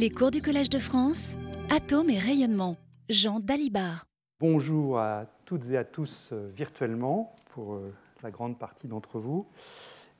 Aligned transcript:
Les 0.00 0.08
cours 0.08 0.30
du 0.30 0.40
Collège 0.40 0.70
de 0.70 0.78
France, 0.78 1.34
Atomes 1.68 2.08
et 2.08 2.16
rayonnement. 2.16 2.74
Jean 3.10 3.38
Dalibard. 3.38 4.06
Bonjour 4.40 4.98
à 4.98 5.26
toutes 5.44 5.70
et 5.72 5.76
à 5.76 5.84
tous 5.84 6.30
euh, 6.32 6.50
virtuellement 6.56 7.36
pour 7.52 7.74
euh, 7.74 7.92
la 8.22 8.30
grande 8.30 8.58
partie 8.58 8.88
d'entre 8.88 9.18
vous. 9.18 9.46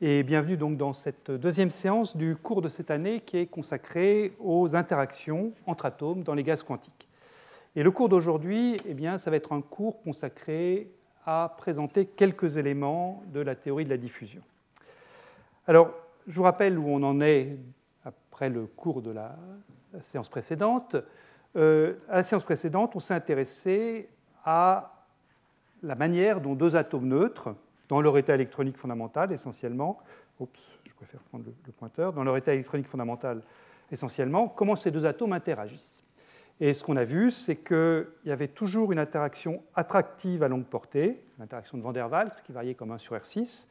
Et 0.03 0.23
bienvenue 0.23 0.59
donc 0.59 0.77
dans 0.77 0.93
cette 0.93 1.31
deuxième 1.31 1.71
séance 1.71 2.15
du 2.15 2.37
cours 2.37 2.61
de 2.61 2.69
cette 2.69 2.91
année 2.91 3.21
qui 3.21 3.39
est 3.39 3.47
consacrée 3.47 4.35
aux 4.39 4.77
interactions 4.77 5.55
entre 5.67 5.87
atomes 5.87 6.25
dans 6.25 6.35
les 6.35 6.43
gaz 6.43 6.63
quantiques. 6.63 7.09
Et 7.75 7.83
le 7.83 7.91
cours 7.91 8.11
d'aujourd'hui, 8.11 8.77
eh 8.85 8.93
bien, 8.93 9.17
ça 9.17 9.31
va 9.31 9.39
être 9.39 9.55
un 9.55 9.63
cours 9.63 10.03
consacré 10.03 10.91
à 11.25 11.55
présenter 11.57 12.05
quelques 12.05 12.59
éléments 12.59 13.23
de 13.33 13.41
la 13.41 13.55
théorie 13.55 13.87
de 13.87 13.91
la 13.91 13.97
diffusion. 13.97 14.43
Alors, 15.67 15.91
je 16.27 16.37
vous 16.37 16.43
rappelle 16.43 16.79
où 16.79 16.87
on 16.87 17.03
en 17.03 17.23
est 17.23 17.57
après 18.41 18.49
le 18.49 18.65
cours 18.65 19.03
de 19.03 19.11
la, 19.11 19.37
séance 20.01 20.31
précédente. 20.31 20.97
Euh, 21.57 21.97
à 22.09 22.17
la 22.17 22.23
séance 22.23 22.43
précédente, 22.43 22.97
on 22.97 22.99
s'est 22.99 23.13
intéressé 23.13 24.09
à 24.47 24.95
la 25.83 25.95
manière 25.95 26.41
dont 26.41 26.55
deux 26.55 26.75
atomes 26.75 27.09
neutres, 27.09 27.55
dans 27.91 28.01
leur 28.01 28.17
état 28.17 28.35
électronique 28.35 28.79
fondamental 28.79 29.31
essentiellement, 29.31 29.99
oups, 30.39 30.71
je 30.87 30.95
préfère 30.95 31.21
prendre 31.25 31.45
le 31.45 31.73
pointeur, 31.73 32.15
dans 32.15 32.25
leur 32.25 32.35
état 32.39 32.55
électronique 32.55 32.87
fondamental 32.87 33.43
essentiellement, 33.93 34.49
comment 34.49 34.75
ces 34.75 34.91
deux 34.91 35.05
atomes 35.05 35.35
interagissent. 35.35 36.03
Et 36.61 36.73
ce 36.73 36.83
qu'on 36.83 36.97
a 36.97 37.05
vu, 37.05 37.31
c'est 37.31 37.57
qu'il 37.57 38.07
y 38.25 38.31
avait 38.31 38.49
toujours 38.49 38.91
une 38.91 38.99
interaction 38.99 39.63
attractive 39.75 40.43
à 40.43 40.49
longue 40.49 40.65
portée, 40.65 41.23
l'interaction 41.39 41.77
de 41.77 41.83
Van 41.83 41.93
der 41.93 42.11
Waals, 42.11 42.33
qui 42.47 42.53
variait 42.53 42.75
comme 42.75 42.93
1 42.93 42.97
sur 42.97 43.15
R6, 43.17 43.67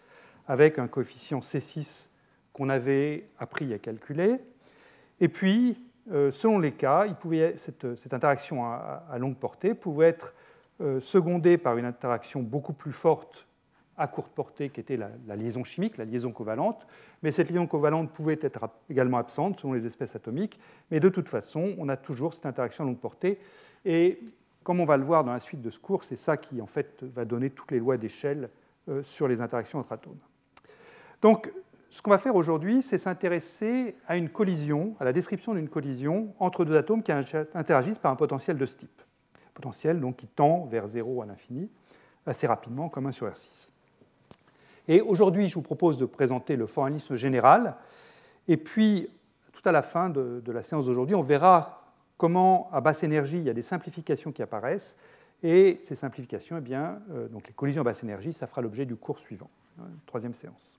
avec 0.47 0.77
un 0.77 0.88
coefficient 0.88 1.39
C6 1.39 2.11
qu'on 2.53 2.70
avait 2.70 3.27
appris 3.39 3.73
à 3.73 3.80
calculer. 3.80 4.39
Et 5.22 5.28
puis, 5.28 5.78
euh, 6.12 6.32
selon 6.32 6.59
les 6.59 6.72
cas, 6.72 7.05
cette, 7.55 8.14
interaction 8.14 8.64
à, 8.66 9.17
longue 9.20 9.38
portée 9.38 9.73
pouvait 9.73 10.09
être 10.09 10.34
euh, 10.81 11.00
secondée 11.00 11.58
par 11.58 11.78
une 11.78 11.86
interaction 11.86 12.42
beaucoup 12.42 12.73
plus 12.73 12.94
forte 12.94 13.45
à 13.98 14.08
courte 14.08 14.31
portée, 14.31 14.70
qui 14.70 14.80
était 14.80 14.98
la, 14.98 15.36
liaison 15.36 15.66
chimique, 15.66 15.98
la 15.98 16.06
liaison 16.06 16.31
covalente. 16.31 16.88
Mais 17.22 17.31
cette 17.31 17.50
liaison 17.50 17.67
covalente 17.67 18.11
pouvait 18.11 18.39
être 18.42 18.70
également 18.89 19.17
absente 19.17 19.59
selon 19.59 19.73
les 19.73 19.86
espèces 19.86 20.16
atomiques. 20.16 20.58
Mais 20.89 21.02
de 21.02 21.09
toute 21.09 21.28
façon, 21.28 21.76
on 21.78 21.89
a 21.89 21.98
toujours 21.98 22.33
cette 22.33 22.45
interaction 22.45 22.86
à 22.86 22.88
longue 22.88 23.00
portée. 23.00 23.39
Et 23.83 24.22
comme 24.64 24.80
on 24.80 24.86
va 24.86 24.95
le 24.95 25.04
voir 25.04 25.26
dans 25.26 25.33
la 25.33 25.42
suite 25.42 25.61
de 25.61 25.70
ce 25.70 25.80
cours, 25.80 26.06
c'est 26.06 26.16
ça 26.16 26.38
qui 26.38 26.61
en 26.61 26.66
fait 26.66 27.04
va 27.04 27.26
donner 27.26 27.50
toutes 27.50 27.72
les 27.72 27.80
lois 27.80 27.98
d'échelle 27.98 28.50
euh, 28.88 29.04
sur 29.04 29.28
les 29.28 29.42
interactions 29.42 29.80
entre 29.80 29.92
atomes. 29.92 30.17
Donc, 31.22 31.52
ce 31.92 32.02
qu'on 32.02 32.12
va 32.12 32.18
faire 32.18 32.36
aujourd'hui, 32.36 32.82
c'est 32.82 32.98
s'intéresser 32.98 33.95
à 34.08 34.16
une 34.16 34.30
collision, 34.30 34.95
à 35.00 35.06
la 35.06 35.14
description 35.14 35.54
d'une 35.54 35.70
collision 35.70 36.34
entre 36.40 36.64
deux 36.64 36.78
atomes 36.78 37.02
qui 37.02 37.12
interagissent 37.12 37.98
par 37.98 38.12
un 38.12 38.16
potentiel 38.16 38.58
de 38.58 38.66
ce 38.66 38.76
type. 38.76 39.02
Potentiel 39.54 40.00
donc, 40.00 40.17
qui 40.17 40.28
tend 40.28 40.66
vers 40.66 40.88
0 40.88 41.23
à 41.23 41.26
l'infini 41.26 41.70
assez 42.26 42.48
rapidement, 42.48 42.90
comme 42.90 43.08
1 43.08 43.12
sur 43.12 43.28
R6. 43.28 43.72
Et 44.88 45.02
aujourd'hui, 45.02 45.50
je 45.50 45.56
vous 45.56 45.62
propose 45.62 45.98
de 45.98 46.06
présenter 46.06 46.56
le 46.56 46.67
formalisme 46.67 47.16
général. 47.16 47.76
Et 48.48 48.58
puis, 48.58 49.10
tout 49.52 49.67
à 49.67 49.72
la 49.72 49.82
fin 49.82 50.10
de, 50.10 50.42
la 50.48 50.64
séance 50.64 50.86
d'aujourd'hui, 50.86 51.16
on 51.16 51.22
verra 51.22 51.94
comment, 52.17 52.70
à 52.72 52.82
basse 52.82 53.04
énergie, 53.04 53.38
il 53.38 53.44
y 53.44 53.50
a 53.50 53.54
des 53.54 53.62
simplifications 53.62 54.32
qui 54.32 54.42
apparaissent. 54.42 54.95
Et 55.42 55.78
ces 55.82 55.95
simplifications, 55.95 56.58
eh 56.58 56.62
bien, 56.62 57.02
euh, 57.12 57.28
donc 57.30 57.48
les 57.48 57.54
collisions 57.54 57.82
à 57.82 57.86
basse 57.86 58.04
énergie, 58.04 58.34
ça 58.34 58.45
fera 58.45 58.62
l'objet 58.62 58.86
du 58.86 58.95
cours 58.95 59.20
suivant, 59.20 59.50
hein, 59.80 59.86
troisième 60.06 60.34
séance. 60.34 60.78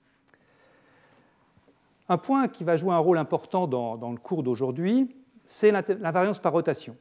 Un 2.11 2.17
point 2.17 2.49
qui 2.49 2.65
va 2.65 2.75
jouer 2.75 2.93
un 2.93 2.97
rôle 2.97 3.17
important 3.17 3.67
dans, 3.67 4.11
le 4.11 4.17
cours 4.17 4.43
d'aujourd'hui, 4.43 5.15
c'est 5.45 5.71
l'invariance 5.71 6.39
par 6.39 6.51
rotation. 6.51 6.97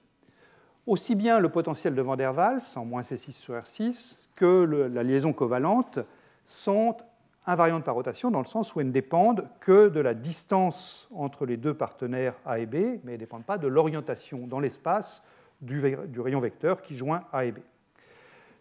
Aussi 0.86 1.16
bien 1.16 1.40
le 1.40 1.48
potentiel 1.48 1.96
de 1.96 2.00
Van 2.00 2.14
der 2.14 2.32
Waals, 2.32 2.62
en 2.76 2.84
moins 2.84 3.00
C6 3.00 3.32
sur 3.32 3.54
R6, 3.54 4.20
que 4.36 4.88
la 4.94 5.02
liaison 5.02 5.32
covalente 5.32 5.98
sont 6.44 6.96
invariantes 7.44 7.82
par 7.82 7.96
rotation 7.96 8.30
dans 8.30 8.38
le 8.38 8.44
sens 8.44 8.72
où 8.72 8.80
elles 8.80 8.86
ne 8.86 8.92
dépendent 8.92 9.48
que 9.58 9.88
de 9.88 9.98
la 9.98 10.14
distance 10.14 11.08
entre 11.12 11.44
les 11.44 11.56
deux 11.56 11.74
partenaires 11.74 12.36
A 12.46 12.60
et 12.60 12.66
B, 12.66 12.74
mais 12.74 13.00
elles 13.06 13.12
ne 13.14 13.16
dépendent 13.16 13.44
pas 13.44 13.58
de 13.58 13.66
l'orientation 13.66 14.46
dans 14.46 14.60
l'espace 14.60 15.24
du, 15.60 15.80
rayon 16.20 16.38
vecteur 16.38 16.82
qui 16.82 16.96
joint 16.96 17.24
A 17.32 17.46
et 17.46 17.50
B. 17.50 17.58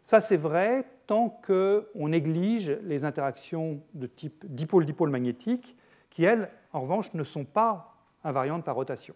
Ça, 0.04 0.20
c'est 0.20 0.36
vrai 0.36 0.88
tant 1.06 1.30
qu'on 1.46 2.08
néglige 2.08 2.76
les 2.82 3.06
interactions 3.06 3.84
de 3.94 4.08
type 4.08 4.48
dipôle-dipôle 4.48 5.12
magnétique, 5.12 5.76
qui, 6.09 6.24
elles, 6.24 6.50
en 6.74 6.81
revanche, 6.81 7.14
ne 7.14 7.24
sont 7.24 7.46
pas 7.46 7.96
invariantes 8.24 8.64
par 8.64 8.75
rotation. 8.75 9.16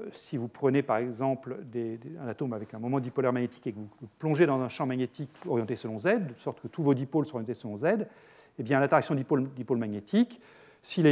Euh, 0.00 0.08
si 0.12 0.36
vous 0.36 0.48
prenez 0.48 0.82
par 0.82 0.96
exemple 0.96 1.58
un 2.20 2.28
atome 2.28 2.54
avec 2.54 2.72
un 2.72 2.78
moment 2.78 2.98
dipolaire 3.00 3.32
magnétique 3.32 3.66
et 3.66 3.72
que 3.72 3.78
vous 3.78 4.08
plongez 4.18 4.46
dans 4.46 4.60
un 4.60 4.68
champ 4.68 4.86
magnétique 4.86 5.30
orienté 5.46 5.76
selon 5.76 5.98
Z, 5.98 6.04
de 6.04 6.34
sorte 6.38 6.60
que 6.60 6.68
tous 6.68 6.82
vos 6.82 6.94
dipôles 6.94 7.26
sont 7.26 7.36
orientés 7.36 7.54
selon 7.54 7.76
Z, 7.76 8.06
eh 8.58 8.62
bien 8.62 8.80
l'interaction 8.80 9.14
dipôle, 9.14 9.48
magnétique, 9.76 10.40
si 10.80 11.02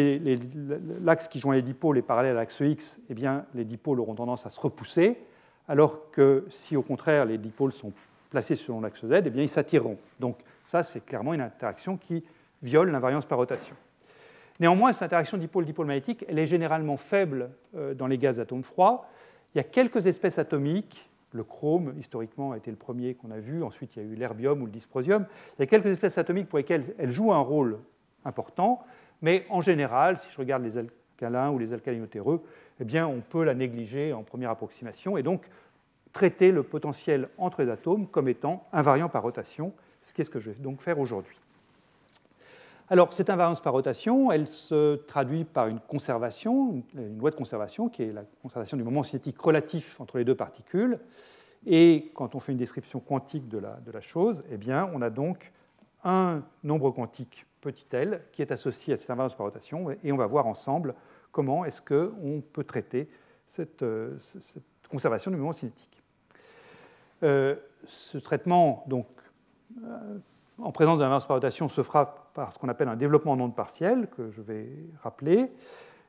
l'axe 1.03 1.29
qui 1.29 1.39
joint 1.39 1.55
les 1.55 1.63
dipôles 1.63 1.99
est 1.99 2.03
parallèle 2.03 2.33
à 2.33 2.41
l'axe 2.41 2.61
X, 2.61 3.01
eh 3.09 3.15
bien 3.15 3.45
les 3.55 3.65
dipôles 3.65 4.01
auront 4.01 4.15
tendance 4.15 4.47
à 4.47 4.51
se 4.51 4.59
repousser, 4.59 5.19
alors 5.69 6.11
que 6.11 6.45
si 6.49 6.77
au 6.77 6.83
contraire 6.83 7.27
les 7.27 7.39
dipôles 7.39 7.73
sont 7.73 7.93
placés 8.31 8.57
selon 8.57 8.81
l'axe 8.81 9.05
Z, 9.05 9.13
eh 9.13 9.31
bien 9.31 9.43
ils 9.43 9.49
s'attireront. 9.49 9.99
Donc 10.19 10.39
ça 10.65 10.83
c'est 10.83 11.05
clairement 11.05 11.35
une 11.35 11.43
interaction 11.43 11.99
qui 11.99 12.25
viole 12.63 12.91
l'invariance 12.91 13.27
par 13.27 13.39
rotation. 13.39 13.77
Néanmoins, 14.61 14.93
cette 14.93 15.05
interaction 15.05 15.39
dipôle-dipôle 15.39 15.87
magnétique, 15.87 16.25
elle 16.29 16.39
est 16.39 16.47
généralement 16.47 16.99
faible 16.99 17.51
euh, 17.75 17.95
dans 17.95 18.07
les 18.07 18.19
gaz 18.19 18.39
atomes 18.41 18.63
froids. 18.63 19.07
Il 19.55 19.59
y 19.59 19.61
a 19.61 19.65
quelques 19.65 20.07
espèces 20.07 20.39
atomiques, 20.39 21.09
le 21.33 21.45
chrome, 21.45 21.95
historiquement, 21.99 22.53
a 22.53 22.59
été 22.59 22.71
le 22.71 22.77
premier 22.77 23.15
qu'on 23.15 23.31
a 23.31 23.39
vu, 23.39 23.63
ensuite 23.63 23.97
il 23.97 24.03
y 24.03 24.07
a 24.07 24.09
eu 24.09 24.15
l'herbium 24.15 24.61
ou 24.61 24.67
le 24.67 24.73
dysprosium. 24.73 25.25
Il 25.59 25.61
y 25.61 25.65
a 25.65 25.67
quelques 25.67 25.87
espèces 25.87 26.19
atomiques 26.19 26.49
pour 26.49 26.59
lesquelles 26.59 26.95
elle 26.99 27.11
joue 27.11 27.33
un 27.33 27.39
rôle 27.39 27.79
important, 28.25 28.85
mais 29.23 29.47
en 29.49 29.63
général, 29.63 30.19
si 30.19 30.31
je 30.31 30.37
regarde 30.37 30.63
les 30.63 30.77
alcalins 30.77 31.51
ou 31.51 31.59
les 31.59 31.73
alcalinotéreux, 31.73 32.43
eh 32.81 32.85
bien, 32.85 33.07
on 33.07 33.21
peut 33.21 33.45
la 33.45 33.55
négliger 33.55 34.13
en 34.13 34.23
première 34.25 34.51
approximation 34.51 35.17
et 35.17 35.23
donc 35.23 35.49
traiter 36.13 36.53
le 36.53 36.63
potentiel 36.63 37.29
entre 37.39 37.63
les 37.63 37.71
atomes 37.71 38.07
comme 38.09 38.29
étant 38.29 38.67
invariant 38.73 39.09
par 39.09 39.23
rotation, 39.23 39.73
ce 40.03 40.13
qui 40.13 40.21
est 40.21 40.25
ce 40.25 40.31
que 40.31 40.41
je 40.41 40.51
vais 40.51 40.61
donc 40.61 40.83
faire 40.83 40.99
aujourd'hui. 40.99 41.37
Alors, 42.93 43.13
cette 43.13 43.31
invariance 43.31 43.61
par 43.61 43.73
rotation, 43.73 44.33
elle 44.33 44.49
se 44.49 44.97
traduit 44.97 45.45
par 45.45 45.69
une 45.69 45.79
conservation, 45.79 46.83
une 46.95 47.19
loi 47.19 47.31
de 47.31 47.37
conservation, 47.37 47.89
qui 47.89 48.03
est 48.03 48.13
la 48.13 48.25
conservation 48.43 48.77
du 48.77 48.83
moment 48.83 49.05
cinétique 49.05 49.41
relatif 49.41 50.01
entre 50.01 50.19
les 50.19 50.25
deux 50.25 50.35
particules. 50.35 50.99
Et 51.67 52.11
quand 52.17 52.35
on 52.35 52.41
fait 52.41 52.51
une 52.51 52.59
description 52.59 52.99
quantique 52.99 53.49
de 53.49 53.59
la, 53.59 54.01
chose, 54.01 54.43
eh 54.51 54.57
bien, 54.57 54.91
on 54.93 55.03
a 55.03 55.11
donc 55.11 55.53
un 56.03 56.43
nombre 56.65 56.91
quantique 56.91 57.47
petit 57.61 57.87
l 57.93 58.23
qui 58.33 58.43
est 58.43 58.51
associé 58.51 58.95
à 58.95 58.97
cette 58.97 59.11
invariance 59.11 59.37
par 59.37 59.47
rotation, 59.47 59.93
et 60.03 60.11
on 60.11 60.17
va 60.17 60.27
voir 60.27 60.49
ensemble 60.49 60.97
comment 61.31 61.65
est-ce 61.65 61.81
qu'on 61.81 62.43
peut 62.53 62.65
traiter 62.65 63.09
cette, 63.47 63.85
conservation 64.91 65.31
du 65.31 65.37
moment 65.37 65.53
cinétique. 65.53 66.03
Euh, 67.23 67.55
ce 67.87 68.19
traitement, 68.19 68.83
donc, 68.89 69.07
euh, 69.85 70.19
en 70.59 70.73
présence 70.73 70.99
de 70.99 71.05
l'inverse 71.05 71.27
par 71.27 71.37
rotation 71.37 71.69
se 71.69 71.83
fera 71.83 72.30
par 72.41 72.55
ce 72.55 72.59
qu'on 72.59 72.71
appelle 72.71 72.89
un 72.89 72.97
développement 72.97 73.33
en 73.33 73.41
onde 73.41 73.55
partielle, 73.55 74.09
que 74.17 74.31
je 74.31 74.41
vais 74.41 74.67
rappeler. 75.03 75.53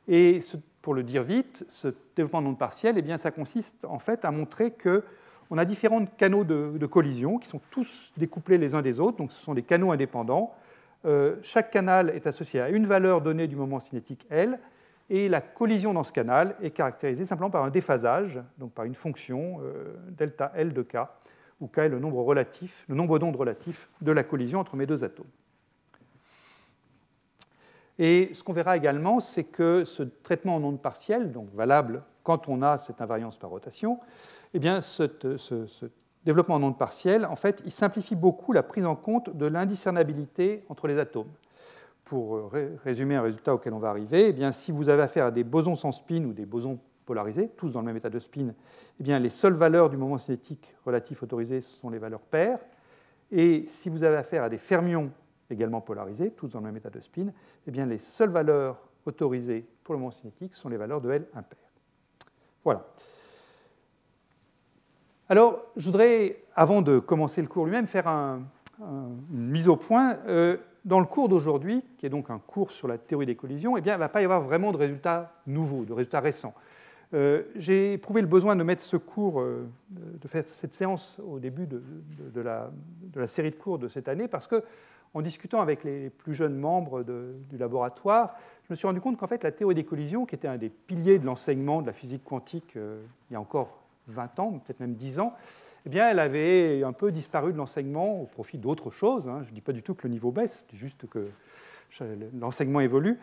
Et 0.08 0.40
pour 0.82 0.94
le 0.94 1.04
dire 1.04 1.24
vite, 1.24 1.66
ce 1.68 1.90
développement 2.16 2.40
en 2.40 2.46
onde 2.46 2.58
partielle, 2.58 2.96
eh 2.98 3.02
bien, 3.02 3.18
ça 3.18 3.32
consiste 3.32 3.84
en 3.84 4.00
fait 4.00 4.24
à 4.24 4.32
montrer 4.32 4.72
qu'on 4.72 5.58
a 5.58 5.66
différents 5.66 6.06
canaux 6.06 6.46
de, 6.46 6.86
collision 6.86 7.38
qui 7.38 7.50
sont 7.50 7.60
tous 7.70 8.14
découplés 8.16 8.58
les 8.58 8.76
uns 8.76 8.82
des 8.82 9.02
autres, 9.02 9.18
donc 9.18 9.30
ce 9.30 9.44
sont 9.44 9.54
des 9.54 9.64
canaux 9.64 9.92
indépendants. 9.92 10.56
Euh, 11.04 11.36
chaque 11.42 11.70
canal 11.70 12.12
est 12.12 12.26
associé 12.26 12.62
à 12.62 12.70
une 12.70 12.86
valeur 12.86 13.20
donnée 13.20 13.48
du 13.48 13.58
moment 13.58 13.82
cinétique 13.82 14.26
L, 14.30 14.58
et 15.10 15.28
la 15.28 15.42
collision 15.42 15.94
dans 15.94 16.04
ce 16.04 16.14
canal 16.14 16.56
est 16.62 16.72
caractérisée 16.72 17.26
simplement 17.26 17.50
par 17.50 17.66
un 17.66 17.72
déphasage, 17.72 18.40
donc 18.58 18.72
par 18.72 18.86
une 18.86 18.96
fonction 18.96 19.60
euh, 19.64 19.98
delta 20.12 20.54
L 20.56 20.72
de 20.72 20.82
K, 20.82 20.96
où 21.60 21.68
K 21.68 21.80
est 21.80 21.90
le 21.90 22.00
nombre 22.00 22.24
relatif, 22.24 22.86
le 22.88 22.96
nombre 22.96 23.20
d'ondes 23.20 23.36
relatif 23.36 23.90
de 24.00 24.14
la 24.14 24.24
collision 24.24 24.62
entre 24.62 24.78
mes 24.78 24.86
deux 24.86 25.04
atomes. 25.04 25.28
Et 28.04 28.32
ce 28.34 28.42
qu'on 28.42 28.52
verra 28.54 28.76
également, 28.78 29.20
c'est 29.20 29.44
que 29.44 29.86
ce 29.86 30.02
traitement 30.02 30.56
en 30.56 30.64
ondes 30.64 30.82
partielles, 30.82 31.32
donc 31.32 31.54
valable 31.54 32.02
quand 32.24 32.50
on 32.50 32.64
a 32.64 32.80
cette 32.80 33.00
invariance 33.00 33.38
par 33.38 33.52
rotation, 33.52 34.00
eh 34.56 34.60
bien, 34.60 34.82
ce, 34.82 35.04
développement 36.26 36.56
en 36.56 36.64
ondes 36.64 36.80
partielles, 36.80 37.26
en 37.28 37.36
fait, 37.36 37.62
il 37.64 37.70
simplifie 37.72 38.16
beaucoup 38.16 38.54
la 38.54 38.64
prise 38.64 38.86
en 38.88 38.96
compte 38.96 39.38
de 39.38 39.46
l'indiscernabilité 39.46 40.64
entre 40.68 40.88
les 40.88 40.98
atomes. 40.98 41.30
Pour 42.04 42.52
résumer 42.84 43.18
un 43.18 43.22
résultat 43.22 43.54
auquel 43.54 43.72
on 43.72 43.80
va 43.80 43.90
arriver, 43.90 44.30
eh 44.30 44.34
bien, 44.34 44.52
si 44.52 44.72
vous 44.72 44.90
avez 44.90 45.04
affaire 45.04 45.28
à 45.28 45.32
des 45.32 45.44
bosons 45.44 45.76
sans 45.76 45.92
spin 45.92 46.24
ou 46.24 46.34
des 46.34 46.48
bosons 46.48 46.80
polarisés, 47.06 47.52
tous 47.56 47.74
dans 47.74 47.82
le 47.82 47.86
même 47.86 47.98
état 47.98 48.10
de 48.10 48.18
spin, 48.18 48.56
eh 49.00 49.04
bien, 49.04 49.20
les 49.20 49.30
seules 49.30 49.54
valeurs 49.54 49.92
du 49.92 49.98
moment 49.98 50.18
cinétique 50.18 50.74
relatif 50.88 51.22
autorisé 51.22 51.62
sont 51.62 51.92
les 51.92 52.00
valeurs 52.00 52.22
paires. 52.22 52.58
Et 53.32 53.64
si 53.68 53.90
vous 53.90 54.04
avez 54.04 54.18
affaire 54.18 54.44
à 54.44 54.50
des 54.50 54.58
fermions 54.58 55.12
également 55.52 55.82
polarisés, 55.82 56.32
tous 56.32 56.50
dans 56.50 56.60
le 56.60 56.66
même 56.66 56.78
état 56.78 56.90
de 56.90 57.00
spin, 57.00 57.28
eh 57.68 57.72
bien, 57.72 57.86
les 57.86 58.00
seules 58.00 58.30
valeurs 58.30 58.78
autorisées 59.06 59.66
pour 59.84 59.94
le 59.94 60.00
moment 60.00 60.12
cinétique 60.12 60.54
sont 60.54 60.70
les 60.70 60.78
valeurs 60.78 61.02
de 61.02 61.12
L 61.12 61.26
impair. 61.34 61.60
Voilà. 62.64 62.86
Alors, 65.30 65.60
je 65.78 65.86
voudrais, 65.86 66.44
avant 66.56 66.82
de 66.82 67.00
commencer 67.00 67.42
le 67.42 67.48
cours 67.48 67.66
lui-même, 67.66 67.88
faire 67.88 68.08
une 68.08 69.18
mise 69.32 69.68
au 69.68 69.76
point. 69.76 70.18
Euh, 70.28 70.58
dans 70.84 71.00
le 71.00 71.06
cours 71.06 71.30
d'aujourd'hui, 71.30 71.84
qui 71.98 72.06
est 72.06 72.10
donc 72.10 72.30
un 72.30 72.40
cours 72.40 72.72
sur 72.72 72.88
la 72.88 72.98
théorie 72.98 73.28
des 73.28 73.36
collisions, 73.36 73.78
eh 73.78 73.82
bien, 73.82 73.94
il 73.94 73.98
ne 73.98 74.02
va 74.02 74.10
pas 74.10 74.22
y 74.22 74.26
avoir 74.26 74.42
vraiment 74.42 74.72
de 74.72 74.78
résultats 74.78 75.32
nouveaux, 75.46 75.86
de 75.86 75.94
résultats 75.94 76.20
récents. 76.20 76.54
Euh, 77.14 77.44
j'ai 77.56 77.94
éprouvé 77.94 78.22
le 78.22 78.28
besoin 78.28 78.56
de 78.56 78.64
mettre 78.64 78.82
ce 78.82 78.98
cours, 78.98 79.42
euh, 79.42 79.68
de 79.90 80.28
faire 80.28 80.44
cette 80.46 80.74
séance 80.74 81.18
au 81.26 81.40
début 81.40 81.68
de, 81.68 82.42
la, 82.42 82.72
série 83.28 83.52
de 83.52 83.56
cours 83.56 83.78
de 83.78 83.90
cette 83.90 84.08
année, 84.08 84.28
parce 84.28 84.48
que 84.48 84.64
en 85.14 85.22
discutant 85.22 85.62
avec 85.62 85.84
les 85.84 86.10
plus 86.10 86.34
jeunes 86.34 86.58
membres 86.58 87.04
du 87.04 87.58
laboratoire, 87.58 88.36
je 88.64 88.74
me 88.74 88.76
suis 88.76 88.88
rendu 88.88 89.02
compte 89.02 89.18
qu'en 89.18 89.28
fait 89.28 89.44
la 89.44 89.52
théorie 89.52 89.76
des 89.76 89.84
collisions, 89.84 90.26
qui 90.26 90.36
était 90.36 90.48
un 90.48 90.58
des 90.58 90.70
piliers 90.70 91.20
de 91.20 91.26
l'enseignement 91.26 91.82
de 91.82 91.88
la 91.88 91.94
physique 91.94 92.24
quantique 92.24 92.78
euh, 92.78 93.02
il 93.30 93.34
y 93.34 93.36
a 93.36 93.42
encore 93.42 93.82
20 94.08 94.40
ans, 94.40 94.52
peut-être 94.52 94.80
même 94.80 94.96
10 94.96 95.20
ans, 95.20 95.34
eh 95.86 95.90
bien, 95.90 96.10
elle 96.10 96.20
avait 96.20 96.84
un 96.84 96.94
peu 96.94 97.12
disparu 97.12 97.54
de 97.54 97.58
l'enseignement 97.58 98.22
au 98.22 98.26
profit 98.26 98.58
d'autres 98.58 98.92
choses. 98.92 99.28
Hein. 99.28 99.42
Je 99.44 99.50
ne 99.50 99.56
dis 99.56 99.62
pas 99.62 99.72
du 99.72 99.82
tout 99.82 99.96
que 99.96 100.08
le 100.08 100.14
niveau 100.14 100.32
baisse, 100.32 100.66
juste 100.74 101.08
que 101.10 101.30
l'enseignement 102.40 102.82
évolue. 102.82 103.18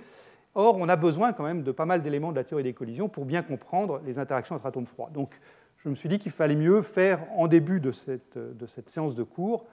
Or, 0.55 0.77
on 0.77 0.89
a 0.89 0.97
besoin 0.97 1.33
quand 1.33 1.45
même 1.45 1.63
de 1.63 1.71
pas 1.71 1.85
mal 1.85 2.03
d'éléments 2.03 2.33
de 2.33 2.37
la 2.37 2.45
théorie 2.45 2.65
des 2.65 2.73
collisions 2.73 3.09
pour 3.09 3.27
bien 3.27 3.43
comprendre 3.43 4.01
les 4.05 4.19
interactions 4.19 4.57
entre 4.57 4.67
atomes 4.67 4.87
froids. 4.87 5.11
Donc, 5.13 5.39
je 5.77 5.89
me 5.89 5.95
suis 5.95 6.09
dit 6.09 6.19
qu'il 6.19 6.33
fallait 6.33 6.57
mieux 6.57 6.83
faire 6.83 7.21
en 7.37 7.47
début 7.47 7.79
de 7.79 7.93
cette, 7.93 8.37
de 8.37 8.67
cette, 8.67 8.91
séance 8.91 9.15
de 9.15 9.23
cours 9.23 9.67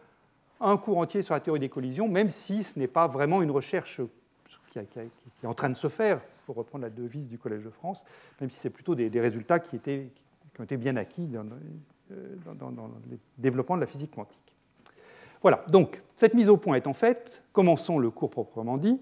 un 0.62 0.78
cours 0.78 0.98
entier 0.98 1.22
sur 1.22 1.34
la 1.34 1.40
théorie 1.40 1.60
des 1.60 1.70
collisions, 1.70 2.08
même 2.08 2.30
si 2.30 2.64
ce 2.64 2.80
n'est 2.80 2.88
pas 2.88 3.08
vraiment 3.08 3.42
une 3.42 3.52
recherche 3.52 4.02
qui, 4.72 4.80
est 4.80 5.48
en 5.48 5.54
train 5.54 5.70
de 5.70 5.76
se 5.76 5.88
faire, 5.88 6.22
pour 6.46 6.56
reprendre 6.56 6.84
la 6.84 6.90
devise 6.90 7.30
du 7.30 7.38
Collège 7.38 7.64
de 7.64 7.70
France, 7.70 8.04
même 8.40 8.50
si 8.50 8.58
c'est 8.60 8.70
plutôt 8.70 8.96
des, 8.96 9.20
résultats 9.20 9.60
qui, 9.60 9.78
ont 9.78 10.64
été 10.64 10.78
bien 10.78 10.96
acquis 10.98 11.26
dans, 11.26 11.46
euh, 12.12 12.36
le 13.10 13.18
développement 13.38 13.76
de 13.76 13.82
la 13.82 13.88
physique 13.88 14.12
quantique. 14.12 14.56
Voilà, 15.42 15.64
donc 15.68 16.02
cette 16.16 16.34
mise 16.34 16.50
au 16.50 16.58
point 16.58 16.76
étant 16.76 16.94
faite, 16.94 17.44
commençons 17.54 18.00
le 18.00 18.10
cours 18.10 18.30
proprement 18.30 18.78
dit. 18.78 19.02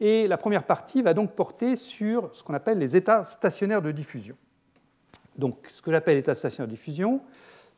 Et 0.00 0.26
la 0.26 0.36
première 0.36 0.64
partie 0.64 1.02
va 1.02 1.14
donc 1.14 1.32
porter 1.32 1.76
sur 1.76 2.34
ce 2.34 2.42
qu'on 2.42 2.54
appelle 2.54 2.78
les 2.78 2.96
états 2.96 3.24
stationnaires 3.24 3.82
de 3.82 3.92
diffusion. 3.92 4.36
Donc, 5.36 5.68
ce 5.72 5.80
que 5.80 5.90
j'appelle 5.90 6.18
état 6.18 6.34
stationnaire 6.34 6.66
de 6.66 6.72
diffusion, 6.72 7.20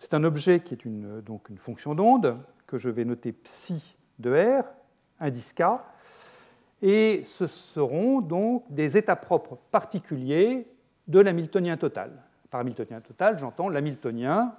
c'est 0.04 0.12
un 0.12 0.24
objet 0.24 0.60
qui 0.60 0.74
est 0.74 0.84
une, 0.84 1.22
donc 1.22 1.48
une 1.48 1.56
fonction 1.56 1.94
d'onde 1.94 2.36
que 2.66 2.76
je 2.76 2.90
vais 2.90 3.06
noter 3.06 3.32
psi 3.32 3.96
de 4.18 4.60
r, 4.60 4.64
indice 5.18 5.54
k, 5.54 5.62
et 6.82 7.22
ce 7.24 7.46
seront 7.46 8.20
donc 8.20 8.64
des 8.68 8.98
états 8.98 9.16
propres 9.16 9.56
particuliers 9.70 10.68
de 11.08 11.20
l'hamiltonien 11.20 11.78
total. 11.78 12.10
Par 12.50 12.60
hamiltonien 12.60 13.00
total, 13.00 13.38
j'entends 13.38 13.70
l'hamiltonien 13.70 14.54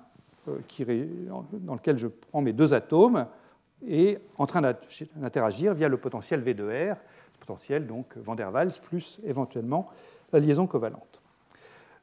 euh, 0.47 1.05
dans 1.51 1.75
lequel 1.75 1.97
je 1.97 2.07
prends 2.07 2.41
mes 2.41 2.53
deux 2.53 2.73
atomes 2.73 3.27
et 3.87 4.17
en 4.39 4.47
train 4.47 4.61
d'interagir 4.61 5.75
via 5.75 5.87
le 5.87 5.97
potentiel 5.97 6.41
V 6.41 6.55
de 6.55 6.91
R, 6.93 6.97
potentiel 7.39 7.85
donc 7.85 8.17
Van 8.17 8.33
der 8.33 8.51
Waals 8.51 8.79
plus 8.81 9.21
éventuellement 9.23 9.91
la 10.33 10.39
liaison 10.39 10.65
covalente. 10.65 11.21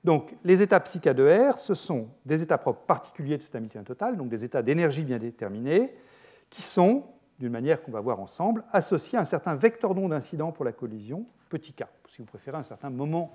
Donc 0.04 0.34
les 0.42 0.62
états 0.62 0.80
psi 0.80 0.98
de 0.98 1.50
R, 1.50 1.58
ce 1.58 1.74
sont 1.74 2.08
des 2.26 2.42
états 2.42 2.58
propres 2.58 2.82
particuliers 2.86 3.38
de 3.38 3.42
cet 3.42 3.54
hamiltonien 3.54 3.84
total, 3.84 4.16
donc 4.16 4.28
des 4.28 4.44
états 4.44 4.62
d'énergie 4.62 5.04
bien 5.04 5.18
déterminés, 5.18 5.94
qui 6.50 6.62
sont, 6.62 7.04
d'une 7.38 7.52
manière 7.52 7.82
qu'on 7.82 7.92
va 7.92 8.00
voir 8.00 8.20
ensemble, 8.20 8.64
associés 8.72 9.16
à 9.16 9.22
un 9.22 9.24
certain 9.24 9.54
vecteur 9.54 9.94
d'onde 9.94 10.12
incident 10.12 10.50
pour 10.50 10.64
la 10.64 10.72
collision, 10.72 11.24
petit 11.48 11.72
k, 11.72 11.84
si 12.08 12.18
vous 12.18 12.26
préférez 12.26 12.58
un 12.58 12.64
certain 12.64 12.90
moment 12.90 13.32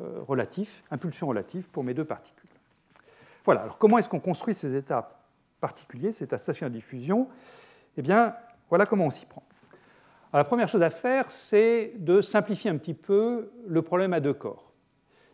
euh, 0.00 0.20
relatif, 0.26 0.84
impulsion 0.90 1.26
relative 1.26 1.68
pour 1.68 1.84
mes 1.84 1.94
deux 1.94 2.04
particules. 2.04 2.50
Voilà, 3.44 3.62
alors 3.62 3.78
comment 3.78 3.96
est-ce 3.98 4.08
qu'on 4.08 4.20
construit 4.20 4.54
ces 4.54 4.76
états 4.76 5.18
particuliers, 5.60 6.12
ces 6.12 6.24
états 6.24 6.38
stationnaires 6.38 6.70
de 6.70 6.76
diffusion? 6.76 7.28
Eh 7.96 8.02
bien, 8.02 8.34
voilà 8.68 8.86
comment 8.86 9.06
on 9.06 9.10
s'y 9.10 9.26
prend. 9.26 9.42
la 10.32 10.44
première 10.44 10.68
chose 10.68 10.82
à 10.82 10.90
faire, 10.90 11.30
c'est 11.30 11.94
de 11.96 12.20
simplifier 12.20 12.70
un 12.70 12.76
petit 12.76 12.94
peu 12.94 13.50
le 13.66 13.82
problème 13.82 14.12
à 14.12 14.20
deux 14.20 14.34
corps. 14.34 14.69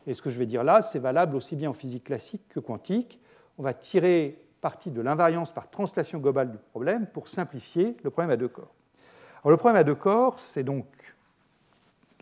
Et 0.06 0.14
ce 0.14 0.23
que 0.23 0.31
je 0.31 0.38
vais 0.38 0.47
dire 0.47 0.64
là, 0.64 0.82
c'est 0.82 0.99
valable 0.99 1.37
aussi 1.37 1.56
bien 1.56 1.70
en 1.70 1.75
physique 1.75 2.05
classique 2.05 2.49
que 2.49 2.61
quantique. 2.61 3.20
On 3.58 3.62
va 3.62 3.75
tirer 3.75 4.41
parti 4.61 4.91
de 4.91 5.00
l'invariance 5.00 5.53
par 5.53 5.70
translation 5.70 6.19
globale 6.19 6.50
du 6.50 6.58
problème 6.58 7.06
pour 7.06 7.29
simplifier 7.29 7.97
le 8.03 8.11
problème 8.11 8.31
à 8.31 8.37
deux 8.37 8.49
corps. 8.49 8.75
Alors, 9.43 9.50
le 9.50 9.56
problème 9.56 9.81
à 9.81 9.85
deux 9.85 9.94
corps, 9.94 10.41
c'est 10.41 10.64
donc 10.64 10.87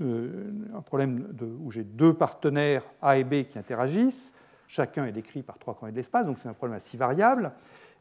un 0.00 0.81
problème 0.82 1.34
où 1.62 1.70
j'ai 1.70 1.84
deux 1.84 2.14
partenaires 2.14 2.84
A 3.00 3.16
et 3.16 3.25
B 3.25 3.44
qui 3.44 3.58
interagissent. 3.58 4.34
Chacun 4.66 5.06
est 5.06 5.12
décrit 5.12 5.42
par 5.42 5.58
trois 5.58 5.75
coordonnées 5.75 5.92
de 5.92 5.96
l'espace, 5.96 6.26
donc 6.26 6.38
c'est 6.38 6.48
un 6.48 6.54
problème 6.54 6.76
à 6.76 6.80
six 6.80 6.96
variables. 6.96 7.52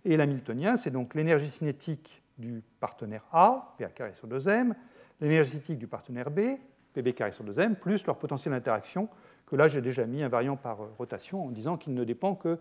Et 0.05 0.17
l'hamiltonien, 0.17 0.75
c'est 0.75 0.91
donc 0.91 1.13
l'énergie 1.13 1.49
cinétique 1.49 2.23
du 2.37 2.63
partenaire 2.79 3.23
A, 3.31 3.75
PA 3.77 3.87
carré 3.87 4.13
sur 4.13 4.27
2m, 4.27 4.73
l'énergie 5.21 5.51
cinétique 5.51 5.77
du 5.77 5.87
partenaire 5.87 6.31
B, 6.31 6.57
PB 6.93 7.13
carré 7.13 7.31
sur 7.31 7.45
2m, 7.45 7.75
plus 7.75 8.05
leur 8.05 8.17
potentiel 8.17 8.53
d'interaction, 8.53 9.07
là 9.55 9.67
j'ai 9.67 9.81
déjà 9.81 10.05
mis 10.05 10.23
invariant 10.23 10.55
par 10.55 10.77
rotation 10.97 11.45
en 11.45 11.51
disant 11.51 11.77
qu'il 11.77 11.93
ne 11.93 12.03
dépend 12.03 12.35
que 12.35 12.59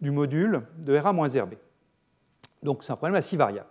du 0.00 0.10
module 0.10 0.62
de 0.78 0.96
RA-RB. 0.96 1.54
Donc 2.62 2.84
c'est 2.84 2.92
un 2.92 2.96
problème 2.96 3.16
à 3.16 3.22
six 3.22 3.36
variables. 3.36 3.68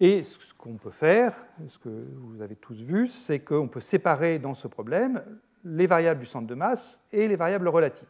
Et 0.00 0.22
ce 0.22 0.36
qu'on 0.56 0.76
peut 0.76 0.90
faire, 0.90 1.34
ce 1.68 1.78
que 1.78 2.06
vous 2.16 2.40
avez 2.40 2.56
tous 2.56 2.82
vu, 2.82 3.06
c'est 3.06 3.40
qu'on 3.40 3.68
peut 3.68 3.80
séparer 3.80 4.38
dans 4.38 4.54
ce 4.54 4.66
problème 4.66 5.22
les 5.64 5.86
variables 5.86 6.20
du 6.20 6.26
centre 6.26 6.46
de 6.46 6.54
masse 6.54 7.02
et 7.12 7.28
les 7.28 7.36
variables 7.36 7.68
relatives. 7.68 8.08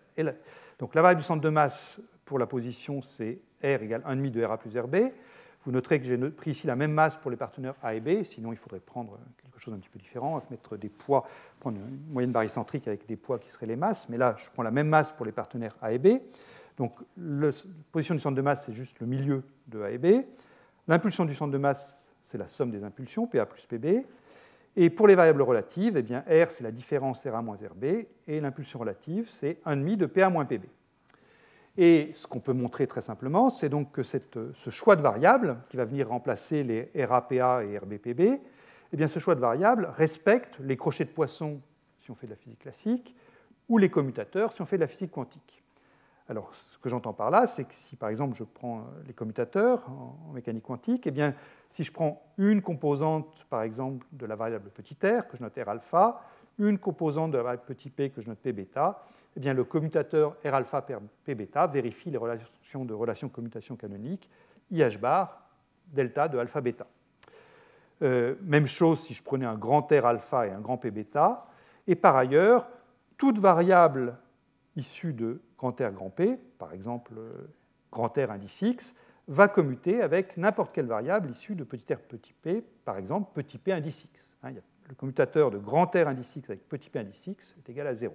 donc 0.78 0.94
la 0.94 1.02
variable 1.02 1.20
du 1.20 1.26
centre 1.26 1.42
de 1.42 1.48
masse 1.48 2.00
pour 2.24 2.38
la 2.38 2.46
position, 2.46 3.02
c'est 3.02 3.40
R 3.62 3.82
égale 3.82 4.02
1,5 4.02 4.30
de 4.30 4.44
RA 4.44 4.56
plus 4.56 4.78
RB. 4.78 4.96
Vous 5.64 5.72
noterez 5.72 6.00
que 6.00 6.06
j'ai 6.06 6.16
pris 6.16 6.52
ici 6.52 6.66
la 6.66 6.76
même 6.76 6.92
masse 6.92 7.16
pour 7.16 7.30
les 7.30 7.36
partenaires 7.36 7.74
A 7.82 7.94
et 7.94 8.00
B, 8.00 8.24
sinon 8.24 8.52
il 8.52 8.56
faudrait 8.56 8.80
prendre 8.80 9.18
quelque 9.42 9.58
chose 9.58 9.74
d'un 9.74 9.80
petit 9.80 9.90
peu 9.90 9.98
différent, 9.98 10.42
mettre 10.50 10.76
des 10.76 10.88
poids, 10.88 11.26
prendre 11.58 11.76
une 11.78 12.12
moyenne 12.12 12.32
barycentrique 12.32 12.88
avec 12.88 13.06
des 13.06 13.16
poids 13.16 13.38
qui 13.38 13.50
seraient 13.50 13.66
les 13.66 13.76
masses, 13.76 14.08
mais 14.08 14.16
là 14.16 14.34
je 14.38 14.48
prends 14.50 14.62
la 14.62 14.70
même 14.70 14.88
masse 14.88 15.12
pour 15.12 15.26
les 15.26 15.32
partenaires 15.32 15.76
A 15.82 15.92
et 15.92 15.98
B. 15.98 16.20
Donc 16.78 16.94
la 17.18 17.50
position 17.92 18.14
du 18.14 18.20
centre 18.20 18.36
de 18.36 18.42
masse, 18.42 18.64
c'est 18.64 18.72
juste 18.72 19.00
le 19.00 19.06
milieu 19.06 19.42
de 19.66 19.82
A 19.82 19.90
et 19.90 19.98
B. 19.98 20.24
L'impulsion 20.88 21.26
du 21.26 21.34
centre 21.34 21.52
de 21.52 21.58
masse, 21.58 22.06
c'est 22.22 22.38
la 22.38 22.48
somme 22.48 22.70
des 22.70 22.82
impulsions, 22.82 23.26
PA 23.26 23.44
plus 23.44 23.66
PB. 23.66 24.06
Et 24.76 24.88
pour 24.88 25.06
les 25.08 25.14
variables 25.14 25.42
relatives, 25.42 25.96
eh 25.96 26.02
bien, 26.02 26.20
R, 26.20 26.50
c'est 26.50 26.62
la 26.62 26.70
différence 26.70 27.26
RA 27.26 27.42
moins 27.42 27.56
RB, 27.56 27.84
et 28.26 28.40
l'impulsion 28.40 28.78
relative, 28.78 29.28
c'est 29.28 29.58
1,5 29.66 29.96
de 29.96 30.06
PA 30.06 30.30
moins 30.30 30.44
PB. 30.44 30.64
Et 31.76 32.10
ce 32.14 32.26
qu'on 32.26 32.40
peut 32.40 32.52
montrer 32.52 32.86
très 32.86 33.00
simplement, 33.00 33.48
c'est 33.48 33.68
donc 33.68 33.92
que 33.92 34.02
ce 34.02 34.70
choix 34.70 34.96
de 34.96 35.02
variables, 35.02 35.58
qui 35.68 35.76
va 35.76 35.84
venir 35.84 36.08
remplacer 36.08 36.62
les 36.62 37.04
RAPA 37.04 37.64
et 37.64 37.78
RBPB, 37.78 38.20
eh 38.92 38.96
bien, 38.96 39.06
ce 39.06 39.18
choix 39.18 39.34
de 39.34 39.40
variables 39.40 39.88
respecte 39.96 40.58
les 40.60 40.76
crochets 40.76 41.04
de 41.04 41.10
Poisson 41.10 41.60
si 42.00 42.10
on 42.10 42.14
fait 42.14 42.26
de 42.26 42.32
la 42.32 42.36
physique 42.36 42.58
classique, 42.58 43.14
ou 43.68 43.78
les 43.78 43.88
commutateurs 43.88 44.52
si 44.52 44.62
on 44.62 44.66
fait 44.66 44.76
de 44.76 44.82
la 44.82 44.88
physique 44.88 45.12
quantique. 45.12 45.62
Alors, 46.28 46.54
ce 46.54 46.78
que 46.78 46.88
j'entends 46.88 47.12
par 47.12 47.30
là, 47.30 47.46
c'est 47.46 47.64
que 47.64 47.74
si 47.74 47.96
par 47.96 48.08
exemple 48.08 48.36
je 48.36 48.44
prends 48.44 48.78
euh, 48.78 49.02
les 49.06 49.12
commutateurs 49.12 49.88
en 49.88 50.32
mécanique 50.32 50.62
quantique, 50.62 51.06
eh 51.08 51.10
bien, 51.10 51.34
si 51.68 51.82
je 51.82 51.92
prends 51.92 52.22
une 52.38 52.62
composante, 52.62 53.44
par 53.50 53.62
exemple, 53.62 54.06
de 54.12 54.26
la 54.26 54.36
variable 54.36 54.70
petit 54.70 54.94
r, 54.94 55.26
que 55.26 55.36
je 55.36 55.42
note 55.42 55.58
R 55.58 55.68
alpha, 55.68 56.22
une 56.58 56.78
composante 56.78 57.30
de 57.30 57.36
la 57.36 57.42
variable 57.42 57.64
petit 57.66 57.90
p, 57.90 58.10
que 58.10 58.20
je 58.20 58.28
note 58.28 58.38
P 58.38 58.52
bêta, 58.52 59.02
eh 59.36 59.40
bien, 59.40 59.54
le 59.54 59.64
commutateur 59.64 60.36
R 60.44 60.54
alpha 60.54 60.82
P 61.24 61.34
bêta 61.34 61.66
vérifie 61.66 62.10
les 62.10 62.18
relations 62.18 62.84
de 62.84 62.94
relation 62.94 63.28
commutation 63.28 63.76
canonique 63.76 64.28
IH 64.70 64.98
bar 64.98 65.48
delta 65.86 66.28
de 66.28 66.38
alpha 66.38 66.60
bêta. 66.60 66.86
Euh, 68.02 68.34
même 68.42 68.66
chose 68.66 69.00
si 69.00 69.14
je 69.14 69.22
prenais 69.22 69.46
un 69.46 69.56
grand 69.56 69.90
R 69.90 70.06
alpha 70.06 70.46
et 70.46 70.50
un 70.50 70.60
grand 70.60 70.78
P 70.78 70.90
bêta. 70.90 71.46
Et 71.86 71.94
par 71.94 72.16
ailleurs, 72.16 72.68
toute 73.16 73.38
variable 73.38 74.16
issue 74.76 75.12
de 75.12 75.40
grand 75.58 75.78
R, 75.80 75.92
grand 75.92 76.10
P, 76.10 76.38
par 76.58 76.72
exemple 76.72 77.12
euh, 77.18 77.48
grand 77.90 78.08
R 78.16 78.30
indice 78.30 78.62
X, 78.62 78.94
va 79.30 79.48
commuter 79.48 80.02
avec 80.02 80.36
n'importe 80.36 80.74
quelle 80.74 80.86
variable 80.86 81.30
issue 81.30 81.54
de 81.54 81.62
petit 81.62 81.92
r, 81.94 81.98
petit 82.00 82.32
p, 82.32 82.64
par 82.84 82.98
exemple 82.98 83.30
petit 83.32 83.58
p 83.58 83.72
indice 83.72 84.04
X. 84.04 84.28
Hein, 84.42 84.54
le 84.90 84.96
commutateur 84.96 85.50
de 85.50 85.58
grand 85.58 85.86
R 85.94 86.08
indice 86.08 86.36
X 86.36 86.50
avec 86.50 86.68
petit 86.68 86.90
p 86.90 86.98
indice 86.98 87.26
X 87.26 87.56
est 87.58 87.70
égal 87.70 87.86
à 87.86 87.94
0. 87.94 88.14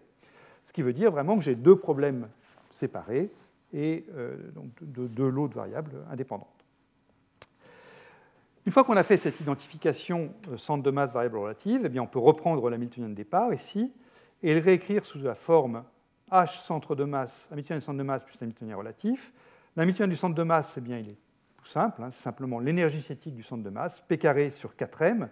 Ce 0.63 0.73
qui 0.73 0.81
veut 0.81 0.93
dire 0.93 1.11
vraiment 1.11 1.37
que 1.37 1.43
j'ai 1.43 1.55
deux 1.55 1.77
problèmes 1.77 2.27
séparés 2.71 3.31
et 3.73 4.05
euh, 4.15 4.51
donc 4.51 4.71
deux 4.81 5.29
lots 5.29 5.47
de 5.47 5.55
variables 5.55 5.91
indépendantes. 6.11 6.49
Une 8.65 8.71
fois 8.71 8.83
qu'on 8.83 8.97
a 8.97 9.03
fait 9.03 9.17
cette 9.17 9.39
identification 9.39 10.33
euh, 10.49 10.57
centre 10.57 10.83
de 10.83 10.91
masse 10.91 11.13
variable 11.13 11.37
relative, 11.37 11.81
eh 11.85 11.89
bien 11.89 12.01
on 12.01 12.07
peut 12.07 12.19
reprendre 12.19 12.69
l'hamiltonien 12.69 13.09
de 13.09 13.13
départ 13.13 13.53
ici 13.53 13.93
et 14.43 14.53
le 14.53 14.59
réécrire 14.59 15.05
sous 15.05 15.19
la 15.19 15.35
forme 15.35 15.83
H 16.31 16.57
centre 16.63 16.95
de 16.95 17.03
masse, 17.03 17.47
Hamiltonien 17.51 17.79
du 17.79 17.85
centre 17.85 17.97
de 17.99 18.03
masse 18.03 18.23
plus 18.23 18.37
Hamiltonien 18.41 18.75
relatif. 18.75 19.31
L'Hamiltonien 19.75 20.07
du 20.07 20.15
centre 20.15 20.35
de 20.35 20.43
masse, 20.43 20.75
eh 20.77 20.81
bien, 20.81 20.97
il 20.97 21.09
est 21.09 21.17
tout 21.57 21.65
simple, 21.65 22.01
hein, 22.01 22.09
c'est 22.09 22.23
simplement 22.23 22.59
l'énergie 22.59 23.01
cinétique 23.01 23.35
du 23.35 23.43
centre 23.43 23.61
de 23.63 23.69
masse, 23.69 24.01
P 24.01 24.17
carré 24.17 24.49
sur 24.49 24.73
4m. 24.73 25.27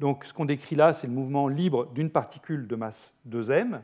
Donc 0.00 0.24
ce 0.24 0.32
qu'on 0.32 0.46
décrit 0.46 0.76
là, 0.76 0.94
c'est 0.94 1.06
le 1.06 1.12
mouvement 1.12 1.46
libre 1.46 1.86
d'une 1.92 2.10
particule 2.10 2.66
de 2.66 2.74
masse 2.74 3.14
2m. 3.28 3.82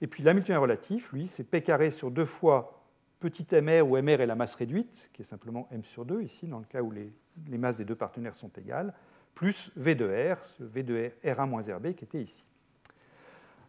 Et 0.00 0.06
puis 0.06 0.22
l'Hamiltonien 0.22 0.58
relatif, 0.58 1.12
lui, 1.12 1.28
c'est 1.28 1.44
P 1.44 1.60
carré 1.62 1.90
sur 1.90 2.10
deux 2.10 2.24
fois 2.24 2.82
petit 3.20 3.46
mr, 3.52 3.82
où 3.82 4.00
mr 4.00 4.22
est 4.22 4.26
la 4.26 4.36
masse 4.36 4.54
réduite, 4.54 5.10
qui 5.12 5.22
est 5.22 5.26
simplement 5.26 5.68
m 5.70 5.84
sur 5.84 6.06
2 6.06 6.22
ici, 6.22 6.46
dans 6.46 6.58
le 6.58 6.64
cas 6.64 6.80
où 6.80 6.90
les, 6.90 7.12
masses 7.58 7.76
des 7.76 7.84
deux 7.84 7.94
partenaires 7.94 8.36
sont 8.36 8.50
égales, 8.56 8.94
plus 9.34 9.70
V 9.76 9.94
de 9.94 10.06
R, 10.06 10.38
V 10.60 10.82
de 10.82 11.10
R, 11.22 11.26
R1 11.26 11.48
moins 11.48 11.62
RB 11.62 11.94
qui 11.94 12.04
était 12.04 12.22
ici. 12.22 12.46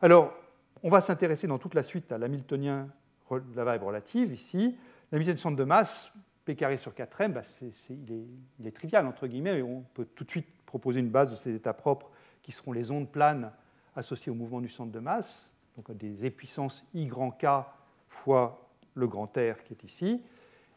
Alors, 0.01 0.33
on 0.81 0.89
va 0.89 1.01
s'intéresser 1.01 1.45
dans 1.45 1.57
toute 1.57 1.73
la 1.73 1.83
suite 1.83 2.09
à 2.13 2.17
l'Hamiltonien 2.17 2.87
de 3.31 3.55
la 3.55 3.63
variable 3.65 3.85
relative, 3.85 4.31
ici. 4.31 4.77
L'Hamiltonien 5.11 5.35
de 5.35 5.39
centre 5.39 5.57
de 5.57 5.63
masse, 5.65 6.11
P 6.45 6.55
carré 6.55 6.77
sur 6.77 6.93
4m, 6.93 7.33
bah, 7.33 7.41
il, 7.89 8.65
est, 8.65 8.71
trivial, 8.71 9.05
entre 9.05 9.27
guillemets, 9.27 9.59
et 9.59 9.63
on 9.63 9.81
peut 9.93 10.05
tout 10.05 10.23
de 10.23 10.29
suite 10.29 10.47
proposer 10.69 10.99
une 10.99 11.09
base 11.09 11.31
de 11.31 11.35
ces 11.35 11.55
états 11.55 11.73
propres 11.73 12.11
qui 12.43 12.51
seront 12.51 12.73
les 12.73 12.91
ondes 12.91 13.09
planes 13.09 13.51
associées 13.95 14.31
au 14.31 14.35
mouvement 14.35 14.61
du 14.61 14.69
centre 14.69 14.91
de 14.91 14.99
masse, 14.99 15.51
donc 15.75 15.91
des 15.97 16.27
épuissances 16.27 16.85
I 16.93 17.07
grand 17.07 17.31
K 17.31 17.65
fois 18.07 18.69
le 18.93 19.07
grand 19.07 19.25
R 19.35 19.63
qui 19.63 19.73
est 19.73 19.83
ici. 19.83 20.21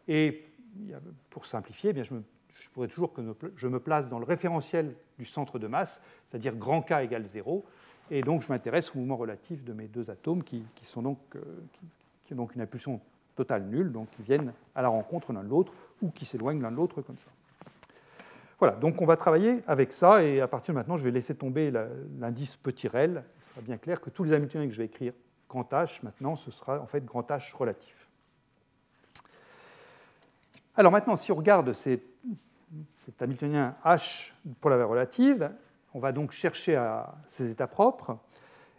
Et 0.09 0.47
pour 1.29 1.45
simplifier, 1.45 1.91
eh 1.91 1.93
bien, 1.93 2.05
je, 2.05 2.15
pourrais 2.73 2.89
toujours 2.89 3.13
que 3.13 3.21
je 3.55 3.69
me 3.69 3.81
place 3.81 4.09
dans 4.09 4.19
le 4.19 4.25
référentiel 4.25 4.97
du 5.19 5.27
centre 5.27 5.59
de 5.59 5.67
masse, 5.67 6.01
c'est-à-dire 6.25 6.57
grand 6.57 6.81
K 6.81 6.93
égale 7.03 7.27
0, 7.27 7.63
et 8.11 8.23
donc 8.23 8.41
je 8.41 8.49
m'intéresse 8.49 8.95
au 8.97 8.99
mouvement 8.99 9.17
relatif 9.17 9.63
de 9.63 9.75
mes 9.75 9.89
deux 9.89 10.09
atomes 10.09 10.43
qui, 10.43 10.65
sont 10.85 11.03
donc, 11.03 11.19
euh, 11.37 11.43
qui, 12.25 12.33
ont 12.33 12.37
donc 12.37 12.55
une 12.55 12.63
impulsion 12.63 12.99
totale 13.37 13.65
nulle, 13.65 13.93
donc 13.93 14.09
qui 14.13 14.23
viennent 14.23 14.55
à 14.75 14.81
la 14.81 14.89
rencontre 14.89 15.35
l'un 15.35 15.45
de 15.45 15.51
l'autre 15.51 15.75
ou 16.01 16.11
qui 16.11 16.25
s'éloignent 16.25 16.63
l'un 16.63 16.71
de 16.71 16.77
l'autre 16.77 17.03
comme 17.03 17.19
ça. 17.19 17.31
Voilà, 18.63 18.77
donc 18.77 19.03
on 19.03 19.07
va 19.07 19.17
travailler 19.17 19.65
avec 19.67 19.91
ça 19.91 20.23
et 20.23 20.41
à 20.41 20.47
partir 20.47 20.73
de 20.73 20.79
maintenant, 20.79 20.97
je 20.97 21.03
vais 21.03 21.11
laisser 21.11 21.35
tomber 21.35 21.73
l'indice 22.21 22.55
petit 22.55 22.87
rel. 22.87 23.25
Il 23.37 23.43
sera 23.43 23.61
bien 23.61 23.77
clair 23.77 24.01
que 24.01 24.09
tous 24.09 24.23
les 24.23 24.33
Hamiltoniens 24.33 24.69
que 24.69 24.73
je 24.73 24.79
vais 24.79 24.85
écrire 24.85 25.15
grand 25.49 25.69
H, 25.73 25.99
maintenant, 26.05 26.37
ce 26.37 26.53
sera 26.53 26.79
en 26.79 26.87
fait 26.87 27.05
grand 27.05 27.29
H 27.29 27.57
relatif. 27.57 28.09
Alors 30.77 30.93
maintenant, 30.93 31.17
si 31.17 31.33
on 31.33 31.35
regarde 31.35 31.73
cet 31.73 33.21
Hamiltonien 33.21 33.75
H 33.85 34.33
pour 34.61 34.71
la 34.71 34.87
relative, 34.87 35.51
on 35.93 35.99
va 35.99 36.13
donc 36.13 36.31
chercher 36.31 36.77
à 36.77 37.17
ces 37.27 37.51
états 37.51 37.67
propres 37.67 38.17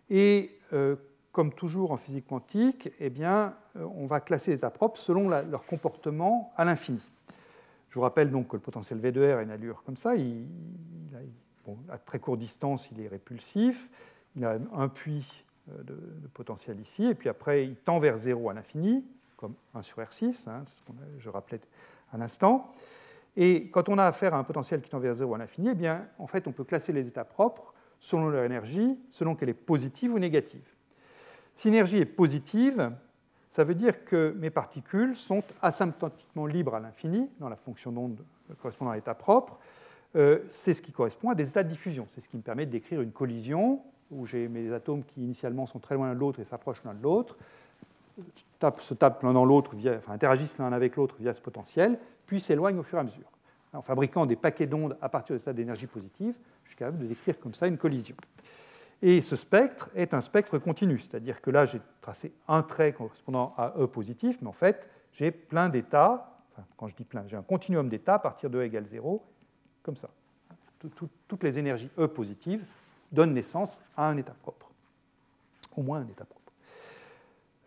et 0.10 0.58
euh, 0.72 0.96
comme 1.34 1.52
toujours 1.52 1.92
en 1.92 1.98
physique 1.98 2.28
quantique, 2.28 2.90
eh 3.02 3.10
bien, 3.10 3.54
euh, 3.76 3.86
on 3.98 4.06
va 4.06 4.22
classer 4.22 4.52
les 4.52 4.60
états 4.60 4.70
propres 4.70 4.98
selon 4.98 5.28
leur 5.28 5.66
comportement 5.66 6.54
à 6.56 6.64
l'infini. 6.64 7.02
Je 7.94 8.00
vous 8.00 8.02
rappelle 8.02 8.32
donc 8.32 8.48
que 8.48 8.56
le 8.56 8.60
potentiel 8.60 8.98
V 8.98 9.12
de 9.12 9.22
R 9.22 9.38
a 9.38 9.44
une 9.44 9.52
allure 9.52 9.84
comme 9.84 9.98
ça. 9.98 10.14
à 11.92 11.98
très 12.00 12.18
courte 12.18 12.40
distance, 12.40 12.90
il 12.92 13.00
est 13.00 13.08
répulsif. 13.08 13.92
Il 14.36 14.44
a 14.46 14.58
un 14.74 14.88
puits 14.90 15.46
euh, 15.70 15.84
de, 15.84 16.28
potentiel 16.34 16.80
ici. 16.80 17.06
Et 17.06 17.14
puis 17.14 17.30
après, 17.30 17.68
il 17.68 17.76
tend 17.76 18.00
vers 18.00 18.18
0 18.18 18.50
à 18.50 18.56
l'infini, 18.56 19.06
comme 19.38 19.54
1 19.76 19.84
sur 19.84 20.00
R6, 20.00 20.50
hein, 20.50 20.64
ce 20.66 20.82
que 20.82 20.92
je 21.20 21.30
rappelais 21.30 21.62
à 22.12 22.18
l'instant. 22.18 22.74
Et 23.38 23.70
quand 23.70 23.88
on 23.90 24.00
a 24.00 24.06
affaire 24.06 24.34
à 24.34 24.40
un 24.40 24.44
potentiel 24.44 24.82
qui 24.82 24.90
tend 24.90 24.98
vers 24.98 25.14
0 25.14 25.36
à 25.36 25.38
l'infini, 25.38 25.70
eh 25.70 25.76
bien, 25.76 26.08
en 26.18 26.26
fait, 26.26 26.48
on 26.48 26.52
peut 26.52 26.64
classer 26.64 26.94
les 26.94 27.08
états 27.08 27.26
propres 27.26 27.76
selon 28.00 28.28
leur 28.30 28.44
énergie, 28.44 29.00
selon 29.12 29.36
qu'elle 29.36 29.50
est 29.50 29.54
positive 29.54 30.16
ou 30.16 30.18
négative. 30.18 30.68
Si 31.54 31.68
l'énergie 31.68 31.98
est 31.98 32.06
positive, 32.06 32.92
ça 33.54 33.64
veut 33.64 33.76
dire 33.76 34.04
que 34.04 34.36
mes 34.40 34.50
particules 34.50 35.16
sont 35.16 35.44
asymptotiquement 35.62 36.48
libres 36.48 36.74
à 36.74 36.80
l'infini, 36.80 37.30
dans 37.40 37.50
la 37.50 37.56
fonction 37.56 37.92
d'onde 37.92 38.18
correspondant 38.60 38.90
à 38.90 38.96
l'état 38.96 39.14
propre. 39.14 39.60
Euh, 40.16 40.40
c'est 40.50 40.74
ce 40.74 40.82
qui 40.82 40.92
correspond 40.92 41.30
à 41.30 41.36
des 41.36 41.48
états 41.48 41.62
de 41.62 41.70
diffusion. 41.70 42.08
C'est 42.16 42.22
ce 42.22 42.30
qui 42.30 42.38
me 42.38 42.42
permet 42.42 42.66
de 42.66 42.72
décrire 42.72 43.02
une 43.02 43.12
collision 43.12 43.82
où 44.10 44.26
j'ai 44.26 44.48
mes 44.48 44.74
atomes 44.74 45.04
qui 45.04 45.22
initialement 45.22 45.68
sont 45.68 45.78
très 45.78 45.94
loin 45.94 46.08
l'un 46.08 46.16
de 46.16 46.20
l'autre 46.20 46.40
et 46.40 46.46
s'approchent 46.46 46.84
l'un 46.84 46.96
de 46.96 47.04
l'autre, 47.04 47.38
se 48.80 48.94
tapent 48.96 49.22
l'un 49.22 49.34
dans 49.34 49.46
l'autre, 49.46 49.76
enfin, 49.98 50.14
interagissent 50.14 50.58
l'un 50.58 50.74
avec 50.74 50.96
l'autre 50.96 51.18
via 51.20 51.32
ce 51.32 51.42
potentiel, 51.42 52.00
puis 52.26 52.42
s'éloignent 52.42 52.80
au 52.80 52.84
fur 52.84 52.98
et 52.98 53.02
à 53.02 53.04
mesure. 53.04 53.32
En 53.72 53.84
fabriquant 53.84 54.26
des 54.26 54.36
paquets 54.36 54.66
d'ondes 54.66 54.98
à 55.00 55.10
partir 55.10 55.36
de 55.36 55.40
stade 55.40 55.58
d'énergie 55.58 55.86
positive, 55.86 56.34
je 56.64 56.70
suis 56.70 56.78
capable 56.78 56.98
de 56.98 57.06
décrire 57.06 57.40
comme 57.40 57.54
ça 57.54 57.68
une 57.68 57.78
collision. 57.78 58.16
Et 59.06 59.20
ce 59.20 59.36
spectre 59.36 59.90
est 59.96 60.14
un 60.14 60.22
spectre 60.22 60.58
continu, 60.60 60.98
c'est-à-dire 60.98 61.42
que 61.42 61.52
là, 61.52 61.66
j'ai 61.66 61.82
tracé 62.00 62.32
un 62.48 62.64
trait 62.64 62.94
correspondant 62.94 63.54
à 63.58 63.74
E 63.78 63.86
positif, 63.86 64.38
mais 64.42 64.48
en 64.48 64.54
fait, 64.54 64.90
j'ai 65.12 65.30
plein 65.30 65.68
d'états, 65.68 66.40
enfin, 66.54 66.66
quand 66.78 66.88
je 66.88 66.96
dis 66.96 67.04
plein, 67.04 67.26
j'ai 67.28 67.36
un 67.36 67.42
continuum 67.42 67.90
d'états 67.90 68.14
à 68.14 68.20
partir 68.20 68.50
de 68.50 68.60
E 68.60 68.64
égale 68.64 68.86
0, 68.86 69.22
comme 69.84 69.98
ça. 69.98 70.10
Toutes 71.28 71.44
les 71.44 71.60
énergies 71.60 71.90
E 72.00 72.08
positives 72.08 72.66
donnent 73.12 73.34
naissance 73.34 73.82
à 73.98 74.08
un 74.08 74.16
état 74.16 74.36
propre, 74.42 74.72
au 75.76 75.84
moins 75.84 76.00
un 76.00 76.08
état 76.08 76.24
propre. 76.24 76.54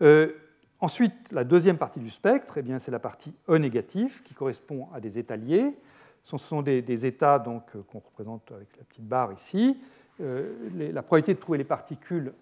Euh, 0.00 0.32
ensuite, 0.80 1.30
la 1.32 1.44
deuxième 1.44 1.76
partie 1.76 2.00
du 2.00 2.08
spectre, 2.08 2.56
eh 2.56 2.78
c'est 2.78 2.90
la 2.90 2.98
partie 2.98 3.34
E 3.50 3.58
négatif, 3.58 4.22
qui 4.22 4.32
correspond 4.32 4.88
à 4.94 5.00
des 5.00 5.18
états 5.18 5.36
liés. 5.36 5.76
Ce 6.22 6.38
sont 6.38 6.62
des, 6.62 7.06
états 7.06 7.44
euh, 7.46 7.82
qu'on 7.92 7.98
représente 7.98 8.50
avec 8.52 8.74
la 8.78 8.84
petite 8.84 9.06
barre 9.06 9.34
ici, 9.34 9.78
euh, 10.20 10.70
la 10.92 11.02
probabilité 11.02 11.34
de 11.34 11.38
trouver 11.38 11.58
les 11.58 11.64
particules, 11.64 12.32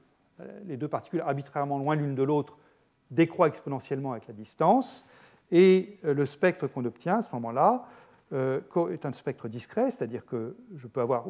euh, 0.40 0.61
les 0.66 0.76
deux 0.76 0.88
particules 0.88 1.21
arbitrairement 1.21 1.78
loin 1.78 1.97
l'une 1.97 2.14
de 2.14 2.23
l'autre, 2.23 2.57
décroît 3.11 3.49
exponentiellement 3.49 4.12
avec 4.12 4.26
la 4.28 4.35
distance. 4.35 5.07
Et 5.50 5.99
euh, 6.04 6.14
le 6.14 6.26
spectre 6.26 6.66
qu'on 6.66 6.85
obtient 6.85 7.19
à 7.19 7.23
ce 7.23 7.31
moment-là 7.33 7.87
est 8.33 9.07
un 9.07 9.12
spectre 9.12 9.47
discret, 9.47 9.93
c'est-à-dire 9.93 10.26
que 10.26 10.57
je 10.75 10.88
peux 10.88 11.00
avoir. 11.00 11.25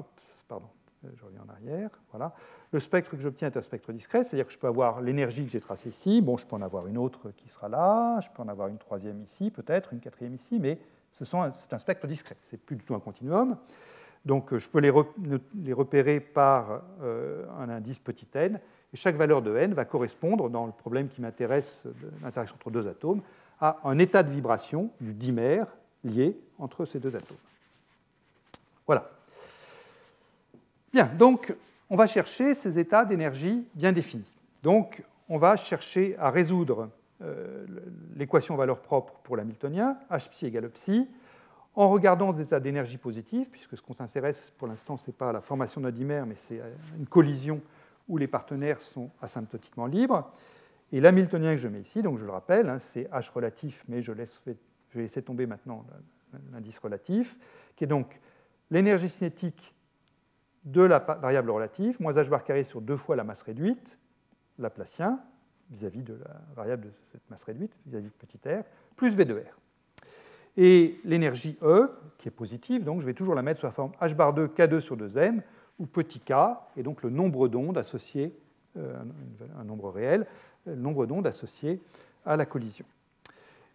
Pardon, 0.48 0.68
je 1.02 1.24
en 1.24 1.52
arrière. 1.52 1.90
Voilà. 2.12 2.32
Le 2.72 2.80
spectre 2.80 3.10
que 3.10 3.18
j'obtiens 3.18 3.48
est 3.48 3.56
un 3.58 3.62
spectre 3.62 3.92
discret, 3.92 4.24
c'est-à-dire 4.24 4.46
que 4.46 4.52
je 4.52 4.58
peux 4.58 4.68
avoir 4.68 5.02
l'énergie 5.02 5.44
que 5.44 5.50
j'ai 5.50 5.60
tracée 5.60 5.90
ici. 5.90 6.22
Bon, 6.22 6.38
je 6.38 6.46
peux 6.46 6.56
en 6.56 6.62
avoir 6.62 6.86
une 6.86 6.96
autre 6.96 7.30
qui 7.36 7.50
sera 7.50 7.68
là, 7.68 8.20
je 8.20 8.30
peux 8.30 8.42
en 8.42 8.48
avoir 8.48 8.68
une 8.68 8.78
troisième 8.78 9.22
ici, 9.22 9.50
peut-être, 9.50 9.92
une 9.92 10.00
quatrième 10.00 10.34
ici, 10.34 10.58
mais 10.58 10.78
c'est 11.10 11.34
un 11.34 11.78
spectre 11.78 12.06
discret. 12.06 12.36
C'est 12.42 12.56
plus 12.56 12.76
du 12.76 12.84
tout 12.84 12.94
un 12.94 13.00
continuum. 13.00 13.56
Donc 14.24 14.52
euh, 14.52 14.58
je 14.58 14.68
peux 14.68 14.80
les, 14.80 14.90
repérer 15.72 16.20
par 16.20 16.82
euh, 17.02 17.44
un 17.58 17.68
indice 17.68 17.98
petit 17.98 18.26
n, 18.34 18.60
et 18.92 18.96
chaque 18.96 19.16
valeur 19.16 19.42
de 19.42 19.56
n 19.56 19.74
va 19.74 19.84
correspondre, 19.84 20.48
dans 20.48 20.66
le 20.66 20.72
problème 20.72 21.08
qui 21.08 21.20
m'intéresse 21.20 21.86
l'interaction 22.22 22.56
entre 22.56 22.70
deux 22.70 22.86
atomes, 22.86 23.22
à 23.60 23.78
un 23.84 23.98
état 23.98 24.22
de 24.22 24.30
vibration 24.30 24.90
du 25.00 25.12
dimère 25.14 25.66
lié 26.04 26.38
entre 26.58 26.84
ces 26.84 26.98
deux 26.98 27.16
atomes. 27.16 27.36
Voilà. 28.86 29.10
Bien, 30.92 31.06
donc 31.06 31.54
on 31.90 31.96
va 31.96 32.06
chercher 32.06 32.54
ces 32.54 32.78
états 32.78 33.04
d'énergie 33.04 33.66
bien 33.74 33.92
définis. 33.92 34.32
Donc 34.62 35.02
on 35.28 35.38
va 35.38 35.56
chercher 35.56 36.16
à 36.18 36.30
résoudre 36.30 36.88
euh, 37.22 37.66
l'équation 38.16 38.56
valeur 38.56 38.80
propre 38.80 39.14
pour 39.22 39.36
l'hamiltonien, 39.36 39.96
h 40.10 40.46
égale 40.46 40.68
psi, 40.70 41.08
en 41.74 41.88
regardant 41.88 42.32
ces 42.32 42.42
états 42.42 42.60
d'énergie 42.60 42.98
positive, 42.98 43.48
puisque 43.50 43.76
ce 43.76 43.82
qu'on 43.82 43.94
s'intéresse 43.94 44.52
pour 44.58 44.68
l'instant, 44.68 44.96
ce 44.96 45.08
n'est 45.08 45.16
pas 45.16 45.32
la 45.32 45.40
formation 45.40 45.80
d'un 45.80 45.90
dimère, 45.90 46.26
mais 46.26 46.36
c'est 46.36 46.60
une 46.96 47.06
collision 47.06 47.60
où 48.08 48.16
les 48.16 48.28
partenaires 48.28 48.80
sont 48.80 49.10
asymptotiquement 49.20 49.86
libres. 49.86 50.30
Et 50.92 51.00
l'hamiltonien 51.00 51.52
que 51.52 51.60
je 51.60 51.68
mets 51.68 51.80
ici, 51.80 52.02
donc 52.02 52.18
je 52.18 52.24
le 52.24 52.30
rappelle, 52.30 52.68
hein, 52.68 52.78
c'est 52.78 53.04
H 53.10 53.32
relatif, 53.32 53.84
mais 53.88 54.02
je, 54.02 54.12
laisse, 54.12 54.40
vais 54.46 54.56
laisser 54.94 55.22
tomber 55.22 55.46
maintenant 55.46 55.84
l'indice 56.52 56.78
relatif, 56.78 57.38
qui 57.74 57.84
est 57.84 57.88
donc 57.88 58.20
l'énergie 58.70 59.08
cinétique 59.08 59.74
de 60.64 60.82
la 60.82 60.98
variable 60.98 61.50
relative, 61.50 62.00
moins 62.00 62.12
h 62.12 62.28
bar 62.28 62.44
carré 62.44 62.64
sur 62.64 62.80
deux 62.80 62.96
fois 62.96 63.16
la 63.16 63.24
masse 63.24 63.42
réduite, 63.42 63.98
laplacien, 64.58 65.20
vis-à-vis 65.70 66.02
de 66.02 66.14
la 66.14 66.40
variable 66.54 66.86
de 66.86 66.92
cette 67.10 67.28
masse 67.30 67.44
réduite, 67.44 67.76
vis-à-vis 67.86 68.06
-vis 68.06 68.10
de 68.10 68.26
petit 68.26 68.38
r, 68.48 68.64
plus 68.96 69.14
v 69.14 69.24
de 69.24 69.34
r. 69.34 69.63
Et 70.56 71.00
l'énergie 71.04 71.56
E, 71.62 71.90
qui 72.18 72.28
est 72.28 72.30
positive, 72.30 72.84
donc 72.84 73.00
je 73.00 73.06
vais 73.06 73.14
toujours 73.14 73.34
la 73.34 73.42
mettre 73.42 73.60
sous 73.60 73.66
la 73.66 73.72
forme 73.72 73.92
h 74.00 74.14
bar 74.14 74.32
2 74.32 74.48
K2 74.48 74.80
sur 74.80 74.96
2m, 74.96 75.40
où 75.78 75.86
petit 75.86 76.20
k 76.20 76.32
est 76.76 76.82
donc 76.82 77.02
le 77.02 77.10
nombre 77.10 77.48
d'ondes 77.48 77.76
associé, 77.76 78.32
euh, 78.76 78.96
un 79.58 79.64
nombre 79.64 79.90
réel, 79.90 80.26
le 80.66 80.76
nombre 80.76 81.06
d'ondes 81.06 81.26
associé 81.26 81.80
à 82.24 82.36
la 82.36 82.46
collision. 82.46 82.86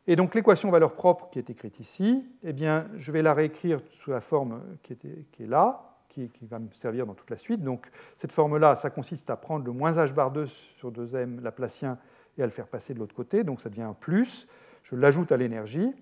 Et 0.07 0.15
donc 0.15 0.33
l'équation 0.33 0.71
valeur 0.71 0.93
propre 0.93 1.29
qui 1.29 1.37
est 1.37 1.49
écrite 1.49 1.79
ici, 1.79 2.25
eh 2.43 2.53
bien, 2.53 2.87
je 2.95 3.11
vais 3.11 3.21
la 3.21 3.33
réécrire 3.33 3.81
sous 3.91 4.09
la 4.09 4.21
forme 4.21 4.61
qui, 4.81 4.93
est 4.93 5.45
là, 5.45 5.97
qui, 6.07 6.29
qui, 6.29 6.47
va 6.47 6.57
me 6.57 6.71
servir 6.73 7.05
dans 7.05 7.13
toute 7.13 7.29
la 7.29 7.37
suite. 7.37 7.61
Donc 7.61 7.91
cette 8.15 8.31
forme-là, 8.31 8.75
ça 8.75 8.89
consiste 8.89 9.29
à 9.29 9.35
prendre 9.35 9.65
le 9.65 9.71
moins 9.71 9.91
h 9.91 10.13
bar 10.13 10.31
2 10.31 10.45
sur 10.47 10.91
2m 10.91 11.41
laplacien 11.41 11.99
et 12.37 12.41
à 12.41 12.45
le 12.45 12.51
faire 12.51 12.67
passer 12.67 12.93
de 12.93 12.99
l'autre 12.99 13.13
côté, 13.13 13.43
donc 13.43 13.61
ça 13.61 13.69
devient 13.69 13.83
un 13.83 13.93
plus. 13.93 14.47
Je 14.83 14.95
l'ajoute 14.95 15.31
à 15.31 15.37
l'énergie, 15.37 15.93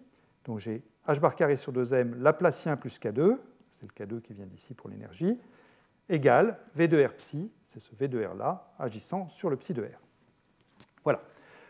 donc 0.48 0.60
j'ai 0.60 0.82
h 1.08 1.20
bar 1.20 1.36
carré 1.36 1.58
sur 1.58 1.72
2m 1.72 2.16
laplacien 2.16 2.78
plus 2.78 3.00
k2, 3.00 3.38
c'est 3.72 3.84
le 3.84 4.06
k2 4.06 4.22
qui 4.22 4.34
vient 4.34 4.46
d'ici 4.46 4.74
pour 4.74 4.90
l'énergie, 4.90 5.38
égale 6.10 6.58
v 6.76 6.88
de 6.88 7.06
r 7.06 7.14
psi, 7.14 7.52
c'est 7.68 7.80
ce 7.80 7.94
v 7.94 8.08
de 8.08 8.24
r 8.24 8.34
là, 8.34 8.74
agissant 8.80 9.30
sur 9.30 9.50
le 9.50 9.58
psi 9.58 9.74
de 9.74 9.84
r. 9.84 10.00
Voilà. 11.04 11.22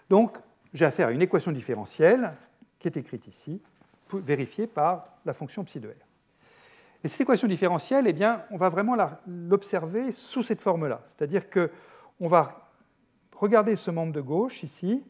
Donc 0.09 0.37
j'ai 0.73 0.85
affaire 0.85 1.07
à 1.07 1.11
une 1.11 1.21
équation 1.21 1.51
différentielle 1.51 2.33
qui 2.79 2.87
est 2.87 2.97
écrite 2.97 3.27
ici, 3.27 3.61
vérifiée 4.13 4.67
par 4.67 5.17
la 5.25 5.33
fonction 5.33 5.63
psi 5.65 5.79
de 5.79 5.89
r. 5.89 5.91
Et 7.03 7.07
cette 7.07 7.21
équation 7.21 7.47
différentielle, 7.47 8.07
eh 8.07 8.13
bien, 8.13 8.43
on 8.49 8.57
va 8.57 8.69
vraiment 8.69 8.95
l'observer 9.27 10.11
sous 10.11 10.41
cette 10.41 10.61
forme-là. 10.61 11.01
C'est-à-dire 11.05 11.43
qu'on 11.49 12.27
va 12.27 12.67
regardez 13.37 13.75
ce 13.75 13.91
membre 13.91 14.13
de 14.13 14.21
gauche 14.21 14.63
ici, 14.63 15.03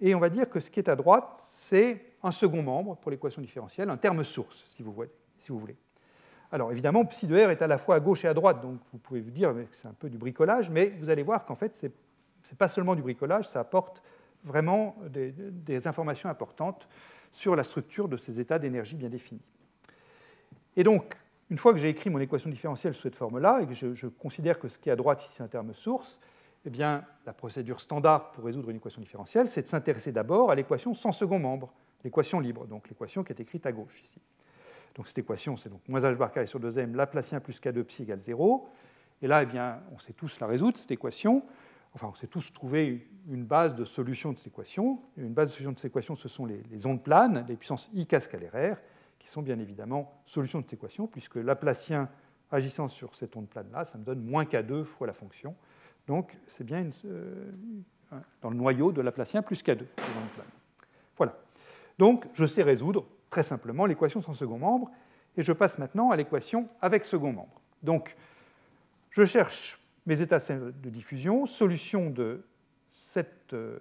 et 0.00 0.14
on 0.14 0.20
va 0.20 0.30
dire 0.30 0.48
que 0.48 0.60
ce 0.60 0.70
qui 0.70 0.80
est 0.80 0.88
à 0.88 0.96
droite, 0.96 1.38
c'est 1.50 2.07
un 2.22 2.32
second 2.32 2.62
membre 2.62 2.96
pour 2.96 3.10
l'équation 3.10 3.40
différentielle, 3.40 3.90
un 3.90 3.96
terme 3.96 4.24
source, 4.24 4.64
si 4.68 4.82
vous, 4.82 4.92
voulez. 4.92 5.76
Alors 6.50 6.72
évidemment, 6.72 7.04
psi 7.04 7.26
de 7.26 7.36
r 7.36 7.50
est 7.50 7.62
à 7.62 7.66
la 7.66 7.78
fois 7.78 7.96
à 7.96 8.00
gauche 8.00 8.24
et 8.24 8.28
à 8.28 8.34
droite, 8.34 8.60
donc 8.60 8.78
vous 8.92 8.98
pouvez 8.98 9.20
vous 9.20 9.30
dire 9.30 9.52
que 9.52 9.66
c'est 9.70 9.88
un 9.88 9.92
peu 9.92 10.08
du 10.08 10.18
bricolage, 10.18 10.70
mais 10.70 10.88
vous 10.98 11.10
allez 11.10 11.22
voir 11.22 11.44
qu'en 11.44 11.54
fait, 11.54 11.76
ce 11.76 11.86
n'est 11.86 12.56
pas 12.58 12.68
seulement 12.68 12.94
du 12.94 13.02
bricolage, 13.02 13.48
ça 13.48 13.60
apporte 13.60 14.02
vraiment 14.44 14.96
des, 15.08 15.86
informations 15.86 16.28
importantes 16.28 16.88
sur 17.32 17.54
la 17.54 17.64
structure 17.64 18.08
de 18.08 18.16
ces 18.16 18.40
états 18.40 18.58
d'énergie 18.58 18.96
bien 18.96 19.08
définis. 19.08 19.42
Et 20.76 20.84
donc, 20.84 21.14
une 21.50 21.58
fois 21.58 21.72
que 21.72 21.78
j'ai 21.78 21.88
écrit 21.88 22.10
mon 22.10 22.18
équation 22.18 22.50
différentielle 22.50 22.94
sous 22.94 23.02
cette 23.02 23.16
forme-là, 23.16 23.60
et 23.62 23.66
que 23.66 23.74
je, 23.74 23.94
je, 23.94 24.06
considère 24.06 24.58
que 24.58 24.68
ce 24.68 24.78
qui 24.78 24.88
est 24.88 24.92
à 24.92 24.96
droite 24.96 25.22
ici 25.22 25.30
c'est 25.32 25.42
un 25.42 25.48
terme 25.48 25.74
source, 25.74 26.18
eh 26.64 26.70
bien, 26.70 27.04
la 27.24 27.32
procédure 27.32 27.80
standard 27.80 28.32
pour 28.32 28.44
résoudre 28.44 28.70
une 28.70 28.76
équation 28.76 29.00
différentielle, 29.00 29.48
c'est 29.48 29.62
de 29.62 29.68
s'intéresser 29.68 30.12
d'abord 30.12 30.50
à 30.50 30.54
l'équation 30.54 30.94
sans 30.94 31.12
second 31.12 31.38
membre, 31.38 31.72
l'équation 32.04 32.40
libre, 32.40 32.66
donc 32.66 32.88
l'équation 32.88 33.24
qui 33.24 33.32
est 33.32 33.40
écrite 33.40 33.66
à 33.66 33.72
gauche 33.72 34.00
ici. 34.02 34.20
Donc 34.94 35.06
cette 35.06 35.18
équation, 35.18 35.56
c'est 35.56 35.68
donc 35.68 35.80
moins 35.88 36.00
h 36.00 36.16
bar 36.16 36.32
carré 36.32 36.46
sur 36.46 36.60
2m, 36.60 36.94
Laplacien 36.94 37.40
plus 37.40 37.60
k2 37.60 37.84
psi 37.84 38.02
égale 38.02 38.20
0. 38.20 38.68
Et 39.22 39.26
là, 39.26 39.42
eh 39.42 39.46
bien, 39.46 39.80
on 39.92 39.98
sait 39.98 40.12
tous 40.12 40.38
la 40.40 40.46
résoudre, 40.46 40.76
cette 40.76 40.90
équation. 40.90 41.44
Enfin, 41.94 42.08
on 42.08 42.14
sait 42.14 42.26
tous 42.26 42.52
trouver 42.52 43.08
une 43.28 43.44
base 43.44 43.74
de 43.74 43.84
solution 43.84 44.32
de 44.32 44.38
cette 44.38 44.48
équation. 44.48 45.00
Une 45.16 45.32
base 45.32 45.48
de 45.48 45.52
solution 45.52 45.72
de 45.72 45.78
cette 45.78 45.90
équation, 45.90 46.14
ce 46.14 46.28
sont 46.28 46.46
les, 46.46 46.86
ondes 46.86 47.02
planes, 47.02 47.44
les 47.48 47.56
puissances 47.56 47.90
i 47.94 48.06
k 48.06 48.20
scalaire 48.20 48.74
r, 48.74 48.76
qui 49.18 49.28
sont 49.28 49.42
bien 49.42 49.58
évidemment 49.58 50.20
solutions 50.26 50.60
de 50.60 50.64
cette 50.64 50.74
équation, 50.74 51.06
puisque 51.06 51.36
Laplacien 51.36 52.08
agissant 52.50 52.88
sur 52.88 53.14
cette 53.14 53.36
onde 53.36 53.48
plane-là, 53.48 53.84
ça 53.84 53.98
me 53.98 54.04
donne 54.04 54.22
moins 54.22 54.44
k2 54.44 54.84
fois 54.84 55.06
la 55.06 55.12
fonction. 55.12 55.54
Donc, 56.06 56.38
c'est 56.46 56.64
bien 56.64 56.88
euh, 57.04 57.50
dans 58.40 58.50
le 58.50 58.56
noyau 58.56 58.92
de 58.92 59.00
Laplacien 59.00 59.42
plus 59.42 59.62
k2. 59.62 59.84
Voilà. 61.16 61.36
Donc, 61.98 62.26
je 62.34 62.46
sais 62.46 62.62
résoudre 62.62 63.06
très 63.30 63.42
simplement 63.42 63.86
l'équation 63.86 64.20
sans 64.20 64.34
second 64.34 64.58
membre, 64.58 64.90
et 65.36 65.42
je 65.42 65.52
passe 65.52 65.78
maintenant 65.78 66.10
à 66.10 66.16
l'équation 66.16 66.68
avec 66.80 67.04
second 67.04 67.32
membre. 67.32 67.60
Donc, 67.82 68.16
je 69.10 69.24
cherche 69.24 69.80
mes 70.06 70.20
états 70.20 70.38
de 70.38 70.90
diffusion, 70.90 71.46
solution 71.46 72.10
de 72.10 72.44
cette 72.86 73.52
euh, 73.52 73.78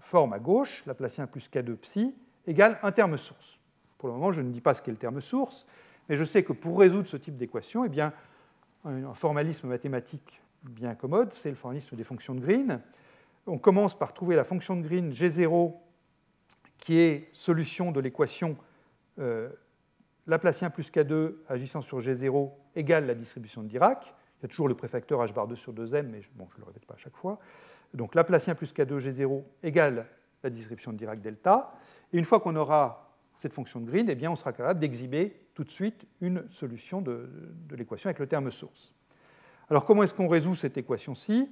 forme 0.00 0.32
à 0.32 0.38
gauche, 0.38 0.84
Laplacien 0.86 1.26
plus 1.26 1.48
K2 1.50 1.76
psi, 1.76 2.14
égale 2.46 2.78
un 2.82 2.92
terme 2.92 3.18
source. 3.18 3.58
Pour 3.98 4.08
le 4.08 4.14
moment, 4.14 4.32
je 4.32 4.42
ne 4.42 4.50
dis 4.50 4.60
pas 4.60 4.74
ce 4.74 4.82
qu'est 4.82 4.90
le 4.90 4.96
terme 4.96 5.20
source, 5.20 5.66
mais 6.08 6.16
je 6.16 6.24
sais 6.24 6.42
que 6.42 6.52
pour 6.52 6.78
résoudre 6.78 7.08
ce 7.08 7.16
type 7.16 7.36
d'équation, 7.36 7.84
eh 7.84 7.88
bien, 7.88 8.12
un 8.84 9.14
formalisme 9.14 9.68
mathématique 9.68 10.40
bien 10.62 10.94
commode, 10.94 11.32
c'est 11.32 11.50
le 11.50 11.56
formalisme 11.56 11.96
des 11.96 12.04
fonctions 12.04 12.34
de 12.34 12.40
Green. 12.40 12.80
On 13.46 13.58
commence 13.58 13.96
par 13.96 14.12
trouver 14.12 14.36
la 14.36 14.44
fonction 14.44 14.76
de 14.76 14.82
Green 14.82 15.10
G0 15.10 15.74
qui 16.78 16.98
est 16.98 17.28
solution 17.32 17.92
de 17.92 18.00
l'équation 18.00 18.56
euh, 19.18 19.48
Laplacien 20.26 20.70
plus 20.70 20.90
K2 20.90 21.34
agissant 21.48 21.82
sur 21.82 22.00
G0 22.00 22.50
égale 22.74 23.06
la 23.06 23.14
distribution 23.14 23.62
de 23.62 23.68
Dirac. 23.68 24.14
Il 24.38 24.42
y 24.42 24.46
a 24.46 24.48
toujours 24.48 24.68
le 24.68 24.74
préfacteur 24.74 25.24
h 25.24 25.32
bar 25.32 25.46
2 25.46 25.54
sur 25.54 25.72
2m, 25.72 26.02
mais 26.02 26.20
je 26.20 26.28
ne 26.36 26.44
le 26.58 26.64
répète 26.64 26.84
pas 26.84 26.94
à 26.94 26.98
chaque 26.98 27.16
fois. 27.16 27.38
Donc 27.94 28.14
Laplacien 28.14 28.54
plus 28.54 28.74
K2 28.74 28.98
G0 28.98 29.44
égale 29.62 30.06
la 30.42 30.50
distribution 30.50 30.92
de 30.92 30.98
Dirac 30.98 31.20
delta. 31.20 31.72
Et 32.12 32.18
une 32.18 32.24
fois 32.24 32.40
qu'on 32.40 32.56
aura 32.56 33.14
cette 33.36 33.52
fonction 33.52 33.80
de 33.80 33.86
Green, 33.86 34.08
eh 34.08 34.14
bien, 34.14 34.30
on 34.30 34.36
sera 34.36 34.52
capable 34.52 34.80
d'exhiber 34.80 35.40
tout 35.54 35.64
de 35.64 35.70
suite 35.70 36.06
une 36.20 36.44
solution 36.50 37.00
de 37.00 37.28
l'équation 37.70 38.08
avec 38.08 38.18
le 38.18 38.26
terme 38.26 38.50
source. 38.50 38.92
Alors 39.68 39.84
comment 39.84 40.02
est-ce 40.02 40.14
qu'on 40.14 40.28
résout 40.28 40.54
cette 40.54 40.76
équation-ci? 40.76 41.48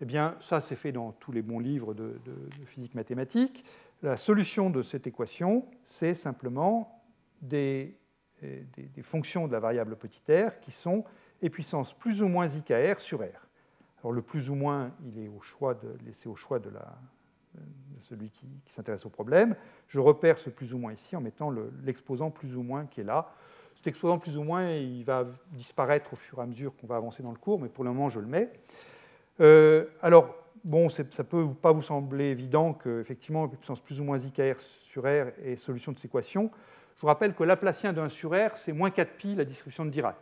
Eh 0.00 0.04
bien, 0.04 0.36
ça, 0.40 0.60
c'est 0.60 0.76
fait 0.76 0.92
dans 0.92 1.12
tous 1.12 1.32
les 1.32 1.42
bons 1.42 1.58
livres 1.58 1.94
de, 1.94 2.20
physique 2.66 2.94
mathématique. 2.94 3.64
La 4.02 4.16
solution 4.16 4.70
de 4.70 4.82
cette 4.82 5.06
équation, 5.06 5.66
c'est 5.82 6.14
simplement 6.14 7.02
des, 7.42 7.96
des, 8.42 9.02
fonctions 9.02 9.48
de 9.48 9.52
la 9.52 9.60
variable 9.60 9.96
petit 9.96 10.22
r 10.30 10.60
qui 10.60 10.70
sont 10.70 11.04
et 11.42 11.50
puissance 11.50 11.92
plus 11.94 12.22
ou 12.22 12.28
moins 12.28 12.46
IKR 12.46 13.00
sur 13.00 13.20
R. 13.20 13.48
Alors 14.00 14.12
le 14.12 14.22
plus 14.22 14.50
ou 14.50 14.54
moins, 14.54 14.92
il 15.04 15.18
est 15.18 15.28
au 15.28 15.40
choix 15.40 15.74
de, 15.74 15.96
laissé 16.06 16.28
au 16.28 16.36
choix 16.36 16.60
de, 16.60 16.70
celui 18.02 18.30
qui, 18.30 18.46
s'intéresse 18.66 19.04
au 19.06 19.10
problème. 19.10 19.56
Je 19.88 19.98
repère 19.98 20.38
ce 20.38 20.50
plus 20.50 20.74
ou 20.74 20.78
moins 20.78 20.92
ici 20.92 21.16
en 21.16 21.20
mettant 21.20 21.52
l'exposant 21.82 22.26
le, 22.26 22.32
plus 22.32 22.56
ou 22.56 22.62
moins 22.62 22.86
qui 22.86 23.00
est 23.00 23.04
là. 23.04 23.32
Cet 23.74 23.88
exposant 23.88 24.18
plus 24.18 24.36
ou 24.36 24.42
moins, 24.42 24.70
il 24.70 25.04
va 25.04 25.26
disparaître 25.52 26.12
au 26.12 26.16
fur 26.16 26.38
et 26.38 26.42
à 26.42 26.46
mesure 26.46 26.76
qu'on 26.76 26.86
va 26.86 26.96
avancer 26.96 27.22
dans 27.22 27.30
le 27.30 27.38
cours, 27.38 27.60
mais 27.60 27.68
pour 27.68 27.84
le 27.84 27.90
moment, 27.90 28.08
je 28.08 28.20
le 28.20 28.26
mets. 28.26 28.50
Euh, 29.40 29.86
alors, 30.02 30.34
bon, 30.64 30.88
ça 30.88 31.04
peut 31.24 31.48
pas 31.60 31.72
vous 31.72 31.82
sembler 31.82 32.26
évident 32.26 32.74
qu'effectivement, 32.74 33.48
puissance 33.48 33.80
plus 33.80 34.00
ou 34.00 34.04
moins 34.04 34.18
IKR 34.18 34.60
sur 34.60 35.02
R 35.02 35.32
est 35.44 35.56
solution 35.56 35.92
de 35.92 35.96
cette 35.96 36.06
équation. 36.06 36.50
Je 36.96 37.00
vous 37.00 37.06
rappelle 37.06 37.34
que 37.34 37.44
Laplacien 37.44 37.92
de 37.92 38.00
1 38.00 38.08
sur 38.08 38.30
R, 38.30 38.56
c'est 38.56 38.72
moins 38.72 38.90
4pi 38.90 39.36
la 39.36 39.44
distribution 39.44 39.84
de 39.84 39.90
Dirac. 39.90 40.16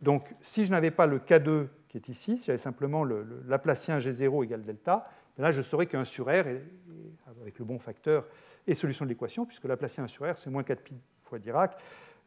Donc, 0.00 0.34
si 0.40 0.64
je 0.64 0.72
n'avais 0.72 0.90
pas 0.90 1.06
le 1.06 1.20
K2 1.20 1.68
qui 1.88 1.98
est 1.98 2.08
ici, 2.08 2.38
si 2.38 2.44
j'avais 2.44 2.58
simplement 2.58 3.04
le, 3.04 3.22
le, 3.22 3.42
Laplacien 3.46 3.98
G0 3.98 4.44
égale 4.44 4.62
delta, 4.62 5.08
ben 5.36 5.44
là, 5.44 5.50
je 5.52 5.62
saurais 5.62 5.86
que 5.86 5.96
1 5.96 6.04
sur 6.04 6.26
R, 6.26 6.44
avec 7.40 7.58
le 7.58 7.64
bon 7.64 7.78
facteur, 7.78 8.26
est 8.66 8.74
solution 8.74 9.04
de 9.04 9.10
l'équation, 9.10 9.46
puisque 9.46 9.64
Laplacien 9.64 10.04
1 10.04 10.08
sur 10.08 10.30
R, 10.30 10.36
c'est 10.36 10.50
moins 10.50 10.62
4pi 10.62 10.94
fois 11.22 11.38
Dirac 11.38 11.76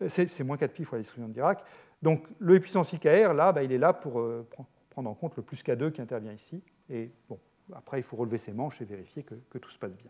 c'est 0.08 0.43
moins 0.43 0.58
4pi 0.58 0.84
fois 0.84 0.97
la 0.97 1.04
distribution 1.04 1.30
de 1.30 1.34
Dirac. 1.34 1.63
Donc 2.01 2.25
le 2.39 2.60
puissance 2.60 2.91
IKR, 2.93 3.34
là, 3.34 3.51
bah, 3.51 3.63
il 3.63 3.71
est 3.71 3.78
là 3.78 3.93
pour 3.93 4.19
euh, 4.19 4.47
prendre 4.95 5.10
en 5.10 5.13
compte 5.13 5.36
le 5.36 5.43
plus 5.43 5.62
K2 5.62 5.91
qui 5.91 5.99
intervient 5.99 6.31
ici. 6.31 6.63
Et 6.89 7.12
bon, 7.27 7.38
après, 7.75 7.99
il 7.99 8.03
faut 8.03 8.15
relever 8.15 8.38
ses 8.38 8.53
manches 8.53 8.81
et 8.81 8.86
vérifier 8.86 9.23
que, 9.23 9.58
tout 9.58 9.69
se 9.69 9.77
passe 9.77 9.93
bien. 9.93 10.10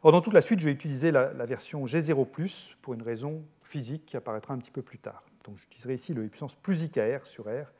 Alors, 0.00 0.12
dans 0.12 0.20
toute 0.20 0.32
la 0.32 0.40
suite, 0.40 0.60
je 0.60 0.66
vais 0.66 0.70
utiliser 0.70 1.10
la, 1.10 1.32
la, 1.32 1.44
version 1.44 1.84
G0+, 1.86 2.76
pour 2.80 2.94
une 2.94 3.02
raison 3.02 3.44
physique 3.64 4.06
qui 4.06 4.16
apparaîtra 4.16 4.54
un 4.54 4.58
petit 4.58 4.70
peu 4.70 4.80
plus 4.80 5.00
tard. 5.00 5.24
Donc 5.44 5.56
j'utiliserai 5.58 5.94
ici 5.94 6.14
le 6.14 6.28
puissance 6.28 6.54
plus 6.54 6.82
IKR 6.82 7.24
sur 7.26 7.46
R 7.46 7.72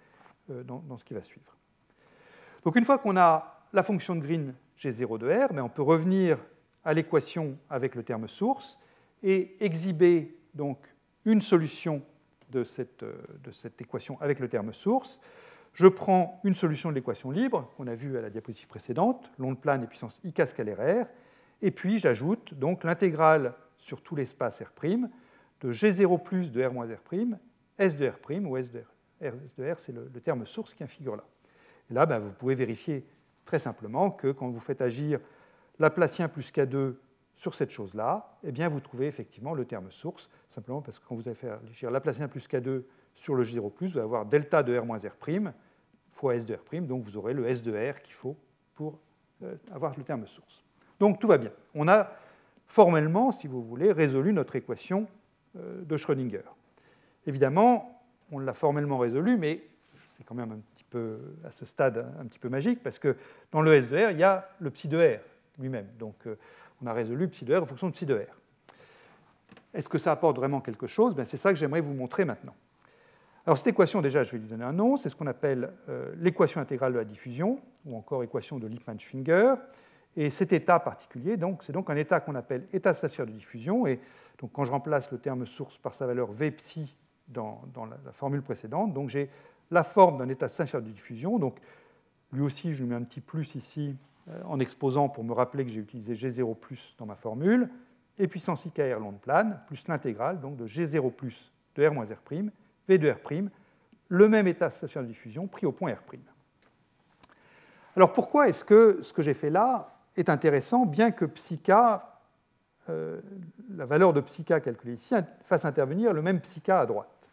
euh, 0.51 0.65
dans, 0.65 0.81
dans, 0.81 0.97
ce 0.97 1.05
qui 1.05 1.15
va 1.15 1.23
suivre. 1.23 1.57
Donc 2.65 2.75
une 2.75 2.85
fois 2.85 2.99
qu'on 2.99 3.17
a 3.17 3.61
la 3.73 3.85
fonction 3.85 4.17
de 4.17 4.21
Green 4.23 4.53
G0 4.81 5.19
de 5.19 5.31
R, 5.31 5.53
mais 5.53 5.61
on 5.61 5.69
peut 5.69 5.83
revenir 5.83 6.39
à 6.85 6.93
l'équation 6.93 7.57
avec 7.71 7.95
le 7.95 8.03
terme 8.03 8.27
source 8.27 8.81
et 9.23 9.57
exhiber 9.61 10.37
donc 10.55 10.79
une 11.25 11.41
solution 11.41 12.03
de 12.51 12.65
cette, 12.65 13.03
euh, 13.03 13.15
de 13.45 13.51
cette, 13.51 13.81
équation 13.81 14.21
avec 14.21 14.41
le 14.41 14.49
terme 14.49 14.73
source. 14.73 15.21
Je 15.73 15.87
prends 15.87 16.41
une 16.45 16.55
solution 16.55 16.91
de 16.91 16.95
l'équation 16.95 17.31
libre 17.31 17.71
qu'on 17.77 17.87
a 17.87 17.95
vue 17.95 18.17
à 18.17 18.23
la 18.23 18.31
diapositive 18.31 18.69
précédente, 18.69 19.31
l'onde 19.39 19.61
plane 19.61 19.83
et 19.83 19.87
puissance 19.87 20.21
ik 20.25 20.41
scalaire 20.47 21.07
et 21.63 21.71
puis 21.71 21.99
j'ajoute 21.99 22.55
donc 22.55 22.85
l'intégrale 22.85 23.55
sur 23.79 24.03
tout 24.03 24.17
l'espace 24.17 24.63
R' 24.63 25.09
de 25.61 25.73
G0 25.73 26.23
plus 26.23 26.53
de 26.53 26.65
R 26.65 26.73
moins 26.73 26.87
R', 26.87 27.37
S 27.79 27.97
de 27.97 28.09
R', 28.09 28.47
ou 28.47 28.57
S 28.57 28.71
de 28.71 28.81
R. 28.81 29.35
S 29.45 29.57
de 29.57 29.73
R, 29.73 29.79
c'est 29.79 29.93
le, 29.93 30.11
le, 30.13 30.21
terme 30.21 30.45
source 30.45 30.75
qui 30.75 30.87
figure 30.87 31.17
là. 31.17 31.25
Et 31.91 31.95
là, 31.95 32.05
ben, 32.05 32.19
vous 32.19 32.33
pouvez 32.33 32.55
vérifier 32.55 33.07
très 33.45 33.59
simplement 33.59 34.11
que 34.11 34.33
quand 34.33 34.49
vous 34.49 34.61
faites 34.61 34.83
agir 34.83 35.21
Laplacien 35.79 36.29
plus 36.29 36.51
K2 36.51 36.95
sur 37.37 37.55
cette 37.55 37.71
chose-là, 37.71 38.39
eh 38.43 38.51
bien, 38.51 38.69
vous 38.69 38.81
trouvez 38.81 39.07
effectivement 39.07 39.55
le 39.55 39.67
terme 39.67 39.91
source, 39.91 40.29
simplement 40.49 40.81
parce 40.81 40.99
que 40.99 41.05
quand 41.07 41.15
vous 41.15 41.29
allez 41.29 41.37
faire 41.37 41.61
agir 41.71 41.91
Laplacien 41.91 42.29
plus 42.29 42.49
K2 42.49 42.83
sur 43.15 43.35
le 43.35 43.45
J0+, 43.45 43.73
vous 43.79 43.87
allez 43.93 44.01
avoir 44.01 44.25
delta 44.25 44.63
de 44.63 44.77
R 44.77 44.85
moins 44.85 44.99
R' 44.99 45.53
fois 46.13 46.35
S 46.35 46.47
de 46.47 46.55
R', 46.55 46.83
donc 46.83 47.05
vous 47.05 47.19
aurez 47.19 47.35
le 47.35 47.47
S 47.47 47.63
de 47.63 47.73
R 47.73 48.01
qu'il 48.01 48.15
faut 48.15 48.37
pour 48.75 48.99
euh, 49.43 49.55
avoir 49.71 49.95
le 49.97 50.03
terme 50.03 50.27
source. 50.27 50.65
Donc 50.99 51.21
tout 51.21 51.27
va 51.27 51.37
bien. 51.37 51.53
On 51.75 51.89
a 51.89 52.11
formellement, 52.67 53.33
si 53.33 53.47
vous 53.47 53.63
voulez, 53.63 53.93
résolu 53.93 54.33
notre 54.33 54.57
équation 54.57 55.07
euh, 55.57 55.83
de 55.83 55.97
Schrödinger. 55.99 56.41
Évidemment, 57.27 58.03
on 58.33 58.39
l'a 58.39 58.55
formellement 58.55 58.97
résolu, 58.97 59.37
mais 59.37 59.63
c'est 60.07 60.25
quand 60.25 60.35
même 60.35 60.53
un 60.53 60.61
petit 60.73 60.85
peu, 60.85 61.19
à 61.45 61.51
ce 61.51 61.67
stade, 61.67 62.07
un 62.19 62.25
petit 62.25 62.39
peu 62.39 62.49
magique, 62.49 62.83
parce 62.83 62.99
que 62.99 63.15
dans 63.53 63.61
le 63.61 63.75
S 63.75 63.91
de 63.91 63.97
R, 63.97 64.11
il 64.13 64.19
y 64.19 64.25
a 64.25 64.49
le 64.59 64.71
psi 64.71 64.89
de 64.89 64.97
R 64.97 65.21
lui-même. 65.59 65.89
Donc 65.99 66.27
euh, 66.27 66.37
on 66.83 66.87
a 66.87 66.93
résolu 66.93 67.29
psi 67.29 67.45
de 67.45 67.55
r 67.55 67.63
en 67.63 67.67
fonction 67.67 67.89
de 67.89 67.93
psi 67.93 68.07
de 68.07 68.15
r. 68.15 68.37
Est-ce 69.75 69.89
que 69.89 69.99
ça 69.99 70.13
apporte 70.13 70.37
vraiment 70.37 70.61
quelque 70.61 70.87
chose? 70.87 71.15
Ben, 71.15 71.25
C'est 71.25 71.37
ça 71.37 71.53
que 71.53 71.59
j'aimerais 71.59 71.81
vous 71.81 71.95
montrer 71.95 72.25
maintenant. 72.25 72.55
Alors 73.47 73.59
cette 73.59 73.69
équation, 73.69 74.03
déjà, 74.03 74.25
je 74.25 74.33
vais 74.33 74.39
lui 74.39 74.49
donner 74.49 74.65
un 74.65 74.73
nom, 74.73 74.97
c'est 74.97 75.09
ce 75.09 75.15
qu'on 75.15 75.29
appelle 75.29 75.73
euh, 75.89 76.13
l'équation 76.19 76.61
intégrale 76.61 76.93
de 76.93 76.99
la 76.99 77.05
diffusion, 77.05 77.61
ou 77.85 77.97
encore 77.97 78.25
équation 78.25 78.59
de 78.59 78.67
Lippmann-Schwinger. 78.67 79.55
Et 80.17 80.31
cet 80.31 80.53
état 80.53 80.81
particulier, 80.81 81.37
donc, 81.37 81.63
c'est 81.63 81.73
donc 81.73 81.89
un 81.91 81.97
état 81.97 82.21
qu'on 82.21 82.35
appelle 82.35 82.67
état 82.73 82.93
stationnaire 82.93 83.33
de 83.33 83.39
diffusion. 83.39 83.87
Et 83.87 84.01
donc, 84.41 84.51
quand 84.53 84.65
je 84.65 84.73
remplace 84.73 85.13
le 85.13 85.19
terme 85.19 85.47
source 85.47 85.79
par 85.79 85.95
sa 85.95 86.07
valeur 86.07 86.33
v 86.33 86.57
dans, 87.29 87.61
la, 87.77 88.13
formule 88.13 88.43
précédente, 88.43 88.93
donc 88.95 89.11
j'ai 89.11 89.31
la 89.71 89.83
forme 89.83 90.19
d'un 90.19 90.29
état 90.29 90.49
stationnaire 90.49 90.87
de 90.87 90.93
diffusion. 90.93 91.39
Donc, 91.39 91.59
lui 92.33 92.43
aussi, 92.43 92.73
je 92.73 92.83
lui 92.83 92.89
mets 92.89 92.97
un 92.97 93.03
petit 93.03 93.21
plus 93.21 93.55
ici 93.55 93.95
en 94.45 94.59
exposant 94.59 95.09
pour 95.09 95.25
me 95.25 95.33
rappeler 95.33 95.65
que 95.65 95.71
j'ai 95.71 95.81
utilisé 95.81 96.15
G0 96.15 96.57
dans 96.99 97.07
ma 97.07 97.15
formule, 97.15 97.71
et 98.19 98.29
puissance 98.29 98.65
IKR 98.65 98.99
l'onde 98.99 99.21
plane, 99.21 99.61
plus 99.67 99.87
l'intégrale 99.89 100.41
donc 100.41 100.57
de 100.57 100.67
G0 100.67 101.13
de 101.75 101.87
R 101.87 101.93
moins 101.93 102.07
R', 102.07 102.51
V 102.89 102.99
de 102.99 103.11
R', 103.11 103.51
le 104.09 104.29
même 104.29 104.47
état 104.47 104.71
stationnaire 104.71 105.09
de 105.09 105.13
diffusion 105.13 105.47
pris 105.47 105.67
au 105.67 105.73
point 105.73 105.93
R'. 105.93 106.01
Alors 107.95 108.13
pourquoi 108.13 108.49
est-ce 108.49 108.65
que 108.65 108.99
ce 109.03 109.13
que 109.13 109.23
j'ai 109.23 109.35
fait 109.35 109.51
là 109.51 109.95
est 110.17 110.29
intéressant, 110.29 110.87
bien 110.87 111.11
que 111.11 111.25
psiK, 111.25 111.71
euh, 112.89 113.21
la 113.75 113.87
valeur 113.87 114.13
de 114.13 114.21
psiK 114.21 114.61
calculée 114.63 114.95
ici, 114.95 115.15
fasse 115.43 115.65
intervenir 115.65 116.13
le 116.13 116.23
même 116.23 116.41
psiK 116.41 116.71
à 116.71 116.87
droite? 116.87 117.31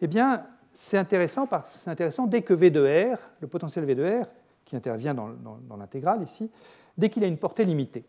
Eh 0.00 0.06
bien, 0.06 0.46
c'est 0.72 0.98
intéressant, 0.98 1.46
parce, 1.46 1.86
intéressant 1.88 2.26
dès 2.26 2.42
que 2.42 2.54
V 2.54 2.70
de 2.70 3.14
R, 3.14 3.18
le 3.40 3.48
potentiel 3.48 3.84
V 3.84 3.94
de 3.94 4.22
R, 4.22 4.26
qui 4.68 4.76
intervient 4.76 5.14
dans, 5.14 5.76
l'intégrale 5.78 6.22
ici, 6.22 6.50
dès 6.98 7.08
qu'il 7.08 7.24
a 7.24 7.26
une 7.26 7.38
portée 7.38 7.64
limitée. 7.64 8.04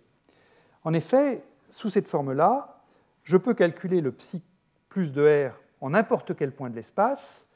En 0.83 0.93
effet, 0.93 1.41
sous 1.69 1.89
cette 1.89 2.09
forme-là, 2.09 2.81
je 3.23 3.37
peux 3.37 3.53
calculer 3.53 4.01
le 4.01 4.11
psi 4.11 4.43
plus 4.89 5.13
de 5.13 5.47
R 5.47 5.53
en 5.79 5.91
n'importe 5.91 6.35
quel 6.35 6.51
point 6.51 6.69
de 6.69 6.75
l'espace 6.75 7.47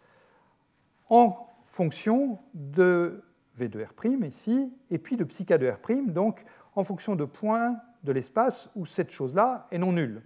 en 1.09 1.35
fonction 1.67 2.39
de 2.53 3.21
V 3.55 3.67
de 3.67 3.83
R' 3.83 4.23
ici, 4.25 4.71
et 4.89 4.97
puis 4.97 5.17
de 5.17 5.25
psi 5.25 5.45
k 5.45 5.57
de 5.57 5.69
R', 5.69 5.79
donc 6.07 6.45
en 6.75 6.85
fonction 6.85 7.17
de 7.17 7.25
points 7.25 7.75
de 8.03 8.13
l'espace 8.13 8.69
où 8.73 8.85
cette 8.85 9.11
chose-là 9.11 9.67
est 9.71 9.79
non 9.79 9.91
nulle. 9.91 10.21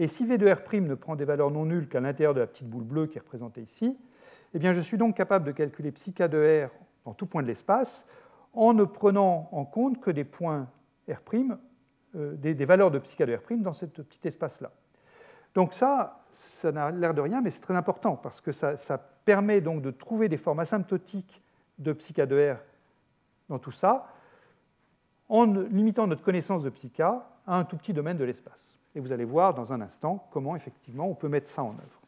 Et 0.00 0.08
si 0.08 0.26
V 0.26 0.36
de 0.36 0.50
R' 0.50 0.80
ne 0.80 0.94
prend 0.96 1.14
des 1.14 1.24
valeurs 1.24 1.52
non 1.52 1.64
nulles 1.64 1.88
qu'à 1.88 2.00
l'intérieur 2.00 2.34
de 2.34 2.40
la 2.40 2.48
petite 2.48 2.68
boule 2.68 2.82
bleue 2.82 3.06
qui 3.06 3.18
est 3.18 3.20
représentée 3.20 3.62
ici, 3.62 3.96
eh 4.52 4.58
bien 4.58 4.72
je 4.72 4.80
suis 4.80 4.98
donc 4.98 5.16
capable 5.16 5.44
de 5.44 5.52
calculer 5.52 5.92
psi 5.92 6.12
k 6.12 6.24
de 6.24 6.66
R 6.66 6.70
dans 7.04 7.14
tout 7.14 7.26
point 7.26 7.42
de 7.42 7.48
l'espace 7.48 8.06
en 8.54 8.72
ne 8.72 8.84
prenant 8.84 9.48
en 9.52 9.64
compte 9.64 10.00
que 10.00 10.10
des 10.10 10.24
points 10.24 10.68
R', 11.08 11.20
euh, 12.16 12.36
des, 12.36 12.64
valeurs 12.64 12.90
de 12.90 12.98
de 12.98 13.36
R' 13.36 13.62
dans 13.62 13.72
ce 13.72 13.86
petit 13.86 14.26
espace-là. 14.26 14.70
Donc 15.54 15.72
ça, 15.72 16.20
ça 16.32 16.72
n'a 16.72 16.90
l'air 16.90 17.14
de 17.14 17.20
rien, 17.20 17.40
mais 17.40 17.50
c'est 17.50 17.60
très 17.60 17.76
important 17.76 18.16
parce 18.16 18.40
que 18.40 18.52
ça, 18.52 18.98
permet 19.24 19.60
donc 19.60 19.82
de 19.82 19.90
trouver 19.90 20.28
des 20.28 20.38
formes 20.38 20.60
asymptotiques 20.60 21.42
de 21.78 21.92
de 21.92 22.52
R 22.52 22.56
dans 23.48 23.58
tout 23.58 23.70
ça, 23.70 24.08
en 25.28 25.44
limitant 25.44 26.06
notre 26.06 26.22
connaissance 26.22 26.62
de 26.62 26.70
k 26.70 27.00
à 27.00 27.22
un 27.46 27.64
tout 27.64 27.76
petit 27.76 27.92
domaine 27.92 28.16
de 28.16 28.24
l'espace. 28.24 28.78
Et 28.94 29.00
vous 29.00 29.12
allez 29.12 29.24
voir 29.24 29.54
dans 29.54 29.72
un 29.72 29.80
instant 29.80 30.26
comment 30.32 30.56
effectivement 30.56 31.08
on 31.08 31.14
peut 31.14 31.28
mettre 31.28 31.48
ça 31.48 31.62
en 31.62 31.70
œuvre. 31.70 32.00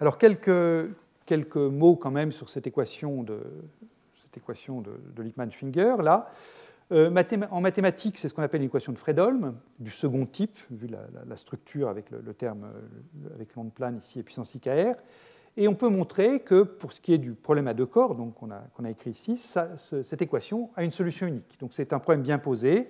Alors 0.00 0.18
quelques, 0.18 0.90
quelques 1.28 1.56
mots 1.56 1.94
quand 1.94 2.10
même 2.10 2.32
sur 2.32 2.48
cette 2.48 2.66
équation 2.66 3.22
de, 3.22 3.38
cette 4.22 4.38
équation 4.38 4.80
de, 4.80 4.92
de 5.14 5.22
Lippmann-Schwinger. 5.22 5.96
Là, 6.02 6.30
euh, 6.90 7.10
en 7.50 7.60
mathématiques, 7.60 8.16
c'est 8.16 8.28
ce 8.28 8.34
qu'on 8.34 8.42
appelle 8.42 8.62
une 8.62 8.68
équation 8.68 8.92
de 8.92 8.98
Fredholm, 8.98 9.54
du 9.78 9.90
second 9.90 10.24
type, 10.24 10.58
vu 10.70 10.88
la, 10.88 11.36
structure 11.36 11.90
avec 11.90 12.10
le, 12.10 12.32
terme, 12.32 12.66
avec 13.34 13.54
l'onde 13.54 13.74
plane 13.74 13.98
ici 13.98 14.18
et 14.18 14.22
puissance 14.22 14.54
IKR. 14.54 14.94
Et 15.58 15.68
on 15.68 15.74
peut 15.74 15.90
montrer 15.90 16.40
que 16.40 16.62
pour 16.62 16.94
ce 16.94 17.00
qui 17.02 17.12
est 17.12 17.18
du 17.18 17.32
problème 17.32 17.68
à 17.68 17.74
deux 17.74 17.84
corps, 17.84 18.14
donc 18.14 18.34
qu'on 18.34 18.50
a, 18.50 18.62
a, 18.82 18.90
écrit 18.90 19.10
ici, 19.10 19.36
cette 19.36 20.22
équation 20.22 20.70
a 20.76 20.84
une 20.84 20.92
solution 20.92 21.26
unique. 21.26 21.58
Donc 21.60 21.74
c'est 21.74 21.92
un 21.92 21.98
problème 21.98 22.22
bien 22.22 22.38
posé. 22.38 22.88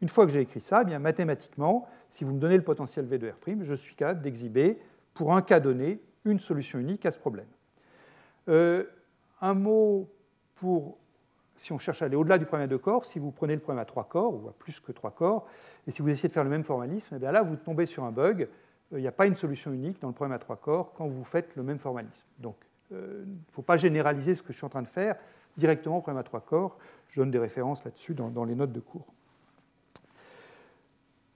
Une 0.00 0.08
fois 0.08 0.26
que 0.26 0.32
j'ai 0.32 0.42
écrit 0.42 0.60
ça, 0.60 0.82
eh 0.82 0.84
bien 0.84 1.00
mathématiquement, 1.00 1.88
si 2.08 2.22
vous 2.22 2.34
me 2.34 2.38
donnez 2.38 2.56
le 2.56 2.62
potentiel 2.62 3.04
V 3.06 3.18
de 3.18 3.28
R', 3.28 3.64
je 3.64 3.74
suis 3.74 3.96
capable 3.96 4.22
d'exhiber, 4.22 4.78
pour 5.12 5.34
un 5.34 5.42
cas 5.42 5.58
donné, 5.58 6.00
une 6.24 6.38
solution 6.38 6.78
unique 6.78 7.04
à 7.04 7.10
ce 7.10 7.18
problème. 7.18 7.46
Euh, 8.48 8.84
un 9.40 9.54
mot 9.54 10.08
pour 10.56 10.98
si 11.60 11.72
on 11.72 11.78
cherche 11.78 12.00
à 12.00 12.06
aller 12.06 12.16
au-delà 12.16 12.38
du 12.38 12.46
problème 12.46 12.64
à 12.64 12.68
deux 12.68 12.78
corps, 12.78 13.04
si 13.04 13.18
vous 13.18 13.30
prenez 13.30 13.54
le 13.54 13.60
problème 13.60 13.82
à 13.82 13.84
trois 13.84 14.04
corps, 14.04 14.32
ou 14.32 14.48
à 14.48 14.52
plus 14.52 14.80
que 14.80 14.92
trois 14.92 15.10
corps, 15.10 15.46
et 15.86 15.90
si 15.90 16.00
vous 16.00 16.08
essayez 16.08 16.28
de 16.28 16.32
faire 16.32 16.44
le 16.44 16.50
même 16.50 16.64
formalisme, 16.64 17.14
eh 17.16 17.18
bien 17.18 17.32
là, 17.32 17.42
vous 17.42 17.56
tombez 17.56 17.84
sur 17.84 18.04
un 18.04 18.12
bug. 18.12 18.48
Euh, 18.92 18.98
il 18.98 19.02
n'y 19.02 19.08
a 19.08 19.12
pas 19.12 19.26
une 19.26 19.34
solution 19.34 19.70
unique 19.72 20.00
dans 20.00 20.08
le 20.08 20.14
problème 20.14 20.34
à 20.34 20.38
trois 20.38 20.56
corps 20.56 20.94
quand 20.94 21.06
vous 21.06 21.24
faites 21.24 21.54
le 21.56 21.62
même 21.62 21.78
formalisme. 21.78 22.24
Donc, 22.38 22.56
euh, 22.92 23.24
il 23.26 23.32
ne 23.32 23.52
faut 23.52 23.62
pas 23.62 23.76
généraliser 23.76 24.34
ce 24.34 24.42
que 24.42 24.52
je 24.52 24.58
suis 24.58 24.64
en 24.64 24.70
train 24.70 24.82
de 24.82 24.88
faire 24.88 25.16
directement 25.56 25.98
au 25.98 26.00
problème 26.00 26.20
à 26.20 26.24
trois 26.24 26.40
corps. 26.40 26.78
Je 27.08 27.20
donne 27.20 27.30
des 27.30 27.38
références 27.38 27.84
là-dessus 27.84 28.14
dans, 28.14 28.44
les 28.44 28.54
notes 28.54 28.72
de 28.72 28.80
cours. 28.80 29.06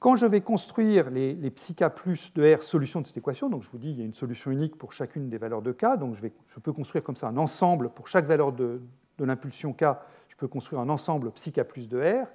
Quand 0.04 0.16
je 0.16 0.26
vais 0.26 0.42
construire 0.42 1.08
les, 1.08 1.32
les 1.32 1.50
plus 1.50 2.34
de 2.34 2.54
R 2.54 2.62
solutions 2.62 3.00
de 3.00 3.06
cette 3.06 3.16
équation, 3.16 3.48
donc 3.48 3.62
je 3.62 3.70
vous 3.70 3.78
dis 3.78 3.88
il 3.88 3.98
y 3.98 4.02
a 4.02 4.04
une 4.04 4.12
solution 4.12 4.50
unique 4.50 4.76
pour 4.76 4.92
chacune 4.92 5.30
des 5.30 5.38
valeurs 5.38 5.62
de 5.62 5.72
K, 5.72 5.96
donc 5.98 6.14
je, 6.14 6.60
peux 6.60 6.74
construire 6.74 7.02
comme 7.02 7.16
ça 7.16 7.28
un 7.28 7.38
ensemble 7.38 7.88
pour 7.88 8.06
chaque 8.06 8.26
valeur 8.26 8.52
de, 8.52 8.82
l'impulsion 9.18 9.72
K, 9.72 9.84
je 10.28 10.36
peux 10.36 10.46
construire 10.46 10.82
un 10.82 10.90
ensemble 10.90 11.30
psi 11.30 11.52
K 11.52 11.62
plus 11.62 11.88
de 11.88 11.98
R, 11.98 12.26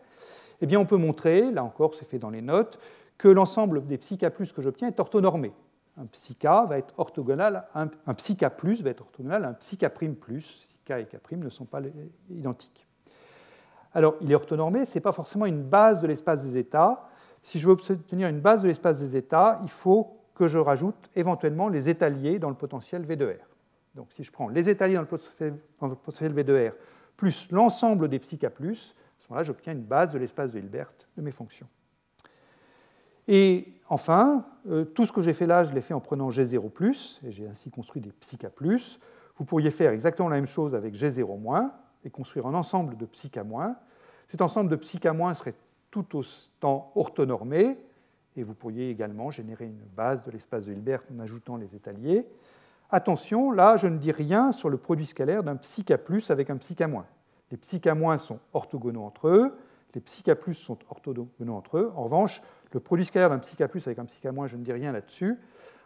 eh 0.62 0.66
bien 0.66 0.80
on 0.80 0.88
peut 0.88 0.98
montrer, 0.98 1.52
là 1.52 1.64
encore 1.64 1.94
c'est 1.94 2.10
fait 2.10 2.18
dans 2.18 2.32
les 2.32 2.42
notes, 2.42 2.80
que 3.20 3.28
l'ensemble 3.28 3.86
des 3.86 4.00
psi 4.00 4.18
K 4.18 4.30
plus 4.30 4.52
que 4.52 4.64
j'obtiens 4.64 4.88
est 4.88 5.00
orthonormé. 5.00 5.54
Un 5.96 6.08
psi 6.08 6.34
K 6.34 6.46
va 6.46 6.80
être 6.80 6.96
orthogonal, 6.98 7.68
un, 7.76 7.88
un 8.08 8.14
K 8.16 8.50
plus 8.50 8.82
va 8.82 8.90
être 8.90 9.02
orthogonal 9.02 9.46
à 9.46 9.50
un 9.50 9.54
K 9.54 9.90
plus, 10.20 10.66
si 10.66 10.76
K 10.84 10.94
et 10.94 11.06
K 11.06 11.20
ne 11.34 11.50
sont 11.50 11.66
pas 11.66 11.82
identiques. 12.32 12.88
Alors 13.94 14.16
il 14.22 14.32
est 14.32 14.36
orthonormé, 14.36 14.88
ce 14.88 14.96
n'est 14.96 15.04
pas 15.04 15.12
forcément 15.12 15.46
une 15.46 15.62
base 15.62 16.02
de 16.02 16.08
l'espace 16.08 16.44
des 16.44 16.58
états. 16.58 17.06
Si 17.41 17.60
je 17.60 17.67
veux 17.67 17.73
obtenir 17.73 18.28
une 18.28 18.41
base 18.41 18.63
de 18.63 18.67
l'espace 18.67 18.99
des 18.99 19.15
états, 19.15 19.60
il 19.63 19.69
faut 19.69 20.17
que 20.36 20.47
je 20.47 20.58
rajoute 20.58 21.10
éventuellement 21.15 21.69
les 21.69 21.89
états 21.89 22.10
dans 22.10 22.49
le 22.49 22.56
potentiel 22.56 23.04
V 23.04 23.15
de 23.15 23.25
R. 23.25 23.47
Donc 23.95 24.08
si 24.15 24.23
je 24.23 24.32
prends 24.32 24.47
les 24.47 24.69
étalés 24.69 24.93
dans 24.93 25.02
le 25.02 25.08
potentiel 25.95 26.34
V 26.34 26.43
de 26.43 26.69
R 26.69 26.73
plus 27.17 27.52
l'ensemble 27.52 28.08
des 28.08 28.19
psi 28.19 28.38
K+, 28.38 28.45
à 28.45 28.49
ce 28.49 28.63
moment-là, 29.30 29.43
j'obtiens 29.43 29.73
une 29.73 29.84
base 29.84 30.13
de 30.13 30.17
l'espace 30.19 30.54
de 30.54 30.60
Hilbert 30.60 30.93
de 31.17 31.21
mes 31.21 31.32
fonctions. 31.32 31.67
Et 33.28 33.73
enfin, 33.89 34.45
euh, 34.69 34.86
tout 34.86 35.06
ce 35.06 35.12
que 35.12 35.21
j'ai 35.21 35.34
fait 35.34 35.45
là, 35.45 35.65
je 35.65 35.73
l'ai 35.73 35.82
fait 35.82 35.93
en 35.93 35.99
prenant 35.99 36.30
G0+, 36.30 37.19
et 37.25 37.32
j'ai 37.32 37.47
ainsi 37.47 37.69
construit 37.69 38.02
des 38.02 38.12
psi. 38.12 38.38
Vous 39.36 39.45
pourriez 39.45 39.69
faire 39.69 39.91
exactement 39.91 40.30
la 40.30 40.38
même 40.38 40.47
chose 40.47 40.73
avec 40.73 40.95
G0- 40.95 41.69
et 42.06 42.10
construire 42.10 42.47
un 42.47 42.54
ensemble 42.54 42.95
de 42.95 43.06
psi 43.06 43.30
K-. 43.30 43.43
Cet 44.28 44.41
ensemble 44.41 44.69
de 44.69 44.78
psi 44.78 44.97
K- 44.97 45.36
serait 45.36 45.56
tout 45.91 46.17
autant 46.17 46.91
orthonormé, 46.95 47.78
et 48.36 48.43
vous 48.43 48.54
pourriez 48.54 48.89
également 48.89 49.32
générer 49.32 49.65
une 49.65 49.82
base 49.95 50.23
de 50.23 50.32
l'espace 50.32 50.67
de 50.67 50.73
Hilbert 50.73 51.04
en 51.13 51.19
ajoutant 51.19 51.58
les 51.58 51.75
étaliers. 51.75 52.25
Attention, 52.91 53.52
là, 53.52 53.78
je 53.78 53.88
ne 53.88 53.97
dis 53.97 54.12
rien 54.12 54.52
sur 54.52 54.69
le 54.69 54.78
produit 54.78 55.06
scalaire 55.06 55.43
d'un 55.43 55.56
psi 55.58 55.84
K 55.84 55.93
avec 56.30 56.49
un 56.49 56.58
psi 56.58 56.75
K-. 56.75 57.04
Les 57.52 57.58
psi 57.58 57.78
K- 57.78 58.17
sont 58.17 58.39
orthogonaux 58.54 59.04
entre 59.04 59.28
eux, 59.28 59.58
les 59.93 60.02
psi 60.02 60.23
K 60.23 60.32
sont 60.54 60.78
orthogonaux 60.89 61.54
entre 61.54 61.78
eux. 61.78 61.91
En 61.95 62.04
revanche, 62.04 62.41
le 62.71 62.80
produit 62.80 63.06
scalaire 63.06 63.30
d'un 63.30 63.39
psi 63.39 63.56
K 63.56 63.62
avec 63.62 63.99
un 63.99 64.06
psi 64.06 64.19
K-, 64.21 64.47
je 64.47 64.58
ne 64.58 64.63
dis 64.63 64.71
rien 64.71 64.91
là-dessus. 64.91 65.38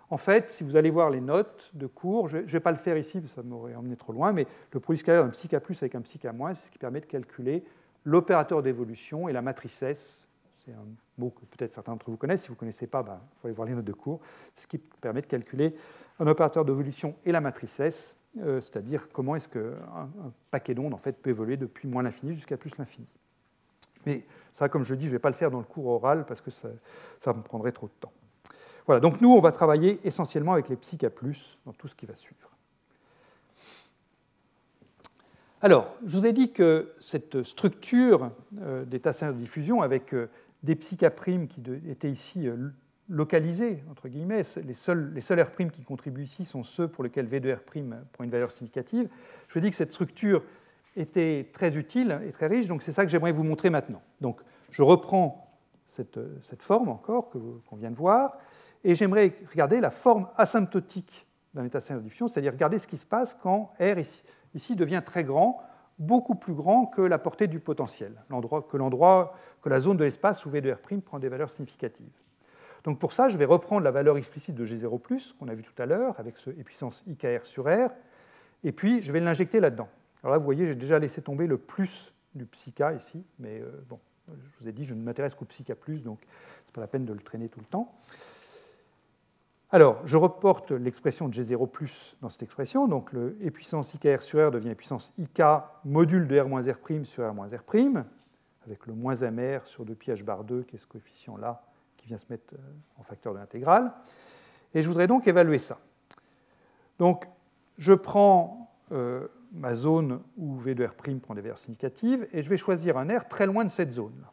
En 0.10 0.18
fait, 0.18 0.50
si 0.50 0.64
vous 0.64 0.76
allez 0.76 0.92
voir 0.92 1.10
les 1.10 1.22
notes 1.22 1.72
de 1.74 1.88
cours, 1.88 2.28
je 2.28 2.38
ne 2.38 2.44
vais 2.44 2.60
pas 2.60 2.72
le 2.72 2.78
faire 2.78 2.98
ici, 2.98 3.20
parce 3.20 3.34
ça 3.34 3.42
m'aurait 3.42 3.76
emmené 3.76 3.96
trop 3.96 4.14
loin, 4.14 4.32
mais 4.32 4.46
le 4.72 4.80
produit 4.80 5.00
scalaire 5.00 5.24
d'un 5.24 5.30
psi 5.32 5.48
K 5.48 5.56
avec 5.56 5.96
un 5.96 6.02
psi 6.02 6.20
K-, 6.20 6.54
c'est 6.54 6.66
ce 6.66 6.72
qui 6.72 6.78
permet 6.78 7.00
de 7.00 7.06
calculer 7.06 7.64
l'opérateur 8.04 8.62
d'évolution 8.62 9.28
et 9.30 9.34
la 9.34 9.42
matrice 9.42 9.82
S 9.84 10.28
c'est 10.66 10.72
un 10.72 10.86
mot 11.18 11.30
que 11.30 11.46
peut-être 11.46 11.74
certains 11.74 11.92
d'entre 11.92 12.10
vous 12.10 12.18
connaissent. 12.18 12.44
Si 12.44 12.48
vous 12.48 12.54
ne 12.54 12.60
connaissez 12.60 12.88
pas, 12.88 13.02
il 13.02 13.06
ben, 13.06 13.20
faut 13.42 13.48
aller 13.48 13.56
voir 13.56 13.68
les 13.68 13.74
notes 13.74 13.86
de 13.86 13.94
cours. 13.94 14.22
Ce 14.56 14.66
qui 14.66 14.78
permet 14.78 15.22
de 15.22 15.28
calculer 15.28 15.76
un 16.20 16.28
opérateur 16.28 16.64
d'évolution 16.64 17.16
et 17.26 17.32
la 17.32 17.42
matrice 17.42 17.80
S, 17.80 18.16
euh, 18.40 18.62
c'est-à-dire 18.62 19.10
comment 19.12 19.36
est-ce 19.36 19.50
qu'un 19.50 19.60
un 19.62 20.32
paquet 20.52 20.74
d'ondes 20.74 20.94
en 20.94 20.98
fait, 20.98 21.22
peut 21.22 21.30
évoluer 21.30 21.58
depuis 21.58 21.88
moins 21.88 22.04
l'infini 22.04 22.34
jusqu'à 22.34 22.58
plus 22.58 22.78
l'infini. 22.78 23.08
Mais 24.06 24.26
ça, 24.54 24.70
comme 24.70 24.84
je 24.84 24.96
dis, 24.96 25.06
je 25.06 25.10
ne 25.10 25.16
vais 25.16 25.20
pas 25.20 25.30
le 25.30 25.36
faire 25.36 25.52
dans 25.52 25.60
le 25.60 25.66
cours 25.66 25.88
oral 25.88 26.26
parce 26.26 26.42
que 26.42 26.52
ça, 26.52 27.34
me 27.34 27.42
prendrait 27.42 27.72
trop 27.72 27.88
de 27.88 27.94
temps. 28.00 28.12
Voilà, 28.86 29.00
donc 29.00 29.22
nous, 29.22 29.32
on 29.32 29.40
va 29.40 29.52
travailler 29.52 30.00
essentiellement 30.04 30.54
avec 30.54 30.70
les 30.70 30.76
psi 30.76 30.98
plus 30.98 31.58
dans 31.66 31.74
tout 31.74 31.88
ce 31.88 31.96
qui 31.96 32.06
va 32.06 32.16
suivre. 32.16 32.50
Alors, 35.64 35.96
je 36.06 36.18
vous 36.18 36.26
ai 36.26 36.34
dit 36.34 36.52
que 36.52 36.92
cette 37.00 37.42
structure 37.44 38.32
euh, 38.60 38.84
d'état 38.84 39.12
de 39.12 39.32
diffusion 39.32 39.82
avec 39.82 40.14
euh, 40.14 40.28
des 40.62 40.76
K' 40.76 41.48
qui 41.48 41.62
étaient 41.90 42.12
ici 42.12 42.50
euh, 42.50 42.58
localisés, 43.08 43.82
entre 43.90 44.10
guillemets. 44.10 44.42
Les 44.66 44.74
seuls, 44.74 45.14
les 45.14 45.22
seuls 45.22 45.40
R' 45.40 45.72
qui 45.72 45.84
contribuent 45.84 46.26
ici 46.26 46.44
sont 46.44 46.66
ceux 46.66 46.90
pour 46.90 47.06
lesquels 47.06 47.28
V 47.28 47.40
de 47.40 47.54
R' 47.54 47.62
prend 47.64 48.26
une 48.26 48.30
valeur 48.30 48.52
significative. 48.52 49.08
Je 49.48 49.54
vous 49.54 49.62
dis 49.62 49.70
que 49.70 49.78
cette 49.78 49.94
structure 49.94 50.44
était 50.98 51.50
très 51.54 51.78
utile 51.78 52.20
et 52.28 52.34
très 52.34 52.48
riche, 52.48 52.68
donc 52.68 52.84
c'est 52.84 52.92
ça 52.92 53.06
que 53.06 53.10
j'aimerais 53.10 53.32
vous 53.32 53.46
montrer 53.46 53.70
maintenant. 53.70 54.02
Donc 54.20 54.42
je 54.70 54.84
reprends 54.84 55.50
cette, 55.86 56.20
cette 56.42 56.62
forme 56.62 56.90
encore 56.90 57.30
qu'on 57.30 57.78
vient 57.78 57.90
de 57.90 57.96
voir, 57.96 58.38
et 58.84 58.96
j'aimerais 58.96 59.34
regarder 59.50 59.80
la 59.80 59.92
forme 59.92 60.28
asymptotique 60.36 61.26
d'un 61.54 61.64
état 61.64 61.80
de 61.80 62.00
diffusion, 62.00 62.28
c'est-à-dire 62.28 62.52
regarder 62.52 62.80
ce 62.80 62.88
qui 62.88 62.98
se 62.98 63.06
passe 63.06 63.34
quand 63.42 63.72
R 63.80 63.98
ici, 64.00 64.24
ici 64.54 64.76
devient 64.76 65.02
très 65.06 65.24
grand 65.24 65.62
beaucoup 66.00 66.36
plus 66.36 66.54
grand 66.54 66.86
que 66.88 67.02
la 67.02 67.18
portée 67.18 67.48
du 67.48 67.60
potentiel, 67.60 68.14
que 68.30 68.78
l'endroit, 68.78 69.38
que 69.62 69.70
la 69.70 69.80
zone 69.80 69.98
de 69.98 70.04
l'espace 70.04 70.46
où 70.46 70.50
V 70.50 70.62
de 70.62 70.72
R' 70.72 71.02
prend 71.02 71.20
des 71.20 71.30
valeurs 71.30 71.50
significatives. 71.50 72.12
Donc 72.84 73.00
pour 73.00 73.14
ça, 73.14 73.30
je 73.30 73.38
vais 73.38 73.46
reprendre 73.46 73.84
la 73.84 73.92
valeur 73.92 74.18
explicite 74.18 74.56
de 74.56 74.66
G0+, 74.66 75.38
qu'on 75.38 75.48
a 75.48 75.54
vu 75.54 75.64
tout 75.64 75.82
à 75.82 75.86
l'heure, 75.86 76.20
avec 76.20 76.38
ce 76.38 76.50
puissance 76.50 77.04
IKR 77.08 77.46
sur 77.46 77.66
R, 77.66 77.90
et 78.64 78.72
puis 78.72 79.02
je 79.02 79.12
vais 79.12 79.20
l'injecter 79.20 79.60
là-dedans. 79.60 79.88
Alors 80.24 80.34
là, 80.34 80.38
vous 80.38 80.46
voyez, 80.46 80.66
j'ai 80.66 80.76
déjà 80.76 81.00
laissé 81.00 81.22
tomber 81.22 81.48
le 81.48 81.58
plus 81.58 82.14
du 82.36 82.46
psi 82.46 82.74
ici, 82.96 83.24
mais 83.40 83.60
euh, 83.60 83.84
bon, 83.88 84.00
je 84.28 84.60
vous 84.60 84.68
ai 84.68 84.72
dit, 84.72 84.86
je 84.86 84.94
ne 84.94 85.02
m'intéresse 85.02 85.36
qu'au 85.36 85.46
psi 85.46 85.64
donc 85.64 86.20
ce 86.22 86.70
n'est 86.70 86.74
pas 86.74 86.82
la 86.82 86.88
peine 86.88 87.06
de 87.06 87.14
le 87.14 87.20
traîner 87.20 87.50
tout 87.50 87.60
le 87.60 87.66
temps. 87.66 87.94
Alors, 89.74 90.06
je 90.06 90.18
reporte 90.18 90.70
l'expression 90.70 91.28
de 91.28 91.34
G0 91.34 92.14
dans 92.22 92.30
cette 92.30 92.44
expression. 92.44 92.88
Donc, 92.88 93.12
le 93.12 93.36
e 93.44 93.50
puissance 93.50 93.96
IKR 93.96 94.22
sur 94.22 94.48
R 94.48 94.52
devient 94.52 94.76
puissance 94.76 95.12
IK 95.18 95.42
module 95.84 96.28
de 96.28 96.40
R 96.40 96.48
moins 96.48 96.62
R' 96.62 97.06
sur 97.06 97.28
R 97.28 97.34
moins 97.34 97.48
R', 97.48 98.04
avec 98.68 98.86
le 98.86 98.94
moins 98.94 99.16
MR 99.16 99.66
sur 99.66 99.84
2 99.84 99.96
pi 99.96 100.12
h 100.12 100.24
bar 100.24 100.44
2, 100.44 100.62
qui 100.62 100.76
est 100.76 100.78
ce 100.78 100.86
coefficient-là, 100.86 101.64
qui 101.98 102.06
vient 102.06 102.20
se 102.20 102.28
mettre 102.30 102.54
euh, 102.54 102.60
en 103.00 103.02
facteur 103.02 103.34
de 103.34 103.40
l'intégrale. 103.40 103.92
Et 104.76 104.84
je 104.84 104.88
voudrais 104.88 105.08
donc 105.08 105.28
évaluer 105.28 105.58
ça. 105.58 105.80
Donc, 107.00 107.26
je 107.80 107.96
prends 107.96 108.72
euh, 108.92 109.28
ma 109.54 109.74
zone 109.74 110.22
où 110.38 110.56
V 110.56 110.76
de 110.76 110.86
R' 110.86 110.94
prend 110.94 111.34
des 111.34 111.42
valeurs 111.42 111.58
significatives, 111.58 112.28
et 112.32 112.44
je 112.44 112.50
vais 112.52 112.58
choisir 112.58 112.96
un 113.00 113.08
R 113.18 113.28
très 113.28 113.48
loin 113.48 113.66
de 113.66 113.72
cette 113.72 113.92
zone. 113.92 114.24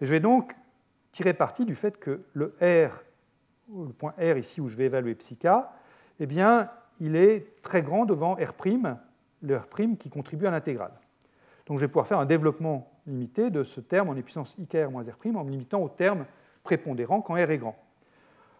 Et 0.00 0.06
je 0.06 0.10
vais 0.12 0.20
donc 0.20 0.54
tirer 1.10 1.34
parti 1.34 1.64
du 1.64 1.74
fait 1.74 1.98
que 1.98 2.20
le 2.32 2.54
R 2.62 3.02
le 3.68 3.92
point 3.92 4.14
R 4.18 4.36
ici 4.38 4.60
où 4.60 4.68
je 4.68 4.76
vais 4.76 4.84
évaluer 4.86 5.14
psi 5.14 5.36
k, 5.36 5.48
eh 6.20 6.26
bien, 6.26 6.70
il 7.00 7.16
est 7.16 7.60
très 7.62 7.82
grand 7.82 8.04
devant 8.04 8.34
R', 8.34 8.54
le 9.42 9.56
R' 9.56 9.96
qui 9.98 10.08
contribue 10.08 10.46
à 10.46 10.50
l'intégrale. 10.50 10.92
Donc 11.66 11.78
je 11.78 11.82
vais 11.82 11.88
pouvoir 11.88 12.06
faire 12.06 12.18
un 12.18 12.26
développement 12.26 12.90
limité 13.06 13.50
de 13.50 13.62
ce 13.62 13.80
terme 13.80 14.08
en 14.08 14.14
puissance 14.14 14.56
IKR 14.58 14.90
moins 14.90 15.02
R' 15.02 15.36
en 15.36 15.44
me 15.44 15.50
limitant 15.50 15.80
au 15.80 15.88
terme 15.88 16.24
prépondérant 16.62 17.20
quand 17.20 17.34
R 17.34 17.50
est 17.50 17.58
grand. 17.58 17.76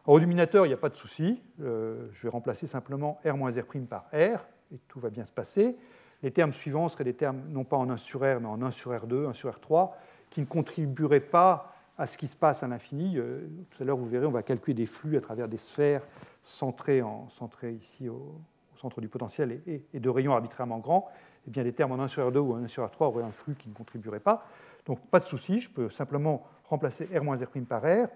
au 0.06 0.20
dominateur, 0.20 0.66
il 0.66 0.68
n'y 0.68 0.74
a 0.74 0.78
pas 0.78 0.88
de 0.88 0.96
souci. 0.96 1.40
Euh, 1.60 2.08
je 2.12 2.22
vais 2.24 2.28
remplacer 2.28 2.66
simplement 2.66 3.18
R 3.24 3.36
moins 3.36 3.50
R' 3.50 3.86
par 3.88 4.06
R 4.12 4.44
et 4.72 4.78
tout 4.88 5.00
va 5.00 5.10
bien 5.10 5.24
se 5.24 5.32
passer. 5.32 5.76
Les 6.22 6.30
termes 6.30 6.52
suivants 6.52 6.88
seraient 6.88 7.04
des 7.04 7.14
termes 7.14 7.42
non 7.48 7.64
pas 7.64 7.76
en 7.76 7.90
1 7.90 7.96
sur 7.96 8.20
R, 8.20 8.40
mais 8.40 8.46
en 8.46 8.62
1 8.62 8.70
sur 8.70 8.92
R2, 8.92 9.28
1 9.28 9.32
sur 9.32 9.50
R3, 9.50 9.90
qui 10.30 10.40
ne 10.40 10.46
contribueraient 10.46 11.20
pas 11.20 11.75
à 11.98 12.06
ce 12.06 12.18
qui 12.18 12.26
se 12.26 12.36
passe 12.36 12.62
à 12.62 12.68
l'infini. 12.68 13.18
Euh, 13.18 13.46
tout 13.70 13.82
à 13.82 13.86
l'heure, 13.86 13.96
vous 13.96 14.06
verrez, 14.06 14.26
on 14.26 14.30
va 14.30 14.42
calculer 14.42 14.74
des 14.74 14.86
flux 14.86 15.16
à 15.16 15.20
travers 15.20 15.48
des 15.48 15.56
sphères 15.56 16.02
centrées, 16.42 17.02
en, 17.02 17.28
centrées 17.28 17.72
ici 17.72 18.08
au, 18.08 18.40
centre 18.76 19.00
du 19.00 19.08
potentiel 19.08 19.62
et, 19.66 19.98
de 19.98 20.08
rayons 20.10 20.34
arbitrairement 20.34 20.78
grands. 20.78 21.08
Eh 21.48 21.50
bien, 21.50 21.62
les 21.62 21.72
termes 21.72 21.92
en 21.92 22.02
1 22.02 22.08
sur 22.08 22.30
R2 22.30 22.38
ou 22.38 22.52
en 22.52 22.64
1 22.64 22.68
sur 22.68 22.84
R3 22.84 23.04
auraient 23.04 23.24
un 23.24 23.32
flux 23.32 23.54
qui 23.54 23.68
ne 23.68 23.74
contribuerait 23.74 24.20
pas. 24.20 24.46
Donc, 24.84 25.00
pas 25.08 25.18
de 25.18 25.24
souci, 25.24 25.60
je 25.60 25.70
peux 25.70 25.88
simplement 25.88 26.46
remplacer 26.64 27.08
R 27.16 27.22
moins 27.22 27.36
R' 27.36 27.64
par 27.66 27.82
R. 27.82 28.08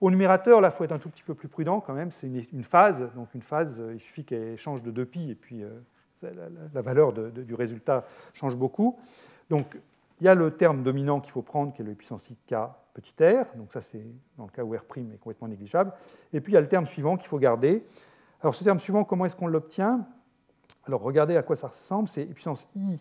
Au 0.00 0.10
numérateur, 0.10 0.60
là, 0.60 0.68
il 0.68 0.70
faut 0.70 0.84
être 0.84 0.92
un 0.92 0.98
tout 0.98 1.08
petit 1.08 1.24
peu 1.24 1.34
plus 1.34 1.48
prudent 1.48 1.80
quand 1.80 1.94
même. 1.94 2.12
C'est 2.12 2.28
une, 2.28 2.62
phase. 2.62 3.10
Donc, 3.14 3.34
une 3.34 3.42
phase, 3.42 3.80
euh, 3.80 3.94
il 3.94 4.00
suffit 4.00 4.24
qu'elle 4.24 4.56
change 4.56 4.82
de 4.82 4.92
2π 4.92 5.30
et 5.30 5.34
puis 5.34 5.64
euh, 5.64 5.70
la, 6.72 6.82
valeur 6.82 7.12
du 7.12 7.54
résultat 7.54 8.04
change 8.32 8.56
beaucoup. 8.56 8.96
Donc, 9.50 9.76
il 10.20 10.24
y 10.24 10.28
a 10.28 10.34
le 10.34 10.50
terme 10.50 10.82
dominant 10.82 11.20
qu'il 11.20 11.32
faut 11.32 11.42
prendre, 11.42 11.72
qui 11.72 11.82
est 11.82 11.84
le 11.84 11.94
puissance 11.94 12.30
k 12.46 12.54
petit 12.94 13.14
r, 13.22 13.46
donc 13.56 13.72
ça 13.72 13.80
c'est 13.80 14.04
dans 14.36 14.44
le 14.44 14.50
cas 14.50 14.64
où 14.64 14.72
r' 14.72 14.98
est 14.98 15.18
complètement 15.18 15.46
négligeable. 15.48 15.92
Et 16.32 16.40
puis 16.40 16.52
il 16.52 16.54
y 16.54 16.58
a 16.58 16.60
le 16.60 16.66
terme 16.66 16.86
suivant 16.86 17.16
qu'il 17.16 17.28
faut 17.28 17.38
garder. 17.38 17.84
Alors 18.40 18.54
ce 18.54 18.64
terme 18.64 18.78
suivant, 18.78 19.04
comment 19.04 19.24
est-ce 19.24 19.36
qu'on 19.36 19.46
l'obtient? 19.46 20.06
Alors 20.84 21.02
regardez 21.02 21.36
à 21.36 21.42
quoi 21.42 21.54
ça 21.54 21.68
ressemble, 21.68 22.08
c'est 22.08 22.24
puissance 22.26 22.66
i 22.74 22.98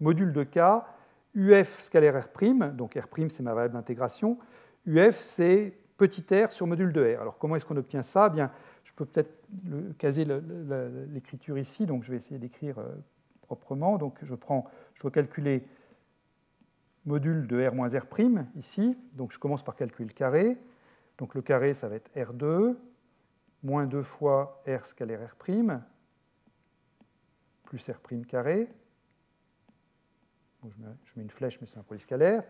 module 0.00 0.32
de 0.32 0.44
k, 0.44 0.58
uf 1.34 1.80
scalaire 1.80 2.14
r', 2.14 2.72
donc 2.74 2.94
r' 2.94 3.30
c'est 3.30 3.42
ma 3.42 3.54
variable 3.54 3.74
d'intégration, 3.74 4.38
uf 4.86 5.14
c'est 5.14 5.78
petit 5.96 6.26
r 6.30 6.52
sur 6.52 6.66
module 6.66 6.92
de 6.92 7.16
r. 7.16 7.20
Alors 7.22 7.38
comment 7.38 7.56
est-ce 7.56 7.64
qu'on 7.64 7.76
obtient 7.76 8.02
ça? 8.02 8.28
Eh 8.30 8.34
Bien, 8.34 8.50
Je 8.88 8.94
peux 8.94 9.04
peut-être 9.04 9.30
caser 9.98 10.26
l'écriture 11.12 11.58
ici, 11.58 11.84
donc 11.84 12.04
je 12.04 12.10
vais 12.10 12.16
essayer 12.16 12.38
d'écrire 12.38 12.78
euh, 12.78 12.94
proprement. 13.42 13.98
Donc 13.98 14.18
je, 14.22 14.34
prends, 14.34 14.64
je 14.94 15.02
dois 15.02 15.10
calculer 15.10 15.62
module 17.08 17.46
de 17.46 17.66
R 17.66 17.74
moins 17.74 17.88
R' 17.88 18.06
ici. 18.56 18.96
Donc 19.14 19.32
je 19.32 19.38
commence 19.38 19.64
par 19.64 19.74
calculer 19.74 20.08
le 20.08 20.14
carré. 20.14 20.56
Donc 21.18 21.34
le 21.34 21.42
carré, 21.42 21.74
ça 21.74 21.88
va 21.88 21.96
être 21.96 22.10
R2 22.14 22.76
moins 23.62 23.86
2 23.86 24.02
fois 24.02 24.62
R 24.66 24.86
scalaire 24.86 25.20
R' 25.20 25.36
plus 27.64 27.90
R' 27.90 28.26
carré. 28.26 28.68
je 30.64 31.12
mets 31.16 31.22
une 31.22 31.30
flèche, 31.30 31.60
mais 31.60 31.66
c'est 31.66 31.78
un 31.78 31.82
polyscalaire. 31.82 32.44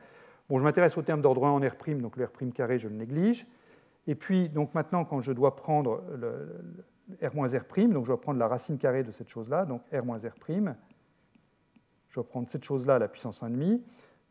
Bon, 0.49 0.59
je 0.59 0.65
m'intéresse 0.65 0.97
au 0.97 1.03
terme 1.03 1.21
d'ordre 1.23 1.45
1 1.47 1.51
en 1.51 1.59
R', 1.61 2.01
donc 2.01 2.17
le 2.17 2.25
R' 2.25 2.53
carré, 2.55 2.79
je 2.79 2.89
le 2.89 2.95
néglige. 2.95 3.47
Et 4.07 4.15
puis, 4.15 4.49
donc 4.49 4.75
maintenant, 4.75 5.05
quand 5.05 5.21
je 5.21 5.33
dois 5.33 5.57
prendre 5.57 6.03
le, 6.17 6.77
R 7.23 7.35
moins 7.35 7.49
R', 7.49 7.89
donc 7.89 8.05
je 8.05 8.09
dois 8.09 8.21
prendre 8.21 8.39
la 8.39 8.49
racine 8.49 8.79
carrée 8.79 9.03
de 9.03 9.11
cette 9.11 9.29
chose-là, 9.29 9.65
donc 9.65 9.83
R 9.93 10.05
moins 10.05 10.19
R', 10.19 10.35
je 12.09 12.15
dois 12.15 12.27
prendre 12.27 12.49
cette 12.49 12.65
chose-là 12.65 12.97
à 12.97 12.99
la 12.99 13.09
puissance 13.09 13.43
1,5. 13.43 13.81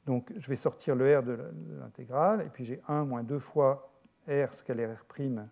Donc 0.08 0.32
je 0.38 0.48
vais 0.48 0.56
sortir 0.56 0.96
le 0.96 1.20
R 1.20 1.22
de 1.22 1.38
l'intégrale, 1.80 2.42
et 2.42 2.50
puis 2.50 2.64
j'ai 2.64 2.82
1 2.88 3.04
moins 3.04 3.24
2 3.24 3.38
fois 3.40 3.92
R 4.28 4.54
scalaire 4.54 5.06
R' 5.06 5.46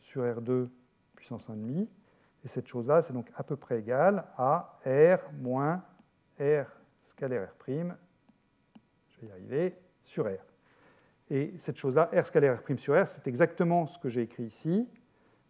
sur 0.00 0.22
R2 0.22 0.68
puissance 1.14 1.48
1,5. 1.48 1.86
Et 2.42 2.48
cette 2.48 2.66
chose-là, 2.66 3.02
c'est 3.02 3.12
donc 3.12 3.30
à 3.36 3.42
peu 3.42 3.56
près 3.56 3.78
égal 3.78 4.24
à 4.38 4.80
R 4.86 5.30
moins 5.34 5.84
R 6.40 6.66
scalaire 7.02 7.50
R', 7.50 7.94
je 9.08 9.20
vais 9.20 9.26
y 9.26 9.30
arriver, 9.30 9.78
sur 10.02 10.26
R. 10.26 10.42
Et 11.30 11.54
cette 11.58 11.76
chose-là, 11.76 12.10
R 12.14 12.24
scalaire 12.24 12.62
R' 12.62 12.78
sur 12.78 13.02
R, 13.02 13.06
c'est 13.06 13.26
exactement 13.26 13.84
ce 13.84 13.98
que 13.98 14.08
j'ai 14.08 14.22
écrit 14.22 14.44
ici. 14.44 14.88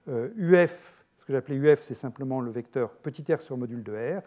Euh, 0.08 0.30
UF, 0.36 1.04
ce 1.18 1.24
que 1.24 1.32
j'appelais 1.32 1.56
UF, 1.56 1.80
c'est 1.80 1.94
simplement 1.94 2.40
le 2.40 2.50
vecteur 2.50 2.90
petit 2.96 3.32
r 3.32 3.40
sur 3.40 3.56
module 3.56 3.84
de 3.84 3.92
R. 4.18 4.22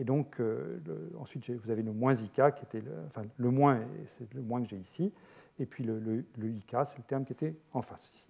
Et 0.00 0.04
donc, 0.04 0.40
euh, 0.40 0.78
ensuite, 1.20 1.50
vous 1.50 1.70
avez 1.70 1.82
le 1.82 1.92
moins 1.92 2.14
IK, 2.14 2.32
qui 2.56 2.64
était 2.64 2.80
le, 2.80 2.90
enfin, 3.06 3.22
le 3.36 3.50
moins, 3.50 3.80
c'est 4.08 4.32
le 4.32 4.40
moins 4.40 4.62
que 4.62 4.68
j'ai 4.68 4.78
ici. 4.78 5.12
Et 5.58 5.66
puis 5.66 5.84
le, 5.84 5.98
le, 5.98 6.48
IK, 6.48 6.74
c'est 6.86 6.96
le 6.96 7.04
terme 7.04 7.26
qui 7.26 7.34
était 7.34 7.54
en 7.74 7.82
face 7.82 8.14
ici. 8.14 8.28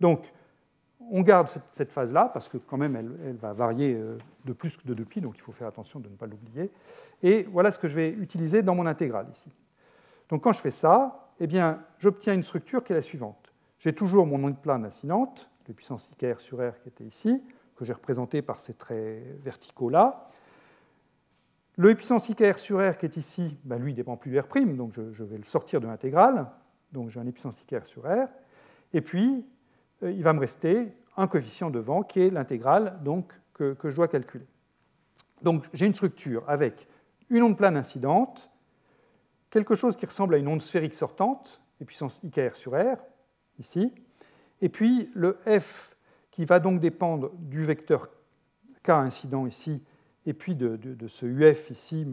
Donc, 0.00 0.32
on 1.08 1.22
garde 1.22 1.48
cette, 1.70 1.92
phase-là, 1.92 2.28
parce 2.32 2.48
que 2.48 2.56
quand 2.56 2.76
même, 2.76 2.96
elle, 2.96 3.36
va 3.36 3.52
varier 3.52 3.94
euh, 3.94 4.18
de 4.46 4.52
plus 4.52 4.76
que 4.76 4.84
de 4.84 5.04
2pi, 5.04 5.20
donc 5.20 5.34
il 5.36 5.42
faut 5.42 5.52
faire 5.52 5.68
attention 5.68 6.00
de 6.00 6.08
ne 6.08 6.16
pas 6.16 6.26
l'oublier. 6.26 6.72
Et 7.22 7.44
voilà 7.44 7.70
ce 7.70 7.78
que 7.78 7.86
je 7.86 7.94
vais 7.94 8.10
utiliser 8.10 8.62
dans 8.62 8.74
mon 8.74 8.86
intégrale 8.86 9.28
ici. 9.32 9.52
Donc 10.28 10.42
quand 10.42 10.52
je 10.52 10.60
fais 10.60 10.72
ça, 10.72 11.30
eh 11.38 11.46
bien, 11.46 11.84
j'obtiens 11.98 12.34
une 12.34 12.42
structure 12.42 12.82
qui 12.82 12.92
est 12.92 12.96
la 12.96 13.02
suivante. 13.02 13.52
J'ai 13.78 13.92
toujours 13.92 14.26
mon 14.26 14.42
onde 14.42 14.58
plane 14.60 14.84
incidente, 14.84 15.48
le 15.68 15.74
puissance 15.74 16.10
IKR 16.10 16.40
sur 16.40 16.58
R 16.58 16.80
qui 16.82 16.88
était 16.88 17.04
ici, 17.04 17.44
que 17.76 17.84
j'ai 17.84 17.92
représenté 17.92 18.42
par 18.42 18.58
ces 18.58 18.74
traits 18.74 19.22
verticaux-là. 19.44 20.26
Le 21.78 21.94
puissance 21.94 22.28
IKR 22.30 22.58
sur 22.58 22.78
R 22.78 22.96
qui 22.96 23.04
est 23.04 23.16
ici, 23.18 23.56
ben 23.64 23.78
lui, 23.78 23.92
ne 23.92 23.96
dépend 23.96 24.16
plus 24.16 24.30
du 24.30 24.38
R', 24.38 24.46
donc 24.76 24.94
je, 24.94 25.24
vais 25.24 25.36
le 25.36 25.44
sortir 25.44 25.80
de 25.80 25.86
l'intégrale. 25.86 26.50
Donc 26.92 27.10
j'ai 27.10 27.20
un 27.20 27.30
puissance 27.30 27.60
IKR 27.60 27.84
sur 27.84 28.04
R. 28.04 28.28
Et 28.94 29.02
puis, 29.02 29.44
euh, 30.02 30.10
il 30.10 30.22
va 30.22 30.32
me 30.32 30.40
rester 30.40 30.96
un 31.18 31.26
coefficient 31.26 31.70
devant 31.70 32.02
qui 32.02 32.20
est 32.20 32.30
l'intégrale 32.30 32.98
que, 33.52 33.74
que, 33.74 33.90
je 33.90 33.96
dois 33.96 34.08
calculer. 34.08 34.46
Donc 35.42 35.66
j'ai 35.74 35.86
une 35.86 35.94
structure 35.94 36.44
avec 36.48 36.88
une 37.28 37.42
onde 37.42 37.56
plane 37.56 37.76
incidente, 37.76 38.50
quelque 39.50 39.74
chose 39.74 39.96
qui 39.96 40.06
ressemble 40.06 40.34
à 40.34 40.38
une 40.38 40.48
onde 40.48 40.62
sphérique 40.62 40.94
sortante, 40.94 41.60
et 41.80 41.84
puissance 41.84 42.20
IKR 42.22 42.54
sur 42.54 42.72
R, 42.72 42.96
ici, 43.58 43.92
et 44.62 44.70
puis 44.70 45.10
le 45.14 45.38
F 45.46 45.96
qui 46.30 46.46
va 46.46 46.58
donc 46.58 46.80
dépendre 46.80 47.32
du 47.34 47.62
vecteur 47.62 48.08
K 48.82 48.90
incident 48.90 49.46
ici, 49.46 49.82
et 50.26 50.34
puis 50.34 50.54
de, 50.54 50.78
ce 51.06 51.24
UF 51.24 51.70
ici, 51.70 52.06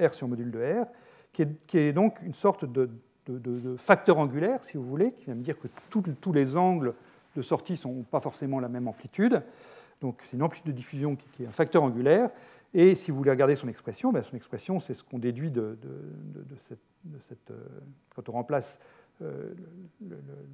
R 0.00 0.14
sur 0.14 0.26
module 0.26 0.50
de 0.50 0.58
R, 0.58 0.86
qui 1.32 1.78
est, 1.78 1.92
donc 1.92 2.22
une 2.22 2.34
sorte 2.34 2.64
de, 2.64 2.90
facteur 3.76 4.18
angulaire, 4.18 4.64
si 4.64 4.78
vous 4.78 4.84
voulez, 4.84 5.12
qui 5.12 5.26
vient 5.26 5.34
me 5.34 5.42
dire 5.42 5.58
que 5.58 5.68
tous 5.90 6.32
les 6.32 6.56
angles 6.56 6.94
de 7.36 7.42
sortie 7.42 7.72
ne 7.72 7.76
sont 7.76 8.02
pas 8.10 8.20
forcément 8.20 8.58
la 8.58 8.68
même 8.68 8.88
amplitude. 8.88 9.42
Donc 10.00 10.22
c'est 10.24 10.36
une 10.36 10.42
amplitude 10.42 10.72
de 10.72 10.76
diffusion 10.76 11.16
qui, 11.16 11.42
est 11.42 11.46
un 11.46 11.52
facteur 11.52 11.82
angulaire. 11.82 12.30
Et 12.74 12.94
si 12.94 13.10
vous 13.10 13.16
voulez 13.18 13.30
regarder 13.30 13.56
son 13.56 13.68
expression, 13.68 14.12
ben, 14.12 14.22
son 14.22 14.36
expression, 14.36 14.80
c'est 14.80 14.94
ce 14.94 15.02
qu'on 15.02 15.18
déduit 15.18 15.50
de, 15.50 15.78
cette, 17.22 17.50
euh, 17.50 17.66
quand 18.14 18.28
on 18.28 18.32
remplace 18.32 18.78
euh, 19.22 19.54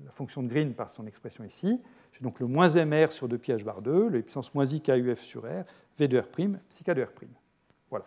la 0.04 0.10
fonction 0.10 0.42
de 0.42 0.48
Green 0.48 0.74
par 0.74 0.90
son 0.90 1.06
expression 1.06 1.44
ici. 1.44 1.80
J'ai 2.12 2.20
donc 2.22 2.40
le 2.40 2.46
moins 2.46 2.68
mr 2.68 3.10
sur 3.10 3.28
2 3.28 3.38
pi 3.38 3.52
h 3.52 3.64
bar 3.64 3.82
2, 3.82 4.08
le 4.08 4.22
puissance 4.22 4.54
moins 4.54 4.64
i 4.64 4.80
k 4.80 4.90
uf 4.90 5.20
sur 5.20 5.42
r, 5.42 5.64
v 5.98 6.08
de 6.08 6.18
r', 6.18 6.28
psi 6.68 6.84
k 6.84 6.90
de 6.92 7.02
r'. 7.02 7.10
Voilà. 7.90 8.04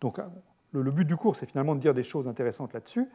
Donc 0.00 0.18
le, 0.72 0.90
but 0.90 1.04
du 1.04 1.16
cours, 1.16 1.36
c'est 1.36 1.46
finalement 1.46 1.74
de 1.74 1.80
dire 1.80 1.94
des 1.94 2.02
choses 2.02 2.28
intéressantes 2.28 2.72
là-dessus, 2.72 3.08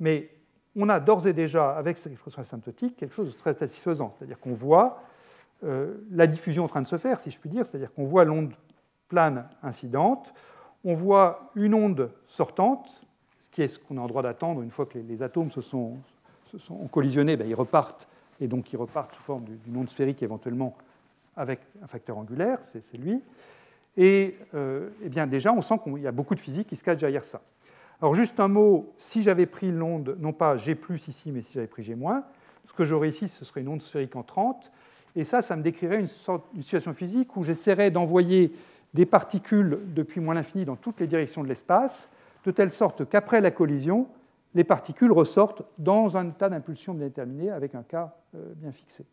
mais 0.00 0.30
on 0.76 0.88
a 0.88 1.00
d'ores 1.00 1.26
et 1.26 1.32
déjà, 1.32 1.76
avec 1.76 1.96
cette 1.96 2.12
expression 2.12 2.40
asymptotique, 2.40 2.96
quelque 2.96 3.14
chose 3.14 3.32
de 3.32 3.38
très 3.38 3.54
satisfaisant. 3.54 4.10
C'est-à-dire 4.10 4.40
qu'on 4.40 4.52
voit 4.52 5.02
euh, 5.62 5.94
la 6.10 6.26
diffusion 6.26 6.64
en 6.64 6.68
train 6.68 6.82
de 6.82 6.86
se 6.86 6.96
faire, 6.96 7.20
si 7.20 7.30
je 7.30 7.38
puis 7.38 7.48
dire, 7.48 7.66
c'est-à-dire 7.66 7.92
qu'on 7.92 8.04
voit 8.04 8.24
l'onde 8.24 8.52
plane 9.08 9.48
incidente, 9.62 10.34
on 10.84 10.94
voit 10.94 11.50
une 11.54 11.74
onde 11.74 12.10
sortante, 12.26 13.00
ce 13.40 13.48
qui 13.50 13.62
est 13.62 13.68
ce 13.68 13.78
qu'on 13.78 13.96
est 13.96 14.00
en 14.00 14.06
droit 14.06 14.22
d'attendre 14.22 14.62
une 14.62 14.70
fois 14.70 14.86
que 14.86 14.98
les 14.98 15.22
atomes 15.22 15.50
se 15.50 15.60
sont, 15.60 15.98
sont 16.58 16.86
collisionnés, 16.88 17.36
ben, 17.36 17.48
ils 17.48 17.54
repartent, 17.54 18.08
et 18.40 18.48
donc 18.48 18.72
ils 18.72 18.76
repartent 18.76 19.14
sous 19.14 19.22
forme 19.22 19.44
d'une 19.64 19.76
onde 19.76 19.88
sphérique 19.88 20.22
éventuellement 20.22 20.76
avec 21.36 21.60
un 21.82 21.86
facteur 21.86 22.18
angulaire, 22.18 22.58
c'est 22.62 22.96
lui. 22.96 23.22
Et, 23.96 24.36
euh, 24.54 24.90
eh 25.02 25.08
bien 25.08 25.26
déjà, 25.26 25.52
on 25.52 25.62
sent 25.62 25.74
qu'il 25.82 25.98
y 25.98 26.06
a 26.06 26.12
beaucoup 26.12 26.34
de 26.34 26.40
physique 26.40 26.68
qui 26.68 26.76
se 26.76 26.84
cache 26.84 26.98
derrière 26.98 27.24
ça. 27.24 27.40
Alors 28.00 28.14
juste 28.14 28.40
un 28.40 28.48
mot, 28.48 28.92
si 28.98 29.22
j'avais 29.22 29.46
pris 29.46 29.70
l'onde, 29.70 30.16
non 30.20 30.32
pas 30.32 30.56
G 30.56 30.76
ici, 31.06 31.32
mais 31.32 31.42
si 31.42 31.54
j'avais 31.54 31.66
pris 31.66 31.82
G-, 31.82 31.96
que 32.76 32.84
j'aurais 32.84 33.08
ici, 33.08 33.28
ce 33.28 33.44
serait 33.44 33.60
une 33.60 33.68
onde 33.68 33.82
sphérique 33.82 34.16
en 34.16 34.22
30. 34.22 34.70
Et 35.16 35.24
ça, 35.24 35.42
ça 35.42 35.54
me 35.56 35.62
décrirait 35.62 36.00
une 36.00 36.08
situation 36.62 36.92
physique 36.92 37.36
où 37.36 37.44
j'essaierais 37.44 37.90
d'envoyer 37.90 38.52
des 38.94 39.06
particules 39.06 39.80
depuis 39.94 40.20
moins 40.20 40.34
l'infini 40.34 40.64
dans 40.64 40.76
toutes 40.76 41.00
les 41.00 41.06
directions 41.06 41.42
de 41.42 41.48
l'espace, 41.48 42.10
de 42.44 42.50
telle 42.50 42.70
sorte 42.70 43.08
qu'après 43.08 43.40
la 43.40 43.50
collision, 43.50 44.08
les 44.54 44.64
particules 44.64 45.12
ressortent 45.12 45.62
dans 45.78 46.16
un 46.16 46.28
état 46.28 46.48
d'impulsion 46.48 46.94
bien 46.94 47.06
déterminé 47.06 47.50
avec 47.50 47.74
un 47.74 47.82
cas 47.82 48.14
euh, 48.34 48.52
bien 48.56 48.72
fixé. 48.72 49.04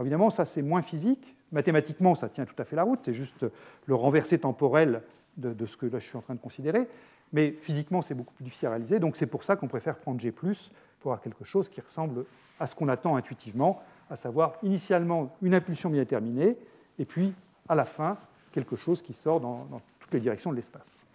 évidemment, 0.00 0.30
ça 0.30 0.44
c'est 0.44 0.62
moins 0.62 0.82
physique. 0.82 1.36
Mathématiquement, 1.52 2.14
ça 2.14 2.28
tient 2.28 2.44
tout 2.44 2.54
à 2.58 2.64
fait 2.64 2.76
la 2.76 2.82
route, 2.82 3.00
c'est 3.04 3.14
juste 3.14 3.46
le 3.86 3.94
renversé 3.94 4.38
temporel 4.38 5.02
de, 5.36 5.66
ce 5.66 5.76
que 5.76 5.86
là, 5.86 5.98
je 5.98 6.08
suis 6.08 6.16
en 6.16 6.20
train 6.20 6.34
de 6.34 6.40
considérer. 6.40 6.88
Mais 7.32 7.52
physiquement, 7.52 8.02
c'est 8.02 8.14
beaucoup 8.14 8.34
plus 8.34 8.44
difficile 8.44 8.68
à 8.68 8.70
réaliser. 8.70 9.00
Donc 9.00 9.16
c'est 9.16 9.26
pour 9.26 9.42
ça 9.42 9.56
qu'on 9.56 9.66
préfère 9.66 9.98
prendre 9.98 10.20
G 10.20 10.32
pour 10.32 11.12
avoir 11.12 11.20
quelque 11.20 11.44
chose 11.44 11.68
qui 11.68 11.80
ressemble 11.80 12.24
à 12.60 12.66
ce 12.66 12.76
qu'on 12.76 12.88
attend 12.88 13.16
intuitivement, 13.16 13.82
à 14.08 14.16
savoir 14.16 14.54
initialement 14.62 15.36
une 15.42 15.54
impulsion 15.54 15.90
bien 15.90 16.00
déterminée, 16.00 16.56
et 16.98 17.04
puis 17.04 17.34
à 17.68 17.74
la 17.74 17.84
fin, 17.84 18.16
quelque 18.52 18.76
chose 18.76 19.02
qui 19.02 19.12
sort 19.12 19.40
dans 19.40 19.80
toutes 19.98 20.14
les 20.14 20.20
directions 20.20 20.50
de 20.50 20.56
l'espace. 20.56 21.06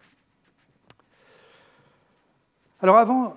Alors 2.81 2.97
avant, 2.97 3.35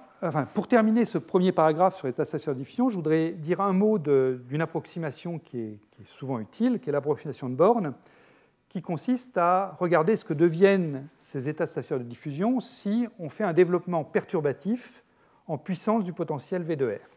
pour 0.55 0.69
terminer 0.69 1.05
ce 1.05 1.19
premier 1.19 1.51
paragraphe 1.51 1.97
sur 1.97 2.09
stationnaire 2.13 2.55
de 2.55 2.61
diffusion, 2.61 2.89
je 2.89 2.95
voudrais 2.95 3.33
dire 3.33 3.61
un 3.61 3.73
mot 3.73 3.99
d'une 3.99 4.61
approximation 4.61 5.41
qui 5.41 5.59
est, 5.59 5.81
souvent 6.07 6.39
utile, 6.39 6.79
qui 6.79 6.91
est 6.91 6.93
l'approximation 6.93 7.49
de 7.49 7.57
Born, 7.57 7.93
qui 8.69 8.83
consiste 8.83 9.37
à 9.37 9.77
regarder 9.81 10.15
ce 10.15 10.25
que 10.25 10.33
deviennent 10.33 11.09
ces 11.19 11.49
états 11.49 11.67
stationnaires 11.67 12.05
de 12.05 12.09
diffusion 12.09 12.61
si 12.61 13.09
on 13.19 13.29
fait 13.29 13.43
un 13.43 13.53
développement 13.53 14.05
perturbatif 14.05 15.03
en 15.49 15.59
puissance 15.59 16.05
du 16.05 16.13
potentiel 16.13 16.63
V 16.63 16.77
de 16.77 16.87
R. 16.87 17.13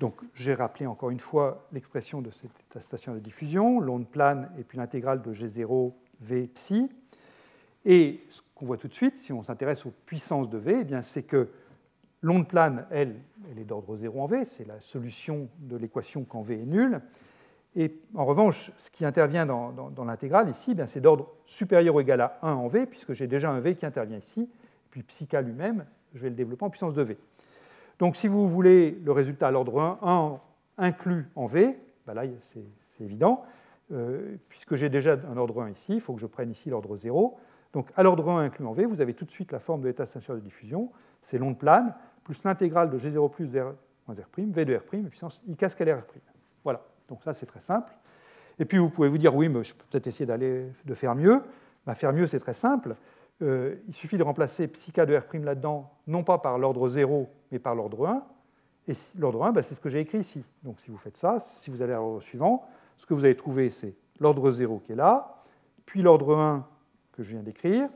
Donc 0.00 0.20
j'ai 0.34 0.52
rappelé 0.52 0.86
encore 0.86 1.08
une 1.08 1.20
fois 1.20 1.66
l'expression 1.72 2.20
de 2.20 2.30
cet 2.30 2.50
état 2.68 2.82
stationnaire 2.82 3.18
de 3.18 3.24
diffusion, 3.24 3.80
l'onde 3.80 4.06
plane 4.06 4.50
et 4.58 4.62
puis 4.62 4.76
l'intégrale 4.76 5.22
de 5.22 5.32
G0 5.32 5.92
V 6.20 6.48
psi. 6.48 6.90
Et 7.86 8.20
qu'on 8.58 8.66
voit 8.66 8.76
tout 8.76 8.88
de 8.88 8.94
suite, 8.94 9.16
si 9.16 9.32
on 9.32 9.42
s'intéresse 9.42 9.86
aux 9.86 9.92
puissances 10.04 10.50
de 10.50 10.58
V, 10.58 10.84
eh 10.90 11.02
c'est 11.02 11.22
que 11.22 11.48
l'onde 12.22 12.48
plane, 12.48 12.86
elle, 12.90 13.14
elle 13.50 13.58
est 13.58 13.64
d'ordre 13.64 13.96
0 13.96 14.20
en 14.20 14.26
V, 14.26 14.44
c'est 14.44 14.66
la 14.66 14.80
solution 14.80 15.48
de 15.60 15.76
l'équation 15.76 16.24
quand 16.24 16.42
V 16.42 16.60
est 16.60 16.66
nul. 16.66 17.00
Et 17.76 17.94
en 18.14 18.24
revanche, 18.24 18.72
ce 18.76 18.90
qui 18.90 19.04
intervient 19.04 19.46
dans, 19.46 20.04
l'intégrale 20.04 20.48
ici, 20.48 20.74
eh 20.76 20.86
c'est 20.86 21.00
d'ordre 21.00 21.32
supérieur 21.46 21.94
ou 21.94 22.00
égal 22.00 22.20
à 22.20 22.38
1 22.42 22.52
en 22.52 22.66
V, 22.66 22.86
puisque 22.86 23.12
j'ai 23.12 23.28
déjà 23.28 23.50
un 23.50 23.60
V 23.60 23.76
qui 23.76 23.86
intervient 23.86 24.18
ici. 24.18 24.50
Puis 24.90 25.02
psi 25.02 25.28
lui-même, 25.44 25.84
je 26.14 26.20
vais 26.20 26.30
le 26.30 26.34
développer 26.34 26.64
en 26.64 26.70
puissance 26.70 26.94
de 26.94 27.02
V. 27.02 27.16
Donc 27.98 28.16
si 28.16 28.26
vous 28.26 28.48
voulez 28.48 28.98
le 29.04 29.12
résultat 29.12 29.48
à 29.48 29.50
l'ordre 29.50 29.80
1, 29.80 29.98
1 30.02 30.40
inclus 30.78 31.26
en 31.36 31.46
V, 31.46 31.78
ben 32.06 32.14
là 32.14 32.22
c'est 32.42 33.04
évident, 33.04 33.44
euh, 33.92 34.36
puisque 34.48 34.74
j'ai 34.74 34.88
déjà 34.88 35.16
un 35.30 35.36
ordre 35.36 35.62
1 35.62 35.70
ici, 35.70 35.94
il 35.94 36.00
faut 36.00 36.14
que 36.14 36.20
je 36.20 36.26
prenne 36.26 36.50
ici 36.50 36.70
l'ordre 36.70 36.96
0. 36.96 37.38
Donc 37.72 37.90
à 37.96 38.02
l'ordre 38.02 38.30
1 38.30 38.44
inclus 38.44 38.64
V, 38.74 38.86
vous 38.86 39.00
avez 39.00 39.14
tout 39.14 39.24
de 39.24 39.30
suite 39.30 39.52
la 39.52 39.60
forme 39.60 39.82
de 39.82 39.88
l'état 39.88 40.06
stationnaire 40.06 40.40
de 40.40 40.44
diffusion, 40.44 40.90
c'est 41.20 41.38
l'onde 41.38 41.58
plane, 41.58 41.94
plus 42.24 42.42
l'intégrale 42.44 42.90
de 42.90 42.98
G0 42.98 43.30
plus 43.30 43.46
de 43.46 43.60
R 43.60 43.74
moins 44.08 44.16
R', 44.16 44.28
V 44.36 44.64
de 44.64 44.76
R', 44.76 44.82
puissance 45.08 45.40
I 45.46 45.56
cascalaire 45.56 45.98
R'. 45.98 46.02
Voilà, 46.64 46.82
donc 47.08 47.22
ça 47.22 47.34
c'est 47.34 47.46
très 47.46 47.60
simple. 47.60 47.92
Et 48.58 48.64
puis 48.64 48.78
vous 48.78 48.90
pouvez 48.90 49.08
vous 49.08 49.18
dire, 49.18 49.34
oui, 49.34 49.48
mais 49.48 49.62
je 49.62 49.74
peux 49.74 49.84
peut-être 49.90 50.06
essayer 50.06 50.26
d'aller 50.26 50.66
de 50.84 50.94
faire 50.94 51.14
mieux. 51.14 51.42
Bah, 51.86 51.94
faire 51.94 52.12
mieux, 52.12 52.26
c'est 52.26 52.40
très 52.40 52.54
simple. 52.54 52.96
Euh, 53.40 53.76
il 53.86 53.94
suffit 53.94 54.18
de 54.18 54.24
remplacer 54.24 54.66
psi 54.66 54.90
k 54.92 55.02
de 55.02 55.16
R' 55.16 55.44
là-dedans, 55.44 55.90
non 56.06 56.24
pas 56.24 56.38
par 56.38 56.58
l'ordre 56.58 56.88
0, 56.88 57.28
mais 57.52 57.58
par 57.58 57.74
l'ordre 57.74 58.06
1. 58.06 58.24
Et 58.88 58.92
l'ordre 59.18 59.44
1, 59.44 59.52
bah, 59.52 59.62
c'est 59.62 59.74
ce 59.74 59.80
que 59.80 59.88
j'ai 59.88 60.00
écrit 60.00 60.18
ici. 60.18 60.44
Donc 60.64 60.80
si 60.80 60.90
vous 60.90 60.96
faites 60.96 61.16
ça, 61.16 61.38
si 61.38 61.70
vous 61.70 61.82
allez 61.82 61.92
à 61.92 61.96
l'ordre 61.96 62.20
suivant, 62.20 62.66
ce 62.96 63.06
que 63.06 63.14
vous 63.14 63.24
allez 63.24 63.36
trouver, 63.36 63.70
c'est 63.70 63.94
l'ordre 64.18 64.50
0 64.50 64.80
qui 64.80 64.92
est 64.92 64.96
là, 64.96 65.40
puis 65.86 66.02
l'ordre 66.02 66.36
1 66.36 66.66
que 67.18 67.24
je 67.24 67.30
viens 67.30 67.42
d'écrire, 67.42 67.88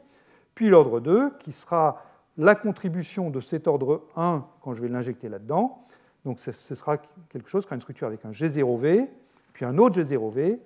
puis 0.55 0.69
l'ordre 0.69 0.99
2 0.99 1.31
qui 1.39 1.53
sera 1.53 2.05
la 2.37 2.57
contribution 2.57 3.31
de 3.31 3.39
cet 3.39 3.69
ordre 3.69 4.03
1 4.17 4.45
quand 4.61 4.75
je 4.75 4.83
vais 4.83 4.89
l'injecter 4.89 5.29
là-dedans. 5.29 5.85
Donc 6.25 6.41
ce 6.41 6.53
sera 6.53 6.99
quelque 7.31 7.49
chose 7.49 7.65
qui 7.65 7.73
a 7.73 7.77
une 7.77 7.81
structure 7.81 8.09
avec 8.09 8.25
un 8.25 8.31
G0V, 8.31 9.09
puis 9.53 9.65
un 9.65 9.79
autre 9.79 10.01
G0V, 10.01 10.59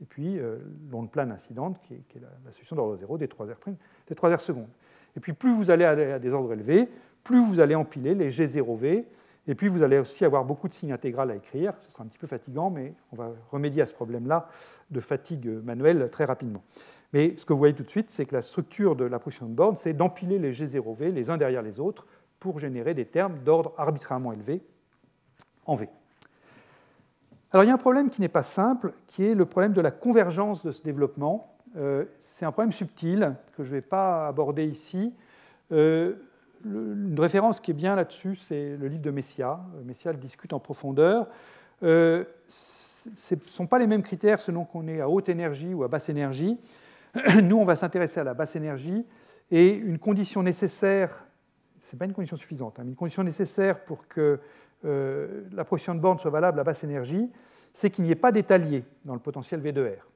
et 0.00 0.04
puis 0.08 0.38
euh, 0.38 0.58
l'onde 0.92 1.10
plane 1.10 1.32
incidente 1.32 1.80
qui 1.80 1.94
est, 1.94 2.20
la, 2.20 2.52
solution 2.52 2.76
d'ordre 2.76 2.96
0 2.96 3.18
des 3.18 3.26
3R', 3.26 3.56
des 4.06 4.14
3R 4.14 4.38
secondes. 4.38 4.68
Et 5.16 5.20
puis 5.20 5.32
plus 5.32 5.52
vous 5.52 5.70
allez 5.70 5.84
à 5.84 6.18
des 6.20 6.30
ordres 6.30 6.52
élevés, 6.52 6.88
plus 7.24 7.44
vous 7.44 7.58
allez 7.58 7.74
empiler 7.74 8.14
les 8.14 8.30
G0V, 8.30 9.04
et 9.48 9.54
puis 9.54 9.68
vous 9.68 9.82
allez 9.82 9.98
aussi 9.98 10.24
avoir 10.24 10.44
beaucoup 10.44 10.68
de 10.68 10.74
signes 10.74 10.92
intégrales 10.92 11.30
à 11.30 11.34
écrire. 11.34 11.72
Ce 11.80 11.90
sera 11.90 12.04
un 12.04 12.06
petit 12.06 12.18
peu 12.18 12.26
fatigant, 12.26 12.68
mais 12.70 12.92
on 13.12 13.16
va 13.16 13.30
remédier 13.50 13.82
à 13.82 13.86
ce 13.86 13.94
problème-là 13.94 14.48
de 14.90 15.00
fatigue 15.00 15.48
manuelle 15.64 16.10
très 16.10 16.26
rapidement. 16.26 16.62
Mais 17.14 17.34
ce 17.38 17.46
que 17.46 17.54
vous 17.54 17.58
voyez 17.58 17.74
tout 17.74 17.82
de 17.82 17.90
suite, 17.90 18.10
c'est 18.10 18.26
que 18.26 18.34
la 18.34 18.42
structure 18.42 18.94
de 18.94 19.04
la 19.04 19.18
position 19.18 19.46
de 19.46 19.54
borne, 19.54 19.74
c'est 19.74 19.94
d'empiler 19.94 20.38
les 20.38 20.52
G0V 20.52 21.12
les 21.12 21.30
uns 21.30 21.38
derrière 21.38 21.62
les 21.62 21.80
autres 21.80 22.06
pour 22.38 22.60
générer 22.60 22.92
des 22.92 23.06
termes 23.06 23.38
d'ordre 23.38 23.72
arbitrairement 23.78 24.32
élevé 24.32 24.62
en 25.64 25.74
V. 25.74 25.88
Alors 27.52 27.64
il 27.64 27.68
y 27.68 27.70
a 27.70 27.74
un 27.74 27.78
problème 27.78 28.10
qui 28.10 28.20
n'est 28.20 28.28
pas 28.28 28.42
simple, 28.42 28.92
qui 29.06 29.24
est 29.24 29.34
le 29.34 29.46
problème 29.46 29.72
de 29.72 29.80
la 29.80 29.90
convergence 29.90 30.62
de 30.62 30.70
ce 30.70 30.82
développement. 30.82 31.56
Euh, 31.76 32.04
c'est 32.20 32.44
un 32.44 32.52
problème 32.52 32.72
subtil 32.72 33.34
que 33.56 33.64
je 33.64 33.70
ne 33.70 33.76
vais 33.76 33.82
pas 33.82 34.28
aborder 34.28 34.66
ici. 34.66 35.14
Euh, 35.72 36.16
une 36.64 37.18
référence 37.18 37.60
qui 37.60 37.70
est 37.70 37.74
bien 37.74 37.94
là-dessus, 37.94 38.36
c'est 38.36 38.76
le 38.76 38.88
livre 38.88 39.02
de 39.02 39.10
Messia. 39.10 39.60
Messia 39.84 40.12
le 40.12 40.18
discute 40.18 40.52
en 40.52 40.60
profondeur. 40.60 41.28
Euh, 41.82 42.24
ce 42.46 43.34
ne 43.34 43.40
sont 43.46 43.66
pas 43.66 43.78
les 43.78 43.86
mêmes 43.86 44.02
critères 44.02 44.40
selon 44.40 44.64
qu'on 44.64 44.88
est 44.88 45.00
à 45.00 45.08
haute 45.08 45.28
énergie 45.28 45.74
ou 45.74 45.84
à 45.84 45.88
basse 45.88 46.08
énergie. 46.08 46.58
Nous, 47.42 47.56
on 47.56 47.64
va 47.64 47.76
s'intéresser 47.76 48.20
à 48.20 48.24
la 48.24 48.34
basse 48.34 48.56
énergie 48.56 49.04
et 49.50 49.70
une 49.70 49.98
condition 49.98 50.42
nécessaire, 50.42 51.24
ce 51.80 51.94
n'est 51.94 51.98
pas 51.98 52.04
une 52.04 52.12
condition 52.12 52.36
suffisante, 52.36 52.78
hein, 52.78 52.82
mais 52.84 52.90
une 52.90 52.96
condition 52.96 53.22
nécessaire 53.22 53.82
pour 53.84 54.08
que 54.08 54.40
euh, 54.84 55.44
la 55.52 55.64
projection 55.64 55.94
de 55.94 56.00
borne 56.00 56.18
soit 56.18 56.30
valable 56.30 56.60
à 56.60 56.64
basse 56.64 56.84
énergie, 56.84 57.30
c'est 57.72 57.90
qu'il 57.90 58.04
n'y 58.04 58.10
ait 58.10 58.16
pas 58.16 58.32
d'étalier 58.32 58.84
dans 59.04 59.14
le 59.14 59.20
potentiel 59.20 59.60
V 59.60 59.72
de 59.72 59.84
R. 59.86 60.08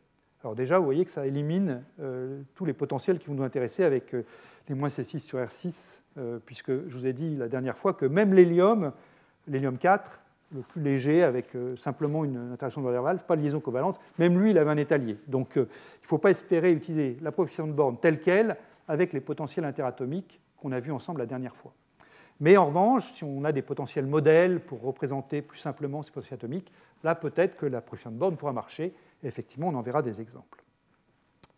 Alors 0.42 0.54
déjà, 0.54 0.78
vous 0.78 0.84
voyez 0.84 1.04
que 1.04 1.10
ça 1.10 1.26
élimine 1.26 1.82
euh, 2.00 2.40
tous 2.54 2.64
les 2.64 2.72
potentiels 2.72 3.18
qui 3.18 3.28
vont 3.28 3.34
nous 3.34 3.44
intéresser 3.44 3.84
avec 3.84 4.14
euh, 4.14 4.24
les 4.68 4.74
moins 4.74 4.88
C6 4.88 5.18
sur 5.20 5.38
R6, 5.38 6.00
puisque 6.44 6.70
je 6.70 6.96
vous 6.96 7.06
ai 7.06 7.12
dit 7.12 7.36
la 7.36 7.48
dernière 7.48 7.76
fois 7.76 7.94
que 7.94 8.04
même 8.04 8.32
l'hélium, 8.34 8.92
l'hélium 9.48 9.78
4, 9.78 10.22
le 10.54 10.62
plus 10.62 10.82
léger, 10.82 11.22
avec 11.22 11.54
euh, 11.54 11.76
simplement 11.76 12.24
une 12.24 12.52
interaction 12.52 12.82
de 12.82 12.86
Waals, 12.86 13.20
pas 13.26 13.36
de 13.36 13.42
liaison 13.42 13.60
covalente. 13.60 13.98
Même 14.18 14.38
lui, 14.40 14.50
il 14.50 14.58
avait 14.58 14.70
un 14.70 14.76
étalier. 14.76 15.16
Donc 15.26 15.56
euh, 15.56 15.62
il 15.62 16.02
ne 16.02 16.06
faut 16.06 16.18
pas 16.18 16.30
espérer 16.30 16.72
utiliser 16.72 17.16
la 17.22 17.32
proposition 17.32 17.66
de 17.66 17.72
borne 17.72 17.96
telle 17.98 18.20
qu'elle 18.20 18.56
avec 18.88 19.12
les 19.12 19.20
potentiels 19.20 19.64
interatomiques 19.64 20.40
qu'on 20.56 20.72
a 20.72 20.80
vus 20.80 20.92
ensemble 20.92 21.20
la 21.20 21.26
dernière 21.26 21.56
fois. 21.56 21.72
Mais 22.40 22.56
en 22.56 22.66
revanche, 22.66 23.10
si 23.12 23.24
on 23.24 23.44
a 23.44 23.52
des 23.52 23.62
potentiels 23.62 24.06
modèles 24.06 24.60
pour 24.60 24.82
représenter 24.82 25.42
plus 25.42 25.58
simplement 25.58 26.02
ces 26.02 26.10
potentiels 26.10 26.38
atomiques, 26.38 26.72
là 27.04 27.14
peut-être 27.14 27.56
que 27.56 27.66
la 27.66 27.80
de 27.80 28.10
borne 28.10 28.36
pourra 28.36 28.52
marcher. 28.52 28.94
Et 29.22 29.26
effectivement, 29.26 29.68
on 29.68 29.74
en 29.74 29.82
verra 29.82 30.02
des 30.02 30.20
exemples. 30.20 30.62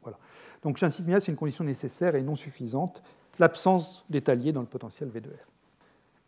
Voilà. 0.03 0.19
Donc 0.63 0.77
j'insiste 0.77 1.07
bien, 1.07 1.21
c'est 1.21 1.33
une 1.33 1.39
condition 1.39 1.65
nécessaire 1.65 2.15
et 2.15 2.23
non 2.23 2.35
suffisante, 2.35 3.03
l'absence 3.39 4.05
d'étalier 4.11 4.53
dans 4.53 4.61
le 4.61 4.67
potentiel 4.67 5.09
V 5.09 5.21
de 5.21 5.31
R. 5.31 5.49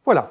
Voilà, 0.04 0.30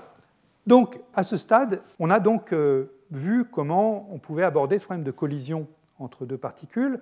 donc, 0.65 0.99
à 1.13 1.23
ce 1.23 1.37
stade, 1.37 1.81
on 1.99 2.09
a 2.09 2.19
donc 2.19 2.51
euh, 2.51 2.91
vu 3.11 3.45
comment 3.45 4.07
on 4.11 4.17
pouvait 4.17 4.43
aborder 4.43 4.79
ce 4.79 4.85
problème 4.85 5.03
de 5.03 5.11
collision 5.11 5.67
entre 5.99 6.25
deux 6.25 6.37
particules 6.37 6.99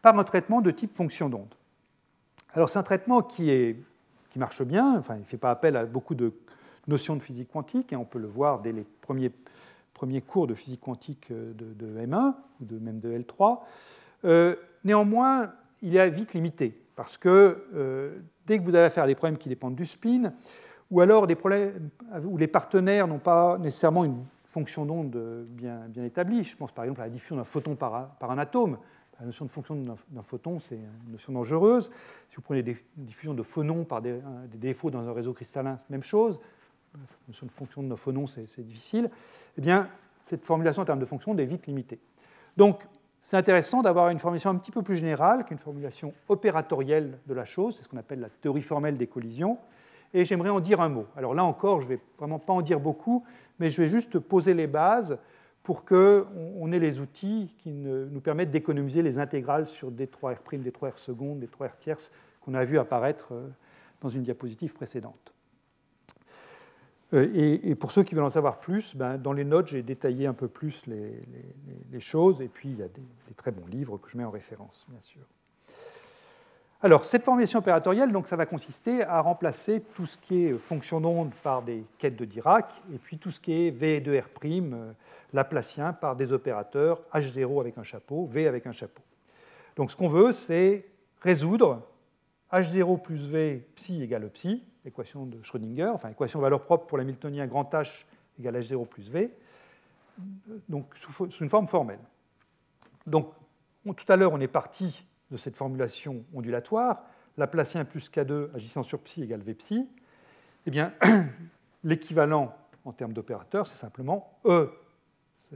par 0.00 0.18
un 0.18 0.24
traitement 0.24 0.60
de 0.60 0.70
type 0.70 0.94
fonction 0.94 1.28
d'onde. 1.28 1.54
Alors, 2.52 2.68
c'est 2.68 2.78
un 2.78 2.84
traitement 2.84 3.22
qui, 3.22 3.74
marche 4.36 4.62
bien, 4.62 4.96
enfin, 4.96 5.16
il 5.16 5.20
ne 5.20 5.24
fait 5.24 5.38
pas 5.38 5.50
appel 5.50 5.76
à 5.76 5.86
beaucoup 5.86 6.14
de 6.14 6.32
notions 6.86 7.16
de 7.16 7.22
physique 7.22 7.50
quantique, 7.50 7.92
et 7.92 7.96
on 7.96 8.04
peut 8.04 8.18
le 8.18 8.28
voir 8.28 8.60
dès 8.60 8.70
les 8.70 8.84
premiers, 9.00 9.32
cours 10.26 10.46
de 10.46 10.54
physique 10.54 10.80
quantique 10.80 11.30
euh, 11.30 11.52
de, 11.54 11.98
M1, 11.98 12.34
ou 12.60 12.80
même 12.80 13.00
de 13.00 13.18
L3. 13.18 13.60
Euh, 14.24 14.56
néanmoins, 14.84 15.52
il 15.82 15.96
est 15.96 16.10
vite 16.10 16.34
limité, 16.34 16.78
parce 16.96 17.16
que 17.16 18.22
dès 18.46 18.58
que 18.58 18.62
vous 18.62 18.74
avez 18.74 18.86
affaire 18.86 19.04
à 19.04 19.06
des 19.06 19.14
problèmes 19.14 19.38
qui 19.38 19.48
dépendent 19.48 19.74
du 19.74 19.84
spin, 19.84 20.32
ou 20.90 21.00
alors 21.00 21.26
des 21.26 21.34
problèmes 21.34 21.90
où 22.24 22.36
les 22.38 22.46
partenaires 22.46 23.06
n'ont 23.06 23.18
pas 23.18 23.58
nécessairement 23.58 24.04
une 24.04 24.24
fonction 24.44 24.86
d'onde 24.86 25.46
bien, 25.48 25.90
établie. 26.04 26.44
Je 26.44 26.56
pense 26.56 26.72
par 26.72 26.84
exemple 26.84 27.00
à 27.00 27.04
la 27.04 27.10
diffusion 27.10 27.36
d'un 27.36 27.44
photon 27.44 27.74
par, 27.74 28.16
un 28.20 28.38
atome. 28.38 28.78
La 29.20 29.26
notion 29.26 29.44
de 29.44 29.50
fonction 29.50 29.76
d'un 29.76 30.22
photon, 30.22 30.58
c'est 30.58 30.76
une 30.76 31.12
notion 31.12 31.32
dangereuse. 31.32 31.90
Si 32.28 32.36
vous 32.36 32.42
prenez 32.42 32.62
des 32.62 32.76
diffusions 32.96 33.34
de 33.34 33.42
phonons 33.42 33.84
par 33.84 34.00
des, 34.00 34.20
des 34.50 34.58
défauts 34.58 34.90
dans 34.90 35.06
un 35.06 35.12
réseau 35.12 35.34
cristallin, 35.34 35.78
même 35.90 36.02
chose. 36.02 36.38
La 36.94 37.00
notion 37.28 37.46
de 37.46 37.50
fonction 37.50 37.82
de 37.82 37.94
phonons, 37.94 38.26
c'est 38.26 38.64
difficile. 38.64 39.10
Eh 39.58 39.60
bien, 39.60 39.88
cette 40.22 40.44
formulation 40.44 40.82
en 40.82 40.84
termes 40.84 41.00
de 41.00 41.04
fonction 41.04 41.36
est 41.36 41.44
vite 41.44 41.66
limitée. 41.66 41.98
Donc, 42.56 42.82
c'est 43.18 43.36
intéressant 43.36 43.82
d'avoir 43.82 44.10
une 44.10 44.18
formulation 44.18 44.50
un 44.50 44.56
petit 44.56 44.70
peu 44.70 44.82
plus 44.82 44.96
générale 44.96 45.44
qu'une 45.44 45.58
formulation 45.58 46.12
opératorielle 46.28 47.18
de 47.26 47.34
la 47.34 47.44
chose, 47.44 47.76
c'est 47.76 47.84
ce 47.84 47.88
qu'on 47.88 47.96
appelle 47.96 48.20
la 48.20 48.28
théorie 48.28 48.62
formelle 48.62 48.96
des 48.96 49.06
collisions, 49.06 49.58
et 50.12 50.24
j'aimerais 50.24 50.50
en 50.50 50.60
dire 50.60 50.80
un 50.80 50.88
mot. 50.88 51.06
Alors 51.16 51.34
là 51.34 51.42
encore, 51.42 51.80
je 51.80 51.86
ne 51.86 51.94
vais 51.94 52.00
vraiment 52.18 52.38
pas 52.38 52.52
en 52.52 52.62
dire 52.62 52.78
beaucoup, 52.78 53.24
mais 53.58 53.68
je 53.68 53.82
vais 53.82 53.88
juste 53.88 54.18
poser 54.18 54.54
les 54.54 54.66
bases 54.66 55.18
pour 55.62 55.84
qu'on 55.84 56.72
ait 56.72 56.78
les 56.78 57.00
outils 57.00 57.52
qui 57.58 57.72
nous 57.72 58.20
permettent 58.20 58.50
d'économiser 58.50 59.02
les 59.02 59.18
intégrales 59.18 59.66
sur 59.66 59.90
D3R', 59.90 60.36
D3R 60.52 60.98
secondes, 60.98 61.42
D3R 61.42 61.76
tierces 61.78 62.12
qu'on 62.42 62.54
a 62.54 62.62
vu 62.62 62.78
apparaître 62.78 63.32
euh, 63.32 63.48
dans 64.02 64.10
une 64.10 64.22
diapositive 64.22 64.74
précédente. 64.74 65.33
Euh, 67.14 67.60
et, 67.62 67.74
pour 67.74 67.92
ceux 67.92 68.02
qui 68.02 68.14
veulent 68.14 68.24
en 68.24 68.30
savoir 68.30 68.58
plus, 68.58 68.96
ben, 68.96 69.16
dans 69.18 69.32
les 69.32 69.44
notes, 69.44 69.68
j'ai 69.68 69.82
détaillé 69.82 70.26
un 70.26 70.32
peu 70.32 70.48
plus 70.48 70.84
les, 70.86 72.00
choses, 72.00 72.42
et 72.42 72.48
puis 72.48 72.70
il 72.70 72.78
y 72.78 72.82
a 72.82 72.88
des, 72.88 73.34
très 73.36 73.52
bons 73.52 73.66
livres 73.66 73.98
que 73.98 74.10
je 74.10 74.18
mets 74.18 74.24
en 74.24 74.30
référence, 74.30 74.84
bien 74.88 75.00
sûr. 75.00 75.22
Alors, 76.82 77.04
cette 77.04 77.24
formulation 77.24 77.60
opératorielle, 77.60 78.12
donc, 78.12 78.26
ça 78.26 78.36
va 78.36 78.44
consister 78.44 79.02
à 79.04 79.20
remplacer 79.20 79.82
tout 79.94 80.06
ce 80.06 80.18
qui 80.18 80.44
est 80.44 80.58
fonction 80.58 81.00
d'onde 81.00 81.32
par 81.42 81.62
des 81.62 81.84
quêtes 81.98 82.16
de 82.16 82.24
Dirac, 82.24 82.82
et 82.92 82.98
puis 82.98 83.16
tout 83.16 83.30
ce 83.30 83.40
qui 83.40 83.52
est 83.52 83.70
V 83.70 84.00
2 84.00 84.18
R', 84.18 84.28
euh, 84.44 84.92
laplacien, 85.32 85.92
par 85.92 86.16
des 86.16 86.32
opérateurs 86.32 87.00
H0 87.14 87.60
avec 87.60 87.78
un 87.78 87.84
chapeau, 87.84 88.26
V 88.26 88.46
avec 88.48 88.66
un 88.66 88.72
chapeau. 88.72 89.02
Donc, 89.76 89.92
ce 89.92 89.96
qu'on 89.96 90.08
veut, 90.08 90.32
c'est 90.32 90.84
résoudre 91.20 91.80
H0 92.52 93.02
plus 93.02 93.28
V 93.28 93.66
psi 93.74 94.02
égale 94.02 94.30
psi, 94.30 94.62
équation 94.84 95.26
de 95.26 95.42
Schrödinger, 95.42 95.88
enfin 95.88 96.10
équation 96.10 96.40
valeur 96.40 96.62
propre 96.62 96.86
pour 96.86 96.98
l'hamiltonien 96.98 97.46
grand 97.46 97.64
H 97.72 98.04
égale 98.38 98.56
H0 98.56 98.86
plus 98.86 99.10
V, 99.10 99.30
donc 100.68 100.94
sous, 100.96 101.28
une 101.28 101.48
forme 101.48 101.66
formelle. 101.66 102.00
Donc 103.06 103.32
tout 103.84 104.12
à 104.12 104.16
l'heure, 104.16 104.32
on 104.32 104.40
est 104.40 104.48
parti 104.48 105.06
de 105.30 105.36
cette 105.36 105.56
formulation 105.56 106.24
ondulatoire, 106.34 107.02
Laplacien 107.36 107.84
plus 107.84 108.10
K2 108.10 108.54
agissant 108.54 108.84
sur 108.84 109.00
psi 109.00 109.24
égale 109.24 109.40
V 109.40 109.54
psi. 109.54 109.88
Eh 110.66 110.70
bien, 110.70 110.92
l'équivalent 111.84 112.56
en 112.84 112.92
termes 112.92 113.12
d'opérateur, 113.12 113.66
c'est 113.66 113.76
simplement 113.76 114.38
E, 114.44 114.70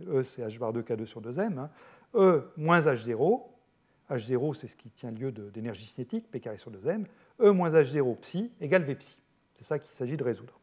E 0.08 0.24
c'est 0.24 0.42
H 0.42 0.58
bar 0.58 0.72
2 0.72 0.82
K2 0.82 1.06
sur 1.06 1.20
2M, 1.20 1.58
hein. 1.58 1.70
E 2.14 2.50
moins 2.56 2.80
H0, 2.80 3.42
H0 4.10 4.54
c'est 4.54 4.68
ce 4.68 4.76
qui 4.76 4.90
tient 4.90 5.10
lieu 5.10 5.32
d'énergie 5.32 5.86
cinétique, 5.86 6.30
P 6.30 6.40
carré 6.40 6.58
sur 6.58 6.70
2M, 6.70 7.04
E 7.40 7.50
moins 7.50 7.70
H0 7.70 8.16
psi 8.16 8.50
égale 8.60 8.82
V. 8.82 8.96
C'est 9.56 9.64
ça 9.64 9.78
qu'il 9.78 9.94
s'agit 9.94 10.16
de 10.16 10.24
résoudre. 10.24 10.58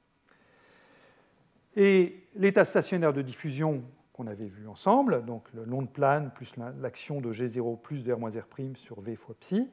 Et 1.76 2.24
l'état 2.36 2.66
stationnaire 2.66 3.14
de 3.14 3.22
diffusion 3.22 3.84
qu'on 4.14 4.28
avait 4.28 4.48
vu 4.48 4.68
ensemble, 4.68 5.26
donc 5.26 5.52
le 5.54 5.66
long 5.66 5.82
de 5.82 5.88
plane 5.88 6.32
plus 6.32 6.54
l'action 6.80 7.20
de 7.20 7.34
G0 7.34 7.82
plus 7.82 8.04
de 8.04 8.14
R 8.14 8.18
moins 8.18 8.32
R' 8.32 8.78
sur 8.78 9.02
V 9.02 9.16
fois 9.16 9.36
psi, 9.40 9.70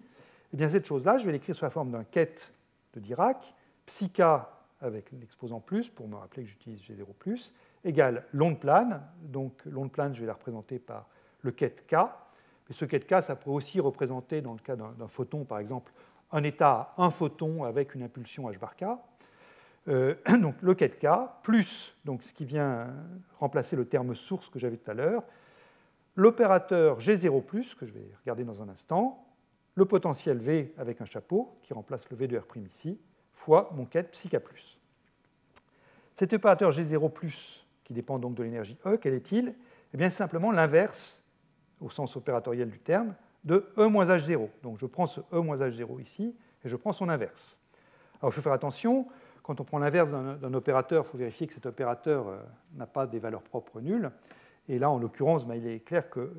eh 0.52 0.56
bien 0.56 0.68
cette 0.68 0.84
chose-là, 0.84 1.18
je 1.18 1.26
vais 1.26 1.32
l'écrire 1.32 1.54
sous 1.54 1.64
la 1.64 1.70
forme 1.70 1.92
d'un 1.92 2.04
ket 2.04 2.52
de 2.94 3.00
Dirac, 3.00 3.54
psi 3.86 4.10
k 4.10 4.20
avec 4.80 5.12
l'exposant 5.12 5.60
plus, 5.60 5.88
pour 5.88 6.08
me 6.08 6.16
rappeler 6.16 6.42
que 6.42 6.48
j'utilise 6.48 6.80
G0 6.80 7.06
plus, 7.18 7.54
égale 7.84 8.24
long 8.32 8.50
de 8.50 8.56
plane. 8.56 9.00
Donc 9.22 9.64
long 9.64 9.86
de 9.86 9.90
plane, 9.90 10.12
je 10.12 10.20
vais 10.20 10.26
la 10.26 10.34
représenter 10.34 10.80
par 10.80 11.08
le 11.42 11.52
ket 11.52 11.86
k. 11.86 11.96
Mais 12.68 12.74
ce 12.74 12.84
ket 12.84 13.06
k, 13.06 13.22
ça 13.22 13.36
pourrait 13.36 13.56
aussi 13.56 13.80
représenter, 13.80 14.40
dans 14.40 14.52
le 14.52 14.58
cas 14.58 14.76
d'un 14.76 15.08
photon 15.08 15.44
par 15.44 15.58
exemple, 15.58 15.92
un 16.30 16.42
état 16.42 16.94
un 16.96 17.10
photon 17.10 17.64
avec 17.64 17.94
une 17.94 18.02
impulsion 18.02 18.48
h 18.50 18.58
bar 18.58 18.76
k. 18.76 18.84
Euh, 19.88 20.14
donc 20.40 20.54
le 20.62 20.74
ket 20.74 20.98
k, 20.98 21.06
plus 21.42 21.94
donc, 22.04 22.22
ce 22.22 22.32
qui 22.32 22.44
vient 22.44 22.88
remplacer 23.38 23.76
le 23.76 23.84
terme 23.84 24.14
source 24.14 24.48
que 24.48 24.58
j'avais 24.58 24.76
tout 24.76 24.90
à 24.90 24.94
l'heure, 24.94 25.24
l'opérateur 26.16 26.98
G0, 27.00 27.74
que 27.74 27.86
je 27.86 27.92
vais 27.92 28.10
regarder 28.20 28.44
dans 28.44 28.62
un 28.62 28.68
instant, 28.68 29.26
le 29.74 29.84
potentiel 29.84 30.38
V 30.38 30.74
avec 30.78 31.00
un 31.00 31.04
chapeau, 31.04 31.58
qui 31.62 31.72
remplace 31.72 32.08
le 32.10 32.16
V 32.16 32.28
de 32.28 32.38
R' 32.38 32.56
ici, 32.66 32.98
fois 33.32 33.70
mon 33.74 33.86
ket 33.86 34.10
psi 34.10 34.28
k. 34.28 34.36
Cet 36.12 36.32
opérateur 36.32 36.70
G0, 36.70 37.10
qui 37.84 37.92
dépend 37.92 38.18
donc 38.18 38.34
de 38.34 38.42
l'énergie 38.42 38.78
E, 38.86 38.96
quel 38.96 39.14
est-il? 39.14 39.54
Eh 39.94 39.96
bien, 39.96 40.10
simplement 40.10 40.52
l'inverse, 40.52 41.21
au 41.82 41.90
sens 41.90 42.16
opératoriel 42.16 42.70
du 42.70 42.78
terme, 42.78 43.14
de 43.44 43.72
E 43.76 43.86
moins 43.86 44.06
H0. 44.06 44.48
Donc 44.62 44.78
je 44.78 44.86
prends 44.86 45.06
ce 45.06 45.20
E 45.32 45.40
moins 45.40 45.58
H0 45.58 46.00
ici, 46.00 46.34
et 46.64 46.68
je 46.68 46.76
prends 46.76 46.92
son 46.92 47.08
inverse. 47.08 47.58
Alors 48.20 48.32
il 48.32 48.34
faut 48.34 48.42
faire 48.42 48.52
attention, 48.52 49.06
quand 49.42 49.60
on 49.60 49.64
prend 49.64 49.78
l'inverse 49.78 50.10
d'un 50.10 50.54
opérateur, 50.54 51.04
il 51.04 51.10
faut 51.10 51.18
vérifier 51.18 51.46
que 51.46 51.54
cet 51.54 51.66
opérateur 51.66 52.28
euh, 52.28 52.36
n'a 52.76 52.86
pas 52.86 53.06
des 53.06 53.18
valeurs 53.18 53.42
propres 53.42 53.80
nulles. 53.80 54.10
Et 54.68 54.78
là, 54.78 54.88
en 54.88 54.98
l'occurrence, 54.98 55.46
ben, 55.46 55.56
il 55.56 55.66
est 55.66 55.80
clair 55.80 56.08
que 56.08 56.20
euh, 56.20 56.30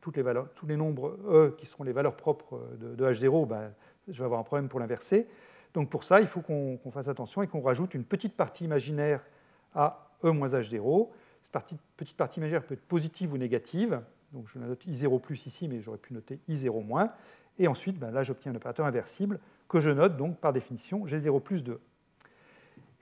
toutes 0.00 0.16
les 0.16 0.22
valeurs, 0.22 0.48
tous 0.54 0.66
les 0.66 0.76
nombres 0.76 1.18
E 1.28 1.54
qui 1.58 1.66
seront 1.66 1.84
les 1.84 1.92
valeurs 1.92 2.16
propres 2.16 2.60
de, 2.80 3.04
H0, 3.04 3.46
ben, 3.46 3.72
je 4.08 4.18
vais 4.18 4.24
avoir 4.24 4.40
un 4.40 4.44
problème 4.44 4.68
pour 4.68 4.80
l'inverser. 4.80 5.28
Donc 5.74 5.90
pour 5.90 6.04
ça, 6.04 6.20
il 6.20 6.26
faut 6.26 6.40
qu'on 6.40 6.78
fasse 6.90 7.08
attention 7.08 7.42
et 7.42 7.46
qu'on 7.46 7.60
rajoute 7.60 7.94
une 7.94 8.04
petite 8.04 8.36
partie 8.36 8.64
imaginaire 8.64 9.22
à 9.74 10.08
E 10.24 10.30
moins 10.30 10.48
H0. 10.48 11.08
Cette 11.42 11.78
petite 11.96 12.16
partie 12.16 12.40
imaginaire 12.40 12.62
peut 12.62 12.74
être 12.74 12.86
positive 12.86 13.34
ou 13.34 13.38
négative. 13.38 14.00
Donc 14.32 14.46
je 14.52 14.58
note 14.58 14.84
I0 14.86 15.20
plus 15.20 15.46
ici, 15.46 15.68
mais 15.68 15.80
j'aurais 15.80 15.98
pu 15.98 16.14
noter 16.14 16.40
I0 16.48 16.84
moins. 16.84 17.12
Et 17.58 17.68
ensuite, 17.68 17.98
ben, 17.98 18.10
là, 18.10 18.22
j'obtiens 18.22 18.52
un 18.52 18.56
opérateur 18.56 18.86
inversible 18.86 19.38
que 19.68 19.80
je 19.80 19.90
note 19.90 20.16
donc 20.16 20.38
par 20.38 20.52
définition 20.52 21.04
G0 21.06 21.40
plus 21.40 21.62
de 21.62 21.80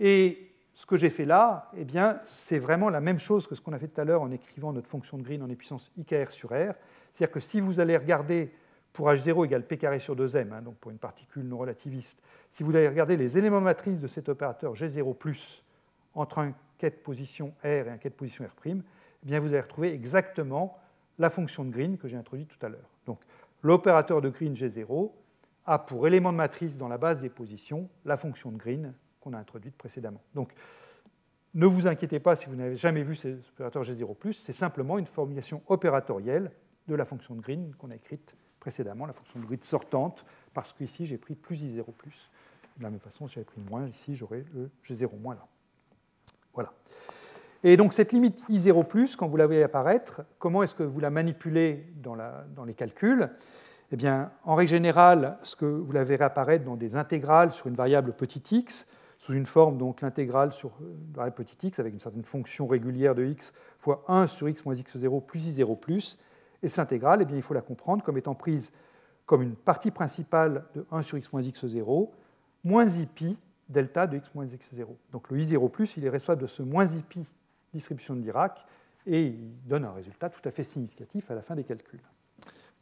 et 0.00 0.50
ce 0.74 0.86
que 0.86 0.96
j'ai 0.96 1.10
fait 1.10 1.26
là, 1.26 1.70
eh 1.76 1.86
c'est 2.24 2.58
vraiment 2.58 2.88
la 2.88 3.00
même 3.00 3.18
chose 3.18 3.46
que 3.46 3.54
ce 3.54 3.60
qu'on 3.60 3.74
a 3.74 3.78
fait 3.78 3.88
tout 3.88 4.00
à 4.00 4.04
l'heure 4.04 4.22
en 4.22 4.30
écrivant 4.30 4.72
notre 4.72 4.88
fonction 4.88 5.18
de 5.18 5.22
Green 5.22 5.42
en 5.42 5.54
puissance 5.54 5.92
IKR 5.98 6.32
sur 6.32 6.48
R. 6.48 6.72
C'est-à-dire 7.12 7.30
que 7.30 7.40
si 7.40 7.60
vous 7.60 7.80
allez 7.80 7.96
regarder 7.98 8.50
pour 8.94 9.08
H0 9.10 9.44
égale 9.44 9.66
P 9.66 9.76
carré 9.76 10.00
sur 10.00 10.16
2M, 10.16 10.52
hein, 10.52 10.62
donc 10.62 10.76
pour 10.76 10.90
une 10.90 10.98
particule 10.98 11.42
non 11.42 11.58
relativiste, 11.58 12.22
si 12.50 12.62
vous 12.62 12.74
allez 12.74 12.88
regarder 12.88 13.18
les 13.18 13.36
éléments 13.36 13.60
matrices 13.60 14.00
de 14.00 14.08
cet 14.08 14.30
opérateur 14.30 14.74
G0 14.74 15.60
entre 16.14 16.38
un 16.38 16.54
quête 16.78 17.02
position 17.02 17.52
R 17.62 17.66
et 17.66 17.90
un 17.90 17.98
quête 17.98 18.16
position 18.16 18.44
R', 18.44 18.66
eh 18.66 18.76
bien 19.22 19.38
vous 19.38 19.48
allez 19.48 19.60
retrouver 19.60 19.92
exactement 19.92 20.78
la 21.18 21.30
fonction 21.30 21.64
de 21.64 21.70
Green 21.70 21.98
que 21.98 22.08
j'ai 22.08 22.16
introduite 22.16 22.48
tout 22.48 22.64
à 22.64 22.68
l'heure. 22.68 22.90
Donc 23.06 23.20
l'opérateur 23.62 24.20
de 24.20 24.28
Green 24.28 24.54
G0 24.54 25.10
a 25.66 25.78
pour 25.78 26.06
élément 26.06 26.32
de 26.32 26.38
matrice 26.38 26.78
dans 26.78 26.88
la 26.88 26.98
base 26.98 27.20
des 27.20 27.28
positions 27.28 27.88
la 28.04 28.16
fonction 28.16 28.50
de 28.50 28.56
Green 28.56 28.94
qu'on 29.20 29.34
a 29.34 29.38
introduite 29.38 29.76
précédemment. 29.76 30.22
Donc, 30.34 30.52
ne 31.54 31.66
vous 31.66 31.86
inquiétez 31.86 32.20
pas 32.20 32.36
si 32.36 32.48
vous 32.48 32.56
n'avez 32.56 32.76
jamais 32.76 33.02
vu 33.02 33.14
ces 33.14 33.34
opérateurs 33.34 33.82
G0+, 33.82 34.32
c'est 34.32 34.52
simplement 34.52 34.98
une 34.98 35.06
formulation 35.06 35.62
opératorielle 35.66 36.50
de 36.88 36.94
la 36.94 37.04
fonction 37.04 37.34
de 37.34 37.40
Green 37.40 37.74
qu'on 37.76 37.90
a 37.90 37.96
écrite 37.96 38.34
précédemment, 38.58 39.06
la 39.06 39.12
fonction 39.12 39.40
de 39.40 39.46
Green 39.46 39.62
sortante, 39.62 40.24
parce 40.54 40.72
qu'ici 40.72 41.06
j'ai 41.06 41.18
pris 41.18 41.34
plus 41.34 41.62
I0+. 41.62 41.84
De 42.76 42.82
la 42.82 42.90
même 42.90 43.00
façon, 43.00 43.26
si 43.26 43.34
j'avais 43.34 43.44
pris 43.44 43.60
moins, 43.60 43.86
ici 43.88 44.14
j'aurais 44.14 44.44
le 44.54 44.70
G0- 44.84 45.34
là. 45.34 45.46
Et 47.62 47.76
donc 47.76 47.92
cette 47.92 48.12
limite 48.12 48.42
I0+, 48.48 49.16
quand 49.16 49.28
vous 49.28 49.36
la 49.36 49.46
voyez 49.46 49.62
apparaître, 49.62 50.22
comment 50.38 50.62
est-ce 50.62 50.74
que 50.74 50.82
vous 50.82 51.00
la 51.00 51.10
manipulez 51.10 51.86
dans, 51.96 52.16
les 52.64 52.74
calculs? 52.74 53.28
Eh 53.92 53.96
bien, 53.96 54.30
en 54.44 54.54
règle 54.54 54.70
générale, 54.70 55.36
ce 55.42 55.56
que 55.56 55.66
vous 55.66 55.92
la 55.92 56.02
verrez 56.02 56.24
apparaître 56.24 56.64
dans 56.64 56.76
des 56.76 56.96
intégrales 56.96 57.52
sur 57.52 57.66
une 57.66 57.74
variable 57.74 58.12
petit 58.12 58.42
x, 58.56 58.86
sous 59.18 59.34
une 59.34 59.44
forme, 59.44 59.76
donc 59.76 60.00
l'intégrale 60.00 60.52
sur 60.52 60.70
euh, 61.18 61.30
petit 61.30 61.66
x 61.66 61.78
avec 61.78 61.92
une 61.92 62.00
certaine 62.00 62.24
fonction 62.24 62.66
régulière 62.66 63.14
de 63.14 63.24
x 63.24 63.52
fois 63.78 64.04
1 64.08 64.26
sur 64.26 64.48
x 64.48 64.64
moins 64.64 64.74
x0 64.74 65.24
plus 65.26 65.50
i0 65.50 65.78
plus. 65.78 66.18
Et 66.62 66.68
cette 66.68 66.78
intégrale, 66.78 67.20
eh 67.20 67.24
bien, 67.26 67.36
il 67.36 67.42
faut 67.42 67.52
la 67.52 67.60
comprendre 67.60 68.02
comme 68.02 68.16
étant 68.16 68.34
prise 68.34 68.72
comme 69.26 69.42
une 69.42 69.54
partie 69.54 69.90
principale 69.90 70.64
de 70.74 70.86
1 70.90 71.02
sur 71.02 71.18
x 71.18 71.30
moins 71.32 71.42
x0 71.42 72.08
moins 72.64 72.86
i 72.86 73.06
pi 73.06 73.36
delta 73.68 74.06
de 74.06 74.16
x 74.16 74.34
moins 74.34 74.46
x0. 74.46 74.86
Donc 75.12 75.30
le 75.30 75.38
i0 75.38 75.70
plus, 75.70 75.96
il 75.96 76.04
est 76.06 76.10
responsable 76.10 76.42
de 76.42 76.46
ce 76.46 76.62
moins 76.62 76.86
i 76.86 77.02
pi 77.02 77.26
distribution 77.72 78.14
de 78.14 78.20
Dirac 78.20 78.64
et 79.06 79.26
il 79.26 79.66
donne 79.66 79.84
un 79.84 79.92
résultat 79.92 80.28
tout 80.30 80.46
à 80.46 80.50
fait 80.50 80.64
significatif 80.64 81.30
à 81.30 81.34
la 81.34 81.42
fin 81.42 81.54
des 81.54 81.64
calculs. 81.64 82.00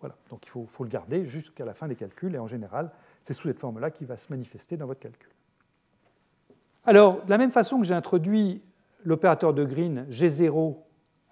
Voilà, 0.01 0.17
donc 0.31 0.47
il 0.47 0.51
faut, 0.51 0.85
le 0.85 0.89
garder 0.89 1.27
jusqu'à 1.27 1.65
la 1.65 1.75
fin 1.75 1.89
des 1.89 1.97
calculs 1.97 2.35
et 2.35 2.39
en 2.39 2.47
général, 2.47 2.91
c'est 3.23 3.35
sous 3.35 3.49
cette 3.49 3.59
forme-là 3.59 3.91
qu'il 3.91 4.07
va 4.07 4.17
se 4.17 4.27
manifester 4.31 4.77
dans 4.77 4.87
votre 4.87 5.01
calcul. 5.01 5.31
Alors, 6.85 7.25
de 7.25 7.31
la 7.31 7.39
même 7.39 7.51
façon 7.51 7.81
que 7.81 7.85
j'ai 7.85 7.95
introduit 7.95 8.63
l'opérateur 9.05 9.53
de 9.53 9.65
Green 9.65 10.07
G0 10.09 10.77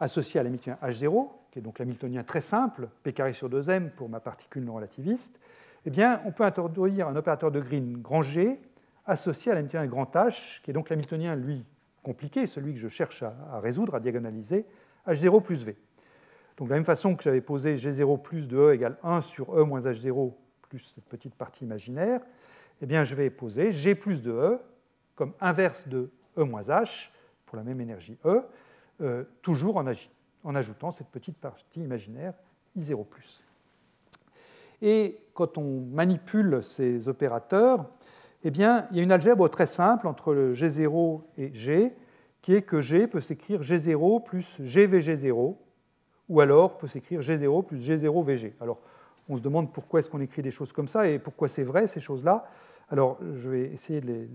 associé 0.00 0.40
à 0.40 0.42
l'hamiltonien 0.42 0.78
H0, 0.82 1.28
qui 1.50 1.61
est 1.61 1.62
donc 1.62 1.78
l'hamiltonien 1.78 2.24
très 2.24 2.40
simple, 2.40 2.88
P 3.02 3.12
carré 3.12 3.32
sur 3.32 3.48
2m 3.48 3.90
pour 3.90 4.09
ma 4.09 4.20
particule 4.20 4.64
non 4.64 4.74
relativiste, 4.74 5.40
eh 5.84 5.90
bien, 5.90 6.20
on 6.24 6.32
peut 6.32 6.44
introduire 6.44 7.07
un 7.07 7.14
opérateur 7.14 7.52
de 7.52 7.61
Green 7.61 8.02
grand 8.02 8.22
G 8.22 8.61
associé 9.07 9.52
à 9.52 9.54
l'hamiltonien 9.54 9.86
grand 9.86 10.12
H, 10.16 10.61
qui 10.62 10.70
est 10.70 10.74
donc 10.74 10.90
l'hamiltonien, 10.90 11.36
lui, 11.36 11.64
compliqué, 12.07 12.46
celui 12.46 12.72
que 12.72 12.78
je 12.78 12.86
cherche 12.86 13.24
à, 13.24 13.59
résoudre, 13.59 13.96
à 13.96 14.00
diagonaliser, 14.00 14.64
H0 15.09 15.42
plus 15.42 15.64
V. 15.64 15.76
Donc, 16.57 16.68
de 16.68 16.72
la 16.72 16.76
même 16.76 16.84
façon 16.84 17.16
que 17.16 17.22
j'avais 17.24 17.40
posé 17.40 17.74
G0 17.74 18.22
plus 18.22 18.46
de 18.46 18.57
E 18.57 18.74
égale 18.74 18.96
1 19.02 19.20
sur 19.22 19.59
E 19.59 19.64
moins 19.64 19.80
H0 19.80 20.32
plus 20.62 20.94
cette 20.94 21.04
petite 21.07 21.34
partie 21.34 21.64
imaginaire, 21.64 22.20
eh 22.80 22.86
bien, 22.86 23.02
je 23.02 23.16
vais 23.16 23.28
poser 23.28 23.72
G 23.72 23.96
plus 23.96 24.22
de 24.22 24.30
E 24.30 24.61
comme 25.16 25.32
inverse 25.40 25.88
de 25.88 26.09
E 26.38 26.44
moins 26.44 26.62
H 26.62 27.11
pour 27.44 27.57
la 27.57 27.64
même 27.64 27.80
énergie 27.80 28.16
E, 28.24 28.40
euh, 29.00 29.24
toujours 29.42 29.76
en, 29.76 29.84
en, 30.44 30.54
ajoutant 30.54 30.92
cette 30.92 31.09
petite 31.09 31.38
partie 31.38 31.80
imaginaire 31.80 32.34
I0. 32.78 33.04
Et 34.80 35.18
quand 35.34 35.59
on 35.59 35.80
manipule 35.80 36.62
ces 36.62 37.09
opérateurs, 37.09 37.84
eh 38.45 38.51
bien, 38.51 38.87
il 38.91 38.97
y 38.97 39.01
a 39.01 39.03
une 39.03 39.12
algèbre 39.12 39.49
très 39.49 39.66
simple 39.66 40.07
entre 40.07 40.32
le 40.32 40.55
G0 40.55 41.22
et 41.39 41.55
G 41.55 41.95
qui 42.47 42.55
est 42.55 42.62
que 42.62 42.80
G 42.80 43.09
peut 43.09 43.18
s'écrire 43.18 43.61
G0 43.61 44.22
plus 44.22 44.61
GVG0, 44.61 45.57
ou 46.28 46.41
alors 46.41 46.78
peut 46.78 46.87
s'écrire 46.87 47.18
G0 47.18 47.64
plus 47.64 47.91
G0VG. 47.91 48.53
Alors, 48.61 48.78
on 49.28 49.37
se 49.37 49.43
demande 49.43 49.72
pourquoi 49.72 49.99
est-ce 49.99 50.09
qu'on 50.09 50.20
écrit 50.20 50.43
des 50.43 50.53
choses 50.53 50.72
comme 50.72 50.87
ça 50.87 51.09
et 51.09 51.18
pourquoi 51.18 51.49
c'est 51.49 51.64
vrai, 51.64 51.89
ces 51.89 51.99
choses-là. 51.99 52.49
Alors, 52.89 53.18
je 53.34 53.51
vais 53.51 53.62
essayer 53.72 54.01
de 54.01 54.28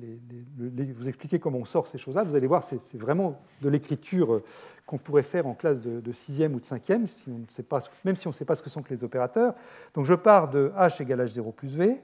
vous 0.94 1.08
expliquer 1.08 1.40
comment 1.40 1.60
on 1.60 1.64
sort 1.64 1.88
ces 1.88 1.98
choses-là. 1.98 2.24
Vous 2.24 2.36
allez 2.36 2.48
voir, 2.48 2.66
c'est 2.66 2.98
vraiment 2.98 3.40
de 3.62 3.70
l'écriture 3.70 4.34
euh, 4.34 4.44
qu'on 4.86 4.98
pourrait 4.98 5.24
faire 5.24 5.48
en 5.48 5.54
classe 5.54 5.80
de, 5.80 6.12
6e 6.12 6.52
ou 6.52 6.60
de 6.60 6.66
5e, 6.66 7.08
si 7.08 7.30
on 7.30 7.38
ne 7.38 7.46
sait 7.48 7.64
pas, 7.64 7.80
même 8.04 8.18
si 8.18 8.28
on 8.28 8.32
ne 8.32 8.36
sait 8.36 8.44
pas 8.44 8.56
ce 8.56 8.62
que 8.62 8.70
sont 8.70 8.82
que 8.82 8.94
les 8.94 9.06
opérateurs. 9.06 9.56
Donc, 9.94 10.04
je 10.04 10.16
pars 10.16 10.50
de 10.50 10.74
h 10.76 11.02
égale 11.02 11.24
h0 11.24 11.54
plus 11.54 11.78
v. 11.78 12.04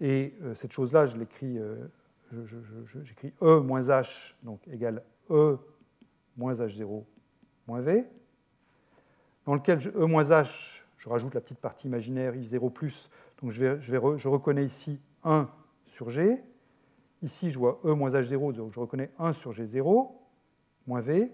Et 0.00 0.34
euh, 0.42 0.54
cette 0.54 0.72
chose-là, 0.72 1.06
je 1.06 1.16
l'écris, 1.16 1.58
euh, 1.58 1.86
j'écris 3.02 3.32
E 3.42 3.60
moins 3.60 3.82
H, 3.82 4.34
donc 4.42 4.66
égale 4.68 5.02
E 5.30 5.58
moins 6.36 6.54
H0 6.54 7.04
moins 7.66 7.80
V, 7.80 8.04
dans 9.46 9.54
lequel 9.54 9.78
E 9.94 10.04
moins 10.04 10.24
H, 10.24 10.82
je 10.98 11.08
rajoute 11.08 11.34
la 11.34 11.40
petite 11.40 11.58
partie 11.58 11.86
imaginaire 11.86 12.34
I0 12.34 12.70
plus, 12.72 13.08
donc 13.40 13.50
je, 13.50 13.64
vais, 13.64 13.80
je, 13.80 13.96
vais, 13.96 14.18
je 14.18 14.28
reconnais 14.28 14.64
ici 14.64 15.00
1 15.22 15.48
sur 15.86 16.10
G. 16.10 16.42
Ici, 17.22 17.50
je 17.50 17.58
vois 17.58 17.80
E 17.84 17.92
moins 17.92 18.10
H0, 18.10 18.52
donc 18.52 18.72
je 18.72 18.80
reconnais 18.80 19.10
1 19.18 19.32
sur 19.32 19.52
G0 19.52 20.10
moins 20.86 21.00
V. 21.00 21.32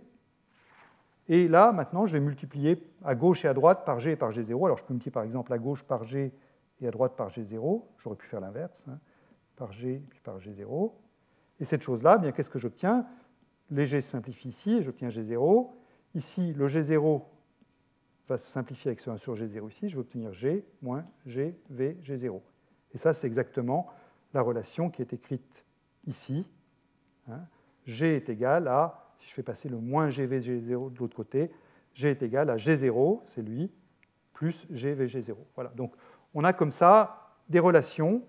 Et 1.29 1.49
là, 1.49 1.73
maintenant, 1.73 2.07
je 2.07 2.13
vais 2.13 2.21
multiplier 2.21 2.83
à 3.05 3.15
gauche 3.15 3.45
et 3.45 3.49
à 3.49 3.55
droite 3.55 3.85
par 3.85 4.01
G 4.01 4.13
et 4.13 4.17
par 4.17 4.31
G0. 4.31 4.65
Alors, 4.65 4.79
je 4.79 4.85
peux 4.85 4.93
multiplier 4.93 5.13
par 5.13 5.23
exemple 5.23 5.53
à 5.53 5.59
gauche 5.59 5.83
par 5.85 6.05
G 6.05 6.33
et 6.81 6.89
à 6.89 6.91
droite 6.91 7.17
par 7.17 7.29
G0. 7.29 7.83
J'aurais 7.99 8.17
pu 8.17 8.27
faire 8.27 8.41
l'inverse, 8.41 8.87
hein, 8.89 8.99
par 9.57 9.73
G 9.73 10.03
puis 10.09 10.21
par 10.21 10.39
G0. 10.39 10.93
Et 11.61 11.65
cette 11.65 11.83
chose-là, 11.83 12.21
eh 12.25 12.33
qu'est-ce 12.33 12.51
que 12.51 12.59
j'obtiens? 12.59 13.07
Les 13.71 13.87
G 13.87 14.01
se 14.01 14.11
simplifient 14.11 14.49
ici 14.49 14.73
et 14.73 14.83
j'obtiens 14.83 15.09
G0. 15.09 15.71
Ici, 16.15 16.53
le 16.55 16.67
G0 16.67 17.23
va 18.29 18.39
se 18.39 18.49
simplifier 18.49 18.91
avec 18.91 19.01
ce 19.01 19.11
1 19.11 19.17
sur 19.19 19.35
G0 19.35 19.69
ici. 19.69 19.89
Je 19.89 19.97
vais 19.97 20.01
obtenir 20.01 20.33
G 20.33 20.65
moins 20.83 21.05
G, 21.27 21.57
V, 21.69 21.99
G0. 22.03 22.41
Et 22.93 22.99
ça, 22.99 23.13
c'est 23.13 23.27
exactement 23.27 23.87
la 24.33 24.43
relation 24.43 24.91
qui 24.91 25.03
est 25.03 25.13
écrite 25.13 25.65
ici. 26.07 26.49
Hein. 27.29 27.41
G 27.85 28.17
est 28.17 28.29
égal 28.29 28.69
à, 28.69 29.15
si 29.19 29.29
je 29.29 29.35
fais 29.35 29.43
passer 29.43 29.69
le 29.69 29.79
moins 29.79 30.09
GV, 30.09 30.41
G0 30.41 30.93
de 30.93 30.99
l'autre 30.99 31.17
côté, 31.17 31.51
G 31.95 32.11
est 32.11 32.23
égal 32.23 32.51
à 32.51 32.57
G0, 32.57 33.21
c'est 33.27 33.43
lui, 33.43 33.71
plus 34.33 34.67
GV, 34.71 35.07
G0. 35.07 35.35
Voilà. 35.55 35.71
Donc, 35.71 35.95
on 36.35 36.45
a 36.45 36.53
comme 36.53 36.73
ça 36.73 37.35
des 37.49 37.59
relations 37.59 38.23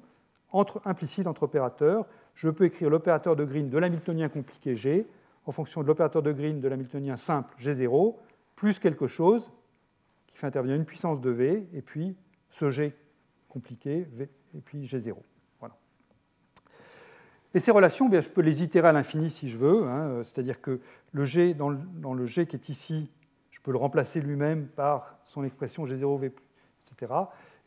entre, 0.51 0.81
implicites 0.85 1.27
entre 1.27 1.43
opérateurs. 1.43 2.05
Je 2.35 2.49
peux 2.49 2.65
écrire 2.65 2.89
l'opérateur 2.89 3.35
de 3.35 3.45
Green 3.45 3.69
de 3.69 3.77
l'hamiltonien 3.77 4.29
compliqué 4.29 4.75
G 4.75 5.07
en 5.45 5.51
fonction 5.51 5.81
de 5.81 5.87
l'opérateur 5.87 6.21
de 6.21 6.31
Green 6.31 6.59
de 6.59 6.67
l'hamiltonien 6.67 7.17
simple 7.17 7.55
G0, 7.59 8.15
plus 8.55 8.79
quelque 8.79 9.07
chose 9.07 9.51
qui 10.27 10.37
fait 10.37 10.47
intervenir 10.47 10.75
une 10.75 10.85
puissance 10.85 11.19
de 11.19 11.29
V, 11.29 11.67
et 11.73 11.81
puis 11.81 12.15
ce 12.49 12.69
G 12.69 12.95
compliqué, 13.49 14.07
V, 14.13 14.29
et 14.55 14.61
puis 14.61 14.85
G0. 14.85 15.15
Voilà. 15.59 15.75
Et 17.53 17.59
ces 17.59 17.71
relations, 17.71 18.07
bien, 18.07 18.21
je 18.21 18.29
peux 18.29 18.41
les 18.41 18.63
itérer 18.63 18.87
à 18.87 18.91
l'infini 18.91 19.29
si 19.29 19.49
je 19.49 19.57
veux, 19.57 19.87
hein, 19.87 20.21
c'est-à-dire 20.23 20.61
que 20.61 20.79
le 21.11 21.25
G, 21.25 21.53
dans 21.53 21.69
le, 21.69 21.77
dans 21.95 22.13
le, 22.13 22.25
G 22.25 22.45
qui 22.45 22.55
est 22.55 22.69
ici, 22.69 23.09
je 23.49 23.59
peux 23.61 23.71
le 23.71 23.77
remplacer 23.77 24.21
lui-même 24.21 24.67
par 24.67 25.17
son 25.25 25.43
expression 25.43 25.85
G0V, 25.85 26.31
etc. 26.85 27.13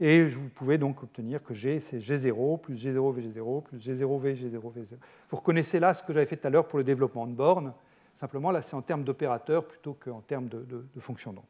Et 0.00 0.24
vous 0.24 0.48
pouvez 0.48 0.76
donc 0.76 1.02
obtenir 1.02 1.42
que 1.42 1.54
G, 1.54 1.78
c'est 1.78 1.98
G0 1.98 2.60
plus 2.60 2.74
G0 2.74 3.14
VG0 3.14 3.62
plus 3.62 3.78
G0 3.78 4.20
V, 4.20 4.34
G0 4.34 4.60
V0. 4.60 4.86
Vous 5.28 5.36
reconnaissez 5.36 5.78
là 5.78 5.94
ce 5.94 6.02
que 6.02 6.12
j'avais 6.12 6.26
fait 6.26 6.36
tout 6.36 6.46
à 6.46 6.50
l'heure 6.50 6.66
pour 6.66 6.78
le 6.78 6.84
développement 6.84 7.26
de 7.26 7.32
bornes. 7.32 7.72
Simplement, 8.16 8.50
là, 8.50 8.62
c'est 8.62 8.74
en 8.74 8.82
termes 8.82 9.04
d'opérateurs 9.04 9.66
plutôt 9.66 9.94
qu'en 9.94 10.20
termes 10.20 10.48
de, 10.48 10.64
de, 10.94 11.00
fonctions 11.00 11.32
d'onde. 11.32 11.44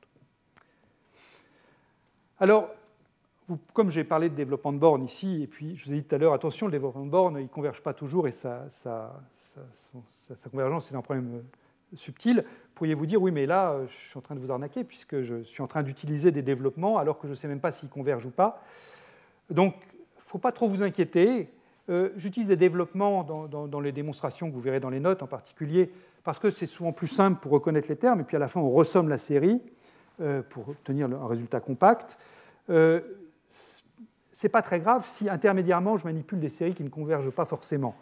Alors, 2.39 2.69
comme 3.73 3.91
j'ai 3.91 4.05
parlé 4.05 4.29
de 4.29 4.35
développement 4.35 4.73
de 4.73 4.79
bornes 4.79 5.05
ici, 5.05 5.43
et 5.43 5.47
puis 5.47 5.77
je 5.77 5.87
vous 5.87 5.93
ai 5.95 6.01
dit 6.01 6.05
tout 6.05 6.15
à 6.15 6.19
l'heure, 6.19 6.33
attention, 6.33 6.67
le 6.67 6.73
développement 6.73 7.05
de 7.05 7.11
bornes, 7.11 7.37
il 7.39 7.45
ne 7.45 7.49
converge 7.49 7.83
pas 7.83 7.93
toujours, 7.93 8.27
et 8.29 8.33
sa, 8.33 8.69
sa, 8.71 9.13
convergence, 10.51 10.89
c'est 10.89 10.97
un 10.97 11.03
problème 11.03 11.43
subtil, 11.97 12.45
pourriez-vous 12.75 13.07
dire, 13.07 13.21
oui, 13.23 13.31
mais 13.31 13.47
là, 13.47 13.71
euh, 13.71 13.87
je 13.89 14.09
suis 14.09 14.19
en 14.19 14.21
train 14.21 14.35
de 14.35 14.41
vous 14.41 14.51
arnaquer, 14.51 14.85
puisque 14.85 15.23
je 15.23 15.43
suis 15.43 15.63
en 15.63 15.67
train 15.67 15.83
d'utiliser 15.83 16.31
des 16.31 16.43
développements 16.43 16.99
alors 16.99 17.19
que 17.19 17.27
je 17.27 17.33
ne 17.33 17.37
sais 17.37 17.49
même 17.49 17.61
pas 17.61 17.73
s'ils 17.73 17.89
convergent 17.89 18.27
ou 18.27 18.31
pas. 18.31 18.63
Donc, 19.51 19.75
il 19.93 19.99
ne 19.99 20.23
faut 20.27 20.39
pas 20.39 20.53
trop 20.53 20.69
vous 20.69 20.83
inquiéter. 20.83 21.51
Euh, 21.91 22.11
j'utilise 22.17 22.49
des 22.49 22.57
développements 22.57 23.25
dans, 23.25 23.81
les 23.81 23.93
démonstrations 23.93 24.49
que 24.49 24.55
vous 24.55 24.61
verrez 24.61 24.81
dans 24.81 24.91
les 24.91 25.01
notes 25.01 25.23
en 25.23 25.27
particulier, 25.27 25.91
parce 26.25 26.39
que 26.39 26.51
c'est 26.51 26.67
souvent 26.67 26.93
plus 26.93 27.09
simple 27.09 27.41
pour 27.41 27.53
reconnaître 27.53 27.89
les 27.89 27.97
termes, 27.97 28.21
et 28.21 28.25
puis 28.25 28.37
à 28.37 28.41
la 28.41 28.49
fin, 28.49 28.61
on 28.61 28.71
ressomme 28.71 29.09
la 29.09 29.19
série 29.19 29.61
euh, 30.21 30.43
pour 30.43 30.69
obtenir 30.71 31.07
un 31.07 31.27
résultat 31.27 31.61
compact. 31.61 32.19
Ce 32.69 33.83
n'est 34.43 34.51
pas 34.51 34.63
très 34.63 34.81
grave 34.81 35.07
si 35.07 35.29
intermédiairement, 35.29 35.97
je 35.97 36.07
manipule 36.07 36.41
des 36.41 36.49
séries 36.49 36.75
qui 36.75 36.83
ne 36.83 36.89
convergent 36.89 37.31
pas 37.31 37.45
forcément. 37.45 37.95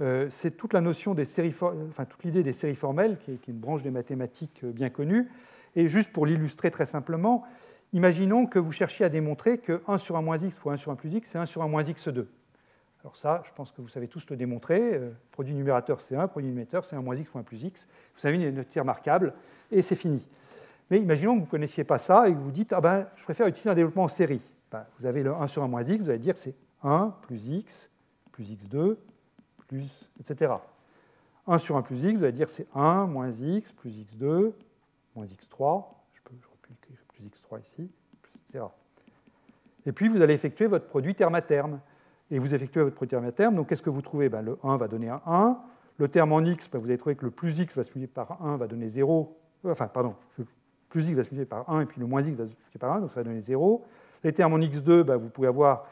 Euh, 0.00 0.26
c'est 0.30 0.52
toute 0.56 0.72
la 0.72 0.80
notion 0.80 1.14
des 1.14 1.24
séries, 1.24 1.54
enfin 1.88 2.04
toute 2.04 2.24
l'idée 2.24 2.42
des 2.42 2.52
séries 2.52 2.74
formelles, 2.74 3.18
qui 3.18 3.32
est, 3.32 3.48
une 3.48 3.58
branche 3.58 3.82
des 3.82 3.90
mathématiques 3.90 4.64
euh, 4.64 4.72
bien 4.72 4.90
connue. 4.90 5.30
Et 5.76 5.88
juste 5.88 6.12
pour 6.12 6.26
l'illustrer 6.26 6.70
très 6.70 6.86
simplement, 6.86 7.44
imaginons 7.92 8.46
que 8.46 8.58
vous 8.58 8.72
cherchiez 8.72 9.04
à 9.04 9.08
démontrer 9.08 9.58
que 9.58 9.82
1 9.86 9.98
sur 9.98 10.16
1 10.16 10.22
moins 10.22 10.36
x 10.36 10.58
fois 10.58 10.72
1 10.72 10.76
sur 10.76 10.90
1 10.90 10.96
plus 10.96 11.14
x, 11.14 11.30
c'est 11.30 11.38
1 11.38 11.46
sur 11.46 11.62
1 11.62 11.68
moins 11.68 11.82
x2. 11.82 12.26
Alors 13.02 13.16
ça, 13.16 13.42
je 13.46 13.52
pense 13.52 13.70
que 13.70 13.82
vous 13.82 13.88
savez 13.88 14.08
tous 14.08 14.28
le 14.30 14.36
démontrer. 14.36 14.94
Euh, 14.94 15.10
produit 15.30 15.54
numérateur, 15.54 16.00
c'est 16.00 16.16
1, 16.16 16.26
produit 16.26 16.48
numérateur, 16.48 16.84
c'est 16.84 16.96
1 16.96 17.02
moins 17.02 17.14
x 17.14 17.30
fois 17.30 17.40
1 17.42 17.44
plus 17.44 17.62
x. 17.62 17.86
Vous 18.16 18.26
avez 18.26 18.36
une 18.36 18.54
note 18.54 18.74
remarquable, 18.74 19.34
et 19.70 19.82
c'est 19.82 19.96
fini. 19.96 20.26
Mais 20.90 20.98
imaginons 20.98 21.34
que 21.34 21.40
vous 21.40 21.46
ne 21.46 21.50
connaissiez 21.50 21.84
pas 21.84 21.98
ça 21.98 22.28
et 22.28 22.32
que 22.32 22.38
vous 22.38 22.50
dites, 22.50 22.72
ah 22.72 22.80
ben, 22.80 23.06
je 23.16 23.24
préfère 23.24 23.46
utiliser 23.46 23.70
un 23.70 23.74
développement 23.74 24.04
en 24.04 24.08
série. 24.08 24.42
Ben, 24.72 24.84
vous 24.98 25.06
avez 25.06 25.22
le 25.22 25.32
1 25.32 25.46
sur 25.46 25.62
1 25.62 25.68
moins 25.68 25.82
x, 25.82 26.02
vous 26.02 26.10
allez 26.10 26.18
dire 26.18 26.36
c'est 26.36 26.54
1 26.82 27.14
plus 27.22 27.48
x 27.48 27.90
plus 28.32 28.52
x2 28.52 28.96
plus, 29.74 30.08
etc. 30.20 30.52
1 31.46 31.58
sur 31.58 31.76
1 31.76 31.82
plus 31.82 32.02
x, 32.04 32.18
vous 32.18 32.24
allez 32.24 32.32
dire 32.32 32.48
c'est 32.48 32.66
1 32.74 33.06
moins 33.06 33.30
x 33.30 33.72
plus 33.72 33.90
x2 33.90 34.52
moins 35.14 35.26
x3. 35.26 35.84
Je 36.12 36.20
peux, 36.22 36.34
écrire 36.70 36.98
plus 37.08 37.24
x3 37.24 37.60
ici, 37.60 37.90
etc. 38.46 38.64
Et 39.86 39.92
puis 39.92 40.08
vous 40.08 40.22
allez 40.22 40.34
effectuer 40.34 40.66
votre 40.66 40.86
produit 40.86 41.14
terme 41.14 41.34
à 41.34 41.42
terme. 41.42 41.80
Et 42.30 42.38
vous 42.38 42.54
effectuez 42.54 42.82
votre 42.82 42.96
produit 42.96 43.10
terme 43.10 43.26
à 43.26 43.32
terme, 43.32 43.56
donc 43.56 43.68
qu'est-ce 43.68 43.82
que 43.82 43.90
vous 43.90 44.00
trouvez? 44.00 44.28
Ben, 44.28 44.42
Le 44.42 44.58
1 44.62 44.76
va 44.76 44.88
donner 44.88 45.08
un 45.10 45.20
1. 45.26 45.58
Le 45.98 46.08
terme 46.08 46.32
en 46.32 46.40
x, 46.40 46.70
ben, 46.70 46.78
vous 46.78 46.86
allez 46.86 46.98
trouver 46.98 47.16
que 47.16 47.24
le 47.24 47.30
plus 47.30 47.58
x 47.58 47.76
va 47.76 47.84
se 47.84 47.90
multiplier 47.90 48.06
par 48.08 48.42
1 48.42 48.56
va 48.56 48.66
donner 48.66 48.88
0. 48.88 49.36
Euh, 49.64 49.72
enfin, 49.72 49.88
pardon, 49.88 50.14
le 50.38 50.46
plus 50.88 51.08
x 51.08 51.16
va 51.16 51.22
se 51.22 51.30
multiplier 51.30 51.46
par 51.46 51.68
1 51.68 51.82
et 51.82 51.86
puis 51.86 52.00
le 52.00 52.06
moins 52.06 52.22
x 52.22 52.36
va 52.36 52.46
se 52.46 52.52
multiplier 52.52 52.78
par 52.78 52.92
1, 52.92 53.00
donc 53.00 53.10
ça 53.10 53.16
va 53.16 53.24
donner 53.24 53.42
0. 53.42 53.84
Les 54.22 54.32
termes 54.32 54.54
en 54.54 54.58
x2, 54.58 55.02
ben, 55.02 55.16
vous 55.16 55.28
pouvez 55.28 55.48
avoir 55.48 55.86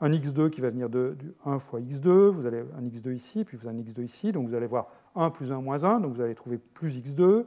un 0.00 0.10
x2 0.10 0.50
qui 0.50 0.60
va 0.60 0.70
venir 0.70 0.88
de, 0.88 1.16
1 1.44 1.58
fois 1.58 1.80
x2, 1.80 2.08
vous 2.28 2.46
avez 2.46 2.64
un 2.76 2.82
x2 2.82 3.14
ici, 3.14 3.44
puis 3.44 3.56
vous 3.56 3.66
avez 3.66 3.78
un 3.78 3.80
x2 3.80 4.02
ici, 4.02 4.32
donc 4.32 4.48
vous 4.48 4.54
allez 4.54 4.66
voir 4.66 4.88
1 5.14 5.30
plus 5.30 5.52
1 5.52 5.60
moins 5.60 5.84
1, 5.84 6.00
donc 6.00 6.14
vous 6.14 6.20
allez 6.20 6.34
trouver 6.34 6.58
plus 6.58 6.98
x2, 6.98 7.44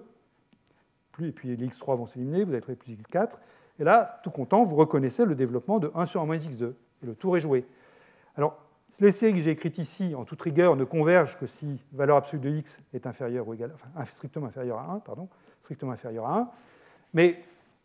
plus, 1.11 1.27
et 1.27 1.31
puis 1.31 1.55
les 1.55 1.67
x3 1.67 1.97
vont 1.97 2.05
s'éliminer, 2.05 2.43
vous 2.43 2.51
allez 2.51 2.61
trouver 2.61 2.77
plus 2.77 2.93
x4, 2.93 3.37
et 3.79 3.83
là, 3.83 4.19
tout 4.23 4.31
content, 4.31 4.63
vous 4.63 4.75
reconnaissez 4.75 5.25
le 5.25 5.35
développement 5.35 5.79
de 5.79 5.91
1 5.93 6.05
sur 6.05 6.21
1 6.21 6.25
moins 6.25 6.37
x2, 6.37 6.65
et 7.03 7.05
le 7.05 7.15
tour 7.15 7.37
est 7.37 7.41
joué. 7.41 7.65
Alors, 8.35 8.57
les 8.99 9.11
séries 9.11 9.33
que 9.33 9.39
j'ai 9.39 9.51
écrites 9.51 9.77
ici, 9.77 10.15
en 10.15 10.23
toute 10.23 10.41
rigueur, 10.41 10.75
ne 10.75 10.83
convergent 10.83 11.37
que 11.37 11.45
si 11.45 11.83
valeur 11.91 12.17
absolue 12.17 12.41
de 12.41 12.49
x 12.49 12.79
est 12.93 13.05
inférieure 13.05 13.47
ou 13.47 13.53
égale, 13.53 13.71
enfin, 13.73 14.05
strictement 14.05 14.47
inférieure 14.47 14.79
à 14.79 14.93
1, 14.93 14.99
pardon, 14.99 15.27
strictement 15.61 15.91
inférieure 15.91 16.25
à 16.25 16.39
1, 16.39 16.49
mais 17.13 17.43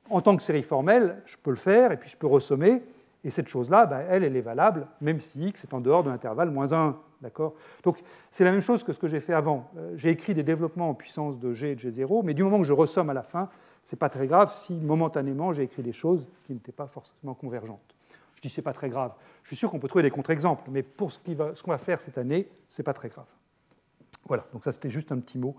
en 0.08 0.20
tant 0.20 0.36
que 0.36 0.42
série 0.42 0.62
formelle, 0.62 1.20
je 1.26 1.36
peux 1.36 1.50
le 1.50 1.56
faire, 1.56 1.92
et 1.92 1.96
puis 1.96 2.08
je 2.08 2.16
peux 2.16 2.26
ressommer, 2.26 2.82
et 3.25 3.31
cette 3.31 3.49
chose-là, 3.49 3.87
bah, 3.87 4.01
elle, 4.09 4.25
elle 4.25 4.37
est 4.37 4.43
valable, 4.43 4.89
même 5.01 5.20
si 5.20 5.47
x 5.47 5.64
est 5.64 5.75
en 5.75 5.81
dehors 5.81 6.03
de 6.03 6.11
l'intervalle 6.11 6.51
moins 6.51 6.73
1. 6.73 6.97
D'accord? 7.20 7.55
Donc 7.85 8.03
c'est 8.33 8.43
la 8.43 8.51
même 8.51 8.61
chose 8.61 8.83
que 8.83 8.93
ce 8.93 8.99
que 8.99 9.07
j'ai 9.07 9.20
fait 9.20 9.33
avant. 9.33 9.70
Euh, 9.77 9.93
j'ai 9.97 10.11
écrit 10.11 10.35
des 10.35 10.43
développements 10.43 10.91
en 10.91 10.95
puissance 10.95 11.39
de 11.39 11.53
g 11.53 11.70
et 11.70 11.75
de 11.77 11.81
g0, 11.81 12.23
mais 12.25 12.35
du 12.35 12.43
moment 12.43 12.59
que 12.59 12.64
je 12.64 12.73
ressomme 12.73 13.11
à 13.11 13.14
la 13.14 13.23
fin, 13.23 13.49
ce 13.85 13.95
n'est 13.95 13.99
pas 13.99 14.09
très 14.09 14.27
grave 14.27 14.53
si 14.53 14.75
momentanément 14.75 15.53
j'ai 15.53 15.62
écrit 15.62 15.85
des 15.85 15.93
choses 15.93 16.27
qui 16.45 16.53
n'étaient 16.53 16.73
pas 16.73 16.89
forcément 16.89 17.35
convergentes. 17.35 17.95
Je 18.35 18.41
dis 18.41 18.49
c'est 18.49 18.61
pas 18.61 18.73
très 18.73 18.89
grave. 18.89 19.12
Je 19.45 19.49
suis 19.49 19.57
sûr 19.57 19.70
qu'on 19.70 19.79
peut 19.79 19.87
trouver 19.87 20.03
des 20.03 20.11
contre-exemples, 20.11 20.64
mais 20.68 20.83
pour 20.83 21.12
ce 21.12 21.18
qu'on 21.20 21.70
va, 21.70 21.79
faire 21.79 22.01
cette 22.01 22.18
année, 22.18 22.49
ce 22.68 22.83
n'est 22.83 22.85
pas 22.85 22.93
très 22.93 23.09
grave. 23.09 23.29
Voilà, 24.27 24.45
donc 24.53 24.64
ça 24.64 24.73
c'était 24.73 24.91
juste 24.91 25.12
un 25.12 25.18
petit 25.20 25.39
mot 25.39 25.55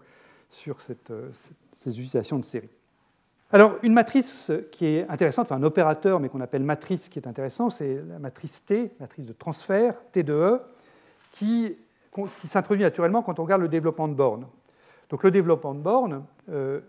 sur 0.49 0.77
euh, 1.11 1.31
ces 1.75 1.97
utilisations 1.97 2.39
de 2.39 2.45
série. 2.45 2.69
Alors, 3.53 3.75
une 3.83 3.93
matrice 3.93 4.51
qui 4.71 4.87
est 4.87 5.07
intéressante, 5.09 5.45
enfin 5.45 5.57
un 5.57 5.63
opérateur, 5.63 6.19
mais 6.19 6.27
qu'on 6.27 6.41
appelle 6.41 6.63
matrice 6.63 7.07
qui 7.07 7.19
est 7.19 7.27
intéressant, 7.27 7.69
c'est 7.69 8.01
la 8.09 8.17
matrice 8.17 8.65
T, 8.65 8.91
matrice 8.99 9.27
de 9.27 9.33
transfert, 9.33 9.93
T 10.11 10.23
de 10.23 10.33
E, 10.33 10.61
qui, 11.31 11.77
s'introduit 12.45 12.81
naturellement 12.81 13.21
quand 13.21 13.37
on 13.37 13.43
regarde 13.43 13.61
le 13.61 13.67
développement 13.67 14.07
de 14.07 14.15
bornes. 14.15 14.47
Donc, 15.11 15.23
le 15.23 15.29
développement 15.29 15.75
de 15.75 15.81
bornes, 15.81 16.25
euh, 16.49 16.81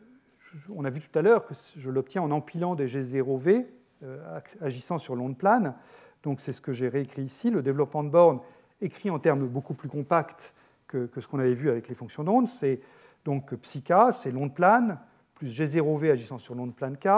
on 0.74 0.86
a 0.86 0.90
vu 0.90 1.02
tout 1.02 1.18
à 1.18 1.20
l'heure 1.20 1.44
que 1.44 1.52
je 1.76 1.90
l'obtiens 1.90 2.22
en 2.22 2.30
empilant 2.30 2.74
des 2.74 2.86
G0V 2.86 3.66
euh, 4.02 4.40
agissant 4.62 4.96
sur 4.96 5.16
l'onde 5.16 5.36
plane. 5.36 5.74
Donc, 6.22 6.40
c'est 6.40 6.52
ce 6.52 6.62
que 6.62 6.72
j'ai 6.72 6.88
réécrit 6.88 7.24
ici. 7.24 7.50
Le 7.50 7.60
développement 7.60 8.04
de 8.04 8.08
bornes 8.08 8.40
écrit 8.80 9.10
en 9.10 9.18
termes 9.18 9.46
beaucoup 9.46 9.74
plus 9.74 9.90
compacts 9.90 10.54
que, 10.88 11.10
ce 11.14 11.28
qu'on 11.28 11.40
avait 11.40 11.52
vu 11.52 11.68
avec 11.68 11.88
les 11.88 11.94
fonctions 11.94 12.24
d'onde. 12.24 12.48
C'est 12.48 12.80
donc 13.26 13.54
psi 13.54 13.82
k, 13.82 14.12
c'est 14.12 14.30
l'onde 14.30 14.54
plane, 14.54 14.98
plus 15.35 15.59
G0V 15.59 16.11
agissant 16.11 16.39
sur 16.39 16.55
l'onde 16.55 16.74
plane 16.74 16.97
K, 16.97 17.09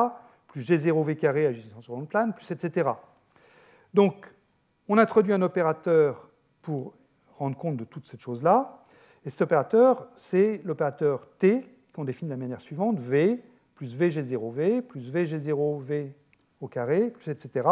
plus 0.49 0.63
G0V 0.63 1.17
carré 1.17 1.47
agissant 1.47 1.83
sur 1.83 1.95
l'onde 1.95 2.09
plane, 2.09 2.35
plus 2.35 2.51
etc. 2.51 2.91
Donc, 3.95 4.33
on 4.89 4.99
introduit 4.99 5.33
un 5.33 5.43
opérateur 5.43 6.29
pour 6.63 6.95
rendre 7.39 7.57
compte 7.57 7.77
de 7.77 7.85
toute 7.85 8.07
cette 8.07 8.21
chose-là. 8.21 8.83
Et 9.25 9.31
cet 9.31 9.43
opérateur, 9.43 10.09
c'est 10.15 10.61
l'opérateur 10.65 11.29
T 11.39 11.65
qu'on 11.93 12.05
définit 12.05 12.29
de 12.29 12.35
la 12.35 12.39
manière 12.39 12.61
suivante, 12.61 12.99
V 12.99 13.43
plus 13.75 13.95
VG0V 13.95 14.83
plus 14.83 15.13
VG0V 15.13 16.13
au 16.61 16.69
carré, 16.69 17.11
plus 17.11 17.29
etc. 17.31 17.69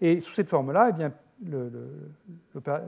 Et 0.00 0.20
sous 0.20 0.32
cette 0.32 0.48
forme-là, 0.48 0.90
eh 0.90 0.92
bien, 0.92 1.12
l'état 2.52 2.80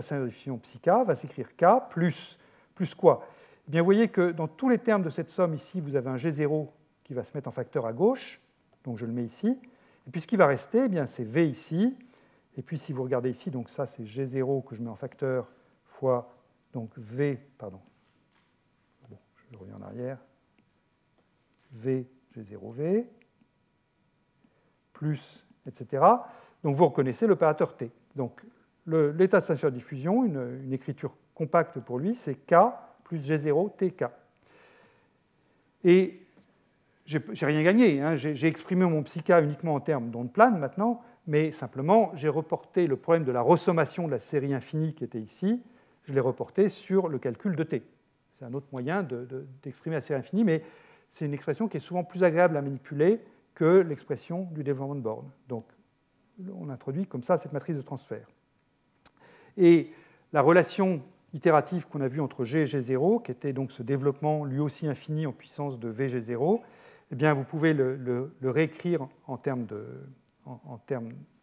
de 0.00 0.26
diffusion 0.26 0.58
psi 0.58 0.78
K 0.80 0.88
va 1.06 1.14
s'écrire 1.14 1.56
K 1.56 1.88
plus, 1.88 2.38
plus 2.74 2.94
quoi? 2.94 3.26
Eh 3.66 3.70
bien, 3.70 3.80
Vous 3.80 3.86
voyez 3.86 4.08
que 4.08 4.30
dans 4.30 4.48
tous 4.48 4.68
les 4.68 4.78
termes 4.78 5.02
de 5.02 5.10
cette 5.10 5.28
somme 5.28 5.54
ici, 5.54 5.80
vous 5.80 5.96
avez 5.96 6.08
un 6.08 6.16
G0 6.16 6.68
qui 7.02 7.14
va 7.14 7.24
se 7.24 7.32
mettre 7.34 7.48
en 7.48 7.52
facteur 7.52 7.86
à 7.86 7.92
gauche, 7.92 8.40
donc 8.84 8.96
je 8.98 9.06
le 9.06 9.12
mets 9.12 9.24
ici. 9.24 9.58
Et 10.06 10.10
puis 10.10 10.20
ce 10.20 10.26
qui 10.26 10.36
va 10.36 10.46
rester, 10.46 10.86
eh 10.90 11.06
c'est 11.06 11.24
V 11.24 11.48
ici. 11.48 11.96
Et 12.56 12.62
puis 12.62 12.78
si 12.78 12.92
vous 12.92 13.02
regardez 13.02 13.30
ici, 13.30 13.50
donc 13.50 13.68
ça 13.68 13.86
c'est 13.86 14.04
G0 14.04 14.64
que 14.64 14.74
je 14.74 14.82
mets 14.82 14.90
en 14.90 14.94
facteur 14.94 15.50
fois 15.84 16.32
donc 16.72 16.90
V, 16.96 17.40
pardon, 17.58 17.80
bon, 19.08 19.18
je 19.50 19.58
reviens 19.58 19.76
en 19.76 19.82
arrière, 19.82 20.18
V, 21.72 22.06
G0V, 22.36 23.06
plus, 24.92 25.46
etc. 25.66 26.04
Donc 26.62 26.76
vous 26.76 26.86
reconnaissez 26.86 27.26
l'opérateur 27.26 27.76
T. 27.76 27.90
Donc 28.14 28.44
l'état 28.86 29.40
de 29.40 29.70
diffusion, 29.70 30.24
une 30.24 30.72
écriture 30.72 31.16
compacte 31.34 31.80
pour 31.80 31.98
lui, 31.98 32.14
c'est 32.14 32.34
K 32.34 32.54
plus 33.06 33.30
G0 33.30 33.76
TK. 33.76 34.06
Et 35.84 36.20
j'ai 37.06 37.46
rien 37.46 37.62
gagné, 37.62 38.00
hein. 38.00 38.16
j'ai 38.16 38.48
exprimé 38.48 38.84
mon 38.84 39.04
psi-K 39.04 39.30
uniquement 39.42 39.74
en 39.74 39.80
termes 39.80 40.10
d'onde 40.10 40.32
plane 40.32 40.58
maintenant, 40.58 41.02
mais 41.28 41.52
simplement 41.52 42.10
j'ai 42.14 42.28
reporté 42.28 42.88
le 42.88 42.96
problème 42.96 43.22
de 43.22 43.30
la 43.30 43.42
ressommation 43.42 44.06
de 44.06 44.10
la 44.10 44.18
série 44.18 44.52
infinie 44.52 44.92
qui 44.92 45.04
était 45.04 45.20
ici, 45.20 45.62
je 46.02 46.12
l'ai 46.12 46.20
reporté 46.20 46.68
sur 46.68 47.06
le 47.06 47.18
calcul 47.18 47.54
de 47.54 47.62
T. 47.62 47.84
C'est 48.32 48.44
un 48.44 48.54
autre 48.54 48.66
moyen 48.72 49.06
d'exprimer 49.62 49.96
la 49.96 50.00
série 50.00 50.18
infinie, 50.18 50.42
mais 50.42 50.62
c'est 51.08 51.24
une 51.24 51.34
expression 51.34 51.68
qui 51.68 51.76
est 51.76 51.80
souvent 51.80 52.02
plus 52.02 52.24
agréable 52.24 52.56
à 52.56 52.62
manipuler 52.62 53.20
que 53.54 53.84
l'expression 53.88 54.48
du 54.50 54.64
développement 54.64 54.96
de 54.96 55.00
borne. 55.00 55.30
Donc, 55.48 55.64
on 56.52 56.68
introduit 56.68 57.06
comme 57.06 57.22
ça 57.22 57.36
cette 57.36 57.52
matrice 57.52 57.76
de 57.76 57.82
transfert. 57.82 58.26
Et 59.56 59.92
la 60.32 60.42
relation 60.42 61.02
itérative 61.36 61.86
qu'on 61.86 62.00
a 62.00 62.08
vue 62.08 62.20
entre 62.20 62.44
G 62.44 62.62
et 62.62 62.64
G0, 62.64 63.22
qui 63.22 63.30
était 63.30 63.52
donc 63.52 63.70
ce 63.70 63.82
développement 63.82 64.44
lui 64.44 64.58
aussi 64.58 64.88
infini 64.88 65.26
en 65.26 65.32
puissance 65.32 65.78
de 65.78 65.92
VG0, 65.92 66.60
eh 67.12 67.14
bien, 67.14 67.34
vous 67.34 67.44
pouvez 67.44 67.74
le, 67.74 68.32
réécrire 68.42 69.06
en 69.26 69.36
termes, 69.36 69.66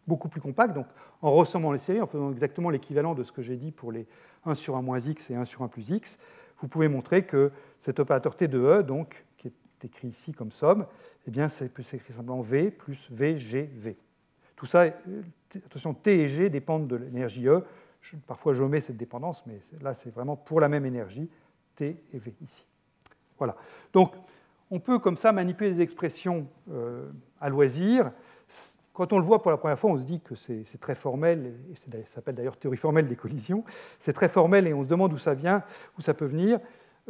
beaucoup 0.06 0.28
plus 0.28 0.40
compacts, 0.40 0.74
donc 0.74 0.86
en 1.22 1.32
ressommant 1.32 1.72
les 1.72 1.78
séries, 1.78 2.02
en 2.02 2.06
faisant 2.06 2.32
exactement 2.32 2.70
l'équivalent 2.70 3.14
de 3.14 3.22
ce 3.22 3.32
que 3.32 3.40
j'ai 3.40 3.56
dit 3.56 3.70
pour 3.70 3.92
les 3.92 4.06
1 4.44 4.54
sur 4.54 4.76
1 4.76 4.82
moins 4.82 4.98
x 4.98 5.30
et 5.30 5.36
1 5.36 5.44
sur 5.44 5.62
1 5.62 5.68
plus 5.68 5.88
x, 5.90 6.18
vous 6.60 6.68
pouvez 6.68 6.88
montrer 6.88 7.24
que 7.24 7.50
cet 7.78 7.98
opérateur 8.00 8.36
T 8.36 8.48
de 8.48 8.58
E, 8.58 8.82
donc, 8.82 9.24
qui 9.38 9.48
est 9.48 9.84
écrit 9.84 10.08
ici 10.08 10.32
comme 10.32 10.50
somme, 10.50 10.86
eh 11.26 11.30
bien, 11.30 11.46
peut 11.72 11.82
s'écrire 11.82 12.14
simplement 12.14 12.42
V 12.42 12.70
plus 12.70 13.08
VGV. 13.10 13.96
Tout 14.56 14.66
ça, 14.66 14.86
attention, 15.54 15.94
T 15.94 16.20
et 16.20 16.28
G 16.28 16.50
dépendent 16.50 16.88
de 16.88 16.96
l'énergie 16.96 17.46
E. 17.46 17.64
parfois, 18.26 18.52
je 18.52 18.64
mets 18.64 18.80
cette 18.80 18.96
dépendance, 18.96 19.44
mais 19.46 19.60
là, 19.80 19.94
c'est 19.94 20.10
vraiment 20.10 20.36
pour 20.36 20.60
la 20.60 20.68
même 20.68 20.86
énergie, 20.86 21.28
T 21.76 21.96
et 22.12 22.18
V 22.18 22.34
ici. 22.42 22.66
Voilà. 23.38 23.56
Donc, 23.92 24.14
on 24.70 24.80
peut 24.80 24.98
comme 24.98 25.16
ça 25.16 25.32
manipuler 25.32 25.72
des 25.72 25.82
expressions 25.82 26.46
euh, 26.70 27.10
à 27.40 27.48
loisir. 27.48 28.12
Quand 28.92 29.12
on 29.12 29.18
le 29.18 29.24
voit 29.24 29.42
pour 29.42 29.50
la 29.50 29.56
première 29.56 29.78
fois, 29.78 29.90
on 29.90 29.96
se 29.96 30.04
dit 30.04 30.20
que 30.20 30.34
c'est 30.34 30.80
très 30.80 30.94
formel, 30.94 31.54
et 31.70 31.76
ça 31.76 32.14
s'appelle 32.14 32.36
d'ailleurs 32.36 32.56
théorie 32.56 32.76
formelle 32.76 33.08
des 33.08 33.16
collisions. 33.16 33.64
C'est 33.98 34.12
très 34.12 34.28
formel 34.28 34.66
et 34.66 34.74
on 34.74 34.84
se 34.84 34.88
demande 34.88 35.10
d'où 35.10 35.18
ça 35.18 35.34
vient, 35.34 35.62
où 35.98 36.00
ça 36.00 36.14
peut 36.14 36.26
venir. 36.26 36.60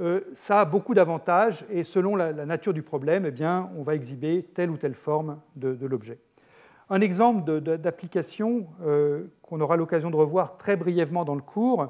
Euh, 0.00 0.22
ça 0.34 0.60
a 0.60 0.64
beaucoup 0.64 0.94
d'avantages 0.94 1.64
et 1.70 1.84
selon 1.84 2.16
la, 2.16 2.32
nature 2.32 2.74
du 2.74 2.82
problème, 2.82 3.26
eh 3.26 3.30
bien, 3.30 3.70
on 3.76 3.82
va 3.82 3.94
exhiber 3.94 4.42
telle 4.54 4.70
ou 4.70 4.76
telle 4.76 4.94
forme 4.94 5.38
de, 5.54 5.86
l'objet. 5.86 6.18
Un 6.90 7.00
exemple 7.00 7.60
d'application 7.60 8.66
euh, 8.82 9.24
qu'on 9.42 9.60
aura 9.60 9.76
l'occasion 9.76 10.10
de 10.10 10.16
revoir 10.16 10.56
très 10.58 10.76
brièvement 10.76 11.24
dans 11.24 11.34
le 11.34 11.42
cours, 11.42 11.88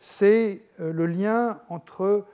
c'est 0.00 0.62
le 0.78 1.06
lien 1.06 1.60
entre 1.68 2.24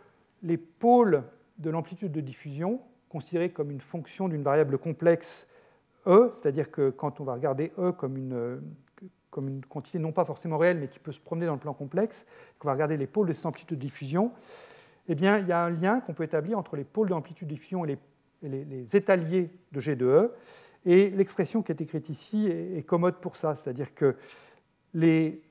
les 0.42 0.56
pôles 0.56 1.22
de 1.58 1.68
l'amplitude 1.68 2.12
de 2.12 2.20
diffusion, 2.20 2.80
considérée 3.10 3.50
comme 3.50 3.70
une 3.70 3.80
fonction 3.80 4.28
d'une 4.28 4.42
variable 4.42 4.78
complexe 4.78 5.48
E, 6.06 6.30
c'est-à-dire 6.32 6.70
que 6.70 6.90
quand 6.90 7.20
on 7.20 7.24
va 7.24 7.34
regarder 7.34 7.72
E 7.78 7.92
comme 7.92 8.16
une, 8.16 8.62
comme 9.30 9.48
une 9.48 9.64
quantité 9.64 9.98
non 9.98 10.12
pas 10.12 10.24
forcément 10.24 10.56
réelle, 10.56 10.78
mais 10.78 10.88
qui 10.88 10.98
peut 10.98 11.12
se 11.12 11.20
promener 11.20 11.46
dans 11.46 11.54
le 11.54 11.58
plan 11.58 11.74
complexe, 11.74 12.26
qu'on 12.58 12.68
va 12.68 12.72
regarder 12.72 12.96
les 12.96 13.06
pôles 13.06 13.28
de 13.28 13.32
cette 13.32 13.46
amplitude 13.46 13.76
de 13.76 13.82
diffusion, 13.82 14.32
eh 15.08 15.14
bien, 15.14 15.38
il 15.38 15.46
y 15.46 15.52
a 15.52 15.62
un 15.62 15.70
lien 15.70 16.00
qu'on 16.00 16.14
peut 16.14 16.24
établir 16.24 16.58
entre 16.58 16.76
les 16.76 16.84
pôles 16.84 17.08
d'amplitude 17.08 17.48
de 17.48 17.54
diffusion 17.54 17.84
et 17.84 17.98
les, 18.42 18.64
les, 18.64 18.96
étaliers 18.96 19.50
de 19.72 19.80
G 19.80 19.96
de 19.96 20.06
E. 20.06 20.34
Et 20.88 21.10
l'expression 21.10 21.62
qui 21.62 21.70
est 21.70 21.80
écrite 21.82 22.08
ici 22.08 22.46
est, 22.46 22.82
commode 22.82 23.16
pour 23.16 23.36
ça, 23.36 23.54
c'est-à-dire 23.54 23.94
que 23.94 24.16
les 24.94 25.42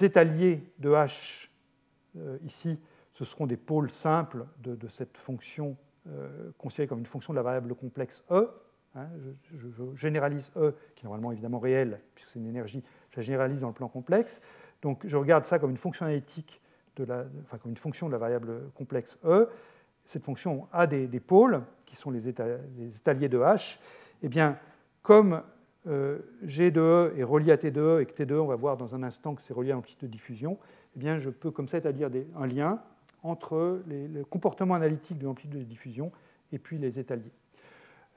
étaliers 0.00 0.62
de 0.78 0.90
H 0.90 1.48
euh, 2.16 2.38
ici 2.44 2.78
ce 3.12 3.24
seront 3.24 3.48
des 3.48 3.56
pôles 3.56 3.90
simples 3.90 4.46
de, 4.58 4.86
cette 4.86 5.18
fonction 5.18 5.76
euh, 6.08 6.52
considérée 6.56 6.86
comme 6.86 7.00
une 7.00 7.06
fonction 7.06 7.32
de 7.32 7.36
la 7.36 7.42
variable 7.42 7.74
complexe 7.74 8.22
E. 8.30 8.48
Hein, 8.94 9.08
je, 9.52 9.96
généralise 9.96 10.52
E, 10.56 10.72
qui 10.94 11.04
est 11.04 11.08
normalement 11.08 11.32
évidemment 11.32 11.58
réelle, 11.58 12.00
puisque 12.14 12.30
c'est 12.30 12.38
une 12.38 12.46
énergie, 12.46 12.84
je 13.10 13.16
la 13.16 13.22
généralise 13.24 13.62
dans 13.62 13.68
le 13.68 13.74
plan 13.74 13.88
complexe. 13.88 14.40
Donc 14.82 15.04
je 15.04 15.16
regarde 15.16 15.46
ça 15.46 15.58
comme 15.58 15.70
une 15.70 15.78
fonction 15.78 16.06
analytique, 16.06 16.62
de 16.94 17.02
la, 17.02 17.24
enfin 17.42 17.58
comme 17.58 17.72
une 17.72 17.76
fonction 17.76 18.06
de 18.06 18.12
la 18.12 18.18
variable 18.18 18.70
complexe 18.76 19.18
E. 19.24 19.48
Cette 20.04 20.22
fonction 20.24 20.68
a 20.72 20.86
des, 20.86 21.08
pôles, 21.18 21.60
qui 21.86 21.96
sont 21.96 22.12
les, 22.12 22.28
étaliers 22.28 23.28
de 23.28 23.38
H. 23.38 23.80
Eh 24.22 24.28
bien, 24.28 24.58
comme 25.02 25.42
euh, 25.86 26.18
G 26.42 26.70
de 26.70 26.80
E 26.80 27.14
est 27.16 27.22
relié 27.22 27.52
à 27.52 27.58
T 27.58 27.70
de 27.70 27.80
E 27.80 28.00
et 28.00 28.06
que 28.06 28.12
T 28.12 28.26
de 28.26 28.34
E, 28.34 28.40
on 28.40 28.46
va 28.46 28.56
voir 28.56 28.76
dans 28.76 28.94
un 28.94 29.02
instant 29.02 29.34
que 29.34 29.42
c'est 29.42 29.54
relié 29.54 29.72
à 29.72 29.74
l'amplitude 29.74 30.08
de 30.08 30.12
diffusion, 30.12 30.58
eh 30.96 30.98
bien, 30.98 31.18
je 31.18 31.30
peux 31.30 31.50
comme 31.50 31.68
ça 31.68 31.78
établir 31.78 32.10
un 32.36 32.46
lien 32.46 32.82
entre 33.22 33.82
le 33.86 34.24
comportement 34.24 34.74
analytique 34.74 35.18
de 35.18 35.24
l'amplitude 35.24 35.58
de 35.58 35.64
diffusion 35.64 36.10
et 36.52 36.58
puis 36.58 36.78
les 36.78 36.98
étaliers. 36.98 37.32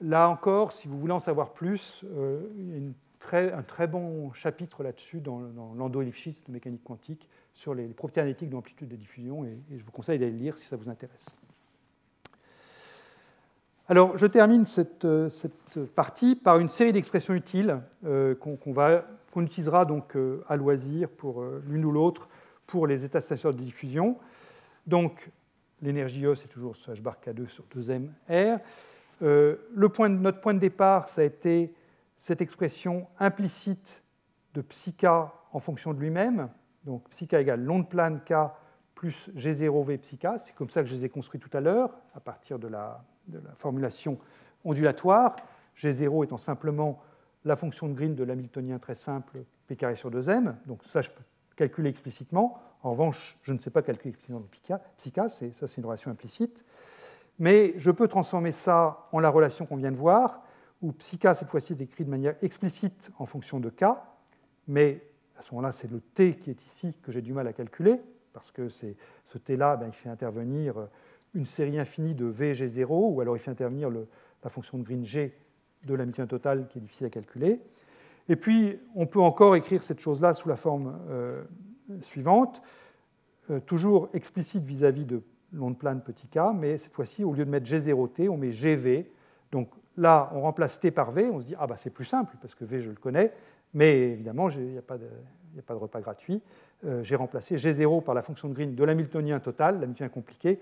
Là 0.00 0.28
encore, 0.28 0.72
si 0.72 0.88
vous 0.88 0.98
voulez 0.98 1.12
en 1.12 1.20
savoir 1.20 1.52
plus, 1.52 2.04
euh, 2.16 2.42
il 2.56 2.70
y 2.70 3.36
a 3.36 3.56
un 3.56 3.62
très 3.62 3.86
bon 3.86 4.32
chapitre 4.32 4.82
là-dessus 4.82 5.20
dans, 5.20 5.40
dans 5.40 5.88
de 5.88 6.52
mécanique 6.52 6.84
quantique 6.84 7.28
sur 7.52 7.74
les, 7.74 7.86
propriétés 7.88 8.20
analytiques 8.20 8.50
de 8.50 8.54
l'amplitude 8.54 8.88
de 8.88 8.96
diffusion, 8.96 9.44
et, 9.44 9.56
je 9.70 9.84
vous 9.84 9.92
conseille 9.92 10.18
d'aller 10.18 10.32
le 10.32 10.38
lire 10.38 10.58
si 10.58 10.64
ça 10.64 10.76
vous 10.76 10.88
intéresse. 10.88 11.36
Alors, 13.86 14.16
je 14.16 14.26
termine 14.26 14.64
cette, 14.64 15.04
euh, 15.04 15.28
partie 15.94 16.36
par 16.36 16.58
une 16.58 16.70
série 16.70 16.92
d'expressions 16.92 17.34
utiles 17.34 17.80
euh, 18.06 18.34
qu'on 18.34 19.42
utilisera 19.42 19.84
donc 19.84 20.16
à 20.48 20.56
loisir 20.56 21.08
pour 21.08 21.44
l'une 21.66 21.84
ou 21.84 21.90
l'autre 21.90 22.28
pour 22.66 22.86
les 22.86 23.04
états 23.04 23.20
stationnaires 23.20 23.58
de 23.58 23.62
diffusion. 23.62 24.18
Donc, 24.86 25.30
l'énergie 25.82 26.24
E, 26.24 26.34
c'est 26.34 26.48
toujours 26.48 26.74
h 26.74 27.00
bar 27.00 27.18
K2 27.24 27.48
sur 27.48 27.64
2m 27.74 28.08
R. 28.28 28.60
Euh, 29.22 29.56
notre 29.76 30.40
point 30.40 30.54
de 30.54 30.58
départ, 30.58 31.08
ça 31.08 31.20
a 31.20 31.24
été 31.24 31.74
cette 32.16 32.40
expression 32.40 33.06
implicite 33.18 34.02
de 34.54 34.62
psi 34.62 34.94
en 35.52 35.58
fonction 35.58 35.92
de 35.92 36.00
lui-même. 36.00 36.48
Donc, 36.84 37.08
psi 37.10 37.26
k 37.26 37.34
égale 37.34 37.62
l'onde 37.62 37.88
plane 37.88 38.20
K 38.20 38.34
plus 38.94 39.30
G0V 39.36 39.98
psi 39.98 40.18
k. 40.18 40.26
C'est 40.38 40.54
comme 40.54 40.70
ça 40.70 40.82
que 40.82 40.88
je 40.88 40.94
les 40.94 41.04
ai 41.04 41.08
construits 41.08 41.40
tout 41.40 41.54
à 41.56 41.60
l'heure, 41.60 41.90
à 42.14 42.20
partir 42.20 42.58
de 42.58 42.68
la, 42.68 43.04
de 43.28 43.38
la, 43.38 43.54
formulation 43.54 44.18
ondulatoire. 44.64 45.36
G0 45.76 46.24
étant 46.24 46.38
simplement 46.38 47.02
la 47.44 47.56
fonction 47.56 47.88
de 47.88 47.94
Green 47.94 48.14
de 48.14 48.24
l'hamiltonien 48.24 48.78
très 48.78 48.94
simple 48.94 49.44
p 49.66 49.76
carré 49.76 49.96
sur 49.96 50.10
2m. 50.10 50.54
Donc, 50.66 50.82
ça, 50.84 51.02
je 51.02 51.10
peux 51.10 51.22
calculer 51.56 51.90
explicitement. 51.90 52.60
En 52.82 52.90
revanche, 52.90 53.38
je 53.42 53.52
ne 53.52 53.58
sais 53.58 53.70
pas 53.70 53.82
calculer 53.82 54.10
explicitement 54.10 54.42
psi-k, 54.96 55.28
ça 55.28 55.66
c'est 55.66 55.78
une 55.78 55.86
relation 55.86 56.10
implicite. 56.10 56.64
Mais 57.38 57.74
je 57.76 57.90
peux 57.90 58.08
transformer 58.08 58.52
ça 58.52 59.08
en 59.12 59.20
la 59.20 59.30
relation 59.30 59.66
qu'on 59.66 59.76
vient 59.76 59.90
de 59.90 59.96
voir, 59.96 60.42
où 60.82 60.92
psi-k 60.92 61.34
cette 61.34 61.48
fois-ci 61.48 61.72
est 61.72 61.80
écrit 61.80 62.04
de 62.04 62.10
manière 62.10 62.36
explicite 62.42 63.10
en 63.18 63.24
fonction 63.24 63.58
de 63.58 63.70
k, 63.70 63.84
mais 64.68 65.02
à 65.36 65.42
ce 65.42 65.52
moment-là, 65.54 65.72
c'est 65.72 65.90
le 65.90 66.00
t 66.00 66.36
qui 66.36 66.50
est 66.50 66.64
ici 66.64 66.94
que 67.02 67.10
j'ai 67.10 67.22
du 67.22 67.32
mal 67.32 67.46
à 67.46 67.52
calculer, 67.52 68.00
parce 68.32 68.50
que 68.50 68.68
ce 68.68 69.38
t-là, 69.38 69.76
ben, 69.76 69.86
il 69.86 69.92
fait 69.92 70.08
intervenir 70.08 70.88
une 71.34 71.46
série 71.46 71.78
infinie 71.78 72.14
de 72.14 72.26
v, 72.26 72.52
g0, 72.52 72.86
ou 72.88 73.20
alors 73.20 73.36
il 73.36 73.40
fait 73.40 73.50
intervenir 73.50 73.90
la 73.90 74.48
fonction 74.48 74.78
de 74.78 74.82
Green 74.84 75.04
g 75.04 75.34
de 75.84 75.94
la 75.94 76.06
totale 76.26 76.66
qui 76.68 76.78
est 76.78 76.80
difficile 76.80 77.06
à 77.06 77.10
calculer. 77.10 77.60
Et 78.28 78.36
puis, 78.36 78.78
on 78.94 79.06
peut 79.06 79.20
encore 79.20 79.54
écrire 79.54 79.82
cette 79.82 80.00
chose-là 80.00 80.32
sous 80.32 80.48
la 80.48 80.56
forme 80.56 80.98
euh, 81.10 81.42
suivante, 82.02 82.62
toujours 83.66 84.08
explicite 84.14 84.64
vis-à-vis 84.64 85.04
de 85.04 85.20
l'onde 85.52 85.78
plane 85.78 86.00
petit 86.00 86.26
k, 86.28 86.38
mais 86.54 86.78
cette 86.78 86.94
fois-ci, 86.94 87.24
au 87.24 87.34
lieu 87.34 87.44
de 87.44 87.50
mettre 87.50 87.66
G0T, 87.66 88.30
on 88.30 88.38
met 88.38 88.50
GV. 88.50 89.10
Donc 89.52 89.68
là, 89.98 90.30
on 90.34 90.40
remplace 90.40 90.80
T 90.80 90.90
par 90.90 91.10
V, 91.10 91.28
on 91.30 91.40
se 91.40 91.44
dit, 91.44 91.54
ah 91.58 91.66
bah 91.66 91.76
c'est 91.76 91.90
plus 91.90 92.06
simple, 92.06 92.34
parce 92.40 92.54
que 92.54 92.64
V, 92.64 92.80
je 92.80 92.88
le 92.88 92.96
connais, 92.96 93.32
mais 93.74 94.12
évidemment, 94.12 94.48
il 94.48 94.64
n'y 94.64 94.78
a, 94.78 94.82
pas 94.82 94.96
de 94.96 95.78
repas 95.78 96.00
gratuit. 96.00 96.40
J'ai 97.02 97.16
remplacé 97.16 97.56
G0 97.56 98.02
par 98.02 98.14
la 98.14 98.22
fonction 98.22 98.48
de 98.48 98.54
Green 98.54 98.74
de 98.74 98.84
l'Hamiltonien 98.84 99.40
total, 99.40 99.80
l'Hamiltonien 99.80 100.08
compliqué. 100.08 100.60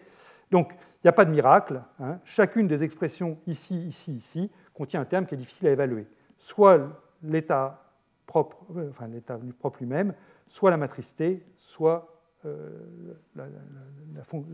Donc, 0.53 0.75
il 0.75 1.07
n'y 1.07 1.09
a 1.09 1.13
pas 1.13 1.25
de 1.25 1.31
miracle. 1.31 1.83
Hein. 1.99 2.21
Chacune 2.25 2.69
des 2.69 2.85
expressions 2.85 3.39
ici, 3.47 3.89
ici, 3.89 4.13
ici 4.13 4.51
contient 4.75 5.01
un 5.01 5.05
terme 5.07 5.27
qui 5.27 5.35
est 5.35 5.39
difficile 5.39 5.67
à 5.67 5.71
évaluer. 5.73 6.07
Soit 6.39 6.79
l'état 7.23 7.91
propre, 8.27 8.59
euh, 8.77 8.91
enfin 8.91 9.09
l'état 9.09 9.39
propre 9.59 9.79
lui-même, 9.81 10.15
soit 10.47 10.71
la 10.71 10.77
matrice 10.77 11.15
T, 11.15 11.45
soit 11.57 12.07
euh, 12.45 12.69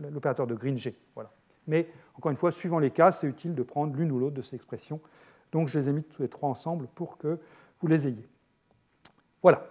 l'opérateur 0.09 0.47
de 0.47 0.55
Green 0.55 0.77
G. 0.77 0.97
Mais 1.67 1.89
encore 2.15 2.31
une 2.31 2.37
fois, 2.37 2.51
suivant 2.51 2.79
les 2.79 2.91
cas, 2.91 3.11
c'est 3.11 3.27
utile 3.27 3.53
de 3.53 3.61
prendre 3.61 3.93
l'une 3.95 4.11
ou 4.11 4.19
l'autre 4.19 4.35
de 4.35 4.41
ces 4.41 4.55
expressions. 4.55 5.01
Donc 5.51 5.67
je 5.67 5.77
les 5.77 5.89
ai 5.89 5.91
mis 5.91 6.03
tous 6.03 6.21
les 6.21 6.29
trois 6.29 6.49
ensemble 6.49 6.87
pour 6.95 7.17
que 7.17 7.39
vous 7.81 7.87
les 7.87 8.07
ayez. 8.07 8.27
Voilà. 9.43 9.65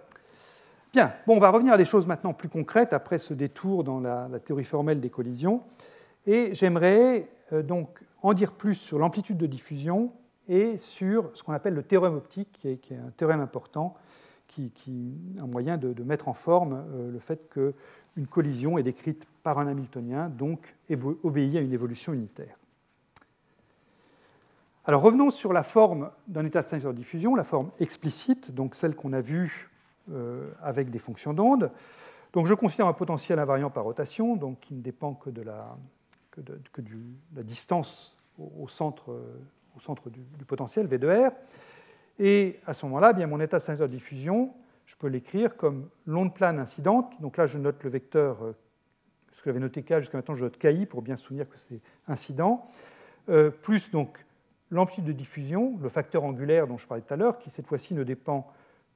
Bien, 0.93 1.13
bon, 1.25 1.37
on 1.37 1.39
va 1.39 1.49
revenir 1.49 1.73
à 1.73 1.77
des 1.77 1.85
choses 1.85 2.05
maintenant 2.05 2.33
plus 2.33 2.49
concrètes 2.49 2.93
après 2.93 3.17
ce 3.17 3.33
détour 3.33 3.83
dans 3.83 3.99
la 3.99 4.39
théorie 4.39 4.63
formelle 4.63 4.99
des 4.99 5.09
collisions. 5.09 5.63
Et 6.25 6.53
j'aimerais 6.53 7.29
euh, 7.53 7.63
donc 7.63 8.03
en 8.21 8.33
dire 8.33 8.53
plus 8.53 8.75
sur 8.75 8.99
l'amplitude 8.99 9.37
de 9.37 9.45
diffusion 9.45 10.11
et 10.47 10.77
sur 10.77 11.29
ce 11.33 11.43
qu'on 11.43 11.53
appelle 11.53 11.73
le 11.73 11.83
théorème 11.83 12.15
optique, 12.15 12.51
qui 12.51 12.67
est, 12.67 12.91
un 12.91 13.11
théorème 13.11 13.39
important, 13.39 13.95
qui, 14.47 14.73
un 15.39 15.45
moyen 15.45 15.77
de, 15.77 16.03
mettre 16.03 16.27
en 16.27 16.33
forme 16.33 16.83
euh, 16.93 17.11
le 17.11 17.19
fait 17.19 17.49
qu'une 17.49 18.27
collision 18.27 18.77
est 18.77 18.83
décrite 18.83 19.27
par 19.43 19.59
un 19.59 19.67
Hamiltonien, 19.67 20.29
donc 20.29 20.75
obéit 21.23 21.55
à 21.55 21.61
une 21.61 21.71
évolution 21.71 22.13
unitaire. 22.13 22.57
Alors 24.85 25.03
revenons 25.03 25.29
sur 25.29 25.53
la 25.53 25.61
forme 25.61 26.09
d'un 26.27 26.45
état 26.45 26.61
de 26.61 26.87
de 26.87 26.91
diffusion, 26.93 27.35
la 27.35 27.43
forme 27.43 27.69
explicite, 27.79 28.51
donc 28.51 28.73
celle 28.73 28.95
qu'on 28.95 29.13
a 29.13 29.21
vue 29.21 29.69
euh, 30.11 30.49
avec 30.63 30.89
des 30.89 30.97
fonctions 30.97 31.33
d'onde. 31.33 31.69
Donc 32.33 32.47
je 32.47 32.55
considère 32.55 32.87
un 32.87 32.93
potentiel 32.93 33.37
invariant 33.37 33.69
par 33.69 33.83
rotation, 33.83 34.35
donc 34.35 34.59
qui 34.61 34.73
ne 34.73 34.81
dépend 34.81 35.13
que 35.13 35.29
de 35.29 35.43
la, 35.43 35.77
que 36.71 36.81
de, 36.81 36.89
la 37.35 37.43
distance 37.43 38.17
au, 38.37 38.67
centre, 38.67 39.15
centre 39.79 40.09
du, 40.09 40.21
potentiel, 40.45 40.87
V 40.87 40.97
de 40.97 41.07
R. 41.07 41.31
Et 42.19 42.59
à 42.65 42.73
ce 42.73 42.85
moment-là, 42.85 43.13
eh 43.17 43.25
mon 43.25 43.39
état 43.39 43.57
de 43.57 43.87
diffusion, 43.87 44.53
je 44.85 44.95
peux 44.95 45.07
l'écrire 45.07 45.55
comme 45.55 45.89
l'onde 46.05 46.33
plane 46.33 46.59
incidente. 46.59 47.19
Donc 47.21 47.37
là, 47.37 47.45
je 47.45 47.57
note 47.57 47.83
le 47.83 47.89
vecteur, 47.89 48.43
euh, 48.43 48.55
ce 49.31 49.41
que 49.41 49.49
j'avais 49.49 49.59
noté 49.59 49.83
K 49.83 49.99
jusqu'à 49.99 50.17
maintenant, 50.17 50.35
je 50.35 50.43
note 50.43 50.57
KI 50.57 50.85
pour 50.85 51.01
bien 51.01 51.15
souvenir 51.15 51.47
que 51.47 51.57
c'est 51.57 51.79
incident, 52.07 52.67
euh, 53.29 53.51
plus 53.51 53.91
donc 53.91 54.25
l'amplitude 54.71 55.05
de 55.05 55.11
diffusion, 55.13 55.77
le 55.81 55.89
facteur 55.89 56.23
angulaire 56.23 56.67
dont 56.67 56.77
je 56.77 56.87
parlais 56.87 57.03
tout 57.03 57.13
à 57.13 57.17
l'heure, 57.17 57.39
qui 57.39 57.51
cette 57.51 57.67
fois-ci 57.67 57.93
ne 57.93 58.03
dépend 58.03 58.51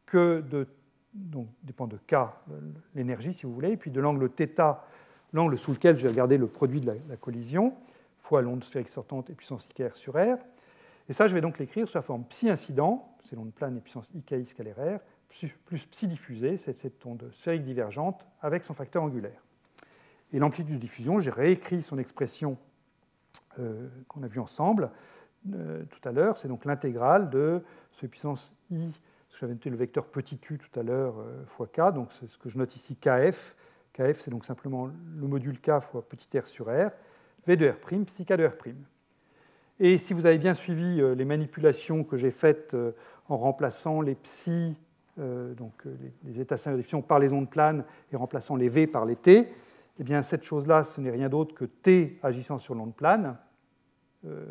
que 0.06 0.42
de, 0.42 0.68
dépend 1.64 1.88
de 1.88 1.98
K, 1.98 2.16
l'énergie 2.96 3.34
si 3.34 3.46
vous 3.46 3.54
voulez, 3.54 3.72
et 3.72 3.78
puis 3.78 3.92
de 3.92 4.02
l'angle 4.02 4.30
θ 4.30 4.76
l'angle 5.34 5.58
sous 5.58 5.72
lequel 5.72 5.98
je 5.98 6.04
vais 6.04 6.10
regarder 6.10 6.38
le 6.38 6.48
produit 6.48 6.80
de 6.80 6.92
la, 7.10 7.18
collision, 7.18 7.74
fois 8.20 8.42
l'onde 8.42 8.64
sphérique 8.64 8.90
sortante 8.90 9.30
et 9.30 9.34
puissance 9.34 9.66
IKR 9.66 9.96
sur 9.96 10.14
R. 10.14 10.38
Et 11.10 11.14
ça, 11.14 11.28
je 11.28 11.34
vais 11.34 11.42
donc 11.42 11.60
l'écrire 11.60 11.88
sous 11.88 11.98
la 11.98 12.02
forme 12.02 12.24
psi 12.24 12.50
incident, 12.50 13.16
c'est 13.28 13.36
l'onde 13.36 13.54
plane 13.54 13.76
et 13.78 13.82
puissance 13.82 14.10
IKI 14.16 14.46
scalaire 14.46 14.78
R, 14.78 15.00
plus 15.66 15.86
psi 15.88 16.08
diffusé, 16.08 16.58
c'est 16.58 16.74
cette 16.74 17.06
onde 17.06 17.30
sphérique 17.34 17.64
divergente 17.64 18.26
avec 18.42 18.64
son 18.64 18.74
facteur 18.74 19.04
angulaire. 19.04 19.42
Et 20.32 20.40
l'amplitude 20.40 20.76
de 20.76 20.80
diffusion, 20.80 21.20
j'ai 21.20 21.32
réécrit 21.32 21.82
son 21.82 21.98
expression 21.98 22.58
euh, 23.60 23.88
qu'on 24.08 24.24
a 24.24 24.28
vue 24.28 24.40
ensemble 24.40 24.92
euh, 25.54 25.84
tout 25.90 26.08
à 26.08 26.12
l'heure, 26.12 26.38
c'est 26.38 26.48
donc 26.48 26.66
l'intégrale 26.66 27.30
de 27.30 27.62
ce 27.92 28.06
puissance 28.06 28.56
I, 28.72 28.90
j'avais 29.40 29.54
noté 29.54 29.70
le 29.70 29.76
vecteur 29.76 30.06
petit 30.06 30.40
u 30.50 30.58
tout 30.58 30.80
à 30.80 30.84
l'heure, 30.84 31.16
euh, 31.20 31.44
fois 31.46 31.68
k, 31.68 31.94
donc 31.94 32.14
c'est 32.14 32.28
ce 32.28 32.38
que 32.38 32.50
je 32.50 32.58
note 32.58 32.76
ici 32.76 32.96
kf, 32.96 33.56
Kf, 33.94 34.20
c'est 34.20 34.32
donc 34.32 34.44
simplement 34.44 34.88
le 34.88 35.28
module 35.28 35.60
K 35.62 35.80
fois 35.80 36.08
petit 36.08 36.38
r 36.38 36.48
sur 36.48 36.66
R, 36.66 36.90
V 37.46 37.56
de 37.56 37.70
R', 37.70 38.06
psi 38.06 38.26
K 38.26 38.34
de 38.34 38.46
R'. 38.46 38.56
Et 39.80 39.98
si 39.98 40.14
vous 40.14 40.26
avez 40.26 40.38
bien 40.38 40.54
suivi 40.54 41.02
euh, 41.02 41.16
les 41.16 41.26
manipulations 41.26 42.04
que 42.04 42.18
j'ai 42.18 42.32
faites 42.32 42.74
euh, 42.74 42.92
en 43.28 43.38
remplaçant 43.38 44.02
les 44.02 44.16
psi, 44.16 44.76
euh, 45.20 45.54
donc 45.54 45.84
les 46.24 46.40
états 46.40 46.56
diffusion 46.56 47.02
par 47.02 47.20
les 47.20 47.34
ondes 47.34 47.50
planes 47.50 47.84
et 48.12 48.16
remplaçant 48.16 48.56
les 48.56 48.70
V 48.70 48.88
par 48.88 49.06
les 49.06 49.16
T, 49.16 49.54
eh 50.00 50.04
bien 50.04 50.22
cette 50.24 50.44
chose-là, 50.44 50.84
ce 50.84 51.02
n'est 51.02 51.12
rien 51.12 51.30
d'autre 51.30 51.54
que 51.54 51.66
T 51.66 52.20
agissant 52.24 52.58
sur 52.58 52.74
l'onde 52.74 52.96
plane, 52.96 53.38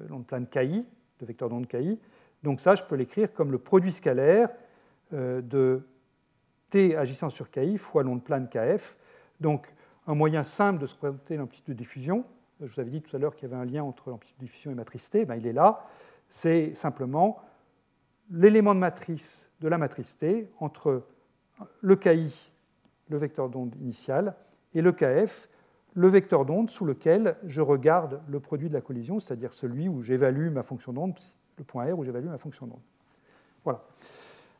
l'onde 0.08 0.26
plane 0.26 0.46
KI, 0.46 0.86
le 1.20 1.26
vecteur 1.26 1.48
d'onde 1.48 1.66
KI. 1.66 1.98
Donc 2.44 2.60
ça, 2.60 2.76
je 2.76 2.84
peux 2.84 2.94
l'écrire 2.94 3.32
comme 3.32 3.50
le 3.50 3.58
produit 3.58 3.90
scalaire 3.90 4.50
de 5.10 5.82
T 6.70 6.94
agissant 6.94 7.28
sur 7.28 7.50
KI 7.50 7.76
fois 7.76 8.04
l'onde 8.04 8.22
plane 8.22 8.48
KF, 8.48 8.96
donc, 9.42 9.74
un 10.06 10.14
moyen 10.14 10.42
simple 10.42 10.80
de 10.80 10.86
se 10.86 10.94
représenter 10.94 11.36
l'amplitude 11.36 11.66
de 11.66 11.74
diffusion, 11.74 12.24
je 12.60 12.72
vous 12.72 12.80
avais 12.80 12.90
dit 12.90 13.02
tout 13.02 13.14
à 13.14 13.18
l'heure 13.18 13.34
qu'il 13.36 13.48
y 13.48 13.52
avait 13.52 13.60
un 13.60 13.64
lien 13.64 13.82
entre 13.82 14.10
l'amplitude 14.10 14.38
de 14.38 14.44
diffusion 14.44 14.70
et 14.70 14.74
matrice 14.74 15.10
T, 15.10 15.24
ben, 15.24 15.36
il 15.36 15.46
est 15.46 15.52
là, 15.52 15.84
c'est 16.28 16.74
simplement 16.74 17.40
l'élément 18.30 18.74
de 18.74 18.80
matrice 18.80 19.50
de 19.60 19.68
la 19.68 19.78
matrice 19.78 20.16
T 20.16 20.50
entre 20.58 21.04
le 21.80 21.96
KI, 21.96 22.50
le 23.08 23.16
vecteur 23.18 23.48
d'onde 23.48 23.74
initial, 23.76 24.34
et 24.74 24.80
le 24.80 24.92
KF, 24.92 25.48
le 25.94 26.08
vecteur 26.08 26.46
d'onde 26.46 26.70
sous 26.70 26.84
lequel 26.84 27.36
je 27.44 27.60
regarde 27.60 28.22
le 28.28 28.40
produit 28.40 28.68
de 28.68 28.74
la 28.74 28.80
collision, 28.80 29.20
c'est-à-dire 29.20 29.52
celui 29.52 29.88
où 29.88 30.02
j'évalue 30.02 30.50
ma 30.50 30.62
fonction 30.62 30.92
d'onde, 30.92 31.18
le 31.58 31.64
point 31.64 31.92
R 31.92 31.98
où 31.98 32.04
j'évalue 32.04 32.28
ma 32.28 32.38
fonction 32.38 32.66
d'onde. 32.66 32.80
Voilà. 33.64 33.84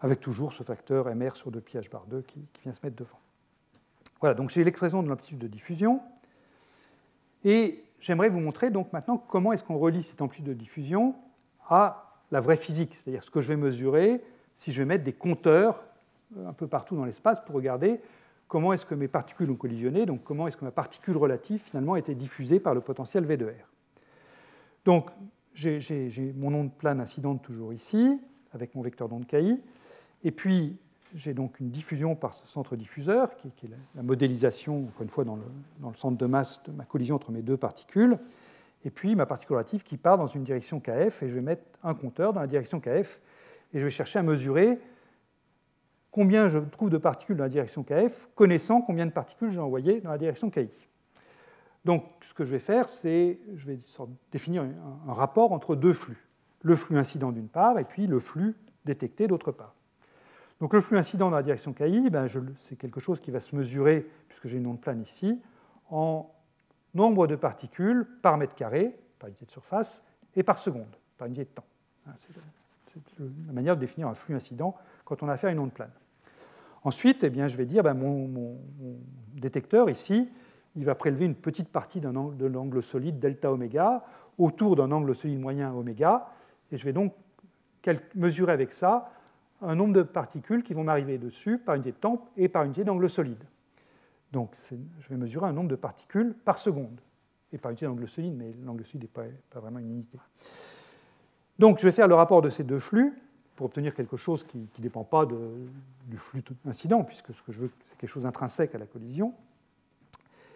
Avec 0.01 0.20
toujours 0.20 0.53
ce 0.53 0.62
facteur 0.62 1.07
MR 1.14 1.37
sur 1.37 1.51
2pi 1.51 1.78
h 1.78 1.91
bar 1.91 2.07
2 2.07 2.22
qui 2.22 2.45
vient 2.62 2.72
se 2.72 2.80
mettre 2.85 2.97
devant. 2.97 3.18
Voilà, 4.23 4.35
donc 4.35 4.51
j'ai 4.51 4.62
l'expression 4.62 5.03
de 5.03 5.09
l'amplitude 5.09 5.39
de 5.39 5.49
diffusion. 5.49 6.01
Et 7.45 7.83
j'aimerais 7.99 8.29
vous 8.29 8.39
montrer 8.39 8.70
donc 8.70 8.93
maintenant 8.93 9.18
comment 9.18 9.53
est-ce 9.53 9.64
qu'on 9.64 9.77
relie 9.77 10.05
cette 10.05 10.23
amplitude 10.23 10.47
de 10.47 10.55
diffusion 10.55 11.16
à 11.68 12.20
la 12.31 12.41
vraie 12.41 12.57
physique, 12.57 12.95
c'est-à-dire 12.95 13.25
ce 13.25 13.31
que 13.33 13.41
je 13.41 13.49
vais 13.49 13.57
mesurer 13.57 14.23
si 14.57 14.70
je 14.70 14.81
vais 14.81 14.87
mettre 14.87 15.03
des 15.03 15.12
compteurs 15.12 15.83
euh, 16.37 16.49
un 16.49 16.53
peu 16.53 16.68
partout 16.68 16.95
dans 16.95 17.05
l'espace 17.05 17.41
pour 17.45 17.57
regarder 17.57 18.01
comment 18.47 18.73
est-ce 18.73 18.87
que 18.87 18.95
mes 18.95 19.09
particules 19.09 19.51
ont 19.51 19.57
collisionné, 19.57 20.07
donc 20.07 20.23
comment 20.23 20.47
est-ce 20.47 20.57
que 20.57 20.64
ma 20.64 20.70
particule 20.70 21.16
relative 21.16 21.61
finalement 21.61 21.95
a 21.95 21.99
été 21.99 22.14
diffusée 22.14 22.61
par 22.61 22.75
le 22.75 22.81
potentiel 22.81 23.25
V 23.25 23.37
de 23.37 23.47
R. 23.47 23.68
Donc 24.85 25.11
j'ai 25.53 26.33
mon 26.37 26.55
onde 26.55 26.73
plane 26.73 27.01
incidente 27.01 27.43
toujours 27.43 27.73
ici, 27.73 28.20
avec 28.53 28.77
mon 28.77 28.83
vecteur 28.83 29.09
d'onde 29.09 29.27
KI, 29.27 29.61
et 30.23 30.31
puis 30.31 30.79
j'ai 31.14 31.34
donc 31.34 31.60
une 31.60 31.70
diffusion 31.70 32.14
par 32.14 32.34
ce 32.34 32.46
centre 32.46 32.76
diffuseur, 32.76 33.36
qui, 33.36 33.66
est 33.66 33.70
la, 33.94 34.02
modélisation, 34.02 34.84
encore 34.84 35.02
une 35.02 35.08
fois, 35.08 35.24
dans 35.24 35.36
le, 35.36 35.42
centre 35.94 36.16
de 36.16 36.26
masse 36.26 36.62
de 36.64 36.72
ma 36.72 36.84
collision 36.84 37.16
entre 37.16 37.30
mes 37.30 37.42
deux 37.42 37.56
particules, 37.56 38.18
et 38.84 38.90
puis 38.90 39.14
ma 39.14 39.26
particule 39.26 39.56
relative 39.56 39.82
qui 39.82 39.96
part 39.96 40.18
dans 40.18 40.26
une 40.26 40.44
direction 40.44 40.80
KF, 40.80 41.22
et 41.22 41.28
je 41.28 41.34
vais 41.34 41.40
mettre 41.40 41.62
un 41.82 41.94
compteur 41.94 42.32
dans 42.32 42.40
la 42.40 42.46
direction 42.46 42.80
KF, 42.80 43.20
et 43.74 43.78
je 43.78 43.84
vais 43.84 43.90
chercher 43.90 44.18
à 44.18 44.22
mesurer 44.22 44.78
combien 46.10 46.48
je 46.48 46.58
trouve 46.58 46.90
de 46.90 46.98
particules 46.98 47.36
dans 47.36 47.44
la 47.44 47.50
direction 47.50 47.82
KF, 47.82 48.28
connaissant 48.34 48.80
combien 48.82 49.06
de 49.06 49.12
particules 49.12 49.52
j'ai 49.52 49.60
envoyées 49.60 50.00
dans 50.00 50.10
la 50.10 50.18
direction 50.18 50.50
KI. 50.50 50.88
Donc, 51.84 52.04
ce 52.28 52.34
que 52.34 52.44
je 52.44 52.50
vais 52.50 52.58
faire, 52.58 52.88
c'est 52.88 53.38
je 53.56 53.66
vais 53.66 53.78
définir 54.30 54.62
un 54.62 55.12
rapport 55.12 55.52
entre 55.52 55.74
deux 55.74 55.92
flux. 55.92 56.28
Le 56.62 56.76
flux 56.76 56.96
incident 56.96 57.32
d'une 57.32 57.48
part, 57.48 57.78
et 57.78 57.84
puis 57.84 58.06
le 58.06 58.20
flux 58.20 58.56
détecté 58.84 59.26
d'autre 59.26 59.50
part. 59.52 59.74
Donc 60.62 60.74
le 60.74 60.80
flux 60.80 60.96
incident 60.96 61.28
dans 61.28 61.34
la 61.34 61.42
direction 61.42 61.72
KI, 61.72 62.08
ben 62.08 62.28
c'est 62.60 62.76
quelque 62.76 63.00
chose 63.00 63.18
qui 63.18 63.32
va 63.32 63.40
se 63.40 63.56
mesurer, 63.56 64.08
puisque 64.28 64.46
j'ai 64.46 64.58
une 64.58 64.68
onde 64.68 64.80
plane 64.80 65.02
ici, 65.02 65.42
en 65.90 66.30
nombre 66.94 67.26
de 67.26 67.34
particules 67.34 68.06
par 68.22 68.38
mètre 68.38 68.54
carré, 68.54 68.96
par 69.18 69.28
unité 69.28 69.44
de 69.44 69.50
surface, 69.50 70.04
et 70.36 70.44
par 70.44 70.60
seconde, 70.60 70.94
par 71.18 71.26
unité 71.26 71.42
de 71.42 71.48
temps. 71.48 71.64
Hein, 72.06 72.12
c'est 72.16 73.18
la 73.48 73.52
manière 73.52 73.74
de 73.74 73.80
définir 73.80 74.06
un 74.06 74.14
flux 74.14 74.36
incident 74.36 74.76
quand 75.04 75.24
on 75.24 75.28
a 75.28 75.32
affaire 75.32 75.50
à 75.50 75.52
une 75.52 75.58
onde 75.58 75.72
plane. 75.72 75.90
Ensuite, 76.84 77.24
eh 77.24 77.30
bien, 77.30 77.48
je 77.48 77.56
vais 77.56 77.66
dire 77.66 77.82
ben, 77.82 77.94
mon, 77.94 78.56
détecteur 79.34 79.90
ici, 79.90 80.30
il 80.76 80.84
va 80.84 80.94
prélever 80.94 81.24
une 81.24 81.34
petite 81.34 81.70
partie 81.70 82.00
de 82.00 82.46
l'angle 82.46 82.84
solide 82.84 83.18
delta 83.18 83.50
oméga 83.50 84.04
autour 84.38 84.76
d'un 84.76 84.92
angle 84.92 85.12
solide 85.16 85.40
moyen 85.40 85.72
oméga, 85.74 86.28
et 86.70 86.76
je 86.76 86.84
vais 86.84 86.92
donc 86.92 87.14
mesurer 88.14 88.52
avec 88.52 88.72
ça 88.72 89.10
un 89.62 89.74
nombre 89.74 89.94
de 89.94 90.02
particules 90.02 90.62
qui 90.62 90.74
vont 90.74 90.84
m'arriver 90.84 91.18
dessus 91.18 91.58
par 91.58 91.74
unité 91.74 91.92
de 91.92 91.96
temps 91.96 92.28
et 92.36 92.48
par 92.48 92.64
unité 92.64 92.84
d'angle 92.84 93.08
solide. 93.08 93.42
Donc 94.32 94.56
je 95.00 95.08
vais 95.08 95.16
mesurer 95.16 95.46
un 95.46 95.52
nombre 95.52 95.68
de 95.68 95.76
particules 95.76 96.34
par 96.44 96.58
seconde, 96.58 97.00
et 97.52 97.58
par 97.58 97.70
unité 97.70 97.86
d'angle 97.86 98.08
solide, 98.08 98.34
mais 98.36 98.52
l'angle 98.64 98.84
solide 98.84 99.08
n'est 99.16 99.30
pas, 99.50 99.60
vraiment 99.60 99.78
une 99.78 99.90
unité. 99.90 100.18
Donc 101.58 101.78
je 101.78 101.84
vais 101.84 101.92
faire 101.92 102.08
le 102.08 102.14
rapport 102.14 102.42
de 102.42 102.50
ces 102.50 102.64
deux 102.64 102.78
flux 102.78 103.12
pour 103.56 103.66
obtenir 103.66 103.94
quelque 103.94 104.16
chose 104.16 104.44
qui 104.44 104.58
ne 104.58 104.82
dépend 104.82 105.04
pas 105.04 105.26
du 105.26 106.16
flux 106.16 106.42
incident, 106.66 107.04
puisque 107.04 107.34
ce 107.34 107.42
que 107.42 107.52
je 107.52 107.60
veux, 107.60 107.70
c'est 107.84 107.96
quelque 107.98 108.10
chose 108.10 108.22
d'intrinsèque 108.22 108.74
à 108.74 108.78
la 108.78 108.86
collision. 108.86 109.34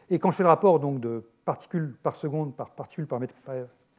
Et 0.09 0.19
quand 0.19 0.31
je 0.31 0.37
fais 0.37 0.43
le 0.43 0.49
rapport 0.49 0.81
donc, 0.81 1.01
de 1.01 1.23
particules 1.45 1.95
par 2.03 2.17
seconde 2.17 2.55
par 2.55 2.71
particules 2.71 3.07
par 3.07 3.21
mètre 3.21 3.35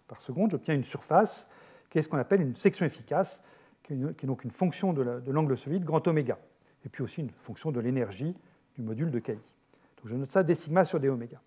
par 0.07 0.21
seconde, 0.21 0.51
j'obtiens 0.51 0.73
une 0.73 0.83
surface 0.83 1.49
qui 1.89 1.99
est 1.99 2.01
ce 2.01 2.09
qu'on 2.09 2.17
appelle 2.17 2.41
une 2.41 2.55
section 2.55 2.85
efficace, 2.85 3.43
qui 3.88 3.93
est 3.93 4.25
donc 4.25 4.43
une 4.43 4.51
fonction 4.51 4.93
de 4.93 5.31
l'angle 5.31 5.57
solide 5.57 5.83
grand 5.83 6.05
oméga, 6.07 6.38
et 6.85 6.89
puis 6.89 7.03
aussi 7.03 7.21
une 7.21 7.29
fonction 7.29 7.71
de 7.71 7.79
l'énergie 7.79 8.35
du 8.75 8.81
module 8.81 9.11
de 9.11 9.19
KI. 9.19 9.33
Donc 9.33 10.05
je 10.05 10.15
note 10.15 10.31
ça 10.31 10.43
d 10.43 10.53
sigma 10.53 10.85
sur 10.85 10.99
d 10.99 11.09
oméga. 11.09 11.39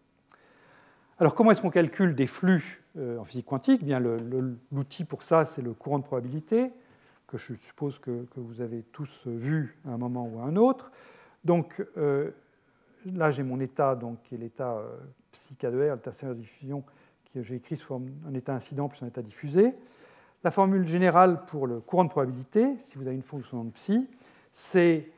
Alors 1.19 1.35
comment 1.35 1.51
est-ce 1.51 1.61
qu'on 1.61 1.71
calcule 1.71 2.15
des 2.15 2.27
flux 2.27 2.83
euh, 2.97 3.19
en 3.19 3.25
physique 3.25 3.47
quantique? 3.47 3.85
Bien, 3.85 4.01
L'outil 4.01 5.05
pour 5.05 5.23
ça, 5.23 5.45
c'est 5.45 5.61
le 5.61 5.75
courant 5.75 5.99
de 5.99 6.05
probabilité, 6.05 6.71
que 7.27 7.37
je 7.37 7.55
suppose 7.55 7.99
que, 7.99 8.27
vous 8.37 8.63
avez 8.63 8.83
tous 8.85 9.27
vu 9.27 9.79
à 9.87 9.91
un 9.91 9.99
moment 9.99 10.27
ou 10.27 10.41
à 10.41 10.45
un 10.45 10.57
autre. 10.57 10.91
Donc 11.45 11.85
euh, 11.99 12.31
là, 13.05 13.31
j'ai 13.31 13.43
mon 13.43 13.61
état, 13.61 13.95
donc, 13.95 14.23
qui 14.23 14.35
est 14.35 14.39
l'état 14.39 14.79
euh, 14.79 14.97
psi 15.31 15.57
K 15.57 15.67
de 15.67 15.91
R, 15.91 15.95
l'état 15.95 16.11
de 16.11 16.35
diffusion, 16.35 16.83
que 17.33 17.43
j'ai 17.43 17.57
écrit 17.57 17.77
sous 17.77 17.95
un 17.95 18.35
état 18.35 18.55
incident 18.55 18.89
plus 18.89 19.03
un 19.03 19.07
état 19.07 19.23
diffusé. 19.23 19.75
La 20.43 20.51
formule 20.51 20.87
générale 20.87 21.45
pour 21.45 21.67
le 21.67 21.81
courant 21.81 22.05
de 22.05 22.11
probabilité, 22.11 22.79
si 22.79 22.97
vous 22.97 23.07
avez 23.07 23.17
une 23.17 23.23
fonction 23.23 23.65
de 23.65 23.71
psi, 23.71 24.09
c'est, 24.53 25.11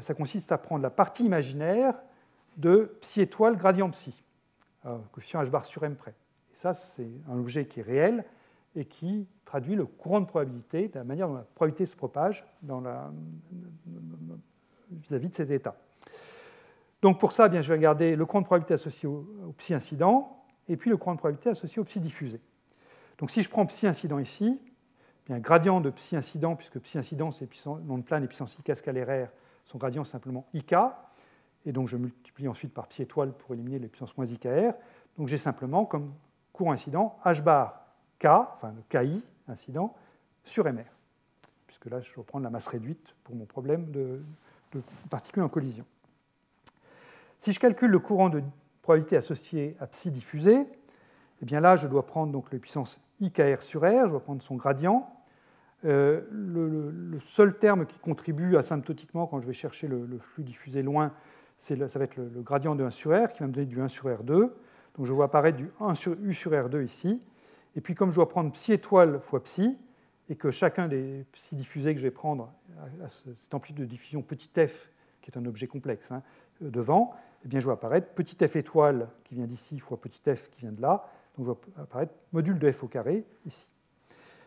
ça 0.00 0.14
consiste 0.14 0.52
à 0.52 0.58
prendre 0.58 0.82
la 0.82 0.90
partie 0.90 1.24
imaginaire 1.24 1.94
de 2.56 2.96
psi 3.00 3.20
étoile 3.20 3.56
gradient 3.56 3.90
psi 3.90 4.14
coefficient 5.12 5.42
h 5.42 5.50
bar 5.50 5.64
sur 5.64 5.84
m 5.84 5.96
près. 5.96 6.14
Et 6.52 6.56
ça, 6.56 6.74
c'est 6.74 7.08
un 7.30 7.38
objet 7.38 7.66
qui 7.66 7.80
est 7.80 7.82
réel 7.82 8.24
et 8.76 8.84
qui 8.84 9.26
traduit 9.44 9.74
le 9.74 9.86
courant 9.86 10.20
de 10.20 10.26
probabilité 10.26 10.88
de 10.88 10.98
la 10.98 11.04
manière 11.04 11.28
dont 11.28 11.34
la 11.34 11.46
probabilité 11.54 11.86
se 11.86 11.96
propage 11.96 12.44
vis-à-vis 14.90 15.28
de 15.28 15.34
cet 15.34 15.50
état. 15.50 15.76
Donc 17.02 17.20
pour 17.20 17.32
ça, 17.32 17.46
eh 17.46 17.48
bien, 17.48 17.60
je 17.60 17.68
vais 17.68 17.74
regarder 17.74 18.16
le 18.16 18.26
courant 18.26 18.40
de 18.40 18.46
probabilité 18.46 18.74
associé 18.74 19.08
au, 19.08 19.54
psi 19.56 19.74
incident 19.74 20.44
et 20.68 20.76
puis 20.76 20.90
le 20.90 20.96
courant 20.96 21.14
de 21.14 21.18
probabilité 21.18 21.50
associé 21.50 21.80
au 21.80 21.84
psi 21.84 22.00
diffusé. 22.00 22.40
Donc 23.18 23.30
si 23.30 23.42
je 23.42 23.48
prends 23.48 23.66
psi 23.66 23.86
incident 23.86 24.18
ici, 24.18 24.60
eh 24.60 25.26
bien, 25.26 25.38
gradient 25.38 25.80
de 25.80 25.90
psi 25.90 26.16
incident, 26.16 26.56
puisque 26.56 26.78
psi 26.80 26.98
incident 26.98 27.30
c'est 27.30 27.46
de 27.46 28.02
plane 28.02 28.24
et 28.24 28.26
puissance 28.28 28.58
ik 28.58 28.76
scalaire 28.76 29.30
son 29.64 29.78
gradient 29.78 30.04
simplement 30.04 30.46
ik, 30.52 30.74
et 31.66 31.72
donc 31.72 31.88
je 31.88 31.96
multiplie 31.96 32.48
ensuite 32.48 32.74
par 32.74 32.86
pi 32.86 33.02
étoile 33.02 33.32
pour 33.32 33.54
éliminer 33.54 33.78
les 33.78 33.88
puissances 33.88 34.16
moins 34.16 34.26
IKR. 34.26 34.72
Donc 35.16 35.28
j'ai 35.28 35.38
simplement 35.38 35.86
comme 35.86 36.12
courant 36.52 36.72
incident 36.72 37.18
h 37.24 37.42
bar 37.42 37.86
k, 38.18 38.26
enfin 38.26 38.74
KI 38.88 39.22
incident, 39.48 39.94
sur 40.44 40.64
MR, 40.64 40.84
puisque 41.66 41.86
là 41.86 42.00
je 42.00 42.14
reprends 42.16 42.38
la 42.38 42.50
masse 42.50 42.66
réduite 42.66 43.14
pour 43.24 43.34
mon 43.34 43.46
problème 43.46 43.90
de, 43.90 44.20
particules 45.08 45.42
en 45.42 45.48
collision. 45.48 45.84
Si 47.38 47.52
je 47.52 47.60
calcule 47.60 47.90
le 47.90 47.98
courant 47.98 48.28
de 48.28 48.42
probabilité 48.82 49.16
associé 49.16 49.76
à 49.80 49.86
psi 49.86 50.10
diffusé, 50.10 50.66
eh 51.42 51.44
bien 51.44 51.60
là 51.60 51.76
je 51.76 51.88
dois 51.88 52.06
prendre 52.06 52.32
donc 52.32 52.52
les 52.52 52.58
puissances 52.58 53.00
IKR 53.20 53.60
sur 53.60 53.82
R, 53.82 54.06
je 54.06 54.10
dois 54.10 54.20
prendre 54.20 54.42
son 54.42 54.56
gradient. 54.56 55.10
Euh, 55.84 56.22
le, 56.30 57.18
seul 57.20 57.58
terme 57.58 57.86
qui 57.86 57.98
contribue 57.98 58.56
asymptotiquement 58.56 59.26
quand 59.26 59.40
je 59.40 59.46
vais 59.46 59.52
chercher 59.52 59.86
le 59.86 60.18
flux 60.18 60.42
diffusé 60.42 60.82
loin, 60.82 61.12
ça 61.58 61.74
va 61.74 62.04
être 62.04 62.16
le, 62.16 62.42
gradient 62.42 62.74
de 62.74 62.84
1 62.84 62.90
sur 62.90 63.10
R 63.10 63.28
qui 63.28 63.40
va 63.40 63.46
me 63.46 63.52
donner 63.52 63.66
du 63.66 63.80
1 63.80 63.88
sur 63.88 64.08
R2. 64.08 64.50
Donc 64.96 65.06
je 65.06 65.12
vois 65.12 65.26
apparaître 65.26 65.56
du 65.56 65.70
1 65.80 65.94
sur 65.94 66.12
U 66.22 66.34
sur 66.34 66.52
R2 66.52 66.84
ici. 66.84 67.22
Et 67.76 67.80
puis 67.80 67.94
comme 67.94 68.10
je 68.10 68.16
dois 68.16 68.28
prendre 68.28 68.50
psi 68.52 68.72
étoile 68.72 69.20
fois 69.20 69.42
psi, 69.42 69.76
et 70.30 70.36
que 70.36 70.50
chacun 70.50 70.88
des 70.88 71.26
psi 71.32 71.54
diffusés 71.54 71.92
que 71.92 72.00
je 72.00 72.06
vais 72.06 72.10
prendre 72.10 72.50
à 73.04 73.08
cette 73.10 73.52
amplitude 73.52 73.82
de 73.82 73.88
diffusion 73.88 74.22
petit 74.22 74.50
f, 74.66 74.90
qui 75.20 75.30
est 75.30 75.38
un 75.38 75.44
objet 75.44 75.66
complexe, 75.66 76.10
hein, 76.10 76.22
euh, 76.62 76.70
devant, 76.70 77.14
eh 77.44 77.48
bien 77.48 77.60
je 77.60 77.64
vois 77.64 77.74
apparaître 77.74 78.08
petit 78.14 78.36
f 78.46 78.56
étoile 78.56 79.08
qui 79.24 79.34
vient 79.34 79.46
d'ici 79.46 79.78
fois 79.78 80.00
petit 80.00 80.22
f 80.34 80.48
qui 80.50 80.60
vient 80.60 80.72
de 80.72 80.80
là. 80.80 81.06
Donc 81.36 81.46
je 81.46 81.50
vois 81.50 81.58
apparaître 81.76 82.14
module 82.32 82.58
de 82.58 82.70
f 82.70 82.84
au 82.84 82.88
carré 82.88 83.24
ici. 83.46 83.68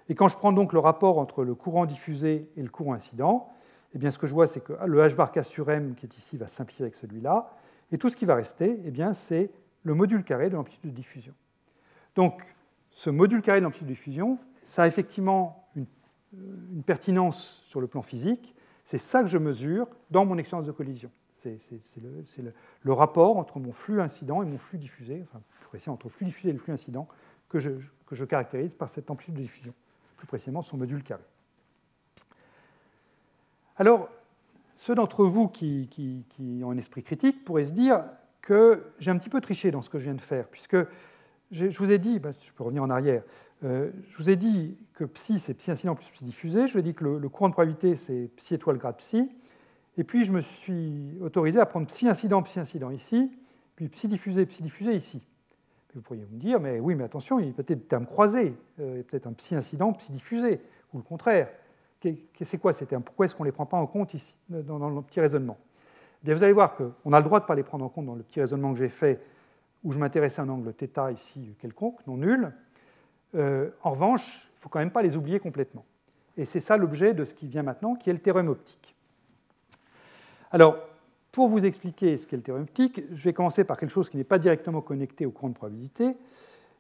Et 0.10 0.16
quand 0.16 0.28
je 0.28 0.38
prends 0.38 0.54
donc 0.54 0.74
le 0.74 0.80
rapport 0.80 1.18
entre 1.18 1.44
le 1.44 1.54
courant 1.54 1.86
diffusé 1.86 2.50
et 2.56 2.62
le 2.62 2.70
courant 2.70 2.94
incident, 2.94 3.50
eh 3.94 3.98
bien, 3.98 4.12
ce 4.12 4.20
que 4.20 4.28
je 4.28 4.34
vois, 4.34 4.48
c'est 4.48 4.62
que 4.62 4.74
le 4.86 5.00
h 5.00 5.16
bar 5.16 5.32
k 5.32 5.44
sur 5.44 5.70
m 5.70 5.96
qui 5.96 6.06
est 6.06 6.18
ici 6.18 6.38
va 6.38 6.48
simplifier 6.48 6.84
avec 6.84 6.96
celui-là. 6.96 7.50
Et 7.92 7.98
tout 7.98 8.10
ce 8.10 8.16
qui 8.16 8.26
va 8.26 8.36
rester, 8.36 8.80
eh 8.86 8.92
bien, 8.92 9.14
c'est 9.14 9.50
le 9.84 9.94
module 9.94 10.24
carré 10.24 10.50
de 10.50 10.56
l'amplitude 10.56 10.92
de 10.92 10.96
diffusion. 10.96 11.34
Donc, 12.16 12.44
ce 12.92 13.10
module 13.10 13.42
carré 13.42 13.60
de 13.60 13.64
l'amplitude 13.64 13.88
de 13.88 13.94
diffusion, 13.94 14.40
ça 14.64 14.84
a 14.84 14.88
effectivement 14.88 15.68
une, 15.76 15.86
euh, 16.36 16.82
pertinence 16.86 17.62
sur 17.66 17.80
le 17.80 17.88
plan 17.88 18.02
physique. 18.02 18.56
C'est 18.84 18.98
ça 18.98 19.22
que 19.22 19.28
je 19.28 19.38
mesure 19.38 19.88
dans 20.12 20.26
mon 20.26 20.38
expérience 20.38 20.68
de 20.68 20.72
collision. 20.72 21.12
C'est 21.32 21.58
le, 22.84 22.94
rapport 22.94 23.38
entre 23.38 23.60
mon 23.60 23.72
flux 23.72 24.02
incident 24.02 24.42
et 24.42 24.46
mon 24.46 24.58
flux 24.58 24.80
diffusé, 24.80 25.24
plus 25.68 25.78
précisément 25.78 25.96
entre 25.96 26.08
le 26.08 26.12
flux 26.12 26.26
diffusé 26.26 26.50
et 26.50 26.54
le 26.54 26.60
flux 26.60 26.74
incident, 26.74 27.08
que 27.50 27.60
je, 27.60 27.72
que 28.06 28.16
je 28.16 28.26
caractérise 28.26 28.76
par 28.76 28.90
cette 28.90 29.12
amplitude 29.12 29.36
de 29.36 29.42
diffusion, 29.42 29.74
plus 30.18 30.28
précisément 30.28 30.62
son 30.62 30.78
module 30.78 31.04
carré. 31.04 31.24
Alors, 33.78 34.10
ceux 34.78 34.96
d'entre 34.96 35.26
vous 35.26 35.48
qui, 35.48 36.26
ont 36.64 36.72
un 36.72 36.78
esprit 36.78 37.04
critique 37.04 37.44
pourraient 37.44 37.66
se 37.66 37.74
dire 37.74 38.04
que 38.42 38.84
j'ai 39.00 39.12
un 39.12 39.18
petit 39.18 39.30
peu 39.30 39.42
triché 39.42 39.72
dans 39.72 39.82
ce 39.82 39.90
que 39.90 40.00
je 40.00 40.06
viens 40.06 40.16
de 40.16 40.22
faire, 40.22 40.48
puisque 40.48 40.78
je 41.52 41.78
vous 41.78 41.92
ai 41.92 41.98
dit, 41.98 42.20
bah, 42.20 42.32
je 42.40 42.52
peux 42.54 42.64
revenir 42.64 42.84
en 42.84 42.90
arrière, 42.90 43.24
euh, 43.64 43.90
je 44.10 44.18
vous 44.18 44.30
ai 44.30 44.36
dit 44.36 44.78
que 44.94 45.04
psi 45.04 45.40
c'est 45.40 45.56
psi 45.56 45.72
incident 45.72 45.96
plus 45.96 46.10
psi 46.12 46.24
diffusé, 46.24 46.68
je 46.68 46.74
vous 46.74 46.80
ai 46.80 46.84
dit 46.84 46.94
que 46.94 47.04
le, 47.04 47.30
courant 47.30 47.50
de 47.50 47.54
probabilité 47.54 47.96
c'est 47.96 48.30
psi 48.36 48.54
étoile 48.54 48.78
grade 48.78 48.98
psi, 48.98 49.30
et 49.98 50.04
puis 50.04 50.24
je 50.24 50.32
me 50.32 50.42
suis 50.42 51.18
autorisé 51.22 51.60
à 51.60 51.66
prendre 51.66 51.88
psi 51.88 52.08
incident, 52.08 52.44
psi 52.44 52.60
incident 52.60 52.92
ici, 52.92 53.32
puis 53.76 53.90
psi 53.90 54.08
diffusé, 54.08 54.46
psi 54.46 54.62
diffusé 54.62 54.96
ici. 54.96 55.22
Vous 55.98 56.04
pourriez 56.04 56.26
me 56.32 56.40
dire, 56.40 56.60
mais 56.60 56.80
oui, 56.80 56.96
mais 56.96 57.04
attention, 57.04 57.40
il 57.40 57.48
y 57.48 57.50
a 57.50 57.54
peut-être 57.54 57.80
des 57.80 57.86
termes 57.86 58.06
croisés, 58.06 58.56
il 58.80 58.98
y 58.98 59.00
a 59.00 59.04
peut-être 59.04 59.28
un 59.28 59.34
psi 59.34 59.56
incident, 59.56 59.94
psi 59.94 60.12
diffusé, 60.12 60.62
ou 60.94 60.98
le 60.98 61.04
contraire 61.04 61.48
c'est 62.44 62.58
quoi 62.58 62.74
ces 62.74 62.86
termes? 62.86 63.04
Pourquoi 63.04 63.26
est-ce 63.26 63.36
qu'on 63.36 63.44
ne 63.44 63.50
les 63.50 63.54
prend 63.54 63.66
pas 63.66 63.78
en 63.78 63.88
compte 63.88 64.14
ici, 64.14 64.36
dans, 64.50 64.90
le 64.90 65.02
petit 65.02 65.20
raisonnement? 65.20 65.58
Eh 66.26 66.34
Vous 66.34 66.44
allez 66.44 66.54
voir 66.54 66.76
qu'on 66.76 67.14
a 67.14 67.20
le 67.20 67.24
droit 67.24 67.40
de 67.40 67.46
ne 67.46 67.48
pas 67.48 67.56
les 67.56 67.64
prendre 67.64 67.86
en 67.86 67.90
compte 67.90 68.06
dans 68.06 68.16
le 68.16 68.24
petit 68.24 68.40
raisonnement 68.40 68.74
que 68.74 68.80
j'ai 68.80 68.90
fait, 68.90 69.22
où 69.84 69.92
je 69.92 70.00
m'intéressais 70.00 70.42
à 70.42 70.44
un 70.44 70.50
angle 70.50 70.74
θ 70.74 71.12
ici 71.12 71.56
quelconque, 71.60 72.06
non 72.08 72.18
nul. 72.18 72.52
Euh, 73.36 73.70
en 73.84 73.92
revanche, 73.92 74.48
il 74.52 74.58
ne 74.58 74.62
faut 74.62 74.70
quand 74.70 74.80
même 74.80 74.92
pas 74.92 75.02
les 75.02 75.16
oublier 75.16 75.40
complètement. 75.40 75.86
Et 76.38 76.46
c'est 76.46 76.60
ça 76.60 76.78
l'objet 76.78 77.14
de 77.14 77.24
ce 77.24 77.34
qui 77.34 77.48
vient 77.48 77.64
maintenant, 77.64 77.96
qui 77.96 78.10
est 78.10 78.14
le 78.14 78.20
théorème 78.20 78.48
optique. 78.48 78.96
Alors, 80.52 80.78
pour 81.38 81.50
vous 81.50 81.68
expliquer 81.68 82.18
ce 82.18 82.26
qu'est 82.26 82.36
le 82.36 82.42
théorème 82.42 82.64
optique, 82.64 83.00
je 83.12 83.24
vais 83.26 83.32
commencer 83.32 83.64
par 83.64 83.78
quelque 83.78 83.92
chose 83.92 84.10
qui 84.10 84.18
n'est 84.18 84.24
pas 84.24 84.40
directement 84.40 84.82
connecté 84.82 85.28
au 85.28 85.30
courant 85.30 85.50
de 85.50 85.54
probabilité, 85.54 86.18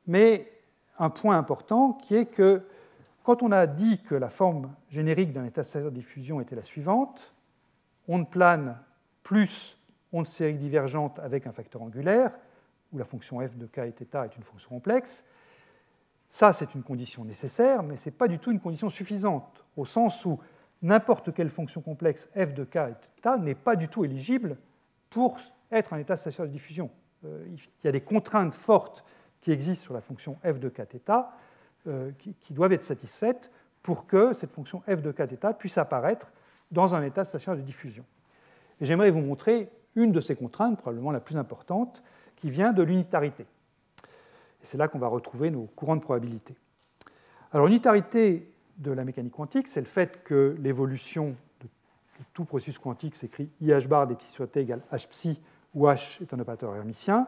mais 0.07 0.51
un 0.97 1.11
point 1.11 1.37
important 1.37 1.93
qui 1.93 2.15
est 2.15 2.25
que 2.25 2.63
quand 3.23 3.43
on 3.43 3.51
a 3.51 3.67
dit 3.67 4.01
que 4.01 4.15
la 4.15 4.29
forme 4.29 4.73
générique 4.89 5.31
d'un 5.31 5.45
état 5.45 5.61
de 5.61 5.89
diffusion 5.91 6.41
était 6.41 6.55
la 6.55 6.63
suivante, 6.63 7.35
onde 8.07 8.27
plane 8.31 8.79
plus 9.21 9.77
onde 10.11 10.25
sphérique 10.25 10.57
divergente 10.57 11.19
avec 11.19 11.45
un 11.45 11.51
facteur 11.51 11.83
angulaire, 11.83 12.31
où 12.91 12.97
la 12.97 13.05
fonction 13.05 13.47
f 13.47 13.55
de 13.57 13.67
k 13.67 13.77
et 13.77 13.91
θ 13.91 14.25
est 14.25 14.37
une 14.37 14.43
fonction 14.43 14.69
complexe, 14.69 15.23
ça 16.31 16.51
c'est 16.51 16.73
une 16.73 16.81
condition 16.81 17.23
nécessaire, 17.25 17.83
mais 17.83 17.95
ce 17.95 18.09
n'est 18.09 18.15
pas 18.15 18.27
du 18.27 18.39
tout 18.39 18.49
une 18.49 18.59
condition 18.59 18.89
suffisante, 18.89 19.63
au 19.75 19.85
sens 19.85 20.25
où 20.25 20.39
n'importe 20.81 21.33
quelle 21.33 21.49
fonction 21.49 21.81
complexe 21.81 22.29
f 22.35 22.53
de 22.53 22.63
k 22.63 22.75
et 22.75 23.21
θ 23.21 23.37
n'est 23.39 23.55
pas 23.55 23.75
du 23.75 23.87
tout 23.87 24.05
éligible 24.05 24.57
pour 25.09 25.37
être 25.71 25.93
un 25.93 25.97
état 25.97 26.15
stationnaire 26.15 26.49
de 26.49 26.53
diffusion. 26.53 26.89
Euh, 27.25 27.45
il 27.49 27.85
y 27.85 27.87
a 27.87 27.91
des 27.91 28.01
contraintes 28.01 28.53
fortes 28.53 29.03
qui 29.41 29.51
existent 29.51 29.83
sur 29.83 29.93
la 29.93 30.01
fonction 30.01 30.37
f 30.43 30.59
de 30.59 30.69
k 30.69 30.81
θ 30.85 31.25
euh, 31.87 32.11
qui, 32.17 32.53
doivent 32.53 32.73
être 32.73 32.83
satisfaites 32.83 33.49
pour 33.81 34.07
que 34.07 34.33
cette 34.33 34.51
fonction 34.51 34.81
f 34.81 35.01
de 35.01 35.11
k 35.11 35.21
d'état 35.23 35.53
puisse 35.53 35.77
apparaître 35.77 36.31
dans 36.71 36.95
un 36.95 37.03
état 37.03 37.23
stationnaire 37.23 37.61
de 37.61 37.65
diffusion. 37.65 38.03
j'aimerais 38.81 39.09
vous 39.09 39.21
montrer 39.21 39.69
une 39.95 40.11
de 40.11 40.19
ces 40.19 40.35
contraintes, 40.35 40.77
probablement 40.77 41.11
la 41.11 41.21
plus 41.21 41.37
importante, 41.37 42.03
qui 42.35 42.49
vient 42.49 42.73
de 42.73 42.83
l'unitarité. 42.83 43.45
C'est 44.61 44.77
là 44.77 44.87
qu'on 44.87 44.99
va 44.99 45.07
retrouver 45.07 45.49
nos 45.49 45.63
courants 45.75 45.95
de 45.95 46.01
probabilité. 46.01 46.55
Alors 47.53 47.67
l'unitarité 47.67 48.51
de 48.77 48.91
la 48.91 49.03
mécanique 49.03 49.33
quantique, 49.33 49.67
c'est 49.67 49.79
le 49.81 49.87
fait 49.87 50.23
que 50.23 50.55
l'évolution 50.59 51.35
de, 51.61 51.67
tout 52.33 52.45
processus 52.45 52.77
quantique 52.77 53.15
s'écrit 53.15 53.49
IH 53.61 53.87
bar 53.87 54.07
des 54.07 54.15
petits 54.15 54.29
sur 54.29 54.49
t 54.49 54.61
égale 54.61 54.81
H 54.91 55.07
psi, 55.07 55.41
où 55.73 55.87
H 55.87 56.21
est 56.21 56.33
un 56.33 56.39
opérateur 56.39 56.75
hermitien, 56.75 57.27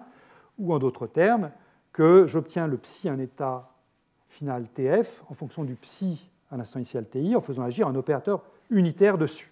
ou 0.58 0.74
en 0.74 0.80
d'autres 0.80 1.08
termes, 1.08 1.52
que 1.92 2.26
j'obtiens 2.28 2.68
le 2.68 2.78
psi 2.78 3.10
un 3.10 3.20
état 3.20 3.70
final 4.28 4.68
TF 4.70 5.24
en 5.30 5.34
fonction 5.34 5.64
du 5.64 5.76
psi 5.76 6.30
à 6.52 6.58
l'instant 6.58 6.80
initial 6.80 7.08
TI 7.08 7.36
en 7.36 7.42
faisant 7.42 7.64
agir 7.64 7.88
un 7.88 7.96
opérateur 7.96 8.44
unitaire 8.70 9.18
dessus. 9.18 9.52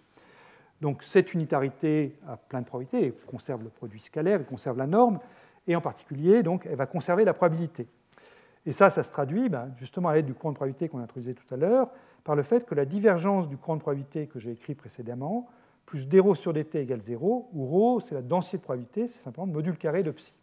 Donc 0.82 1.04
cette 1.04 1.34
unitarité 1.34 2.20
a 2.28 2.38
plein 2.38 2.62
de 2.62 2.66
probabilités, 2.66 3.08
elle 3.08 3.26
conserve 3.26 3.64
le 3.64 3.70
produit 3.70 4.00
scalaire, 4.00 4.39
elle 4.39 4.45
conserve 4.45 4.78
la 4.78 4.86
norme, 4.86 5.20
et 5.68 5.76
en 5.76 5.82
particulier, 5.82 6.43
donc, 6.43 6.66
elle 6.66 6.78
va 6.78 6.86
conserver 6.86 7.26
la 7.26 7.34
probabilité. 7.34 7.88
Et 8.68 8.74
ça, 8.74 8.89
ça 8.89 9.01
se 9.01 9.11
traduit 9.13 9.47
ben, 9.47 9.72
justement 9.78 10.09
à 10.09 10.15
l'aide 10.15 10.26
du 10.26 10.34
courant 10.34 10.51
de 10.51 10.57
probabilité 10.57 10.89
qu'on 10.89 10.99
introduisait 10.99 11.34
tout 11.34 11.51
à 11.53 11.57
l'heure, 11.57 11.89
par 12.26 12.36
le 12.36 12.43
fait 12.43 12.65
que 12.65 12.76
la 12.76 12.84
divergence 12.84 13.47
du 13.47 13.55
courant 13.55 13.78
de 13.78 13.82
probabilité 13.82 14.28
que 14.28 14.39
j'ai 14.39 14.51
écrit 14.51 14.76
précédemment, 14.76 15.47
plus 15.86 16.05
d 16.09 16.22
sur 16.36 16.51
dt 16.51 16.76
égale 16.76 17.01
0, 17.01 17.49
où 17.53 17.95
ρ, 17.95 18.01
c'est 18.01 18.13
la 18.13 18.22
densité 18.22 18.57
de 18.57 18.63
probabilité, 18.63 19.07
c'est 19.07 19.24
simplement 19.24 19.47
le 19.47 19.53
module 19.53 19.78
carré 19.78 20.03
de 20.03 20.11
psi. 20.11 20.34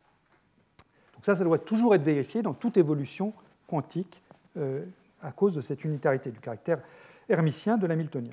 Donc 1.13 1.27
ça, 1.27 1.37
ça 1.37 1.45
doit 1.45 1.59
toujours 1.59 1.95
être 1.95 2.03
vérifié 2.03 2.41
dans 2.41 2.55
toute 2.55 2.79
évolution 2.79 3.35
quantique 3.69 4.23
euh, 4.57 4.87
à 5.23 5.31
cause 5.31 5.55
de 5.55 5.61
cette 5.61 5.85
unitarité 5.85 6.31
du 6.31 6.41
caractère 6.41 6.81
hermitien 7.29 7.77
de 7.77 7.87
l'hamiltonien. 7.87 8.33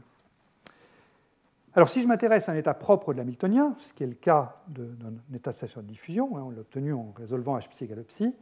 Alors 1.74 1.90
si 1.90 2.02
je 2.02 2.08
m'intéresse 2.08 2.48
à 2.48 2.54
un 2.54 2.56
état 2.56 2.74
propre 2.74 3.12
de 3.12 3.18
l'hamiltonien, 3.18 3.76
ce 3.78 3.94
qui 3.94 4.06
est 4.06 4.08
le 4.08 4.16
cas 4.16 4.62
d'un 4.70 5.36
état 5.36 5.52
de 5.52 5.56
station 5.56 5.82
de 5.82 5.88
diffusion, 5.88 6.38
hein, 6.38 6.44
on 6.46 6.50
l'a 6.52 6.62
obtenu 6.62 6.94
en 6.94 7.14
résolvant 7.18 7.58
h 7.58 7.68
psi 7.68 7.84
égale 7.84 8.06
psi, 8.06 8.34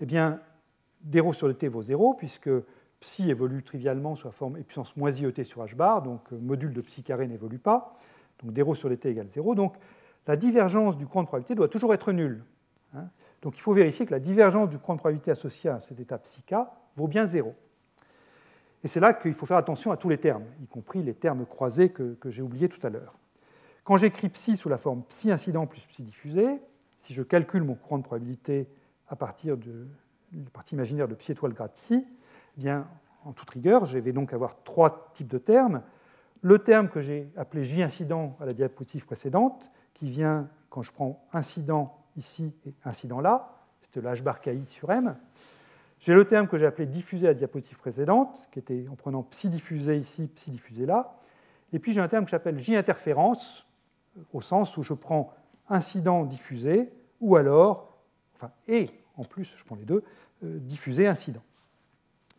eh 0.00 0.06
bien, 0.06 0.40
d 1.04 1.22
sur 1.32 1.48
dt 1.48 1.68
vaut 1.68 1.82
0, 1.82 2.14
puisque 2.14 2.50
psi 3.00 3.30
évolue 3.30 3.62
trivialement 3.62 4.16
sous 4.16 4.26
la 4.26 4.32
forme 4.32 4.58
e 4.58 4.62
puissance 4.62 4.96
moins 4.96 5.10
i 5.10 5.24
et 5.24 5.44
sur 5.44 5.64
h 5.64 5.76
bar, 5.76 6.02
donc 6.02 6.20
euh, 6.32 6.38
module 6.38 6.72
de 6.72 6.80
psi 6.80 7.02
carré 7.02 7.28
n'évolue 7.28 7.58
pas, 7.58 7.96
donc 8.42 8.52
d 8.52 8.64
sur 8.74 8.88
dt 8.88 9.06
égale 9.06 9.28
0. 9.28 9.54
Donc 9.54 9.76
la 10.26 10.36
divergence 10.36 10.96
du 10.96 11.06
courant 11.06 11.22
de 11.22 11.28
probabilité 11.28 11.54
doit 11.54 11.68
toujours 11.68 11.92
être 11.94 12.12
nulle. 12.12 12.42
Hein. 12.94 13.08
Donc 13.42 13.58
il 13.58 13.60
faut 13.60 13.74
vérifier 13.74 14.06
que 14.06 14.10
la 14.10 14.20
divergence 14.20 14.70
du 14.70 14.78
courant 14.78 14.94
de 14.94 15.00
probabilité 15.00 15.30
associé 15.30 15.70
à 15.70 15.80
cet 15.80 16.00
état 16.00 16.18
psi 16.18 16.42
k 16.42 16.54
vaut 16.96 17.08
bien 17.08 17.26
0. 17.26 17.54
Et 18.84 18.88
c'est 18.88 19.00
là 19.00 19.14
qu'il 19.14 19.32
faut 19.32 19.46
faire 19.46 19.56
attention 19.56 19.92
à 19.92 19.96
tous 19.96 20.10
les 20.10 20.18
termes, 20.18 20.44
y 20.62 20.66
compris 20.66 21.02
les 21.02 21.14
termes 21.14 21.46
croisés 21.46 21.88
que, 21.88 22.16
j'ai 22.26 22.42
oubliés 22.42 22.68
tout 22.68 22.86
à 22.86 22.90
l'heure. 22.90 23.14
Quand 23.82 23.96
j'écris 23.96 24.28
psi 24.28 24.56
sous 24.56 24.68
la 24.68 24.78
forme 24.78 25.02
psi 25.04 25.30
incident 25.30 25.66
plus 25.66 25.80
psi 25.86 26.02
diffusé, 26.02 26.60
si 26.96 27.12
je 27.12 27.22
calcule 27.22 27.64
mon 27.64 27.74
courant 27.74 27.98
de 27.98 28.02
probabilité 28.02 28.68
à 29.08 29.16
partir 29.16 29.56
de 29.56 29.86
la 30.34 30.50
partie 30.50 30.74
imaginaire 30.74 31.08
de 31.08 31.14
psi 31.14 31.32
étoile 31.32 31.52
grade 31.52 31.72
psi, 31.74 32.06
eh 32.06 32.60
bien, 32.60 32.86
en 33.24 33.32
toute 33.32 33.50
rigueur, 33.50 33.84
je 33.84 33.98
vais 33.98 34.12
donc 34.12 34.32
avoir 34.32 34.62
trois 34.64 35.10
types 35.14 35.28
de 35.28 35.38
termes. 35.38 35.82
Le 36.42 36.58
terme 36.58 36.88
que 36.88 37.00
j'ai 37.00 37.30
appelé 37.36 37.64
J 37.64 37.82
incident 37.82 38.36
à 38.40 38.46
la 38.46 38.52
diapositive 38.52 39.06
précédente, 39.06 39.70
qui 39.94 40.06
vient 40.06 40.48
quand 40.68 40.82
je 40.82 40.92
prends 40.92 41.24
incident 41.32 41.96
ici 42.16 42.52
et 42.66 42.74
incident 42.84 43.20
là, 43.20 43.50
c'est 43.92 44.00
le 44.00 44.10
h 44.10 44.22
bar 44.22 44.40
ki 44.40 44.66
sur 44.66 44.90
m. 44.90 45.16
J'ai 46.00 46.14
le 46.14 46.26
terme 46.26 46.48
que 46.48 46.58
j'ai 46.58 46.66
appelé 46.66 46.86
diffusé 46.86 47.26
à 47.26 47.30
la 47.30 47.34
diapositive 47.34 47.78
précédente, 47.78 48.48
qui 48.50 48.58
était 48.58 48.86
en 48.90 48.96
prenant 48.96 49.22
psi 49.22 49.48
diffusé 49.48 49.96
ici, 49.96 50.26
psi 50.26 50.50
diffusé 50.50 50.84
là. 50.84 51.16
Et 51.72 51.78
puis 51.78 51.92
j'ai 51.92 52.00
un 52.00 52.08
terme 52.08 52.24
que 52.24 52.30
j'appelle 52.30 52.58
J-interférence, 52.58 53.64
au 54.32 54.40
sens 54.40 54.76
où 54.76 54.82
je 54.82 54.94
prends 54.94 55.32
incident 55.68 56.24
diffusé, 56.24 56.92
ou 57.20 57.36
alors, 57.36 57.96
enfin, 58.34 58.50
et 58.68 58.90
en 59.16 59.24
plus, 59.24 59.56
je 59.56 59.64
prends 59.64 59.76
les 59.76 59.84
deux, 59.84 60.02
euh, 60.42 60.58
diffusé 60.58 61.06
incident. 61.06 61.42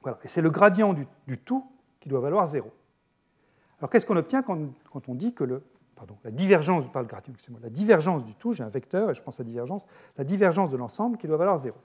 Voilà. 0.02 0.20
Et 0.24 0.28
c'est 0.28 0.42
le 0.42 0.50
gradient 0.50 0.94
du, 0.94 1.38
tout 1.38 1.66
qui 2.00 2.10
doit 2.10 2.20
valoir 2.20 2.46
0. 2.48 2.72
Alors 3.80 3.90
qu'est-ce 3.90 4.06
qu'on 4.06 4.18
obtient 4.18 4.42
quand, 4.42 4.60
on 5.08 5.16
dit 5.16 5.34
que 5.34 5.44
le, 5.44 5.64
pardon, 5.96 6.18
la 6.24 6.32
divergence, 6.32 6.90
pas 6.92 7.02
le 7.02 7.08
gradient, 7.08 7.34
la 7.62 7.70
divergence 7.70 8.24
du 8.24 8.36
tout, 8.36 8.54
j'ai 8.54 8.64
un 8.64 8.70
vecteur 8.70 9.10
et 9.10 9.14
je 9.14 9.22
pense 9.22 9.40
à 9.40 9.44
la 9.44 9.50
divergence, 9.50 9.86
la 10.18 10.24
divergence 10.24 10.70
de 10.70 10.78
l'ensemble 10.78 11.18
qui 11.18 11.28
doit 11.28 11.38
valoir 11.38 11.58
0. 11.58 11.76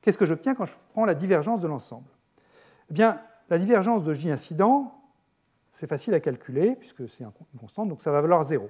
Qu'est-ce 0.00 0.18
que 0.18 0.24
j'obtiens 0.24 0.54
quand 0.54 0.66
je 0.66 0.74
prends 0.92 1.04
la 1.04 1.14
divergence 1.14 1.60
de 1.60 1.68
l'ensemble? 1.68 2.08
Eh 2.90 2.94
bien, 2.94 3.20
la 3.50 3.58
divergence 3.58 4.02
de 4.02 4.12
J 4.12 4.30
incident, 4.30 5.00
c'est 5.74 5.86
facile 5.86 6.14
à 6.14 6.20
calculer, 6.20 6.76
puisque 6.76 7.08
c'est 7.08 7.24
une 7.24 7.60
constante, 7.60 7.88
donc 7.88 8.02
ça 8.02 8.10
va 8.10 8.20
valoir 8.20 8.42
0. 8.42 8.68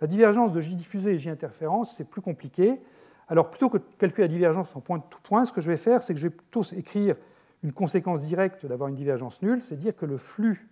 La 0.00 0.06
divergence 0.06 0.52
de 0.52 0.60
J 0.60 0.74
diffusé 0.74 1.12
et 1.12 1.18
J 1.18 1.30
interférence, 1.30 1.96
c'est 1.96 2.04
plus 2.04 2.22
compliqué. 2.22 2.80
Alors, 3.28 3.50
plutôt 3.50 3.68
que 3.68 3.78
de 3.78 3.84
calculer 3.98 4.26
la 4.26 4.32
divergence 4.32 4.74
en 4.76 4.80
point 4.80 4.98
tout 4.98 5.20
point, 5.22 5.44
ce 5.44 5.52
que 5.52 5.60
je 5.60 5.70
vais 5.70 5.76
faire, 5.76 6.02
c'est 6.02 6.14
que 6.14 6.20
je 6.20 6.28
vais 6.28 6.34
plutôt 6.34 6.62
écrire 6.62 7.16
une 7.62 7.72
conséquence 7.72 8.26
directe 8.26 8.66
d'avoir 8.66 8.88
une 8.88 8.96
divergence 8.96 9.42
nulle, 9.42 9.62
c'est 9.62 9.76
dire 9.76 9.94
que 9.94 10.06
le 10.06 10.16
flux 10.16 10.68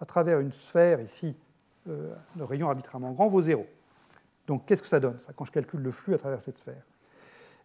à 0.00 0.06
travers 0.06 0.40
une 0.40 0.52
sphère, 0.52 1.00
ici, 1.00 1.36
euh, 1.88 2.14
le 2.36 2.44
rayon 2.44 2.68
arbitrairement 2.68 3.12
grand, 3.12 3.28
vaut 3.28 3.42
0. 3.42 3.66
Donc, 4.46 4.66
qu'est-ce 4.66 4.82
que 4.82 4.88
ça 4.88 4.98
donne, 4.98 5.18
ça, 5.20 5.32
quand 5.34 5.44
je 5.44 5.52
calcule 5.52 5.80
le 5.80 5.90
flux 5.90 6.14
à 6.14 6.18
travers 6.18 6.40
cette 6.40 6.58
sphère? 6.58 6.82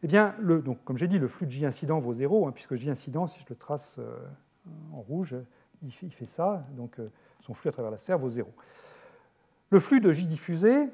Eh 0.03 0.07
bien, 0.07 0.35
comme 0.83 0.97
j'ai 0.97 1.07
dit, 1.07 1.17
le 1.17 1.27
flux 1.27 1.47
de 1.47 1.51
J 1.51 1.65
incident 1.65 1.97
vaut 1.99 2.13
0, 2.13 2.47
hein, 2.47 2.51
puisque 2.51 2.75
J 2.75 2.89
incident, 2.89 3.25
si 3.25 3.39
je 3.39 3.45
le 3.49 3.55
trace 3.55 3.97
euh, 3.97 4.17
en 4.93 5.01
rouge, 5.01 5.35
il 5.81 5.91
fait, 5.91 6.25
ça, 6.25 6.65
donc 6.75 6.99
euh, 6.99 7.09
son 7.41 7.53
flux 7.53 7.69
à 7.69 7.71
travers 7.71 7.91
la 7.91 7.97
sphère 7.97 8.17
vaut 8.17 8.29
0. 8.29 8.47
Le 9.71 9.79
flux 9.79 9.99
de 9.99 10.11
J 10.11 10.27
diffusé, 10.27 10.89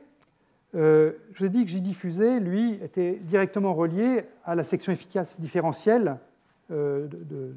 je 0.74 1.14
vous 1.36 1.46
ai 1.46 1.50
dit 1.50 1.66
que 1.66 1.72
J 1.72 1.82
diffusé, 1.82 2.40
lui, 2.40 2.74
était 2.82 3.20
directement 3.22 3.74
relié 3.74 4.24
à 4.46 4.56
la 4.56 4.64
section 4.64 4.92
efficace 4.92 5.40
différentielle 5.40 6.18
de, 6.70 7.10
de, 7.12 7.52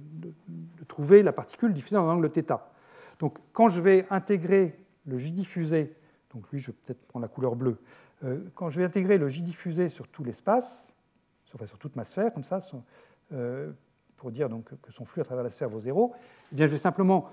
trouver 0.89 1.23
la 1.23 1.33
particule 1.33 1.73
diffusée 1.73 1.97
dans 1.97 2.07
l'angle 2.07 2.29
θ. 2.29 2.59
Donc, 3.21 3.39
quand 3.53 3.69
je 3.69 3.81
vais 3.81 4.07
intégrer 4.11 4.77
le 5.07 5.19
J 5.19 5.31
diffusé, 5.33 5.95
donc 6.35 6.51
lui, 6.51 6.59
je 6.59 6.73
vais 6.73 6.77
peut-être 6.85 7.07
prendre 7.07 7.23
la 7.23 7.29
couleur 7.29 7.55
bleue, 7.55 7.79
quand 8.55 8.71
je 8.71 8.81
vais 8.81 8.85
intégrer 8.87 9.19
le 9.19 9.29
J 9.29 9.43
diffusé 9.43 9.89
sur 9.89 10.09
tout 10.09 10.25
l'espace, 10.25 10.95
sur 11.45 11.79
toute 11.79 11.97
ma 11.97 12.05
sphère, 12.05 12.33
comme 12.33 12.45
ça, 12.45 12.61
euh, 13.33 13.71
pour 14.17 14.31
dire 14.31 14.49
donc 14.49 14.69
que 14.81 14.93
son 14.93 15.05
flux 15.05 15.23
à 15.23 15.25
travers 15.25 15.45
la 15.45 15.51
sphère 15.51 15.69
vaut 15.69 15.81
0, 15.81 16.15
eh 16.53 16.57
bien, 16.57 16.67
je 16.67 16.73
vais 16.73 16.79
simplement 16.79 17.29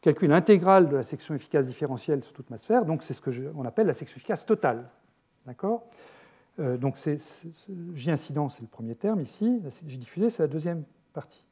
calculer 0.00 0.28
l'intégrale 0.28 0.88
de 0.88 0.96
la 0.96 1.02
section 1.02 1.34
efficace 1.34 1.66
différentielle 1.66 2.24
sur 2.24 2.32
toute 2.32 2.50
ma 2.50 2.58
sphère, 2.58 2.84
donc 2.84 3.02
c'est 3.02 3.14
ce 3.14 3.20
qu'on 3.20 3.64
appelle 3.64 3.86
la 3.86 3.92
section 3.92 4.16
efficace 4.16 4.46
totale. 4.46 4.88
D'accord 5.46 5.86
euh, 6.58 6.76
Donc 6.76 6.96
J 7.94 8.10
incident, 8.10 8.48
c'est 8.48 8.62
le 8.62 8.68
premier 8.68 8.94
terme 8.94 9.20
ici, 9.20 9.62
J 9.86 9.98
diffusé, 9.98 10.30
c'est 10.30 10.42
la 10.42 10.48
deuxième 10.48 10.84
partie. 11.12 11.44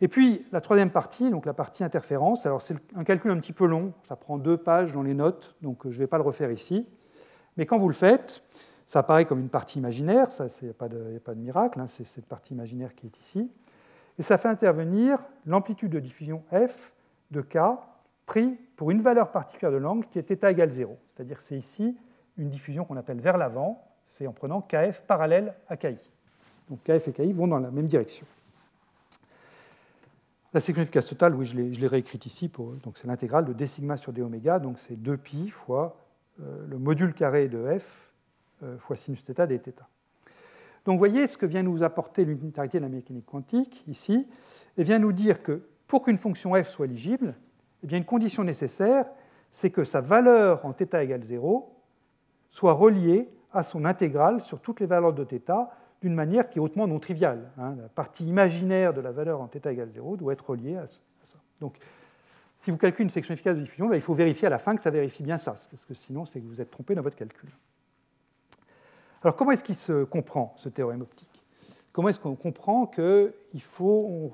Et 0.00 0.08
puis 0.08 0.44
la 0.52 0.60
troisième 0.60 0.90
partie, 0.90 1.30
donc 1.30 1.46
la 1.46 1.54
partie 1.54 1.82
interférence, 1.84 2.44
alors 2.46 2.60
c'est 2.60 2.76
un 2.94 3.04
calcul 3.04 3.30
un 3.30 3.38
petit 3.38 3.52
peu 3.52 3.66
long, 3.66 3.92
ça 4.08 4.16
prend 4.16 4.36
deux 4.36 4.56
pages 4.56 4.92
dans 4.92 5.02
les 5.02 5.14
notes, 5.14 5.56
donc 5.62 5.84
je 5.84 5.96
ne 5.96 6.04
vais 6.04 6.06
pas 6.06 6.18
le 6.18 6.24
refaire 6.24 6.50
ici. 6.50 6.86
Mais 7.56 7.64
quand 7.64 7.78
vous 7.78 7.88
le 7.88 7.94
faites, 7.94 8.42
ça 8.86 8.98
apparaît 8.98 9.24
comme 9.24 9.40
une 9.40 9.48
partie 9.48 9.78
imaginaire, 9.78 10.28
il 10.38 10.64
n'y 10.64 10.70
a, 10.70 10.74
pas 10.74 10.88
de 10.88 11.40
miracle, 11.40 11.80
hein, 11.80 11.86
c'est 11.88 12.04
cette 12.04 12.26
partie 12.26 12.52
imaginaire 12.52 12.94
qui 12.94 13.06
est 13.06 13.18
ici. 13.18 13.50
Et 14.18 14.22
ça 14.22 14.38
fait 14.38 14.48
intervenir 14.48 15.18
l'amplitude 15.44 15.90
de 15.90 16.00
diffusion 16.00 16.42
f 16.52 16.92
de 17.30 17.40
k 17.40 17.58
pris 18.24 18.58
pour 18.76 18.90
une 18.90 19.00
valeur 19.00 19.30
particulière 19.30 19.72
de 19.72 19.76
l'angle 19.76 20.06
qui 20.06 20.18
est 20.18 20.22
θ 20.22 20.48
égale 20.48 20.70
0. 20.70 20.96
C'est-à-dire 21.06 21.40
c'est 21.40 21.56
ici 21.56 21.96
une 22.37 22.49
diffusion 22.49 22.85
qu'on 22.85 22.97
appelle 22.97 23.19
vers 23.19 23.37
l'avant, 23.37 23.83
c'est 24.07 24.27
en 24.27 24.33
prenant 24.33 24.61
kf 24.61 25.03
parallèle 25.07 25.53
à 25.67 25.77
ki. 25.77 25.97
Donc 26.69 26.83
kf 26.83 27.07
et 27.07 27.13
ki 27.13 27.31
vont 27.31 27.47
dans 27.47 27.59
la 27.59 27.71
même 27.71 27.87
direction. 27.87 28.25
La 30.53 30.59
section 30.59 30.81
efficace 30.81 31.07
totale, 31.07 31.33
oui, 31.33 31.45
je 31.45 31.55
l'ai 31.55 31.87
réécrite 31.87 32.25
ici, 32.25 32.51
donc 32.83 32.97
c'est 32.97 33.07
l'intégrale 33.07 33.45
de 33.45 33.53
d 33.53 33.65
sigma 33.65 33.95
sur 33.95 34.11
d 34.11 34.21
oméga, 34.21 34.59
donc 34.59 34.79
c'est 34.79 34.95
2pi 34.95 35.49
fois 35.49 35.97
euh, 36.41 36.65
le 36.67 36.77
module 36.77 37.13
carré 37.13 37.47
de 37.47 37.77
f 37.79 38.11
euh, 38.63 38.77
fois 38.77 38.97
sinus 38.97 39.23
θ 39.23 39.47
dθ. 39.47 39.73
Donc 40.83 40.95
vous 40.95 40.97
voyez 40.97 41.27
ce 41.27 41.37
que 41.37 41.45
vient 41.45 41.63
nous 41.63 41.83
apporter 41.83 42.25
l'unitarité 42.25 42.79
de 42.79 42.83
la 42.83 42.89
mécanique 42.89 43.25
quantique 43.25 43.85
ici, 43.87 44.27
et 44.77 44.83
vient 44.83 44.99
nous 44.99 45.13
dire 45.13 45.41
que 45.41 45.61
pour 45.87 46.03
qu'une 46.03 46.17
fonction 46.17 46.61
f 46.61 46.67
soit 46.67 46.85
éligible, 46.85 47.33
eh 47.83 47.87
bien 47.87 47.97
une 47.97 48.05
condition 48.05 48.43
nécessaire, 48.43 49.05
c'est 49.51 49.69
que 49.69 49.85
sa 49.85 50.01
valeur 50.01 50.65
en 50.65 50.73
θ 50.73 51.01
égale 51.01 51.23
0 51.23 51.74
soit 52.56 52.72
reliée 52.72 53.28
à 53.52 53.62
son 53.62 53.84
intégrale 53.84 54.40
sur 54.40 54.60
toutes 54.60 54.80
les 54.80 54.86
valeurs 54.86 55.12
de 55.12 55.24
θ 55.24 55.68
d'une 56.00 56.14
manière 56.14 56.48
qui 56.48 56.58
est 56.58 56.62
hautement 56.62 56.86
non 56.86 56.98
triviale. 56.98 57.50
Hein. 57.58 57.74
La 57.78 57.88
partie 57.88 58.24
imaginaire 58.24 58.94
de 58.94 59.02
la 59.02 59.12
valeur 59.12 59.42
en 59.42 59.46
θ 59.46 59.66
égale 59.70 59.90
0 59.90 60.16
doit 60.16 60.32
être 60.32 60.48
reliée 60.48 60.76
à 60.76 60.88
ça. 60.88 61.00
Donc, 61.60 61.76
si 62.56 62.70
vous 62.70 62.78
calculez 62.78 63.04
une 63.04 63.10
section 63.10 63.34
efficace 63.34 63.56
de 63.56 63.62
diffusion, 63.62 63.88
ben, 63.88 63.96
il 63.96 64.00
faut 64.00 64.14
vérifier 64.14 64.46
à 64.46 64.50
la 64.50 64.56
fin 64.56 64.74
que 64.74 64.80
ça 64.80 64.88
vérifie 64.88 65.22
bien 65.22 65.36
ça, 65.36 65.52
parce 65.70 65.84
que 65.84 65.92
sinon, 65.92 66.24
c'est 66.24 66.40
que 66.40 66.46
vous 66.46 66.62
êtes 66.62 66.70
trompé 66.70 66.94
dans 66.94 67.02
votre 67.02 67.16
calcul. 67.16 67.50
Alors 69.22 69.36
comment 69.36 69.50
est-ce 69.50 69.64
qu'il 69.64 69.74
se 69.74 70.04
comprend, 70.04 70.54
ce 70.56 70.70
théorème 70.70 71.02
optique? 71.02 71.44
Comment 71.92 72.08
est-ce 72.08 72.20
qu'on 72.20 72.36
comprend 72.36 72.86
qu'il 72.86 73.62
faut 73.62 74.32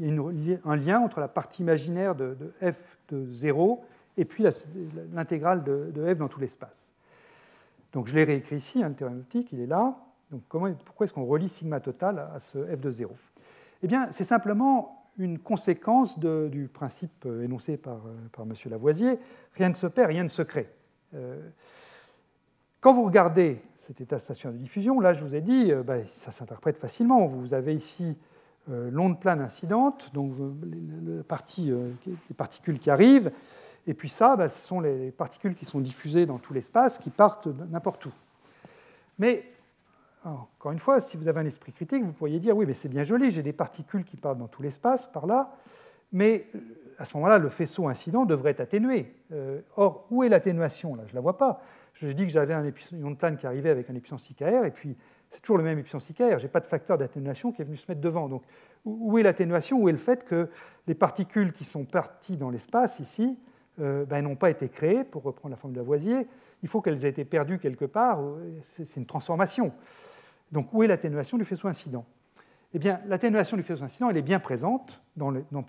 y 0.00 0.52
ait 0.52 0.60
un 0.66 0.76
lien 0.76 1.00
entre 1.00 1.20
la 1.20 1.28
partie 1.28 1.62
imaginaire 1.62 2.14
de, 2.14 2.36
f 2.60 2.98
de 3.08 3.32
0 3.32 3.82
et 4.18 4.26
puis 4.26 4.44
l'intégrale 5.14 5.64
de, 5.64 6.14
f 6.14 6.18
dans 6.18 6.28
tout 6.28 6.40
l'espace? 6.40 6.94
Donc 7.98 8.06
je 8.06 8.14
l'ai 8.14 8.22
réécrit 8.22 8.54
ici, 8.54 8.80
hein, 8.80 8.90
le 8.90 8.94
théorème 8.94 9.18
optique, 9.18 9.50
il 9.50 9.58
est 9.58 9.66
là. 9.66 9.96
Donc 10.30 10.42
pourquoi 10.84 11.04
est-ce 11.04 11.12
qu'on 11.12 11.24
relie 11.24 11.48
sigma 11.48 11.80
total 11.80 12.30
à 12.32 12.38
ce 12.38 12.58
f 12.58 12.80
de 12.80 12.92
0 12.92 13.12
Eh 13.82 13.88
bien, 13.88 14.06
c'est 14.12 14.22
simplement 14.22 15.10
une 15.18 15.40
conséquence 15.40 16.16
du 16.20 16.68
principe 16.72 17.26
énoncé 17.42 17.76
par, 17.76 17.98
par 18.30 18.44
M. 18.44 18.52
Lavoisier, 18.70 19.18
rien 19.54 19.68
ne 19.70 19.74
se 19.74 19.88
perd, 19.88 20.10
rien 20.10 20.22
ne 20.22 20.28
se 20.28 20.42
crée. 20.42 20.70
Euh, 21.12 21.40
quand 22.80 22.92
vous 22.92 23.02
regardez 23.02 23.60
cet 23.74 24.00
état 24.00 24.14
de 24.14 24.20
station 24.20 24.52
de 24.52 24.56
diffusion, 24.56 25.00
là 25.00 25.12
je 25.12 25.24
vous 25.24 25.34
ai 25.34 25.40
dit, 25.40 25.72
euh, 25.72 25.82
bah, 25.82 26.06
ça 26.06 26.30
s'interprète 26.30 26.78
facilement. 26.78 27.26
Vous 27.26 27.52
avez 27.52 27.74
ici 27.74 28.16
euh, 28.70 28.90
l'onde 28.92 29.18
plane 29.18 29.40
incidente, 29.40 30.12
donc 30.14 30.34
euh, 30.38 31.90
les 32.04 32.34
particules 32.36 32.78
qui 32.78 32.90
arrivent, 32.90 33.32
et 33.88 33.94
puis 33.94 34.10
ça, 34.10 34.36
bah, 34.36 34.48
ce 34.48 34.66
sont 34.66 34.80
les 34.80 35.10
particules 35.10 35.54
qui 35.54 35.64
sont 35.64 35.80
diffusées 35.80 36.26
dans 36.26 36.38
tout 36.38 36.52
l'espace, 36.52 36.98
qui 36.98 37.08
partent 37.08 37.48
n'importe 37.70 38.04
où. 38.04 38.12
Mais, 39.18 39.46
encore 40.22 40.72
une 40.72 40.78
fois, 40.78 41.00
si 41.00 41.16
vous 41.16 41.26
avez 41.26 41.40
un 41.40 41.46
esprit 41.46 41.72
critique, 41.72 42.04
vous 42.04 42.12
pourriez 42.12 42.38
dire, 42.38 42.54
oui, 42.54 42.66
mais 42.66 42.74
c'est 42.74 42.90
bien 42.90 43.02
joli, 43.02 43.30
j'ai 43.30 43.42
des 43.42 43.54
particules 43.54 44.04
qui 44.04 44.18
partent 44.18 44.36
dans 44.36 44.46
tout 44.46 44.60
l'espace, 44.60 45.06
par 45.10 45.26
là, 45.26 45.52
mais 46.12 46.48
euh, 46.54 46.58
à 46.98 47.06
ce 47.06 47.16
moment-là, 47.16 47.38
le 47.38 47.48
faisceau 47.48 47.88
incident 47.88 48.26
devrait 48.26 48.50
être 48.50 48.60
atténué. 48.60 49.14
Euh, 49.32 49.62
or, 49.76 50.06
où 50.10 50.22
est 50.22 50.28
l'atténuation? 50.28 50.94
Là, 50.94 51.04
je 51.06 51.12
ne 51.12 51.14
la 51.14 51.20
vois 51.22 51.38
pas. 51.38 51.62
Je 51.94 52.08
dis 52.08 52.26
que 52.26 52.30
j'avais 52.30 52.52
un 52.52 52.70
ion 52.92 53.10
de 53.10 53.16
plane 53.16 53.38
qui 53.38 53.46
arrivait 53.46 53.70
avec 53.70 53.88
un 53.88 53.94
épuissance 53.94 54.28
IKR, 54.28 54.66
et 54.66 54.70
puis 54.70 54.98
c'est 55.30 55.40
toujours 55.40 55.56
le 55.56 55.64
même 55.64 55.78
épuissance 55.78 56.10
IKR. 56.10 56.36
Je 56.36 56.42
n'ai 56.42 56.52
pas 56.52 56.60
de 56.60 56.66
facteur 56.66 56.98
d'atténuation 56.98 57.52
qui 57.52 57.62
est 57.62 57.64
venu 57.64 57.78
se 57.78 57.86
mettre 57.88 58.02
devant. 58.02 58.28
Donc, 58.28 58.42
où 58.84 59.16
est 59.16 59.22
l'atténuation? 59.22 59.80
Où 59.80 59.88
est 59.88 59.92
le 59.92 59.98
fait 59.98 60.24
que 60.24 60.50
les 60.86 60.94
particules 60.94 61.54
qui 61.54 61.64
sont 61.64 61.86
parties 61.86 62.36
dans 62.36 62.50
l'espace, 62.50 63.00
ici, 63.00 63.38
euh, 63.80 64.04
ben, 64.04 64.22
n'ont 64.22 64.36
pas 64.36 64.50
été 64.50 64.68
créées, 64.68 65.04
pour 65.04 65.22
reprendre 65.22 65.52
la 65.52 65.56
forme 65.56 65.72
de 65.72 65.78
Lavoisier. 65.78 66.26
Il 66.62 66.68
faut 66.68 66.80
qu'elles 66.80 67.04
aient 67.04 67.10
été 67.10 67.24
perdues 67.24 67.58
quelque 67.58 67.84
part. 67.84 68.20
C'est 68.62 68.96
une 68.96 69.06
transformation. 69.06 69.72
Donc, 70.52 70.72
où 70.72 70.82
est 70.82 70.86
l'atténuation 70.86 71.38
du 71.38 71.44
faisceau 71.44 71.68
incident? 71.68 72.04
Eh 72.74 72.78
bien, 72.78 73.00
l'atténuation 73.06 73.56
du 73.56 73.62
faisceau 73.62 73.84
incident, 73.84 74.10
elle 74.10 74.16
est 74.16 74.22
bien 74.22 74.40
présente 74.40 75.00
dans, 75.16 75.30
le, 75.30 75.44
dans 75.50 75.64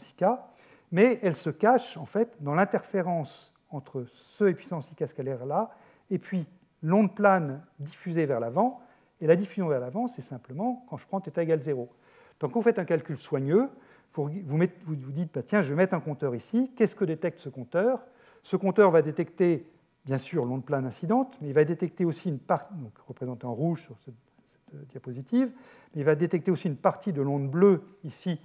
mais 0.91 1.19
elle 1.21 1.35
se 1.35 1.49
cache 1.49 1.97
en 1.97 2.05
fait 2.05 2.35
dans 2.41 2.55
l'interférence 2.55 3.53
entre 3.69 4.05
ce 4.13 4.45
épuissance 4.45 4.91
scalaire 5.05 5.45
là 5.45 5.69
et 6.09 6.17
puis 6.17 6.47
l'onde 6.81 7.13
plane 7.15 7.61
diffusée 7.79 8.25
vers 8.25 8.39
l'avant. 8.39 8.81
Et 9.21 9.27
la 9.27 9.35
diffusion 9.35 9.67
vers 9.67 9.81
l'avant, 9.81 10.07
c'est 10.07 10.21
simplement 10.21 10.85
quand 10.89 10.97
je 10.97 11.05
prends 11.05 11.19
θ 11.19 11.37
égale 11.41 11.61
0. 11.61 11.89
Donc 12.39 12.53
vous 12.53 12.61
faites 12.61 12.79
un 12.79 12.85
calcul 12.85 13.17
soigneux, 13.17 13.69
vous, 14.13 14.29
vous, 14.85 15.11
dites, 15.11 15.33
bah, 15.33 15.43
tiens, 15.43 15.61
je 15.61 15.69
vais 15.69 15.75
mettre 15.75 15.93
un 15.93 15.99
compteur 15.99 16.35
ici, 16.35 16.71
qu'est-ce 16.75 16.95
que 16.95 17.05
détecte 17.05 17.39
ce 17.39 17.49
compteur? 17.49 17.99
Ce 18.43 18.55
compteur 18.55 18.91
va 18.91 19.01
détecter, 19.01 19.65
bien 20.05 20.17
sûr, 20.17 20.45
l'onde 20.45 20.65
plane 20.65 20.85
incidente, 20.85 21.37
mais 21.41 21.49
il 21.49 21.53
va 21.53 21.63
détecter 21.63 22.05
aussi 22.05 22.29
une 22.29 22.39
partie, 22.39 22.73
donc 22.75 22.93
représentée 23.07 23.45
en 23.45 23.53
rouge 23.53 23.83
sur 23.83 23.97
cette, 24.03 24.15
cette 24.47 24.87
diapositive, 24.89 25.51
mais 25.93 26.01
il 26.01 26.05
va 26.05 26.15
détecter 26.15 26.51
aussi 26.51 26.67
une 26.67 26.75
partie 26.75 27.13
de 27.13 27.21
l'onde 27.21 27.49
bleue 27.49 27.81
ici 28.03 28.39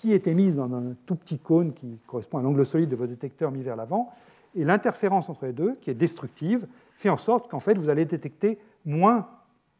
qui 0.00 0.12
est 0.12 0.26
émise 0.26 0.54
dans 0.54 0.72
un 0.72 0.94
tout 1.06 1.16
petit 1.16 1.38
cône 1.38 1.72
qui 1.72 1.98
correspond 2.06 2.38
à 2.38 2.42
l'angle 2.42 2.64
solide 2.64 2.88
de 2.88 2.96
votre 2.96 3.10
détecteur 3.10 3.50
mis 3.50 3.62
vers 3.62 3.76
l'avant. 3.76 4.12
Et 4.54 4.64
l'interférence 4.64 5.28
entre 5.28 5.46
les 5.46 5.52
deux, 5.52 5.76
qui 5.80 5.90
est 5.90 5.94
destructive, 5.94 6.66
fait 6.94 7.08
en 7.08 7.16
sorte 7.16 7.50
qu'en 7.50 7.60
fait, 7.60 7.74
vous 7.74 7.88
allez 7.88 8.04
détecter 8.04 8.58
moins 8.84 9.28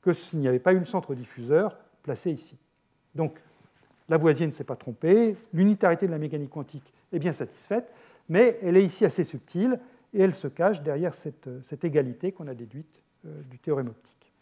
que 0.03 0.13
s'il 0.13 0.41
n'y 0.41 0.49
avait 0.49 0.59
pas 0.59 0.73
eu 0.73 0.79
le 0.79 0.85
centre 0.85 1.15
diffuseur 1.15 1.77
placé 2.03 2.31
ici. 2.31 2.57
Donc, 3.15 3.41
Lavoisier 4.09 4.47
ne 4.47 4.53
s'est 4.53 4.65
pas 4.65 4.77
trompé, 4.77 5.37
l'unitarité 5.53 6.07
de 6.07 6.13
la 6.13 6.19
mécanique 6.19 6.51
quantique 6.51 6.93
est 7.13 7.19
bien 7.19 7.33
satisfaite, 7.33 7.93
mais 8.29 8.59
elle 8.63 8.77
est 8.77 8.85
ici 8.85 9.05
assez 9.05 9.23
subtile 9.23 9.79
et 10.15 10.23
elle 10.23 10.35
se 10.35 10.49
cache 10.49 10.83
derrière 10.83 11.15
cette, 11.15 11.49
cette 11.63 11.85
égalité 11.85 12.33
qu'on 12.33 12.47
a 12.47 12.55
déduite 12.55 13.03
euh, 13.27 13.43
du 13.51 13.59
théorème 13.59 13.89
optique. 13.89 14.33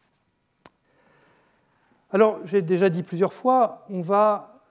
Alors, 2.11 2.41
j'ai 2.45 2.63
déjà 2.63 2.89
dit 2.89 3.03
plusieurs 3.03 3.33
fois, 3.33 3.85
on 3.91 4.01
va 4.01 4.65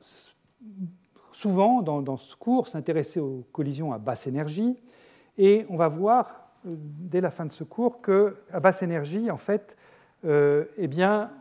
souvent 1.31 1.81
dans, 1.81 2.15
ce 2.15 2.35
cours 2.35 2.69
s'intéresser 2.69 3.19
aux 3.19 3.45
collisions 3.51 3.91
à 3.91 3.97
basse 3.97 4.25
énergie 4.25 4.77
et 5.37 5.65
on 5.69 5.75
va 5.75 5.89
voir 5.89 6.49
euh, 6.65 6.75
dès 6.77 7.19
la 7.19 7.29
fin 7.29 7.45
de 7.45 7.51
ce 7.51 7.65
cours 7.65 8.01
qu'à 8.01 8.59
basse 8.61 8.83
énergie, 8.83 9.29
en 9.29 9.37
fait, 9.37 9.75
euh, 10.23 10.65
eh 10.77 10.87
bien, 10.87 11.31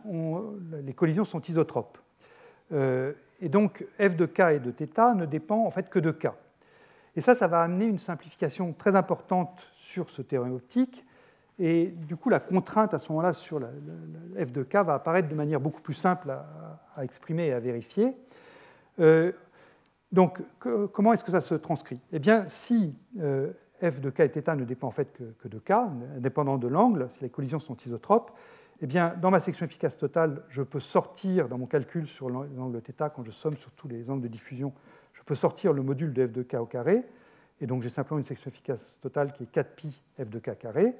les 0.83 0.93
collisions 0.93 1.23
sont 1.23 1.41
isotropes. 1.41 1.97
Euh, 2.73 3.13
et 3.41 3.49
donc 3.49 3.85
f 3.99 4.15
de 4.15 4.25
k 4.25 4.39
et 4.39 4.59
de 4.59 4.71
θ 4.71 5.15
ne 5.15 5.25
dépend 5.25 5.65
en 5.65 5.71
fait 5.71 5.89
que 5.89 5.99
de 5.99 6.11
k. 6.11 6.27
Et 7.15 7.21
ça, 7.21 7.33
ça 7.35 7.47
va 7.47 7.61
amener 7.61 7.85
une 7.85 7.97
simplification 7.97 8.73
très 8.73 8.95
importante 8.95 9.69
sur 9.73 10.09
ce 10.09 10.21
théorème 10.21 10.53
optique. 10.53 11.05
Et 11.59 11.87
du 11.87 12.17
coup, 12.17 12.29
la 12.29 12.41
contrainte 12.41 12.93
à 12.93 12.99
ce 12.99 13.09
moment-là 13.11 13.31
sur 13.31 13.59
la, 13.59 13.69
f 14.45 14.51
de 14.51 14.63
k 14.63 14.75
va 14.77 14.95
apparaître 14.95 15.29
de 15.29 15.35
manière 15.35 15.61
beaucoup 15.61 15.81
plus 15.81 15.93
simple 15.93 16.31
à, 16.31 17.03
exprimer 17.03 17.47
et 17.47 17.53
à 17.53 17.59
vérifier. 17.59 18.17
Euh, 18.99 19.31
donc, 20.11 20.41
comment 20.59 21.13
est-ce 21.13 21.23
que 21.23 21.31
ça 21.31 21.41
se 21.41 21.55
transcrit? 21.55 21.99
Eh 22.11 22.19
bien, 22.19 22.45
si 22.47 22.95
euh, 23.19 23.51
f 23.81 24.01
de 24.01 24.09
k 24.09 24.21
et 24.21 24.29
θ 24.29 24.55
ne 24.55 24.65
dépend 24.65 24.87
en 24.87 24.91
fait 24.91 25.21
que, 25.39 25.47
de 25.47 25.59
k, 25.59 25.71
indépendant 26.17 26.57
de 26.57 26.67
l'angle, 26.67 27.07
si 27.09 27.21
les 27.21 27.29
collisions 27.29 27.59
sont 27.59 27.77
isotropes, 27.77 28.31
eh 28.81 28.87
bien, 28.87 29.15
dans 29.21 29.31
ma 29.31 29.39
section 29.39 29.65
efficace 29.65 29.97
totale, 29.97 30.43
je 30.49 30.61
peux 30.61 30.79
sortir, 30.79 31.47
dans 31.47 31.57
mon 31.57 31.65
calcul 31.65 32.07
sur 32.07 32.29
l'angle 32.29 32.81
θ, 32.81 33.09
quand 33.09 33.23
je 33.23 33.31
somme 33.31 33.55
sur 33.55 33.71
tous 33.71 33.87
les 33.87 34.09
angles 34.09 34.21
de 34.21 34.27
diffusion, 34.27 34.73
je 35.13 35.23
peux 35.23 35.35
sortir 35.35 35.71
le 35.71 35.81
module 35.81 36.13
de 36.13 36.27
f 36.27 36.31
de 36.31 36.43
k 36.43 36.55
au 36.55 36.65
carré, 36.65 37.03
et 37.61 37.67
donc 37.67 37.81
j'ai 37.81 37.89
simplement 37.89 38.17
une 38.17 38.23
section 38.23 38.49
efficace 38.49 38.99
totale 39.01 39.31
qui 39.31 39.43
est 39.43 39.55
4pi 39.55 39.87
f 40.23 40.29
de 40.29 40.39
k 40.39 40.57
carré. 40.57 40.93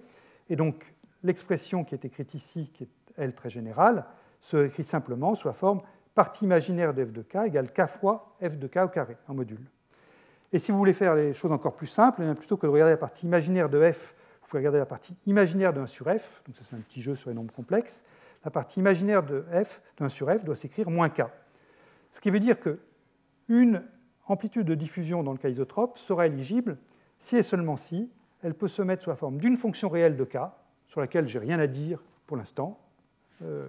Et 0.50 0.56
donc, 0.56 0.94
l'expression 1.24 1.84
qui 1.84 1.96
est 1.96 2.06
écrite 2.06 2.34
ici, 2.34 2.72
qui 2.74 2.84
est 2.84 2.90
L 3.18 3.34
très 3.34 3.50
générale, 3.50 4.06
se 4.40 4.66
écrit 4.66 4.84
simplement 4.84 5.36
sous 5.36 5.48
la 5.48 5.54
forme 5.54 5.82
partie 6.14 6.46
imaginaire 6.46 6.94
de 6.94 7.04
f 7.04 7.12
de 7.12 7.24
k 7.24 7.48
égale 7.48 7.74
k 7.74 7.88
fois 7.88 8.38
f 8.42 8.58
de 8.58 8.68
k 8.68 8.78
au 8.78 8.88
carré 8.88 9.18
en 9.28 9.34
module. 9.34 9.70
Et 10.54 10.60
si 10.60 10.72
vous 10.72 10.78
voulez 10.78 10.94
faire 10.94 11.16
les 11.16 11.34
choses 11.34 11.52
encore 11.52 11.76
plus 11.76 11.88
simples, 11.88 12.24
eh 12.24 12.34
plutôt 12.36 12.56
que 12.56 12.66
de 12.66 12.72
regarder 12.72 12.94
la 12.94 12.98
partie 12.98 13.26
imaginaire 13.26 13.68
de 13.68 13.92
f, 13.92 14.16
vous 14.46 14.50
pouvez 14.50 14.60
regarder 14.60 14.78
la 14.78 14.86
partie 14.86 15.16
imaginaire 15.26 15.74
de 15.74 15.82
1 15.82 15.88
sur 15.88 16.06
f, 16.06 16.44
donc 16.46 16.56
c'est 16.62 16.76
un 16.76 16.80
petit 16.80 17.02
jeu 17.02 17.16
sur 17.16 17.32
les 17.32 17.36
nombres 17.36 17.54
complexes. 17.54 18.06
La 18.44 18.52
partie 18.52 18.80
imaginaire 18.80 19.24
de 19.24 19.44
f, 19.64 19.82
de 19.98 20.06
1 20.06 20.10
sur 20.10 20.30
f, 20.30 20.44
doit 20.44 20.56
s'écrire 20.56 20.92
moins 20.92 21.10
k. 21.10 21.24
Ce 22.12 22.22
qui 22.22 22.30
veut 22.30 22.40
dire 22.40 22.58
qu'une 22.60 23.82
amplitude 24.28 24.68
de 24.68 24.76
diffusion 24.76 25.24
dans 25.24 25.32
le 25.32 25.40
cas 25.40 25.50
isotrope 25.50 25.98
sera 25.98 26.28
éligible 26.28 26.78
si 27.18 27.38
et 27.38 27.42
seulement 27.42 27.76
si 27.76 28.08
elle 28.44 28.54
peut 28.54 28.68
se 28.68 28.84
mettre 28.84 29.02
sous 29.02 29.10
la 29.10 29.16
forme 29.16 29.40
d'une 29.40 29.58
fonction 29.58 29.90
réelle 29.90 30.16
de 30.16 30.26
k, 30.26 30.38
sur 30.86 31.02
laquelle 31.02 31.28
j'ai 31.28 31.40
rien 31.40 31.58
à 31.58 31.66
dire 31.66 32.04
pour 32.28 32.38
l'instant, 32.38 32.80
euh, 33.42 33.68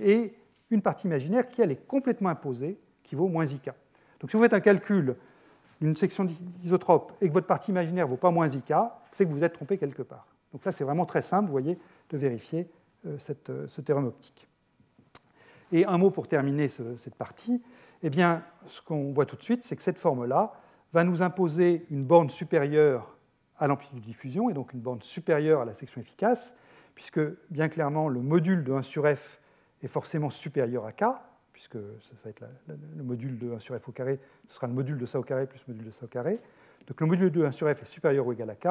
et 0.00 0.34
une 0.70 0.82
partie 0.82 1.06
imaginaire 1.06 1.46
qui, 1.46 1.62
elle, 1.62 1.70
est 1.70 1.86
complètement 1.86 2.30
imposée, 2.30 2.76
qui 3.04 3.14
vaut 3.14 3.28
moins 3.28 3.46
ik. 3.46 3.70
Donc 4.18 4.30
si 4.32 4.36
vous 4.36 4.42
faites 4.42 4.54
un 4.54 4.60
calcul 4.60 5.14
d'une 5.80 5.96
section 5.96 6.26
isotrope 6.64 7.12
et 7.20 7.28
que 7.28 7.32
votre 7.32 7.46
partie 7.46 7.70
imaginaire 7.70 8.06
ne 8.06 8.10
vaut 8.10 8.16
pas 8.16 8.30
moins 8.30 8.48
ik, 8.48 8.72
c'est 9.10 9.24
que 9.24 9.30
vous 9.30 9.36
vous 9.36 9.44
êtes 9.44 9.52
trompé 9.52 9.78
quelque 9.78 10.02
part. 10.02 10.26
Donc 10.52 10.64
là, 10.64 10.72
c'est 10.72 10.84
vraiment 10.84 11.06
très 11.06 11.22
simple, 11.22 11.46
vous 11.46 11.52
voyez, 11.52 11.78
de 12.10 12.16
vérifier 12.16 12.68
euh, 13.06 13.18
euh, 13.50 13.66
ce 13.68 13.80
théorème 13.80 14.06
optique. 14.06 14.48
Et 15.72 15.84
un 15.84 15.98
mot 15.98 16.10
pour 16.10 16.28
terminer 16.28 16.68
cette 16.68 17.16
partie, 17.16 17.60
eh 18.02 18.10
bien, 18.10 18.44
ce 18.66 18.80
qu'on 18.80 19.12
voit 19.12 19.26
tout 19.26 19.36
de 19.36 19.42
suite, 19.42 19.64
c'est 19.64 19.76
que 19.76 19.82
cette 19.82 19.98
forme-là 19.98 20.52
va 20.92 21.02
nous 21.02 21.22
imposer 21.22 21.84
une 21.90 22.04
borne 22.04 22.30
supérieure 22.30 23.16
à 23.58 23.66
l'amplitude 23.66 23.98
de 23.98 24.04
diffusion, 24.04 24.48
et 24.48 24.52
donc 24.52 24.72
une 24.72 24.80
borne 24.80 25.02
supérieure 25.02 25.62
à 25.62 25.64
la 25.64 25.74
section 25.74 26.00
efficace, 26.00 26.54
puisque 26.94 27.20
bien 27.50 27.68
clairement, 27.68 28.08
le 28.08 28.20
module 28.20 28.64
de 28.64 28.72
1 28.72 28.82
sur 28.82 29.04
f 29.14 29.40
est 29.82 29.88
forcément 29.88 30.30
supérieur 30.30 30.86
à 30.86 30.92
k, 30.92 31.04
puisque 31.56 31.78
ça 31.78 32.10
va 32.22 32.28
être 32.28 32.44
le 32.98 33.02
module 33.02 33.38
de 33.38 33.54
1 33.54 33.60
sur 33.60 33.80
f 33.80 33.88
au 33.88 33.92
carré, 33.92 34.20
ce 34.46 34.56
sera 34.56 34.66
le 34.66 34.74
module 34.74 34.98
de 34.98 35.06
ça 35.06 35.18
au 35.18 35.22
carré 35.22 35.46
plus 35.46 35.64
le 35.66 35.72
module 35.72 35.86
de 35.86 35.90
ça 35.90 36.04
au 36.04 36.06
carré. 36.06 36.38
Donc 36.86 37.00
le 37.00 37.06
module 37.06 37.30
de 37.30 37.46
1 37.46 37.50
sur 37.50 37.66
f 37.74 37.80
est 37.80 37.86
supérieur 37.86 38.26
ou 38.26 38.32
égal 38.34 38.50
à 38.50 38.56
k, 38.56 38.68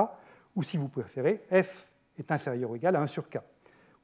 ou 0.55 0.61
si 0.61 0.77
vous 0.77 0.88
préférez, 0.88 1.41
f 1.51 1.89
est 2.19 2.31
inférieur 2.31 2.69
ou 2.69 2.75
égal 2.75 2.95
à 2.95 3.01
1 3.01 3.07
sur 3.07 3.27
k. 3.27 3.39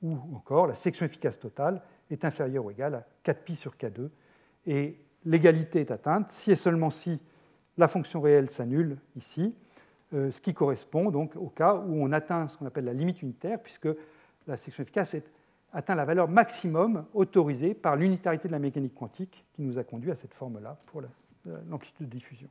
Ou 0.02 0.18
encore, 0.34 0.66
la 0.66 0.74
section 0.74 1.06
efficace 1.06 1.38
totale 1.38 1.80
est 2.10 2.26
inférieure 2.26 2.66
ou 2.66 2.72
égale 2.72 2.96
à 2.96 3.06
4pi 3.24 3.54
sur 3.54 3.76
k2. 3.76 4.10
Et 4.66 4.98
l'égalité 5.26 5.82
est 5.82 5.92
atteinte 5.92 6.32
si 6.32 6.50
et 6.50 6.56
seulement 6.56 6.90
si 6.90 7.20
la 7.78 7.88
fonction 7.88 8.20
réelle 8.20 8.50
s'annule 8.50 8.98
ici, 9.16 9.56
euh, 10.16 10.32
ce 10.32 10.42
qui 10.42 10.56
correspond 10.56 11.12
donc 11.12 11.36
au 11.36 11.50
cas 11.50 11.76
où 11.76 12.04
on 12.04 12.12
atteint 12.14 12.48
ce 12.48 12.58
qu'on 12.58 12.66
appelle 12.66 12.86
la 12.86 12.94
limite 12.94 13.22
unitaire, 13.22 13.62
puisque 13.62 13.90
la 14.48 14.58
section 14.58 14.82
efficace 14.82 15.14
est 15.14 15.32
atteint 15.74 15.96
la 15.96 16.06
valeur 16.06 16.28
maximum 16.28 17.06
autorisée 17.14 17.74
par 17.74 17.96
l'unitarité 17.96 18.48
de 18.48 18.54
la 18.54 18.60
mécanique 18.60 18.96
quantique 18.96 19.46
qui 19.54 19.62
nous 19.62 19.78
a 19.78 19.84
conduit 19.84 20.12
à 20.12 20.16
cette 20.16 20.34
forme-là 20.34 20.78
pour 20.88 21.02
l'amplitude 21.70 22.08
de 22.08 22.12
diffusion. 22.12 22.50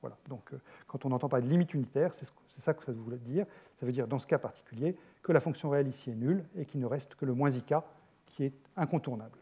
Voilà. 0.00 0.16
Donc, 0.28 0.52
euh, 0.52 0.58
quand 0.86 1.04
on 1.04 1.08
n'entend 1.08 1.28
pas 1.28 1.40
de 1.40 1.48
limite 1.48 1.74
unitaire, 1.74 2.12
c'est 2.12 2.28
ça 2.58 2.74
que 2.74 2.84
ça 2.84 2.92
veut 2.92 3.16
dire. 3.18 3.46
Ça 3.80 3.86
veut 3.86 3.92
dire, 3.92 4.06
dans 4.06 4.18
ce 4.18 4.26
cas 4.26 4.38
particulier, 4.38 4.96
que 5.22 5.32
la 5.32 5.40
fonction 5.40 5.70
réelle 5.70 5.88
ici 5.88 6.10
est 6.10 6.14
nulle 6.14 6.44
et 6.56 6.64
qu'il 6.64 6.80
ne 6.80 6.86
reste 6.86 7.14
que 7.14 7.24
le 7.24 7.32
moins 7.32 7.50
ik 7.50 7.74
qui 8.26 8.44
est 8.44 8.52
incontournable. 8.76 9.38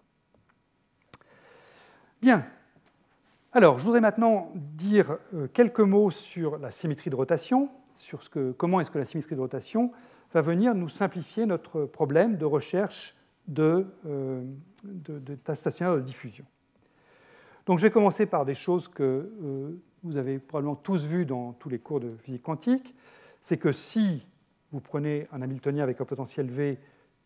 Bien. 2.22 2.46
Alors, 3.52 3.78
je 3.78 3.84
voudrais 3.84 4.00
maintenant 4.00 4.50
dire 4.54 5.18
euh, 5.34 5.48
quelques 5.52 5.80
mots 5.80 6.10
sur 6.10 6.58
la 6.58 6.70
symétrie 6.70 7.10
de 7.10 7.16
rotation, 7.16 7.68
sur 7.94 8.22
ce 8.22 8.30
que, 8.30 8.52
comment 8.52 8.80
est-ce 8.80 8.90
que 8.90 8.98
la 8.98 9.04
symétrie 9.04 9.36
de 9.36 9.40
rotation 9.40 9.92
va 10.34 10.40
venir 10.40 10.74
nous 10.74 10.88
simplifier 10.88 11.46
notre 11.46 11.84
problème 11.84 12.36
de 12.36 12.44
recherche 12.44 13.14
de, 13.46 13.86
euh, 14.06 14.42
de, 14.82 15.54
stationnaire 15.54 15.94
de 15.94 16.00
diffusion. 16.00 16.44
Donc 17.66 17.78
je 17.78 17.84
vais 17.84 17.90
commencer 17.90 18.26
par 18.26 18.44
des 18.44 18.54
choses 18.54 18.88
que 18.88 19.02
euh, 19.42 19.80
vous 20.02 20.16
avez 20.16 20.38
probablement 20.38 20.74
tous 20.74 21.06
vues 21.06 21.24
dans 21.24 21.52
tous 21.52 21.68
les 21.68 21.78
cours 21.78 22.00
de 22.00 22.16
physique 22.16 22.42
quantique. 22.42 22.94
C'est 23.42 23.58
que 23.58 23.70
si 23.70 24.26
vous 24.72 24.80
prenez 24.80 25.28
un 25.32 25.40
Hamiltonien 25.40 25.84
avec 25.84 26.00
un 26.00 26.04
potentiel 26.04 26.50
V 26.50 26.78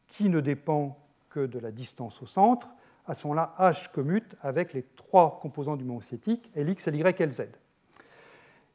qui 0.07 0.29
ne 0.29 0.41
dépend 0.41 0.99
que 1.31 1.47
de 1.47 1.59
la 1.59 1.71
distance 1.71 2.23
au 2.23 2.27
centre, 2.27 2.69
à 3.07 3.15
ce 3.15 3.27
moment-là, 3.27 3.55
H 3.59 3.91
commute 3.91 4.37
avec 4.43 4.75
les 4.75 4.83
trois 4.83 5.39
composants 5.41 5.77
du 5.77 5.85
moment 5.85 6.03
cinétique, 6.03 6.53
Lx, 6.55 6.89
Ly, 6.89 7.03
Lz. 7.03 7.49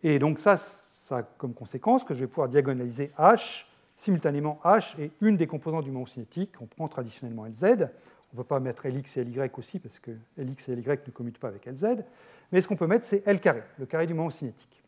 Et 0.01 0.17
donc 0.17 0.39
ça, 0.39 0.57
ça 0.57 1.17
a 1.17 1.23
comme 1.23 1.53
conséquence 1.53 2.03
que 2.03 2.15
je 2.15 2.21
vais 2.21 2.27
pouvoir 2.27 2.49
diagonaliser 2.49 3.11
H 3.17 3.67
simultanément 4.03 4.59
H 4.65 4.99
est 5.01 5.11
une 5.21 5.37
des 5.37 5.47
composantes 5.47 5.85
du 5.85 5.91
moment 5.91 6.05
cinétique, 6.05 6.51
on 6.59 6.65
prend 6.65 6.87
traditionnellement 6.87 7.45
Lz, 7.45 7.63
On 7.63 8.37
ne 8.37 8.37
peut 8.37 8.43
pas 8.43 8.59
mettre 8.59 8.87
Lx 8.87 9.17
et 9.17 9.23
Ly 9.23 9.39
aussi, 9.57 9.79
parce 9.79 9.99
que 9.99 10.11
Lx 10.37 10.69
et 10.69 10.75
Ly 10.75 10.85
ne 10.85 11.11
commutent 11.11 11.39
pas 11.39 11.47
avec 11.47 11.65
Lz. 11.65 12.03
Mais 12.51 12.61
ce 12.61 12.67
qu'on 12.67 12.75
peut 12.75 12.87
mettre, 12.87 13.05
c'est 13.05 13.23
L 13.25 13.39
carré, 13.39 13.63
le 13.79 13.85
carré 13.85 14.05
du 14.05 14.13
moment 14.13 14.29
cinétique. 14.29 14.83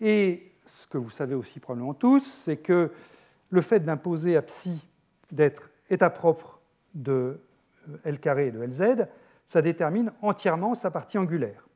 Et 0.00 0.50
ce 0.66 0.86
que 0.86 0.96
vous 0.96 1.10
savez 1.10 1.34
aussi 1.34 1.60
probablement 1.60 1.92
tous, 1.92 2.20
c'est 2.20 2.56
que 2.56 2.90
le 3.50 3.60
fait 3.60 3.80
d'imposer 3.80 4.36
à 4.36 4.42
psi 4.42 4.82
d'être 5.30 5.70
état 5.90 6.10
propre 6.10 6.60
de 6.94 7.40
euh, 7.90 7.96
L 8.04 8.18
carré 8.20 8.46
et 8.46 8.50
de 8.52 8.62
Lz, 8.62 9.06
ça 9.44 9.60
détermine 9.60 10.12
entièrement 10.22 10.74
sa 10.74 10.90
partie 10.90 11.18
angulaire. 11.18 11.66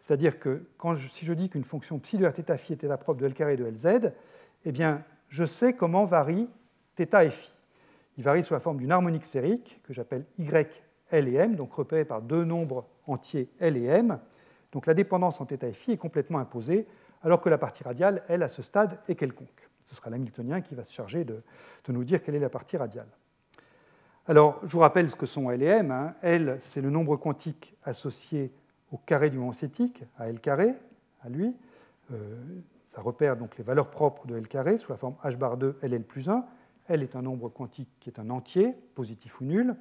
C'est-à-dire 0.00 0.40
que 0.40 0.64
quand 0.76 0.96
si 0.96 1.24
je 1.24 1.32
dis 1.32 1.48
qu'une 1.48 1.64
fonction 1.64 1.98
psi 1.98 2.18
de 2.18 2.28
θ 2.28 2.56
phi 2.56 2.72
est 2.72 2.84
état 2.84 2.96
propre 2.96 3.20
de 3.20 3.26
L 3.26 3.34
carré 3.34 3.54
et 3.54 3.56
de 3.56 3.64
Lz, 3.64 4.12
eh 4.64 4.72
bien, 4.72 5.04
je 5.28 5.44
sais 5.44 5.74
comment 5.74 6.04
varie 6.04 6.48
θ 6.96 7.22
et 7.22 7.30
phi. 7.30 7.52
Il 8.16 8.24
varie 8.24 8.42
sous 8.42 8.54
la 8.54 8.60
forme 8.60 8.78
d'une 8.78 8.92
harmonique 8.92 9.24
sphérique 9.24 9.80
que 9.84 9.92
j'appelle 9.92 10.24
y, 10.38 10.48
L 11.10 11.28
et 11.28 11.34
m, 11.34 11.56
donc 11.56 11.72
repérée 11.72 12.04
par 12.04 12.22
deux 12.22 12.44
nombres 12.44 12.86
entiers 13.06 13.48
L 13.58 13.76
et 13.76 13.86
m. 13.86 14.18
Donc 14.72 14.86
la 14.86 14.94
dépendance 14.94 15.40
en 15.40 15.46
θ 15.46 15.62
et 15.64 15.72
phi 15.72 15.92
est 15.92 15.96
complètement 15.96 16.38
imposée, 16.38 16.86
alors 17.22 17.40
que 17.40 17.48
la 17.48 17.58
partie 17.58 17.82
radiale, 17.82 18.22
elle, 18.28 18.42
à 18.42 18.48
ce 18.48 18.62
stade, 18.62 18.98
est 19.08 19.14
quelconque. 19.14 19.68
Ce 19.84 19.94
sera 19.94 20.10
l'hamiltonien 20.10 20.60
qui 20.60 20.74
va 20.74 20.84
se 20.84 20.92
charger 20.92 21.24
de, 21.24 21.42
nous 21.88 22.04
dire 22.04 22.22
quelle 22.22 22.34
est 22.34 22.40
la 22.40 22.48
partie 22.48 22.76
radiale. 22.76 23.08
Alors, 24.26 24.60
je 24.64 24.72
vous 24.72 24.80
rappelle 24.80 25.10
ce 25.10 25.16
que 25.16 25.26
sont 25.26 25.50
L 25.50 25.62
et 25.62 25.66
M. 25.66 25.90
Hein. 25.90 26.14
L, 26.22 26.56
c'est 26.60 26.80
le 26.80 26.90
nombre 26.90 27.16
quantique 27.16 27.76
associé 27.84 28.52
au 28.92 28.98
carré 28.98 29.30
du 29.30 29.38
moment 29.38 29.52
cinétique, 29.52 30.04
à 30.18 30.28
L 30.28 30.40
carré, 30.40 30.72
à 31.22 31.28
lui. 31.28 31.54
Euh, 32.12 32.36
ça 32.94 33.00
repère 33.00 33.36
donc 33.36 33.58
les 33.58 33.64
valeurs 33.64 33.90
propres 33.90 34.26
de 34.26 34.36
L 34.36 34.46
carré 34.46 34.78
sous 34.78 34.92
la 34.92 34.96
forme 34.96 35.16
h 35.24 35.36
bar 35.36 35.56
2 35.56 35.78
LL 35.82 36.04
plus 36.04 36.28
1. 36.28 36.44
L 36.88 37.02
est 37.02 37.16
un 37.16 37.22
nombre 37.22 37.48
quantique 37.48 37.88
qui 37.98 38.08
est 38.08 38.20
un 38.20 38.30
entier, 38.30 38.72
positif 38.94 39.40
ou 39.40 39.44
nul. 39.44 39.74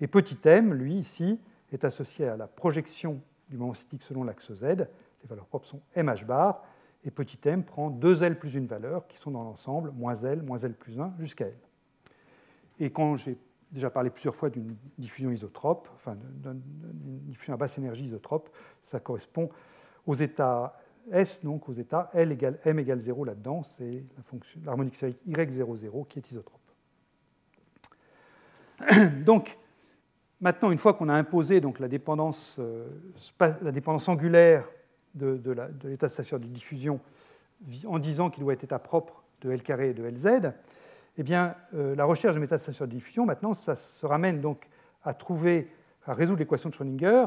Et 0.00 0.06
petit 0.06 0.36
m, 0.44 0.74
lui, 0.74 0.94
ici, 0.94 1.40
est 1.72 1.84
associé 1.84 2.28
à 2.28 2.36
la 2.36 2.46
projection 2.46 3.20
du 3.48 3.56
moment 3.56 3.72
cinétique 3.72 4.02
selon 4.02 4.24
l'axe 4.24 4.52
Z. 4.52 4.62
Les 4.62 5.28
valeurs 5.28 5.46
propres 5.46 5.66
sont 5.66 5.80
mh 5.96 6.24
bar. 6.26 6.62
Et 7.04 7.10
petit 7.10 7.38
m 7.48 7.64
prend 7.64 7.88
deux 7.88 8.22
L 8.22 8.38
plus 8.38 8.54
une 8.56 8.66
valeur 8.66 9.06
qui 9.06 9.16
sont 9.16 9.30
dans 9.30 9.42
l'ensemble, 9.42 9.90
moins 9.92 10.16
L, 10.16 10.42
moins 10.42 10.58
L 10.58 10.74
plus 10.74 11.00
1, 11.00 11.14
jusqu'à 11.20 11.46
L. 11.46 11.56
Et 12.78 12.90
quand 12.90 13.16
j'ai 13.16 13.38
déjà 13.72 13.88
parlé 13.88 14.10
plusieurs 14.10 14.34
fois 14.34 14.50
d'une 14.50 14.76
diffusion 14.98 15.30
isotrope, 15.30 15.88
enfin 15.94 16.14
d'une 16.16 16.60
diffusion 17.20 17.54
à 17.54 17.56
basse 17.56 17.78
énergie 17.78 18.04
isotrope, 18.04 18.50
ça 18.82 19.00
correspond 19.00 19.48
aux 20.06 20.14
états 20.14 20.76
S, 21.12 21.44
donc 21.44 21.68
aux 21.68 21.72
états 21.72 22.10
L 22.14 22.32
égale 22.32 22.58
M 22.64 22.78
égale 22.78 23.00
0 23.00 23.24
là-dedans, 23.24 23.62
c'est 23.62 24.04
l'harmonique 24.64 24.96
sphérique 24.96 25.18
Y00 25.26 26.06
qui 26.06 26.18
est 26.18 26.30
isotrope. 26.30 26.60
Donc, 29.24 29.56
maintenant, 30.40 30.70
une 30.70 30.78
fois 30.78 30.94
qu'on 30.94 31.08
a 31.08 31.14
imposé 31.14 31.60
donc, 31.60 31.78
la, 31.78 31.88
dépendance, 31.88 32.56
euh, 32.58 32.88
la 33.40 33.70
dépendance 33.72 34.08
angulaire 34.08 34.68
de, 35.14 35.40
l'état 35.84 36.08
de 36.08 36.38
de 36.38 36.46
diffusion 36.46 37.00
en 37.86 37.98
disant 37.98 38.30
qu'il 38.30 38.42
doit 38.42 38.52
être 38.52 38.64
état 38.64 38.78
propre 38.78 39.22
de 39.40 39.50
L 39.52 39.62
carré 39.62 39.90
et 39.90 39.94
de 39.94 40.04
Lz, 40.04 40.52
eh 41.16 41.22
bien, 41.22 41.54
euh, 41.74 41.94
la 41.94 42.04
recherche 42.04 42.34
de 42.34 42.40
métastation 42.40 42.84
de 42.84 42.90
diffusion, 42.90 43.24
maintenant, 43.24 43.54
ça 43.54 43.76
se 43.76 44.04
ramène 44.04 44.40
donc 44.40 44.66
à 45.04 45.14
trouver, 45.14 45.70
à 46.06 46.12
résoudre 46.12 46.40
l'équation 46.40 46.70
de 46.70 46.74
Schrödinger, 46.74 47.26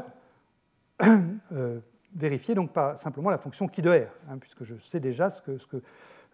euh, 1.52 1.80
vérifiée 2.14 2.54
donc 2.54 2.70
simplement 2.96 3.30
la 3.30 3.38
fonction 3.38 3.68
qui 3.68 3.82
de 3.82 3.90
R, 3.90 4.08
hein, 4.30 4.38
puisque 4.38 4.64
je 4.64 4.76
sais 4.76 5.00
déjà 5.00 5.30
ce 5.30 5.42
que, 5.42 5.82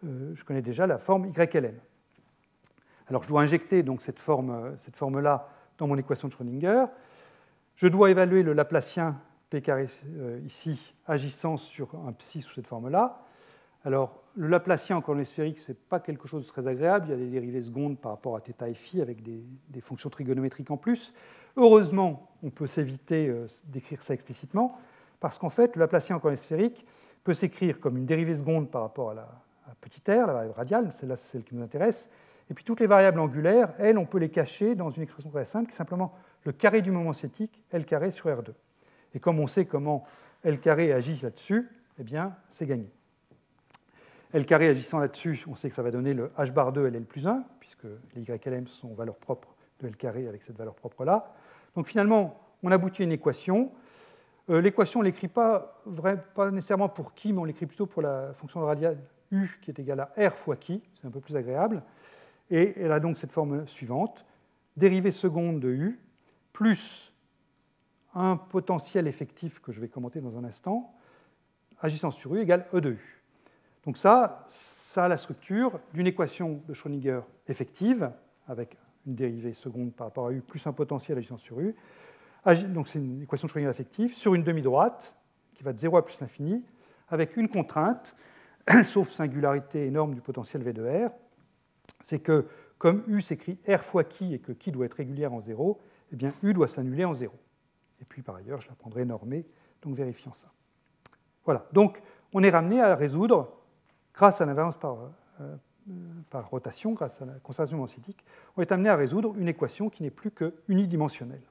euh, 0.05 0.33
je 0.35 0.45
connais 0.45 0.63
déjà 0.63 0.87
la 0.87 0.99
forme 0.99 1.27
YLM. 1.27 1.75
Alors, 3.09 3.23
je 3.23 3.29
dois 3.29 3.43
injecter 3.43 3.83
donc 3.83 4.01
cette 4.01 4.19
forme, 4.19 4.75
cette 4.79 4.97
forme-là 4.97 5.49
dans 5.77 5.87
mon 5.87 5.97
équation 5.97 6.29
de 6.29 6.33
Schrödinger. 6.33 6.87
Je 7.77 7.89
dois 7.89 8.11
évaluer 8.11 8.43
le 8.43 8.53
Laplacien 8.55 9.21
P 9.51 9.61
carré 9.61 9.87
ici, 10.45 10.95
agissant 11.07 11.57
sur 11.57 11.95
un 12.07 12.13
psi 12.13 12.41
sous 12.41 12.55
cette 12.55 12.67
forme-là. 12.67 13.25
Alors, 13.85 14.23
le 14.35 14.49
Laplacien 14.49 14.97
en 14.97 15.01
coordonnées 15.01 15.27
sphériques, 15.27 15.59
ce 15.59 15.73
n'est 15.73 15.79
pas 15.89 16.01
quelque 16.01 16.27
chose 16.27 16.45
de 16.45 16.49
très 16.49 16.67
agréable. 16.67 17.07
Il 17.07 17.11
y 17.11 17.13
a 17.13 17.17
des 17.17 17.29
dérivées 17.29 17.63
secondes 17.63 17.99
par 17.99 18.13
rapport 18.13 18.37
à 18.37 18.41
θ 18.41 18.67
et 18.67 18.75
phi 18.75 19.01
avec 19.01 19.23
des, 19.23 19.81
fonctions 19.81 20.11
trigonométriques 20.11 20.71
en 20.71 20.77
plus. 20.77 21.13
Heureusement, 21.57 22.31
on 22.43 22.51
peut 22.51 22.67
s'éviter 22.67 23.29
euh, 23.29 23.47
d'écrire 23.67 24.03
ça 24.03 24.15
explicitement, 24.15 24.79
parce 25.21 25.39
qu'en 25.39 25.51
fait, 25.51 25.77
le 25.77 25.81
Laplacien 25.81 26.17
en 26.17 26.19
coordonnées 26.19 26.43
sphériques 26.43 26.87
peut 27.23 27.35
s'écrire 27.35 27.81
comme 27.81 27.97
une 27.97 28.07
dérivée 28.07 28.35
seconde 28.35 28.71
par 28.71 28.83
rapport 28.83 29.11
à 29.11 29.15
la 29.15 29.29
petite 29.81 30.07
r, 30.09 30.27
la 30.27 30.33
variable 30.33 30.55
radiale, 30.55 30.93
celle-là 30.93 31.17
c'est 31.17 31.33
celle 31.33 31.45
qui 31.45 31.55
nous 31.55 31.63
intéresse. 31.63 32.11
Et 32.51 32.55
puis 32.55 32.65
toutes 32.65 32.81
les 32.81 32.87
variables 32.87 33.21
angulaires, 33.21 33.73
elles, 33.79 33.99
on 33.99 34.07
peut 34.07 34.19
les 34.19 34.29
cacher 34.29 34.75
dans 34.75 34.91
une 34.91 35.03
expression 35.03 35.31
très 35.31 35.45
simple 35.45 35.67
qui 35.67 35.73
est 35.73 35.77
simplement 35.77 36.13
le 36.45 36.53
carré 36.53 36.83
du 36.83 36.91
moment 36.91 37.13
cinétique, 37.13 37.63
L 37.71 37.87
carré 37.87 38.11
sur 38.11 38.27
R2. 38.27 38.53
Et 39.15 39.21
comme 39.21 39.41
on 39.41 39.47
sait 39.47 39.65
comment 39.65 40.05
L 40.43 40.61
carré 40.61 40.93
agit 40.93 41.21
là-dessus, 41.23 41.71
eh 41.99 42.03
bien, 42.03 42.37
c'est 42.51 42.67
gagné. 42.67 42.91
L 44.33 44.45
carré 44.47 44.69
agissant 44.69 44.99
là-dessus, 44.99 45.45
on 45.49 45.55
sait 45.55 45.69
que 45.69 45.75
ça 45.75 45.83
va 45.83 45.91
donner 45.91 46.13
le 46.13 46.33
h 46.37 46.53
bar 46.53 46.73
2 46.73 46.89
LL 46.89 47.05
plus 47.05 47.27
1, 47.27 47.45
puisque 47.61 47.87
les 48.15 48.23
YLM 48.23 48.67
sont 48.67 48.93
valeurs 48.93 49.17
propres 49.17 49.55
de 49.81 49.87
L 49.87 49.97
carré 49.97 50.27
avec 50.27 50.43
cette 50.43 50.59
valeur 50.59 50.75
propre-là. 50.75 51.33
Donc 51.77 51.87
finalement, 51.87 52.41
on 52.63 52.71
aboutit 52.71 53.03
à 53.03 53.05
une 53.05 53.13
équation. 53.13 53.71
Euh, 54.51 54.61
l'équation, 54.61 55.01
on 55.01 55.03
ne 55.03 55.09
l'écrit 55.09 55.29
pas, 55.29 55.83
pas 56.35 56.51
nécessairement 56.51 56.89
pour 56.89 57.15
qui, 57.15 57.33
mais 57.33 57.41
on 57.41 57.45
l'écrit 57.45 57.67
plutôt 57.67 57.87
pour 57.87 58.03
la 58.03 58.33
fonction 58.35 58.61
radiale 58.61 58.99
U 59.31 59.49
qui 59.63 59.71
est 59.71 59.79
égale 59.79 60.01
à 60.01 60.29
R 60.29 60.37
fois 60.37 60.57
qui, 60.57 60.83
c'est 61.01 61.07
un 61.07 61.11
peu 61.11 61.21
plus 61.21 61.37
agréable. 61.37 61.83
Et 62.51 62.75
elle 62.79 62.93
a 62.93 63.01
donc 63.01 63.17
cette 63.17 63.33
forme 63.33 63.67
suivante, 63.67 64.27
dérivée 64.77 65.11
seconde 65.11 65.61
de 65.61 65.71
U, 65.71 66.01
plus 66.53 67.13
un 68.15 68.37
potentiel 68.37 69.07
effectif 69.07 69.61
que 69.61 69.73
je 69.73 69.81
vais 69.81 69.89
commenter 69.89 70.21
dans 70.21 70.37
un 70.39 70.45
instant, 70.45 70.95
agissant 71.81 72.11
sur 72.11 72.35
U 72.35 72.41
égale 72.41 72.67
E 72.75 72.81
de 72.81 72.91
U. 72.91 73.23
Donc 73.85 73.99
ça, 73.99 74.45
ça 74.49 75.07
a 75.07 75.09
la 75.09 75.17
structure 75.17 75.81
d'une 75.93 76.07
équation 76.07 76.63
de 76.69 76.75
Schrödinger 76.75 77.21
effective, 77.49 78.11
avec 78.47 78.77
une 79.07 79.15
dérivée 79.15 79.53
seconde 79.53 79.93
par 79.93 80.07
rapport 80.07 80.29
à 80.29 80.33
U, 80.33 80.41
plus 80.41 80.67
un 80.67 80.73
potentiel 80.73 81.19
agissant 81.19 81.39
sur 81.39 81.61
U. 81.61 81.75
Donc 82.47 82.89
c'est 82.89 82.99
une 82.99 83.23
équation 83.23 83.47
de 83.47 83.51
Schrödinger 83.51 83.71
effective 83.71 84.15
sur 84.15 84.35
une 84.35 84.43
demi-droite 84.43 85.17
qui 85.55 85.63
va 85.63 85.73
de 85.73 85.79
0 85.79 85.97
à 85.97 86.05
plus 86.05 86.21
l'infini, 86.21 86.63
avec 87.09 87.37
une 87.37 87.49
contrainte, 87.49 88.17
sauf 88.85 89.11
singularité 89.11 89.87
énorme 89.87 90.15
du 90.15 90.21
potentiel 90.21 90.63
V 90.63 90.73
de 90.73 90.85
R, 90.85 91.11
c'est 92.01 92.19
que 92.19 92.47
comme 92.79 93.03
U 93.07 93.21
s'écrit 93.23 93.59
R 93.69 93.83
fois 93.83 94.05
qui 94.05 94.35
et 94.35 94.39
que 94.41 94.53
qui 94.53 94.73
doit 94.73 94.87
être 94.87 94.95
régulière 94.95 95.33
en 95.33 95.41
0, 95.41 95.81
eh 96.13 96.17
bien 96.17 96.35
U 96.43 96.53
doit 96.53 96.69
s'annuler 96.69 97.05
en 97.05 97.15
0. 97.15 97.33
Et 98.01 98.05
puis 98.05 98.23
par 98.23 98.37
ailleurs, 98.37 98.61
je 98.61 98.69
la 98.69 98.75
prendrai 98.75 99.05
normée, 99.05 99.47
donc 99.83 99.95
vérifiant 99.95 100.35
ça. 100.35 100.53
Voilà, 101.45 101.67
donc 101.73 102.03
on 102.33 102.43
est 102.43 102.51
ramené 102.51 102.81
à 102.81 102.95
résoudre 102.95 103.57
grâce 104.13 104.41
à 104.41 104.47
l'invariance 104.47 104.77
par, 104.77 104.99
euh, 105.41 105.57
par, 106.31 106.49
rotation, 106.49 106.93
grâce 106.93 107.21
à 107.23 107.27
la 107.27 107.35
conservation 107.35 107.79
densitique, 107.79 108.25
on 108.57 108.63
est 108.63 108.73
amené 108.73 108.89
à 108.89 108.97
résoudre 108.97 109.35
une 109.37 109.49
équation 109.49 109.89
qui 109.89 110.03
n'est 110.03 110.11
plus 110.11 110.31
que 110.31 110.55
unidimensionnelle. 110.69 111.43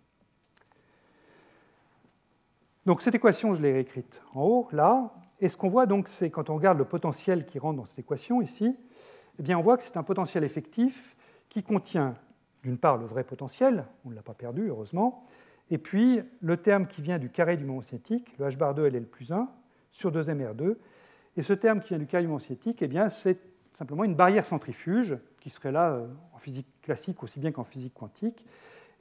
Donc 2.85 3.01
cette 3.01 3.15
équation, 3.15 3.53
je 3.53 3.61
l'ai 3.61 3.71
réécrite 3.71 4.21
en 4.33 4.41
haut, 4.41 4.67
là, 4.71 5.13
et 5.39 5.47
ce 5.47 5.57
qu'on 5.57 5.69
voit 5.69 5.85
donc, 5.85 6.07
c'est 6.07 6.29
quand 6.29 6.49
on 6.49 6.55
regarde 6.55 6.77
le 6.77 6.85
potentiel 6.85 7.45
qui 7.45 7.59
rentre 7.59 7.77
dans 7.77 7.85
cette 7.85 7.99
équation 7.99 8.41
ici, 8.41 8.77
eh 9.39 9.43
bien 9.43 9.57
on 9.57 9.61
voit 9.61 9.77
que 9.77 9.83
c'est 9.83 9.97
un 9.97 10.03
potentiel 10.03 10.43
effectif 10.43 11.15
qui 11.49 11.63
contient 11.63 12.15
d'une 12.63 12.77
part 12.77 12.97
le 12.97 13.05
vrai 13.05 13.23
potentiel, 13.23 13.85
on 14.05 14.09
ne 14.09 14.15
l'a 14.15 14.21
pas 14.21 14.33
perdu 14.33 14.67
heureusement, 14.67 15.23
et 15.69 15.77
puis 15.77 16.21
le 16.41 16.57
terme 16.57 16.87
qui 16.87 17.01
vient 17.01 17.19
du 17.19 17.29
carré 17.29 17.57
du 17.57 17.65
moment 17.65 17.81
cinétique, 17.81 18.37
le 18.37 18.47
h 18.47 18.57
bar 18.57 18.73
2 18.73 18.87
LL 18.87 19.05
plus 19.05 19.31
1, 19.31 19.49
sur 19.91 20.11
2mr2, 20.11 20.75
et 21.35 21.41
ce 21.41 21.53
terme 21.53 21.79
qui 21.79 21.89
vient 21.89 21.99
du 21.99 22.07
carré 22.07 22.27
cinétique, 22.39 22.81
eh 22.81 23.09
c'est 23.09 23.39
simplement 23.73 24.03
une 24.03 24.15
barrière 24.15 24.45
centrifuge 24.45 25.17
qui 25.39 25.49
serait 25.49 25.71
là 25.71 25.91
euh, 25.91 26.07
en 26.33 26.37
physique 26.37 26.67
classique 26.81 27.23
aussi 27.23 27.39
bien 27.39 27.51
qu'en 27.51 27.63
physique 27.63 27.93
quantique. 27.93 28.45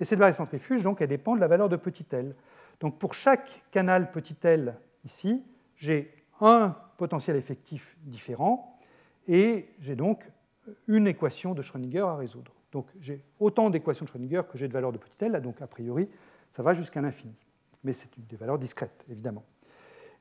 Et 0.00 0.04
cette 0.04 0.18
barrière 0.18 0.34
centrifuge, 0.34 0.82
donc, 0.82 1.00
elle 1.00 1.08
dépend 1.08 1.34
de 1.34 1.40
la 1.40 1.46
valeur 1.46 1.68
de 1.68 1.76
petit 1.76 2.06
l. 2.12 2.34
Donc 2.82 2.98
pour 2.98 3.14
chaque 3.14 3.62
canal 3.70 4.10
petit 4.10 4.36
l 4.42 4.74
ici, 5.04 5.40
j'ai 5.76 6.12
un 6.40 6.74
potentiel 6.98 7.36
effectif 7.36 7.96
différent 8.02 8.76
et 9.28 9.68
j'ai 9.78 9.94
donc 9.94 10.24
une 10.88 11.06
équation 11.06 11.54
de 11.54 11.62
Schrödinger 11.62 12.00
à 12.00 12.16
résoudre. 12.16 12.52
Donc 12.72 12.88
j'ai 12.98 13.22
autant 13.38 13.70
d'équations 13.70 14.04
de 14.04 14.10
Schrödinger 14.10 14.42
que 14.50 14.58
j'ai 14.58 14.66
de 14.66 14.72
valeurs 14.72 14.90
de 14.90 14.98
petit 14.98 15.12
l, 15.20 15.40
donc 15.40 15.62
a 15.62 15.68
priori 15.68 16.08
ça 16.50 16.64
va 16.64 16.74
jusqu'à 16.74 17.00
l'infini. 17.00 17.36
Mais 17.84 17.92
c'est 17.92 18.08
des 18.18 18.36
valeurs 18.36 18.58
discrètes, 18.58 19.04
évidemment. 19.08 19.44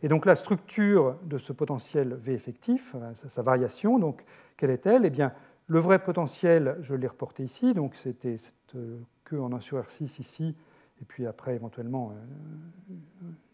Et 0.04 0.08
donc 0.08 0.28
la 0.28 0.36
structure 0.36 1.18
de 1.24 1.40
ce 1.40 1.54
potentiel 1.54 2.14
V 2.14 2.32
effectif, 2.32 2.96
euh, 2.96 3.12
sa 3.16 3.42
variation, 3.42 3.98
donc 3.98 4.24
quelle 4.56 4.70
est-elle? 4.70 5.06
Eh 5.06 5.10
bien, 5.10 5.34
le 5.66 5.80
vrai 5.80 5.98
potentiel, 5.98 6.78
je 6.82 6.94
l'ai 6.94 7.08
reporté 7.08 7.44
ici, 7.44 7.74
donc 7.74 7.96
c'était 7.96 8.38
cette 8.38 8.76
euh, 8.76 9.00
queue 9.24 9.42
en 9.42 9.52
1 9.52 9.60
sur 9.62 9.80
R6 9.80 10.20
ici, 10.20 10.56
et 11.02 11.06
puis 11.06 11.26
après 11.26 11.56
éventuellement 11.56 12.14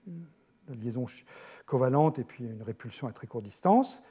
euh, 0.07 0.11
la 0.69 0.75
liaison 0.75 1.05
covalente 1.65 2.19
et 2.19 2.23
puis 2.23 2.43
une 2.43 2.63
répulsion 2.63 3.07
à 3.07 3.11
très 3.11 3.27
courte 3.27 3.45
distance. 3.45 4.03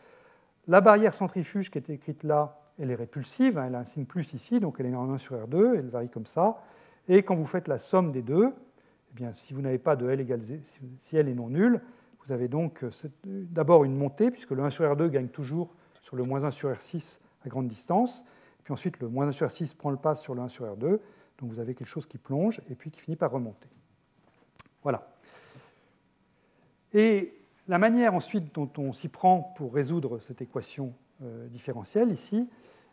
La 0.66 0.80
barrière 0.80 1.14
centrifuge 1.14 1.70
qui 1.70 1.78
est 1.78 1.90
écrite 1.90 2.24
là, 2.24 2.60
elle 2.78 2.90
est 2.90 2.96
répulsive, 2.96 3.58
hein, 3.58 3.66
elle 3.66 3.74
a 3.74 3.80
un 3.80 3.84
signe 3.84 4.04
plus 4.04 4.32
ici, 4.32 4.60
donc 4.60 4.76
elle 4.80 4.86
est 4.86 4.94
en 4.94 5.10
1 5.12 5.18
sur 5.18 5.36
R2, 5.36 5.76
elle 5.76 5.88
varie 5.88 6.08
comme 6.08 6.26
ça. 6.26 6.62
Et 7.08 7.22
quand 7.22 7.36
vous 7.36 7.46
faites 7.46 7.68
la 7.68 7.78
somme 7.78 8.12
des 8.12 8.22
deux, 8.22 8.52
eh 9.10 9.14
bien, 9.14 9.32
si 9.32 9.54
vous 9.54 9.60
n'avez 9.60 9.78
pas 9.78 9.96
de 9.96 10.08
L 10.10 10.20
égale 10.20 10.40
si 10.98 11.16
L 11.16 11.28
est 11.28 11.34
non 11.34 11.48
nul, 11.48 11.80
vous 12.26 12.32
avez 12.32 12.48
donc 12.48 12.82
euh, 12.82 12.90
d'abord 13.24 13.84
une 13.84 13.96
montée, 13.96 14.30
puisque 14.30 14.50
le 14.50 14.62
1 14.62 14.70
sur 14.70 14.84
R2 14.84 15.08
gagne 15.08 15.28
toujours 15.28 15.74
sur 16.02 16.16
le 16.16 16.24
moins 16.24 16.42
1 16.42 16.50
sur 16.50 16.70
R6 16.70 17.20
à 17.44 17.48
grande 17.48 17.68
distance. 17.68 18.24
Puis 18.64 18.72
ensuite, 18.72 18.98
le 19.00 19.08
moins 19.08 19.28
1 19.28 19.32
sur 19.32 19.46
R6 19.46 19.76
prend 19.76 19.90
le 19.90 19.96
pas 19.96 20.16
sur 20.16 20.34
le 20.34 20.42
1 20.42 20.48
sur 20.48 20.66
R2. 20.66 20.98
Donc 21.38 21.50
vous 21.50 21.60
avez 21.60 21.74
quelque 21.74 21.88
chose 21.88 22.06
qui 22.06 22.18
plonge 22.18 22.60
et 22.70 22.74
puis 22.74 22.90
qui 22.90 23.00
finit 23.00 23.16
par 23.16 23.30
remonter. 23.30 23.68
Voilà. 24.82 25.08
Et 26.92 27.34
la 27.68 27.78
manière 27.78 28.14
ensuite 28.14 28.54
dont 28.54 28.70
on 28.78 28.92
s'y 28.92 29.08
prend 29.08 29.54
pour 29.56 29.74
résoudre 29.74 30.18
cette 30.18 30.40
équation 30.40 30.94
euh, 31.22 31.46
différentielle 31.48 32.10
ici, 32.10 32.48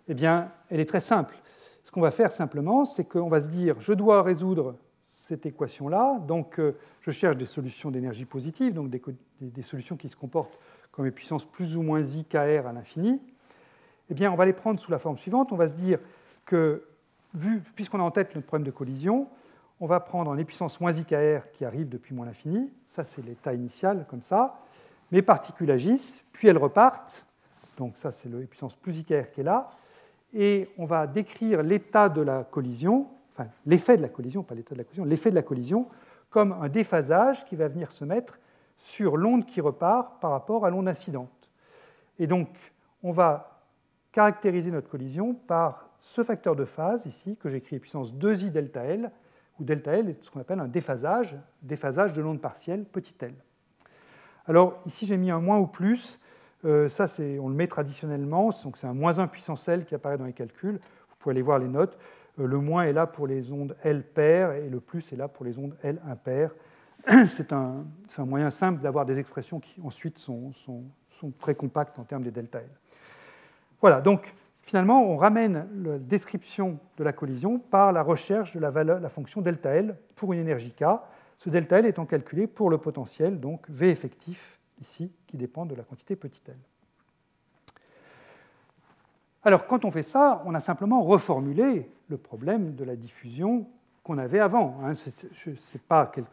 eh 0.07 0.13
bien, 0.13 0.51
elle 0.69 0.79
est 0.79 0.85
très 0.85 0.99
simple. 0.99 1.35
Ce 1.83 1.91
qu'on 1.91 2.01
va 2.01 2.11
faire 2.11 2.31
simplement, 2.31 2.85
c'est 2.85 3.05
qu'on 3.05 3.27
va 3.27 3.41
se 3.41 3.49
dire, 3.49 3.79
je 3.79 3.93
dois 3.93 4.23
résoudre 4.23 4.75
cette 5.01 5.45
équation-là, 5.45 6.19
donc 6.19 6.59
euh, 6.59 6.77
je 7.01 7.11
cherche 7.11 7.37
des 7.37 7.45
solutions 7.45 7.91
d'énergie 7.91 8.25
positive, 8.25 8.73
donc 8.73 8.89
des, 8.89 9.61
solutions 9.61 9.95
qui 9.95 10.09
se 10.09 10.15
comportent 10.15 10.57
comme 10.91 11.05
des 11.05 11.11
puissances 11.11 11.45
plus 11.45 11.77
ou 11.77 11.81
moins 11.81 12.01
i 12.01 12.25
kr 12.25 12.37
à 12.37 12.73
l'infini. 12.73 13.21
Eh 14.09 14.13
bien, 14.13 14.31
on 14.31 14.35
va 14.35 14.45
les 14.45 14.53
prendre 14.53 14.79
sous 14.79 14.91
la 14.91 14.99
forme 14.99 15.17
suivante. 15.17 15.51
On 15.51 15.55
va 15.55 15.67
se 15.67 15.75
dire 15.75 15.99
que, 16.45 16.83
puisqu'on 17.75 17.99
a 17.99 18.03
en 18.03 18.11
tête 18.11 18.35
notre 18.35 18.47
problème 18.47 18.65
de 18.65 18.71
collision, 18.71 19.27
on 19.79 19.87
va 19.87 19.99
prendre 19.99 20.33
les 20.33 20.45
puissances 20.45 20.79
moins 20.79 20.93
ikr 20.93 21.51
qui 21.51 21.65
arrivent 21.65 21.89
depuis 21.89 22.13
moins 22.13 22.25
l'infini, 22.25 22.71
ça 22.85 23.03
c'est 23.03 23.21
l'état 23.21 23.53
initial 23.53 24.05
comme 24.09 24.21
ça, 24.21 24.59
mes 25.11 25.21
particules 25.21 25.71
agissent, 25.71 26.23
puis 26.31 26.47
elles 26.47 26.57
repartent, 26.57 27.27
donc 27.77 27.97
ça 27.97 28.11
c'est 28.11 28.29
les 28.29 28.45
puissance 28.45 28.75
plus 28.75 28.99
ikr 28.99 29.31
qui 29.31 29.41
est 29.41 29.43
là, 29.43 29.71
et 30.33 30.69
on 30.77 30.85
va 30.85 31.07
décrire 31.07 31.63
l'état 31.63 32.09
de 32.09 32.21
la 32.21 32.43
collision, 32.43 33.07
enfin 33.33 33.49
l'effet 33.65 33.97
de 33.97 34.01
la 34.01 34.09
collision, 34.09 34.43
pas 34.43 34.55
l'état 34.55 34.73
de 34.73 34.79
la 34.79 34.83
collision, 34.83 35.05
l'effet 35.05 35.29
de 35.29 35.35
la 35.35 35.43
collision 35.43 35.87
comme 36.29 36.53
un 36.53 36.69
déphasage 36.69 37.45
qui 37.45 37.55
va 37.55 37.67
venir 37.67 37.91
se 37.91 38.05
mettre 38.05 38.39
sur 38.77 39.17
l'onde 39.17 39.45
qui 39.45 39.61
repart 39.61 40.19
par 40.19 40.31
rapport 40.31 40.65
à 40.65 40.69
l'onde 40.69 40.87
incidente. 40.87 41.49
Et 42.19 42.27
donc 42.27 42.47
on 43.03 43.11
va 43.11 43.61
caractériser 44.11 44.71
notre 44.71 44.89
collision 44.89 45.33
par 45.33 45.89
ce 46.03 46.21
facteur 46.21 46.55
de 46.55 46.65
phase 46.65 47.05
ici, 47.05 47.37
que 47.37 47.49
j'écris 47.49 47.79
puissance 47.79 48.13
2i 48.13 48.51
delta 48.51 48.83
L, 48.83 49.09
où 49.59 49.63
delta 49.63 49.93
L 49.93 50.09
est 50.09 50.23
ce 50.23 50.29
qu'on 50.29 50.41
appelle 50.41 50.59
un 50.59 50.67
déphasage, 50.67 51.35
déphasage 51.61 52.13
de 52.13 52.21
l'onde 52.21 52.41
partielle 52.41 52.83
petit 52.83 53.15
l. 53.21 53.33
Alors 54.45 54.81
ici 54.85 55.05
j'ai 55.05 55.15
mis 55.15 55.31
un 55.31 55.39
moins 55.39 55.57
ou 55.57 55.65
plus, 55.65 56.19
euh, 56.65 56.89
ça 56.89 57.05
on 57.39 57.47
le 57.47 57.55
met 57.55 57.67
traditionnellement, 57.67 58.49
donc 58.63 58.77
c'est 58.77 58.85
un 58.85 58.93
moins 58.93 59.17
1 59.19 59.27
puissance 59.27 59.67
L 59.69 59.85
qui 59.85 59.95
apparaît 59.95 60.17
dans 60.17 60.25
les 60.25 60.33
calculs, 60.33 60.75
vous 61.09 61.15
pouvez 61.19 61.31
aller 61.31 61.41
voir 61.41 61.57
les 61.57 61.69
notes, 61.69 61.97
euh, 62.37 62.47
le 62.47 62.57
moins 62.57 62.83
est 62.83 62.93
là 62.93 63.07
pour 63.07 63.25
les 63.25 63.53
ondes 63.53 63.75
L 63.83 64.03
paires 64.03 64.51
et 64.51 64.69
le 64.69 64.81
plus 64.81 65.13
est 65.13 65.15
là 65.15 65.29
pour 65.29 65.45
les 65.45 65.57
ondes 65.57 65.75
L 65.83 66.01
impaires. 66.05 66.51
C'est 67.27 67.53
un, 67.53 67.85
un, 68.17 68.25
moyen 68.25 68.49
simple 68.49 68.81
d'avoir 68.81 69.05
des 69.05 69.19
expressions 69.19 69.61
qui 69.61 69.79
ensuite 69.81 70.17
sont, 70.17 70.51
sont, 70.51 70.83
sont, 71.07 71.31
très 71.31 71.55
compactes 71.55 71.97
en 71.97 72.03
termes 72.03 72.23
des 72.23 72.31
delta 72.31 72.59
L. 72.59 72.69
Voilà, 73.79 74.01
donc 74.01 74.33
finalement, 74.63 75.03
on 75.03 75.17
ramène 75.17 75.67
la 75.83 75.99
description 75.99 76.79
de 76.97 77.03
la 77.03 77.13
collision 77.13 77.59
par 77.59 77.91
la 77.91 78.01
recherche 78.01 78.55
de 78.55 78.59
la, 78.59 78.71
valeur, 78.71 78.99
la 78.99 79.09
fonction 79.09 79.41
delta 79.41 79.69
L 79.69 79.97
pour 80.15 80.33
une 80.33 80.39
énergie 80.39 80.73
K, 80.73 80.85
ce 81.37 81.49
delta 81.49 81.79
L 81.79 81.85
étant 81.85 82.05
calculé 82.05 82.47
pour 82.47 82.69
le 82.69 82.77
potentiel, 82.77 83.39
donc 83.39 83.69
V 83.69 83.89
effectif, 83.89 84.59
ici, 84.81 85.11
qui 85.27 85.37
dépend 85.37 85.65
de 85.65 85.75
la 85.75 85.83
quantité 85.83 86.15
petit 86.15 86.41
l. 86.47 86.55
Alors, 89.45 89.67
quand 89.67 89.83
on 89.83 89.91
fait 89.91 90.03
ça, 90.03 90.41
on 90.45 90.55
a 90.55 90.61
simplement 90.61 91.01
reformulé 91.01 91.89
le 92.07 92.17
problème 92.17 92.75
de 92.75 92.85
la 92.85 92.95
diffusion 92.95 93.67
qu'on 94.03 94.17
avait 94.17 94.39
avant. 94.39 94.79
Hein. 94.83 94.93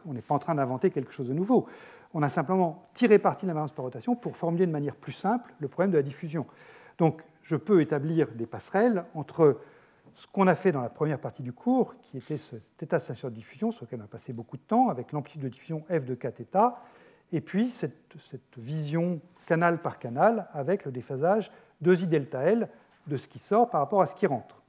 on 0.05 0.13
n'est 0.13 0.21
pas 0.21 0.35
en 0.35 0.39
train 0.39 0.55
d'inventer 0.55 0.91
quelque 0.91 1.11
chose 1.11 1.27
de 1.27 1.33
nouveau. 1.33 1.67
On 2.13 2.23
a 2.23 2.29
simplement 2.29 2.87
tiré 2.93 3.19
parti 3.19 3.45
de 3.45 3.47
la 3.47 3.53
variance 3.53 3.73
par 3.73 3.83
rotation 3.83 4.15
pour 4.15 4.37
formuler 4.37 4.65
de 4.65 4.71
manière 4.71 4.95
plus 4.95 5.13
simple 5.13 5.53
le 5.59 5.67
problème 5.67 5.91
de 5.91 5.97
la 5.97 6.03
diffusion. 6.03 6.45
Donc, 6.97 7.23
je 7.41 7.55
peux 7.55 7.81
établir 7.81 8.27
des 8.33 8.45
passerelles 8.45 9.05
entre 9.13 9.59
ce 10.13 10.27
qu'on 10.27 10.47
a 10.47 10.55
fait 10.55 10.71
dans 10.71 10.81
la 10.81 10.89
première 10.89 11.19
partie 11.19 11.41
du 11.41 11.53
cours, 11.53 11.95
qui 12.01 12.17
était 12.17 12.37
cet 12.37 12.83
état 12.83 12.97
de 12.97 13.29
diffusion, 13.29 13.71
sur 13.71 13.85
lequel 13.85 14.01
on 14.01 14.05
a 14.05 14.07
passé 14.07 14.33
beaucoup 14.33 14.57
de 14.57 14.61
temps, 14.61 14.89
avec 14.89 15.11
l'amplitude 15.11 15.41
de 15.41 15.49
diffusion 15.49 15.83
f 15.89 16.05
de 16.05 16.15
kθ, 16.15 16.57
et 17.31 17.41
puis 17.41 17.69
cette, 17.69 17.95
vision 18.57 19.21
canal 19.45 19.81
par 19.81 19.99
canal 19.99 20.47
avec 20.53 20.85
le 20.85 20.91
déphasage 20.91 21.51
2i 21.83 22.07
delta 22.07 22.41
L 22.43 22.69
de 23.07 23.17
ce 23.17 23.27
qui 23.27 23.39
sort 23.39 23.69
par 23.69 23.81
rapport 23.81 24.01
à 24.01 24.05
ce 24.05 24.15
qui 24.15 24.27
rentre. 24.27 24.61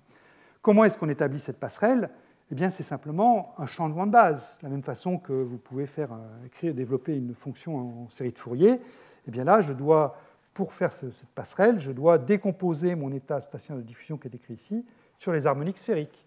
Comment 0.63 0.85
est-ce 0.85 0.97
qu'on 0.97 1.09
établit 1.09 1.41
cette 1.41 1.59
passerelle? 1.59 2.09
Eh 2.51 2.55
bien, 2.55 2.71
c'est 2.71 2.83
simplement 2.83 3.55
un 3.59 3.67
changement 3.67 4.07
de 4.07 4.13
base. 4.13 4.57
De 4.61 4.67
la 4.67 4.71
même 4.71 4.83
façon 4.83 5.19
que 5.19 5.33
vous 5.33 5.59
pouvez 5.59 5.87
faire, 5.87 6.13
euh, 6.13 6.47
écrire, 6.47 6.75
développer 6.75 7.17
une 7.17 7.35
fonction 7.35 8.05
en 8.05 8.09
série 8.11 8.33
de 8.33 8.39
Fourier, 8.39 8.81
eh 9.27 9.31
bien 9.31 9.45
là, 9.45 9.61
je 9.61 9.73
dois, 9.73 10.17
pour 10.55 10.73
faire 10.73 10.93
cette 10.93 11.25
passerelle, 11.35 11.79
je 11.79 11.93
dois 11.93 12.19
décomposer 12.19 12.95
mon 12.95 13.13
état 13.13 13.41
stationnaire 13.41 13.83
de 13.83 13.87
diffusion 13.87 14.19
qui 14.19 14.29
est 14.29 14.35
écrit 14.35 14.55
ici 14.55 14.85
sur 15.19 15.33
les 15.33 15.47
harmoniques 15.47 15.79
sphériques. 15.79 16.27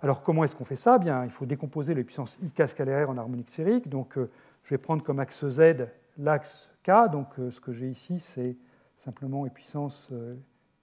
Alors, 0.00 0.22
comment 0.22 0.42
est-ce 0.44 0.54
qu'on 0.54 0.64
fait 0.64 0.76
ça? 0.76 0.98
Bien, 0.98 1.24
Il 1.24 1.30
faut 1.30 1.46
décomposer 1.46 1.94
les 1.94 2.04
puissances 2.04 2.36
ik 2.42 2.60
scalaires 2.66 3.10
en 3.10 3.16
harmoniques 3.16 3.50
sphériques. 3.50 3.88
Donc, 3.88 4.18
euh, 4.18 4.30
je 4.64 4.70
vais 4.70 4.78
prendre 4.78 5.02
comme 5.02 5.20
axe 5.20 5.48
Z 5.48 5.86
l'axe 6.18 6.68
K. 6.82 7.08
Donc, 7.10 7.38
euh, 7.38 7.50
ce 7.50 7.60
que 7.60 7.72
j'ai 7.72 7.88
ici, 7.88 8.18
c'est 8.18 8.56
simplement 8.96 9.44
les 9.44 9.50
puissances 9.50 10.12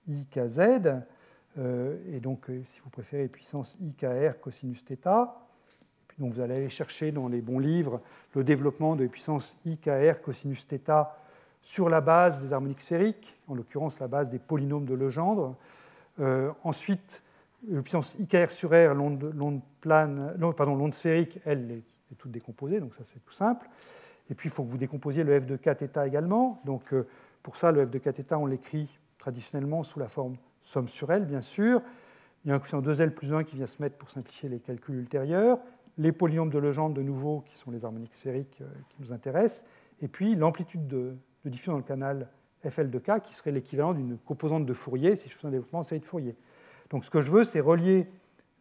IKZ, 0.08 0.60
euh, 1.58 1.98
et 2.12 2.20
donc, 2.20 2.50
si 2.66 2.80
vous 2.80 2.90
préférez, 2.90 3.28
puissance 3.28 3.78
IKR 3.82 4.40
cosinus 4.42 4.84
θ. 4.84 4.96
Donc, 6.18 6.34
vous 6.34 6.40
allez 6.40 6.56
aller 6.56 6.70
chercher 6.70 7.12
dans 7.12 7.28
les 7.28 7.42
bons 7.42 7.60
livres 7.60 8.02
le 8.34 8.44
développement 8.44 8.96
de 8.96 9.08
puissance 9.08 9.58
IKR 9.66 10.22
cosinus 10.22 10.66
θ 10.66 11.08
sur 11.62 11.90
la 11.90 12.02
base 12.02 12.42
des 12.42 12.54
harmoniques 12.54 12.82
sphériques, 12.82 13.38
en 13.48 13.56
l'occurrence 13.56 14.00
la 14.00 14.08
base 14.08 14.30
des 14.30 14.40
polynômes 14.40 14.86
de 14.86 14.94
Legendre. 14.94 15.56
Euh, 16.20 16.52
ensuite, 16.64 17.24
la 17.68 17.82
puissance 17.82 18.16
IKR 18.20 18.52
sur 18.52 18.70
R, 18.70 18.94
l'onde 18.94 19.62
sphérique, 20.94 21.40
elle 21.46 21.72
est, 21.72 21.84
toute 22.18 22.32
décomposée, 22.32 22.80
donc 22.80 22.96
ça 22.96 23.04
c'est 23.04 23.24
tout 23.24 23.34
simple. 23.34 23.70
Et 24.32 24.34
puis 24.34 24.50
il 24.50 24.52
faut 24.52 24.64
que 24.64 24.70
vous 24.70 24.78
décomposiez 24.78 25.24
le 25.24 25.40
f 25.40 25.46
de 25.46 25.58
kθ 25.58 26.06
également. 26.06 26.60
Donc 26.66 26.94
pour 27.44 27.56
ça, 27.56 27.72
le 27.72 27.86
f 27.86 27.92
de 27.92 28.00
kθ, 28.00 28.34
on 28.34 28.46
l'écrit 28.46 28.90
traditionnellement 29.20 29.84
sous 29.84 30.00
la 30.00 30.08
forme 30.08 30.36
somme 30.64 30.88
sur 30.88 31.12
L, 31.12 31.26
bien 31.26 31.42
sûr. 31.42 31.82
Il 32.44 32.50
y 32.50 32.52
a 32.52 32.56
un 32.56 32.60
coefficient 32.60 32.82
2L 32.82 33.12
plus 33.12 33.34
1 33.34 33.44
qui 33.44 33.58
vient 33.58 33.68
se 33.68 33.82
mettre 33.82 33.98
pour 33.98 34.10
simplifier 34.10 34.50
les 34.50 34.60
calculs 34.60 34.96
ultérieurs. 34.96 35.60
Les 35.98 36.12
polynômes 36.12 36.50
de 36.50 36.58
Legendre, 36.58 36.96
de 36.96 37.02
nouveau, 37.02 37.44
qui 37.46 37.58
sont 37.58 37.72
les 37.72 37.84
harmoniques 37.84 38.16
sphériques 38.16 38.62
euh, 38.62 38.68
qui 38.90 38.96
nous 39.02 39.12
intéressent. 39.12 39.66
Et 40.02 40.08
puis 40.08 40.36
l'amplitude 40.36 40.88
de, 40.88 41.16
diffusion 41.46 41.74
dans 41.74 41.78
le 41.78 41.84
canal 41.84 42.28
FL 42.68 42.90
de 42.90 43.00
K, 43.00 43.22
qui 43.24 43.34
serait 43.34 43.52
l'équivalent 43.52 43.94
d'une 43.94 44.18
composante 44.18 44.66
de 44.66 44.74
Fourier 44.74 45.16
si 45.16 45.30
je 45.30 45.36
fais 45.36 45.48
un 45.48 45.52
développement 45.52 45.80
en 45.80 45.84
série 45.84 46.02
de 46.02 46.06
Fourier. 46.06 46.36
Donc 46.90 47.06
ce 47.06 47.10
que 47.10 47.22
je 47.22 47.32
veux, 47.32 47.44
c'est 47.44 47.60
relier 47.60 48.08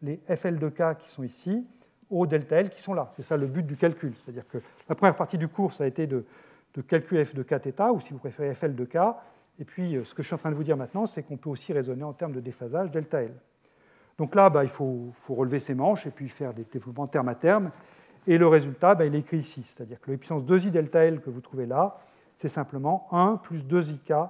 les 0.01 0.19
FL 0.33 0.57
de 0.57 0.69
K 0.69 0.97
qui 0.99 1.09
sont 1.09 1.23
ici 1.23 1.65
aux 2.09 2.25
delta 2.25 2.55
L 2.57 2.69
qui 2.69 2.81
sont 2.81 2.93
là. 2.93 3.11
C'est 3.15 3.23
ça 3.23 3.37
le 3.37 3.47
but 3.47 3.65
du 3.65 3.75
calcul. 3.75 4.13
C'est-à-dire 4.17 4.47
que 4.47 4.59
la 4.87 4.95
première 4.95 5.15
partie 5.15 5.37
du 5.37 5.47
cours, 5.47 5.73
ça 5.73 5.83
a 5.83 5.87
été 5.87 6.07
de, 6.07 6.25
de 6.75 6.81
calculer 6.81 7.25
F 7.25 7.35
de 7.35 7.43
K 7.43 7.59
θ, 7.59 7.91
ou 7.91 7.99
si 7.99 8.13
vous 8.13 8.19
préférez 8.19 8.53
FL 8.53 8.75
de 8.75 8.85
K, 8.85 8.97
et 9.59 9.65
puis, 9.65 9.97
euh, 9.97 10.05
ce 10.05 10.13
que 10.13 10.23
je 10.23 10.27
suis 10.27 10.35
en 10.35 10.37
train 10.37 10.51
de 10.51 10.55
vous 10.55 10.63
dire 10.63 10.77
maintenant, 10.77 11.05
c'est 11.05 11.21
qu'on 11.21 11.37
peut 11.37 11.49
aussi 11.49 11.73
raisonner 11.73 12.03
en 12.03 12.13
termes 12.13 12.31
de 12.31 12.39
déphasage 12.39 12.91
delta 12.91 13.21
L. 13.21 13.33
Donc 14.17 14.35
là, 14.35 14.49
bah, 14.49 14.63
il 14.63 14.69
faut, 14.69 15.13
relever 15.27 15.59
ses 15.59 15.75
manches 15.75 16.07
et 16.07 16.11
puis 16.11 16.29
faire 16.29 16.53
des 16.53 16.63
développements 16.63 17.07
terme 17.07 17.29
à 17.29 17.35
terme. 17.35 17.71
Et 18.25 18.37
le 18.37 18.47
résultat, 18.47 18.95
bah, 18.95 19.05
il 19.05 19.15
est 19.15 19.19
écrit 19.19 19.37
ici. 19.37 19.63
C'est-à-dire 19.63 19.99
que 19.99 20.11
la 20.11 20.17
puissance 20.17 20.43
2i 20.43 20.71
delta 20.71 21.03
L 21.05 21.19
que 21.21 21.29
vous 21.29 21.41
trouvez 21.41 21.65
là, 21.65 21.99
c'est 22.39 22.47
simplement 22.47 23.09
1 23.11 23.35
plus 23.35 23.65
2ik 23.65 24.29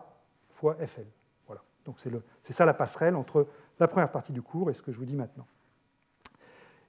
fois 0.49 0.75
Fl. 0.87 1.05
Voilà. 1.45 1.61
Donc 1.85 1.99
c'est 1.99 2.53
ça 2.53 2.65
la 2.65 2.73
passerelle 2.73 3.15
entre 3.15 3.45
la 3.79 3.87
première 3.87 4.11
partie 4.11 4.33
du 4.33 4.41
cours 4.41 4.71
et 4.71 4.73
ce 4.73 4.81
que 4.81 4.91
je 4.91 4.97
vous 4.97 5.05
dis 5.05 5.15
maintenant. 5.15 5.45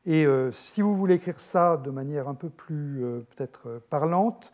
Et 0.06 0.24
euh, 0.24 0.50
si 0.50 0.80
vous 0.80 0.96
voulez 0.96 1.16
écrire 1.16 1.38
ça 1.38 1.76
de 1.76 1.90
manière 1.90 2.26
un 2.26 2.34
peu 2.34 2.48
plus 2.48 3.04
euh, 3.04 3.20
peut-être 3.36 3.82
parlante, 3.90 4.50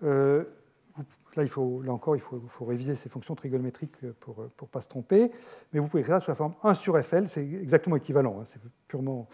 Là, 0.00 1.42
il 1.42 1.48
faut, 1.48 1.82
encore, 1.88 2.16
il 2.16 2.20
faut, 2.20 2.64
réviser 2.64 2.94
ces 2.94 3.10
fonctions 3.10 3.34
trigonométriques 3.34 4.10
pour 4.20 4.40
ne 4.40 4.66
pas 4.66 4.80
se 4.80 4.88
tromper. 4.88 5.30
Mais 5.72 5.80
vous 5.80 5.88
pouvez 5.88 6.00
écrire 6.00 6.18
ça 6.18 6.24
sous 6.24 6.30
la 6.30 6.34
forme 6.34 6.54
1 6.62 6.72
sur 6.72 6.98
FL, 7.04 7.28
c'est 7.28 7.42
exactement 7.42 7.96
équivalent. 7.96 8.38
Hein, 8.40 8.44
c'est 8.46 8.58
purement, 8.88 9.28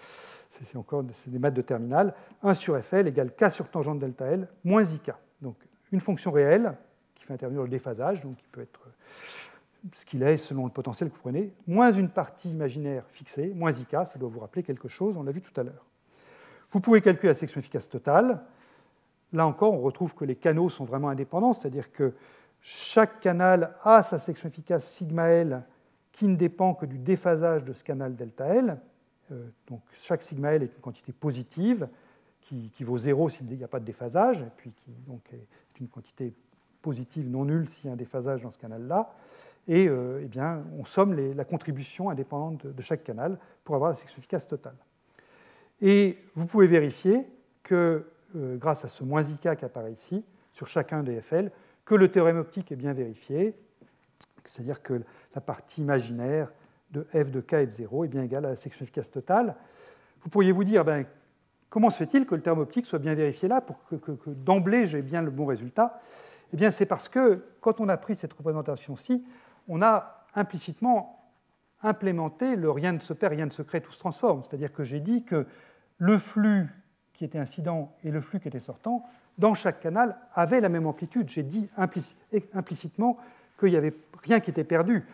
c'est 0.49 0.77
encore 0.77 1.05
des 1.05 1.39
maths 1.39 1.55
de 1.55 1.63
terminale. 1.63 2.15
1 2.43 2.55
sur 2.55 2.77
FL 2.83 3.07
égale 3.07 3.33
K 3.37 3.51
sur 3.51 3.69
tangente 3.71 4.01
delta 4.01 4.27
L 4.27 4.49
moins 4.65 4.83
IK. 4.83 5.13
Une 5.93 6.01
fonction 6.01 6.31
réelle 6.33 6.75
qui 7.15 7.25
fait 7.25 7.35
intervenir 7.35 7.63
le 7.63 7.69
déphasage, 7.69 8.23
donc 8.23 8.37
qui 8.37 8.49
peut 8.51 8.63
être 8.63 8.81
ce 9.93 10.07
qu'il 10.07 10.23
est 10.23 10.37
selon 10.37 10.65
le 10.65 10.71
potentiel 10.71 11.11
que 11.11 11.15
vous 11.15 11.21
prenez, 11.21 11.53
moins 11.67 11.91
une 11.91 12.09
partie 12.09 12.51
imaginaire 12.51 13.05
fixée, 13.09 13.53
moins 13.55 13.73
IK, 13.73 13.97
ça 14.05 14.19
doit 14.19 14.29
vous 14.29 14.41
rappeler 14.41 14.63
quelque 14.63 14.89
chose, 14.89 15.17
on 15.17 15.23
l'a 15.23 15.33
vu 15.33 15.43
tout 15.43 15.59
à 15.61 15.65
l'heure. 15.65 15.87
Vous 16.71 16.81
pouvez 16.81 17.01
calculer 17.01 17.29
la 17.29 17.35
section 17.35 17.59
efficace 17.59 17.89
totale. 17.89 18.41
Là 19.33 19.47
encore, 19.47 19.73
on 19.73 19.81
retrouve 19.81 20.15
que 20.15 20.25
les 20.25 20.37
canaux 20.37 20.69
sont 20.69 20.85
vraiment 20.85 21.09
indépendants, 21.09 21.53
c'est-à-dire 21.53 21.91
que 21.91 22.15
chaque 22.61 23.21
canal 23.21 23.75
a 23.83 24.03
sa 24.03 24.19
section 24.19 24.49
efficace 24.49 24.89
sigma 24.89 25.27
L 25.29 25.63
qui 26.13 26.27
ne 26.29 26.37
dépend 26.37 26.75
que 26.75 26.87
du 26.87 26.99
déphasage 26.99 27.65
de 27.65 27.73
ce 27.73 27.83
canal 27.83 28.15
delta 28.15 28.47
L. 28.47 28.79
donc 29.67 29.81
chaque 29.95 30.23
sigma 30.23 30.53
L 30.53 30.63
est 30.63 30.75
une 30.75 30.81
quantité 30.81 31.13
positive 31.13 31.89
qui, 32.43 32.85
vaut 32.85 32.99
0 32.99 33.29
s'il 33.29 33.47
n'y 33.47 33.65
a 33.65 33.69
pas 33.69 33.81
de 33.81 33.85
déphasage, 33.85 34.43
et 34.43 34.51
puis 34.57 34.73
qui 34.73 34.93
donc, 35.07 35.23
est 35.33 35.81
une 35.81 35.89
quantité 35.89 36.35
positive 36.83 37.29
non 37.29 37.45
nulle 37.45 37.69
s'il 37.69 37.87
y 37.87 37.89
a 37.89 37.93
un 37.93 37.97
déphasage 37.97 38.43
dans 38.43 38.51
ce 38.51 38.59
canal-là. 38.59 39.15
Et 39.69 39.85
eh 39.85 40.27
bien, 40.27 40.65
on 40.77 40.85
somme 40.85 41.15
la 41.15 41.45
contribution 41.45 42.11
indépendante 42.11 42.67
de, 42.67 42.83
chaque 42.83 43.05
canal 43.05 43.39
pour 43.63 43.77
avoir 43.77 43.91
la 43.91 43.95
section 43.95 44.19
efficace 44.19 44.49
totale. 44.49 44.75
Et 45.81 46.19
vous 46.35 46.47
pouvez 46.47 46.67
vérifier 46.67 47.25
que, 47.63 48.05
grâce 48.35 48.85
à 48.85 48.89
ce 48.89 49.05
moins 49.05 49.23
ik 49.23 49.41
qui 49.41 49.65
apparaît 49.65 49.93
ici, 49.93 50.25
sur 50.53 50.67
chacun 50.67 51.05
des 51.05 51.21
FL, 51.21 51.51
que 51.85 51.95
le 51.95 52.11
théorème 52.11 52.39
optique 52.39 52.73
est 52.73 52.77
bien 52.77 52.93
vérifié, 52.93 53.55
c'est-à-dire 54.45 54.83
que 54.83 55.01
la 55.35 55.41
partie 55.41 55.81
imaginaire 55.81 56.53
de 56.91 57.07
f 57.13 57.31
de 57.31 57.41
k 57.41 57.55
est 57.55 57.67
de 57.67 57.71
0 57.71 58.05
est 58.05 58.09
bien 58.09 58.23
égale 58.23 58.47
à 58.47 58.51
la 58.51 58.57
section 58.57 58.83
efficace 58.83 59.11
totale. 59.11 59.57
Vous 60.21 60.29
pourriez 60.29 60.53
vous 60.53 60.65
dire, 60.65 60.85
ben, 60.85 61.07
comment 61.73 61.89
se 61.89 61.97
fait-il 61.97 62.27
que 62.27 62.35
le 62.35 62.43
théorème 62.43 62.63
optique 62.63 62.85
soit 62.85 62.99
bien 62.99 63.15
vérifié 63.15 63.49
là 63.49 63.63
pour 63.63 63.83
que, 63.87 63.97
d'emblée 64.31 64.85
j'ai 64.87 65.01
bien 65.01 65.23
le 65.23 65.31
bon 65.31 65.47
résultat? 65.47 65.99
Eh 66.53 66.57
bien, 66.59 66.71
c'est 66.71 66.85
parce 66.85 67.09
que 67.09 67.47
quand 67.63 67.81
on 67.81 67.89
a 67.89 67.97
pris 67.97 68.15
cette 68.15 68.35
représentation-ci, 68.35 69.25
on 69.69 69.81
a 69.81 70.27
implicitement 70.35 71.19
implémenté 71.83 72.57
le 72.57 72.71
rien 72.71 72.93
ne 72.93 72.99
se 72.99 73.15
perd, 73.15 73.33
rien 73.33 73.47
ne 73.47 73.51
se 73.51 73.63
crée, 73.63 73.81
tout 73.81 73.91
se 73.91 73.99
transforme. 73.99 74.43
C'est-à-dire 74.45 74.71
que 74.71 74.85
j'ai 74.85 75.01
dit 75.01 75.25
que 75.25 75.47
le 75.97 76.19
flux 76.19 76.69
qui 77.15 77.25
était 77.25 77.39
incident 77.39 77.97
et 78.05 78.11
le 78.11 78.21
flux 78.21 78.39
qui 78.39 78.49
était 78.49 78.61
sortant 78.61 79.07
dans 79.39 79.55
chaque 79.55 79.81
canal 79.81 80.19
avait 80.35 80.61
la 80.61 80.69
même 80.69 80.87
amplitude. 80.87 81.31
J'ai 81.31 81.43
dit 81.43 81.71
implicitement 82.53 83.17
qu'il 83.59 83.71
n'y 83.71 83.77
avait 83.77 83.95
rien 84.23 84.41
qui 84.41 84.51
était 84.51 84.63
perdu. 84.63 85.07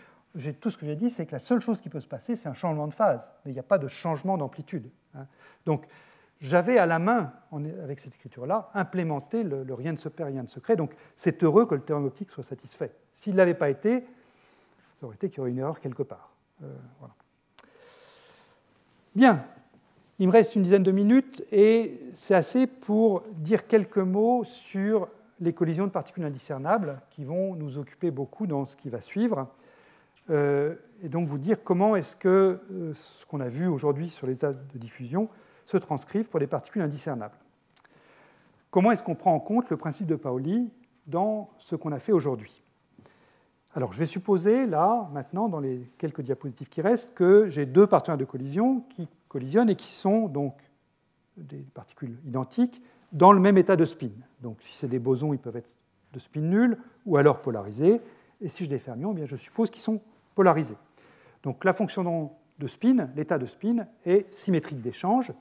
Tout 0.61 0.71
ce 0.71 0.77
que 0.77 0.87
j'ai 0.87 0.97
dit, 0.97 1.09
c'est 1.09 1.25
que 1.25 1.33
la 1.33 1.39
seule 1.39 1.61
chose 1.61 1.81
qui 1.81 1.89
peut 1.89 2.01
se 2.01 2.09
passer, 2.09 2.35
c'est 2.35 2.49
un 2.49 2.55
changement 2.55 2.89
de 2.89 2.95
phase, 2.95 3.33
mais 3.45 3.53
il 3.53 3.55
n'y 3.55 3.61
a 3.61 3.65
pas 3.65 3.79
de 3.79 3.87
changement 3.87 4.37
d'amplitude. 4.37 4.91
Hein. 5.15 5.27
Donc, 5.65 5.87
j'avais 6.41 6.79
à 6.79 6.87
la 6.87 6.99
main, 6.99 7.33
avec 7.83 7.99
cette 7.99 8.15
écriture-là, 8.15 8.71
implémenté 8.75 9.43
le, 9.43 9.67
rien 9.75 9.93
ne 9.93 9.99
se 9.99 10.09
perd, 10.09 10.31
rien 10.31 10.43
ne 10.43 10.49
se 10.49 10.61
crée. 10.61 10.77
Donc, 10.77 10.93
c'est 11.17 11.43
heureux 11.43 11.67
que 11.67 11.75
le 11.75 11.81
théorème 11.81 12.07
optique 12.07 12.31
soit 12.31 12.45
satisfait. 12.45 12.93
S'il 13.13 13.33
ne 13.33 13.39
l'avait 13.39 13.55
pas 13.55 13.71
été, 13.71 14.05
ça 14.93 15.07
aurait 15.07 15.17
été 15.17 15.29
qu'il 15.29 15.39
y 15.39 15.41
aurait 15.41 15.51
une 15.51 15.59
erreur 15.59 15.81
quelque 15.81 16.03
part. 16.03 16.33
Euh, 16.63 16.67
Bien, 19.15 19.45
il 20.21 20.29
me 20.29 20.33
reste 20.33 20.55
une 20.55 20.63
dizaine 20.63 20.85
de 20.85 20.93
minutes 20.93 21.45
et 21.51 22.01
c'est 22.15 22.35
assez 22.35 22.67
pour 22.67 23.25
dire 23.33 23.67
quelques 23.67 23.99
mots 23.99 24.45
sur 24.45 25.09
les 25.41 25.53
collisions 25.53 25.87
de 25.87 25.91
particules 25.91 26.25
indiscernables 26.25 27.01
qui 27.11 27.25
vont 27.25 27.55
nous 27.55 27.79
occuper 27.79 28.11
beaucoup 28.11 28.47
dans 28.47 28.65
ce 28.65 28.77
qui 28.77 28.91
va 28.91 29.01
suivre. 29.01 29.49
Euh, 30.31 30.75
et 31.03 31.09
donc 31.09 31.27
vous 31.29 31.39
dire 31.39 31.63
comment 31.65 31.97
est-ce 31.97 32.15
que 32.15 32.61
euh, 32.71 32.93
ce 32.95 33.25
qu'on 33.27 33.41
a 33.41 33.49
vu 33.49 33.67
aujourd'hui 33.67 34.09
sur 34.09 34.27
les 34.27 34.45
ases 34.45 34.59
de 34.73 34.79
diffusion 34.79 35.29
se 35.69 35.77
transcrivent 35.77 36.31
pour 36.31 36.41
des 36.41 36.47
particules 36.47 36.81
indiscernables. 36.81 37.37
Comment 38.71 38.91
est-ce 38.91 39.03
qu'on 39.03 39.15
prend 39.15 39.35
en 39.35 39.41
compte 39.41 39.69
le 39.69 39.77
principe 39.77 40.07
de 40.07 40.17
Pauli 40.17 40.71
dans 41.07 41.51
ce 41.59 41.77
qu'on 41.77 41.93
a 41.93 41.99
fait 41.99 42.13
aujourd'hui? 42.13 42.63
Alors 43.75 43.93
je 43.93 43.99
vais 43.99 44.07
supposer 44.07 44.67
là, 44.67 45.11
maintenant, 45.13 45.47
dans 45.51 45.61
les 45.61 45.91
quelques 45.99 46.23
diapositives 46.23 46.71
qui 46.71 46.81
restent, 46.81 47.15
que 47.15 47.49
j'ai 47.49 47.67
deux 47.67 47.87
partenaires 47.87 48.17
de 48.17 48.25
collision 48.25 48.81
qui 48.89 49.09
collisionnent 49.29 49.69
et 49.69 49.77
qui 49.77 49.93
sont 49.93 50.27
donc 50.27 50.55
des 51.37 51.65
particules 51.75 52.17
identiques 52.25 52.83
dans 53.13 53.33
le 53.33 53.41
même 53.41 53.59
état 53.59 53.77
de 53.77 53.85
spin. 53.85 54.11
Donc 54.41 54.57
si 54.63 54.75
c'est 54.75 54.89
des 54.89 54.99
bosons, 54.99 55.35
ils 55.35 55.39
peuvent 55.39 55.57
être 55.57 55.77
de 56.15 56.19
spin 56.19 56.41
nul 56.41 56.79
ou 57.05 57.19
alors 57.19 57.43
polarisés. 57.43 58.01
Et 58.41 58.49
si 58.49 58.65
j'ai 58.65 58.71
des 58.71 58.79
fermions, 58.79 59.13
eh 59.13 59.17
bien, 59.17 59.27
je 59.27 59.37
suppose 59.37 59.69
qu'ils 59.69 59.83
sont 59.83 60.01
polarisés. 60.35 60.79
Donc 61.43 61.63
la 61.65 61.75
fonction 61.75 62.31
de 62.59 62.67
spin, 62.67 63.11
l'état 63.15 63.37
de 63.37 63.45
spin, 63.45 63.87
est 64.07 64.33
symétrique 64.33 64.81
d'échange. 64.81 65.33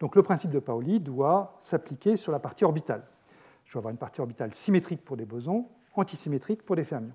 Donc 0.00 0.14
le 0.16 0.22
principe 0.22 0.50
de 0.50 0.58
Pauli 0.58 1.00
doit 1.00 1.56
s'appliquer 1.60 2.16
sur 2.16 2.32
la 2.32 2.38
partie 2.38 2.64
orbitale. 2.64 3.02
Je 3.64 3.74
vais 3.74 3.78
avoir 3.78 3.90
une 3.90 3.98
partie 3.98 4.20
orbitale 4.20 4.54
symétrique 4.54 5.04
pour 5.04 5.16
des 5.16 5.24
bosons, 5.24 5.66
antisymétrique 5.94 6.64
pour 6.64 6.76
des 6.76 6.84
fermions. 6.84 7.14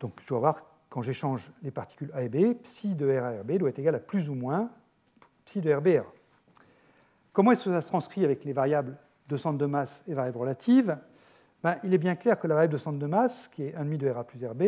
Donc 0.00 0.20
je 0.22 0.28
vais 0.30 0.36
avoir 0.36 0.64
quand 0.88 1.02
j'échange 1.02 1.50
les 1.62 1.70
particules 1.70 2.10
A 2.14 2.22
et 2.22 2.28
B, 2.28 2.54
psi 2.62 2.94
de 2.94 3.06
R 3.18 3.24
à 3.24 3.30
RB 3.40 3.52
doit 3.52 3.68
être 3.70 3.78
égal 3.78 3.94
à 3.94 3.98
plus 3.98 4.28
ou 4.28 4.34
moins 4.34 4.70
psi 5.44 5.60
de 5.60 5.72
RBR. 5.72 6.04
Comment 7.32 7.52
est-ce 7.52 7.64
que 7.64 7.70
ça 7.70 7.80
se 7.80 7.88
transcrit 7.88 8.24
avec 8.24 8.44
les 8.44 8.52
variables 8.52 8.96
de 9.28 9.36
centre 9.36 9.58
de 9.58 9.66
masse 9.66 10.04
et 10.06 10.14
variables 10.14 10.38
relatives? 10.38 10.98
Ben, 11.62 11.78
Il 11.84 11.94
est 11.94 11.98
bien 11.98 12.14
clair 12.14 12.38
que 12.38 12.46
la 12.46 12.54
variable 12.54 12.74
de 12.74 12.78
centre 12.78 12.98
de 12.98 13.06
masse, 13.06 13.48
qui 13.48 13.62
est 13.62 13.76
1,5 13.76 13.96
de 13.96 14.10
RA 14.10 14.24
plus 14.24 14.44
RB, 14.44 14.62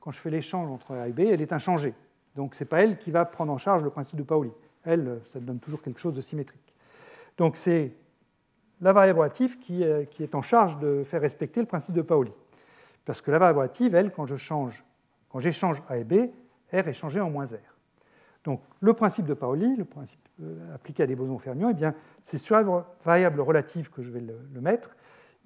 quand 0.00 0.10
je 0.10 0.18
fais 0.18 0.30
l'échange 0.30 0.68
entre 0.68 0.94
A 0.94 1.08
et 1.08 1.12
B, 1.12 1.20
elle 1.20 1.40
est 1.40 1.52
inchangée. 1.52 1.94
Donc 2.34 2.54
ce 2.54 2.64
n'est 2.64 2.68
pas 2.68 2.82
elle 2.82 2.98
qui 2.98 3.10
va 3.10 3.24
prendre 3.24 3.52
en 3.52 3.58
charge 3.58 3.82
le 3.82 3.90
principe 3.90 4.16
de 4.16 4.22
Pauli. 4.22 4.50
Elle, 4.84 5.20
ça 5.28 5.40
donne 5.40 5.58
toujours 5.58 5.82
quelque 5.82 6.00
chose 6.00 6.14
de 6.14 6.20
symétrique. 6.20 6.74
Donc 7.36 7.56
c'est 7.56 7.92
la 8.80 8.92
variable 8.92 9.20
relative 9.20 9.58
qui 9.58 9.82
est 9.82 10.34
en 10.34 10.42
charge 10.42 10.78
de 10.78 11.04
faire 11.04 11.20
respecter 11.20 11.60
le 11.60 11.66
principe 11.66 11.94
de 11.94 12.02
Pauli. 12.02 12.32
Parce 13.04 13.20
que 13.20 13.30
la 13.30 13.38
variable 13.38 13.58
relative, 13.58 13.94
elle, 13.94 14.10
quand 14.12 14.26
je 14.26 14.36
change 14.36 14.84
quand 15.30 15.38
j'échange 15.38 15.82
A 15.88 15.96
et 15.96 16.04
B, 16.04 16.30
R 16.72 16.88
est 16.88 16.92
changé 16.92 17.20
en 17.20 17.30
moins 17.30 17.46
R. 17.46 17.76
Donc 18.44 18.62
le 18.80 18.92
principe 18.92 19.26
de 19.26 19.34
Pauli, 19.34 19.76
le 19.76 19.84
principe 19.84 20.20
euh, 20.42 20.74
appliqué 20.74 21.02
à 21.02 21.06
des 21.06 21.16
bosons 21.16 21.38
fermions, 21.38 21.70
eh 21.70 21.86
c'est 22.22 22.38
sur 22.38 22.56
la 22.56 22.84
variable 23.04 23.40
relative 23.40 23.90
que 23.90 24.02
je 24.02 24.10
vais 24.10 24.20
le, 24.20 24.60
mettre. 24.60 24.90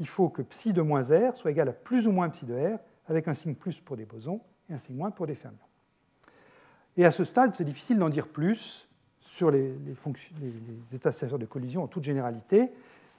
Il 0.00 0.08
faut 0.08 0.28
que 0.28 0.42
psi 0.42 0.72
de 0.72 0.82
moins 0.82 1.02
R 1.02 1.36
soit 1.36 1.50
égal 1.50 1.68
à 1.68 1.72
plus 1.72 2.08
ou 2.08 2.12
moins 2.12 2.28
psi 2.30 2.46
de 2.46 2.54
R, 2.54 2.78
avec 3.06 3.28
un 3.28 3.34
signe 3.34 3.54
plus 3.54 3.80
pour 3.80 3.96
des 3.96 4.06
bosons 4.06 4.40
et 4.70 4.74
un 4.74 4.78
signe 4.78 4.96
moins 4.96 5.10
pour 5.10 5.26
des 5.26 5.34
fermions. 5.34 5.58
Et 6.96 7.04
à 7.04 7.10
ce 7.10 7.24
stade, 7.24 7.54
c'est 7.54 7.64
difficile 7.64 7.98
d'en 7.98 8.08
dire 8.08 8.28
plus 8.28 8.88
sur 9.24 9.50
les, 9.50 9.74
états 10.92 11.10
de 11.10 11.36
de 11.36 11.46
collision 11.46 11.82
en 11.82 11.88
toute 11.88 12.04
généralité. 12.04 12.70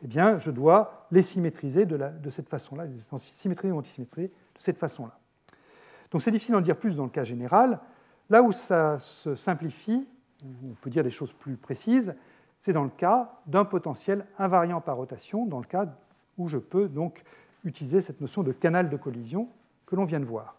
Eh 0.03 0.07
bien, 0.07 0.37
je 0.37 0.51
dois 0.51 1.07
les 1.11 1.21
symétriser 1.21 1.85
de, 1.85 1.97
de 1.97 2.29
cette 2.29 2.49
façon-là, 2.49 2.85
les 2.85 2.99
symétriser 3.17 3.71
ou 3.71 3.79
antisymétriser 3.79 4.27
de 4.27 4.61
cette 4.61 4.77
façon-là. 4.77 5.17
Donc 6.11 6.21
c'est 6.21 6.31
difficile 6.31 6.53
d'en 6.53 6.61
dire 6.61 6.77
plus 6.77 6.95
dans 6.95 7.03
le 7.03 7.09
cas 7.09 7.23
général. 7.23 7.79
Là 8.29 8.41
où 8.41 8.51
ça 8.51 8.99
se 8.99 9.35
simplifie, 9.35 10.07
on 10.43 10.73
peut 10.81 10.89
dire 10.89 11.03
des 11.03 11.09
choses 11.09 11.33
plus 11.33 11.57
précises, 11.57 12.15
c'est 12.59 12.73
dans 12.73 12.83
le 12.83 12.89
cas 12.89 13.33
d'un 13.45 13.65
potentiel 13.65 14.25
invariant 14.37 14.81
par 14.81 14.97
rotation, 14.97 15.45
dans 15.45 15.59
le 15.59 15.65
cas 15.65 15.87
où 16.37 16.47
je 16.47 16.57
peux 16.57 16.87
donc 16.87 17.23
utiliser 17.63 18.01
cette 18.01 18.21
notion 18.21 18.43
de 18.43 18.51
canal 18.51 18.89
de 18.89 18.97
collision 18.97 19.49
que 19.85 19.95
l'on 19.95 20.03
vient 20.03 20.19
de 20.19 20.25
voir. 20.25 20.55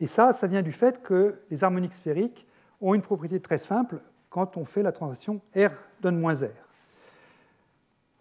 Et 0.00 0.06
ça, 0.06 0.32
ça 0.32 0.46
vient 0.46 0.62
du 0.62 0.72
fait 0.72 1.02
que 1.02 1.40
les 1.50 1.64
harmoniques 1.64 1.94
sphériques 1.94 2.46
ont 2.82 2.94
une 2.94 3.02
propriété 3.02 3.40
très 3.40 3.58
simple 3.58 4.00
quand 4.28 4.56
on 4.56 4.64
fait 4.64 4.82
la 4.82 4.92
transition 4.92 5.40
R 5.56 5.70
donne 6.00 6.18
moins 6.18 6.34
R. 6.34 6.50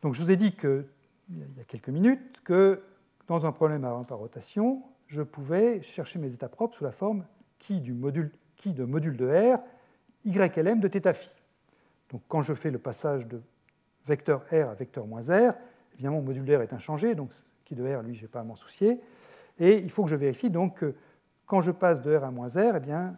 Donc 0.01 0.13
je 0.13 0.21
vous 0.21 0.31
ai 0.31 0.38
dit 0.38 0.55
il 0.61 1.57
y 1.57 1.61
a 1.61 1.63
quelques 1.65 1.89
minutes 1.89 2.41
que 2.43 2.81
dans 3.27 3.45
un 3.45 3.51
problème 3.51 3.83
invariant 3.83 4.03
par 4.03 4.17
rotation, 4.17 4.83
je 5.07 5.21
pouvais 5.21 5.81
chercher 5.81 6.19
mes 6.19 6.33
états 6.33 6.49
propres 6.49 6.75
sous 6.75 6.83
la 6.83 6.91
forme 6.91 7.25
qui, 7.59 7.79
du 7.79 7.93
module, 7.93 8.31
qui 8.55 8.73
de 8.73 8.83
module 8.83 9.17
de 9.17 9.27
R, 9.27 9.59
YLM 10.25 10.79
de 10.79 10.88
θ 10.88 11.13
phi. 11.13 11.29
Donc 12.09 12.21
quand 12.27 12.41
je 12.41 12.53
fais 12.53 12.71
le 12.71 12.79
passage 12.79 13.27
de 13.27 13.41
vecteur 14.05 14.43
R 14.51 14.69
à 14.69 14.73
vecteur 14.73 15.07
moins 15.07 15.21
R, 15.21 15.53
évidemment, 15.93 16.17
mon 16.17 16.23
module 16.23 16.55
R 16.55 16.61
est 16.61 16.73
inchangé, 16.73 17.15
donc 17.15 17.31
qui 17.63 17.75
de 17.75 17.83
R, 17.83 18.01
lui, 18.01 18.15
je 18.15 18.23
n'ai 18.23 18.27
pas 18.27 18.41
à 18.41 18.43
m'en 18.43 18.55
soucier. 18.55 18.99
Et 19.59 19.77
il 19.77 19.89
faut 19.89 20.03
que 20.03 20.09
je 20.09 20.15
vérifie 20.15 20.49
donc 20.49 20.79
que 20.79 20.95
quand 21.45 21.61
je 21.61 21.71
passe 21.71 22.01
de 22.01 22.15
R 22.15 22.23
à 22.23 22.31
moins 22.31 22.49
R, 22.49 22.75
eh 22.75 22.79
bien, 22.79 23.15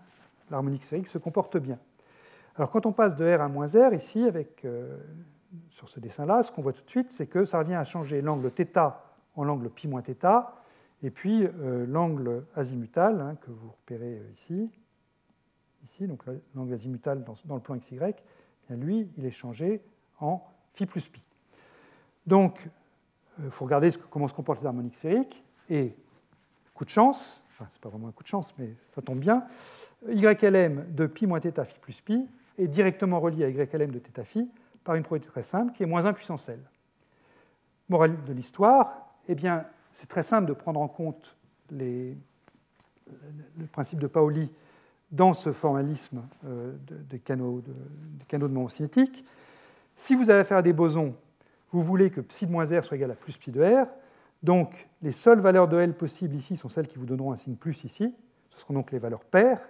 l'harmonique 0.49 0.85
sphérique 0.85 1.07
se 1.07 1.17
comporte 1.17 1.57
bien. 1.57 1.79
Alors 2.55 2.69
quand 2.69 2.85
on 2.85 2.91
passe 2.91 3.15
de 3.15 3.25
R 3.25 3.41
à 3.41 3.47
moins 3.47 3.67
R, 3.67 3.93
ici, 3.93 4.27
euh, 4.65 4.97
sur 5.71 5.89
ce 5.89 5.99
dessin-là, 5.99 6.43
ce 6.43 6.51
qu'on 6.51 6.61
voit 6.61 6.73
tout 6.73 6.83
de 6.83 6.89
suite, 6.89 7.11
c'est 7.11 7.27
que 7.27 7.45
ça 7.45 7.59
revient 7.59 7.73
à 7.75 7.83
changer 7.83 8.21
l'angle 8.21 8.51
θ 8.51 8.93
en 9.35 9.43
l'angle 9.43 9.69
pi 9.69 9.87
moins 9.87 10.03
θ, 10.03 10.53
et 11.01 11.09
puis 11.09 11.45
euh, 11.45 11.85
l'angle 11.87 12.45
azimutal 12.55 13.19
hein, 13.21 13.35
que 13.41 13.49
vous 13.51 13.71
repérez 13.71 14.19
euh, 14.19 14.31
ici, 14.33 14.69
ici 15.83 16.07
donc 16.07 16.23
l'angle 16.55 16.73
azimutal 16.73 17.23
dans, 17.23 17.55
le 17.55 17.61
plan 17.61 17.77
XY, 17.77 17.97
eh 18.69 18.75
lui, 18.75 19.09
il 19.17 19.25
est 19.25 19.31
changé 19.31 19.81
en 20.19 20.41
phi 20.73 20.85
plus 20.85 21.09
pi. 21.09 21.21
Donc, 22.25 22.69
il 23.43 23.49
faut 23.49 23.65
regarder 23.65 23.89
comment 24.09 24.27
se 24.27 24.33
comportent 24.33 24.63
les 24.63 24.93
sphériques. 24.93 25.43
Et, 25.69 25.95
coup 26.73 26.85
de 26.85 26.89
chance, 26.89 27.42
enfin, 27.53 27.67
ce 27.69 27.77
n'est 27.77 27.81
pas 27.81 27.89
vraiment 27.89 28.07
un 28.07 28.11
coup 28.11 28.23
de 28.23 28.27
chance, 28.27 28.53
mais 28.57 28.73
ça 28.79 29.01
tombe 29.01 29.19
bien, 29.19 29.45
YLM 30.07 30.85
de 30.89 31.05
pi 31.05 31.27
moins 31.27 31.39
θ 31.39 31.63
phi 31.63 31.79
plus 31.79 32.01
pi 32.01 32.27
est 32.57 32.67
directement 32.67 33.19
relié 33.19 33.45
à 33.45 33.49
YLM 33.49 33.91
de 33.91 33.99
θ 33.99 34.23
phi 34.23 34.49
par 34.83 34.95
une 34.95 35.03
propriété 35.03 35.29
très 35.29 35.43
simple 35.43 35.73
qui 35.73 35.83
est 35.83 35.85
moins 35.85 36.05
1 36.05 36.13
puissance 36.13 36.49
L. 36.49 36.59
Morale 37.89 38.23
de 38.25 38.33
l'histoire, 38.33 39.15
eh 39.27 39.35
bien, 39.35 39.65
c'est 39.91 40.07
très 40.07 40.23
simple 40.23 40.47
de 40.47 40.53
prendre 40.53 40.79
en 40.79 40.87
compte 40.87 41.35
le 41.71 42.15
principe 43.71 43.99
de 43.99 44.07
Pauli 44.07 44.49
dans 45.11 45.33
ce 45.33 45.51
formalisme 45.51 46.23
euh, 46.45 46.73
des 46.89 47.19
canaux 47.19 47.61
de, 47.61 47.73
canaux 48.27 48.47
de 48.47 48.53
moment 48.53 48.67
cinétique. 48.67 49.25
Si 49.95 50.15
vous 50.15 50.29
avez 50.29 50.39
affaire 50.39 50.57
à 50.57 50.61
des 50.61 50.73
bosons, 50.73 51.15
vous 51.71 51.81
voulez 51.81 52.09
que 52.09 52.21
psi 52.21 52.47
de 52.47 52.51
moins 52.51 52.65
r 52.65 52.83
soit 52.83 52.97
égal 52.97 53.11
à 53.11 53.15
plus 53.15 53.37
pi 53.37 53.51
de 53.51 53.61
r. 53.61 53.87
Donc, 54.43 54.89
les 55.01 55.11
seules 55.11 55.39
valeurs 55.39 55.69
de 55.69 55.79
L 55.79 55.95
possibles 55.95 56.35
ici 56.35 56.57
sont 56.57 56.69
celles 56.69 56.87
qui 56.87 56.97
vous 56.97 57.05
donneront 57.05 57.31
un 57.31 57.37
signe 57.37 57.55
plus 57.55 57.85
ici. 57.85 58.13
Ce 58.49 58.59
seront 58.59 58.73
donc 58.73 58.91
les 58.91 58.99
valeurs 58.99 59.23
paires. 59.23 59.61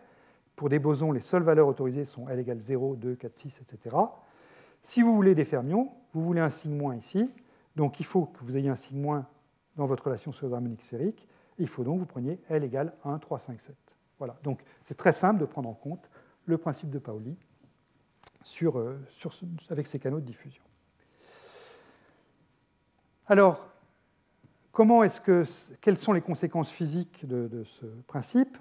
pour 0.56 0.70
des 0.70 0.80
bosons, 0.80 1.12
les 1.12 1.20
seules 1.20 1.44
valeurs 1.44 1.68
autorisées 1.68 2.06
sont 2.06 2.28
L 2.30 2.40
égale 2.40 2.60
0, 2.60 2.96
2, 2.96 3.16
4, 3.16 3.38
6, 3.38 3.62
etc. 3.62 3.96
Si 4.82 5.02
vous 5.02 5.16
voulez 5.16 5.36
des 5.36 5.46
fermions, 5.46 5.92
vous 6.14 6.24
voulez 6.24 6.42
un 6.42 6.50
signe 6.50 6.76
moins 6.76 6.96
ici, 6.96 7.30
donc 7.76 8.00
il 8.00 8.06
faut 8.06 8.26
que 8.26 8.44
vous 8.44 8.58
ayez 8.58 8.70
un 8.70 8.76
signe 8.76 9.00
moins 9.00 9.26
dans 9.76 9.86
votre 9.86 10.04
relation 10.04 10.32
sur 10.32 10.54
harmonique 10.54 10.84
sphérique, 10.84 11.28
il 11.58 11.68
faut 11.68 11.84
donc 11.84 11.96
que 11.96 12.00
vous 12.02 12.06
preniez 12.06 12.40
L 12.50 12.64
égale 12.64 12.94
1, 13.04 13.18
3, 13.18 13.40
5, 13.40 13.60
7. 13.60 13.76
Voilà, 14.20 14.38
donc 14.44 14.62
c'est 14.82 14.96
très 14.96 15.12
simple 15.12 15.40
de 15.40 15.46
prendre 15.46 15.70
en 15.70 15.74
compte 15.74 16.10
le 16.46 16.58
principe 16.58 16.90
de 16.90 17.00
Pauli 17.00 17.36
euh, 18.64 18.98
avec 19.70 19.88
ces 19.88 20.00
canaux 20.00 20.20
de 20.20 20.26
diffusion. 20.26 20.64
Alors, 23.28 23.73
comment 24.74 25.04
est-ce 25.04 25.22
que, 25.22 25.44
quelles 25.80 25.98
sont 25.98 26.12
les 26.12 26.22
conséquences 26.22 26.70
physiques 26.70 27.26
de, 27.26 27.64
ce 27.64 27.86
principe? 28.08 28.58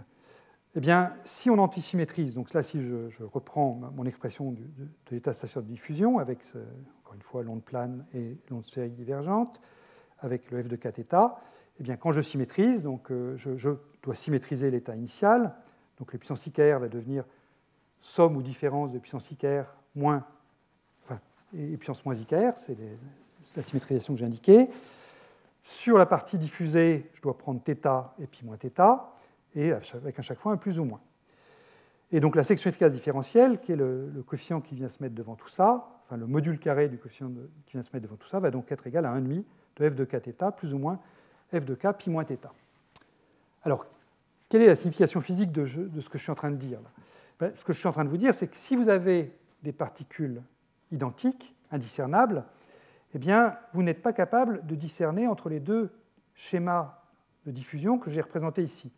Eh 0.76 0.80
bien, 0.80 1.12
si 1.24 1.50
on 1.50 1.58
antisymétrise, 1.58 2.34
donc 2.34 2.52
là, 2.54 2.62
si 2.62 2.80
je, 2.80 3.24
reprends 3.24 3.80
mon 3.96 4.06
expression 4.06 4.52
de, 4.52 4.62
l'état 5.10 5.32
stationnaire 5.32 5.66
de 5.66 5.72
diffusion 5.72 6.18
avec, 6.18 6.40
encore 7.02 7.14
une 7.14 7.22
fois, 7.22 7.42
l'onde 7.42 7.64
plane 7.64 8.04
et 8.14 8.36
l'onde 8.50 8.64
sphérique 8.64 8.94
divergente, 8.94 9.60
avec 10.20 10.50
le 10.52 10.62
f 10.62 10.68
de 10.68 10.76
k 10.76 10.92
θ, 10.92 11.34
eh 11.80 11.82
bien, 11.82 11.96
quand 11.96 12.12
je 12.12 12.20
symétrise, 12.20 12.82
donc, 12.82 13.10
euh, 13.10 13.36
je, 13.36 13.70
dois 14.02 14.14
symétriser 14.14 14.70
l'état 14.70 14.94
initial, 14.94 15.54
donc 15.98 16.12
le 16.12 16.18
puissance 16.18 16.46
IKR 16.46 16.78
va 16.78 16.88
devenir 16.88 17.24
somme 18.02 18.36
ou 18.36 18.42
différence 18.42 18.92
de 18.92 18.98
puissance 18.98 19.30
IKR 19.30 19.64
moins, 19.94 20.24
enfin, 21.04 21.20
et 21.56 21.76
puissance 21.76 22.04
moins 22.04 22.14
IKR, 22.14 22.56
c'est 22.56 22.76
la 23.56 23.62
symétrisation 23.62 24.14
que 24.14 24.20
j'ai 24.20 24.26
indiquée. 24.26 24.68
Sur 25.63 25.97
la 25.97 26.05
partie 26.05 26.37
diffusée, 26.37 27.09
je 27.13 27.21
dois 27.21 27.37
prendre 27.37 27.61
θ 27.61 28.13
et 28.19 28.27
puis 28.27 28.45
moins 28.45 28.57
θ, 28.57 28.69
et 29.55 29.71
avec 29.71 30.17
à 30.19 30.21
chaque 30.21 30.39
fois 30.39 30.53
un 30.53 30.57
plus 30.57 30.79
ou 30.79 30.85
moins. 30.85 31.01
Et 32.11 32.19
donc 32.19 32.35
la 32.35 32.43
section 32.43 32.69
efficace 32.69 32.93
différentielle, 32.93 33.59
qui 33.59 33.73
est 33.73 33.75
le, 33.75 34.23
coefficient 34.25 34.61
qui 34.61 34.75
vient 34.75 34.87
se 34.87 35.03
mettre 35.03 35.15
devant 35.15 35.35
tout 35.35 35.49
ça, 35.49 35.89
enfin 36.05 36.15
le 36.15 36.25
module 36.25 36.57
carré 36.57 36.87
du 36.87 36.97
coefficient 36.97 37.31
qui 37.65 37.73
vient 37.73 37.83
se 37.83 37.89
mettre 37.91 38.03
devant 38.03 38.15
tout 38.15 38.27
ça, 38.27 38.39
va 38.39 38.49
donc 38.49 38.71
être 38.71 38.87
égal 38.87 39.05
à 39.05 39.13
1,5 39.13 39.43
de 39.75 39.89
f 39.89 39.95
de 39.95 40.05
k 40.05 40.19
θ 40.19 40.51
plus 40.55 40.73
ou 40.73 40.77
moins 40.77 40.99
f 41.53 41.65
de 41.65 41.75
k 41.75 41.91
pi 41.97 42.09
moins 42.09 42.23
θ. 42.23 42.47
Alors, 43.63 43.85
quelle 44.47 44.61
est 44.61 44.67
la 44.67 44.75
signification 44.75 45.19
physique 45.19 45.51
de, 45.51 45.65
ce 45.65 46.09
que 46.09 46.17
je 46.17 46.23
suis 46.23 46.31
en 46.31 46.35
train 46.35 46.51
de 46.51 46.55
dire 46.55 46.79
ben, 47.39 47.51
Ce 47.53 47.65
que 47.65 47.73
je 47.73 47.79
suis 47.79 47.87
en 47.87 47.91
train 47.91 48.05
de 48.05 48.09
vous 48.09 48.17
dire, 48.17 48.33
c'est 48.33 48.47
que 48.47 48.55
si 48.55 48.77
vous 48.77 48.87
avez 48.87 49.33
des 49.63 49.73
particules 49.73 50.41
identiques, 50.91 51.53
indiscernables, 51.71 52.45
eh 53.13 53.19
bien, 53.19 53.57
vous 53.73 53.83
n'êtes 53.83 54.01
pas 54.01 54.13
capable 54.13 54.65
de 54.65 54.75
discerner 54.75 55.27
entre 55.27 55.49
les 55.49 55.59
deux 55.59 55.91
schémas 56.33 56.99
de 57.45 57.51
diffusion 57.51 57.97
que 57.97 58.11
j'ai 58.11 58.21
représentés 58.21 58.63
ici. 58.63 58.91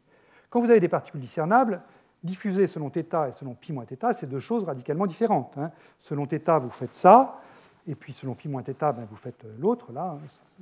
Quand 0.49 0.59
vous 0.59 0.71
avez 0.71 0.79
des 0.79 0.89
particules 0.89 1.21
discernables, 1.21 1.81
diffusées 2.23 2.67
selon 2.67 2.89
θ 2.89 3.27
et 3.27 3.31
selon 3.31 3.53
pi 3.53 3.71
moins 3.71 3.85
θ, 3.85 4.13
c'est 4.13 4.27
deux 4.27 4.39
choses 4.39 4.63
radicalement 4.63 5.05
différentes. 5.05 5.57
Hein. 5.57 5.71
Selon 5.99 6.25
θ, 6.25 6.59
vous 6.59 6.69
faites 6.69 6.95
ça, 6.95 7.39
et 7.87 7.95
puis 7.95 8.13
selon 8.13 8.33
pi 8.33 8.49
moins 8.49 8.63
θ, 8.63 8.73
ben, 8.79 9.07
vous 9.09 9.15
faites 9.15 9.45
l'autre, 9.59 9.91
là, 9.91 10.17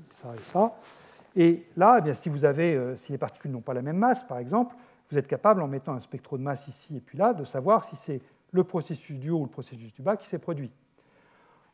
ça 0.09 0.33
et 0.39 0.43
ça. 0.43 0.75
Et 1.35 1.65
là, 1.75 1.97
eh 1.99 2.01
bien, 2.01 2.13
si, 2.13 2.29
vous 2.29 2.45
avez, 2.45 2.75
euh, 2.75 2.95
si 2.95 3.11
les 3.11 3.17
particules 3.17 3.51
n'ont 3.51 3.61
pas 3.61 3.73
la 3.73 3.81
même 3.81 3.97
masse, 3.97 4.23
par 4.23 4.39
exemple, 4.39 4.75
vous 5.09 5.17
êtes 5.17 5.27
capable, 5.27 5.61
en 5.61 5.67
mettant 5.67 5.93
un 5.93 5.99
spectro 5.99 6.37
de 6.37 6.43
masse 6.43 6.67
ici 6.67 6.97
et 6.97 6.99
puis 6.99 7.17
là, 7.17 7.33
de 7.33 7.45
savoir 7.45 7.85
si 7.85 7.95
c'est 7.95 8.21
le 8.51 8.63
processus 8.63 9.19
du 9.19 9.29
haut 9.29 9.39
ou 9.39 9.43
le 9.43 9.49
processus 9.49 9.93
du 9.93 10.01
bas 10.01 10.17
qui 10.17 10.27
s'est 10.27 10.39
produit. 10.39 10.71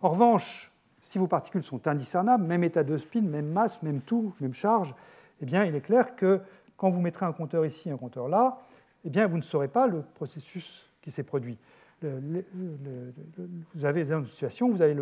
En 0.02 0.10
revanche, 0.10 0.72
si 1.03 1.19
vos 1.19 1.27
particules 1.27 1.63
sont 1.63 1.87
indiscernables, 1.87 2.45
même 2.45 2.65
état 2.65 2.85
de 2.85 2.97
spin, 2.97 3.23
même 3.23 3.47
masse, 3.47 3.83
même 3.83 4.01
tout, 4.01 4.35
même 4.41 4.55
charge, 4.55 4.95
eh 5.41 5.47
bien, 5.47 5.65
il 5.65 5.75
est 5.75 5.81
clair 5.81 6.17
que 6.17 6.41
quand 6.77 6.91
vous 6.91 7.01
mettrez 7.01 7.27
un 7.27 7.33
compteur 7.33 7.65
ici 7.65 7.89
et 7.89 7.93
un 7.93 7.97
compteur 7.97 8.29
là, 8.29 8.59
eh 9.05 9.11
bien, 9.11 9.27
vous 9.27 9.37
ne 9.37 9.43
saurez 9.43 9.69
pas 9.69 9.87
le 9.87 10.03
processus 10.03 10.87
qui 11.03 11.11
s'est 11.11 11.23
produit. 11.23 11.59
vous 12.03 13.85
avez 13.85 14.05
dans 14.05 14.19
une 14.19 14.25
situation, 14.25 14.71
vous 14.71 14.83
avez 14.83 14.97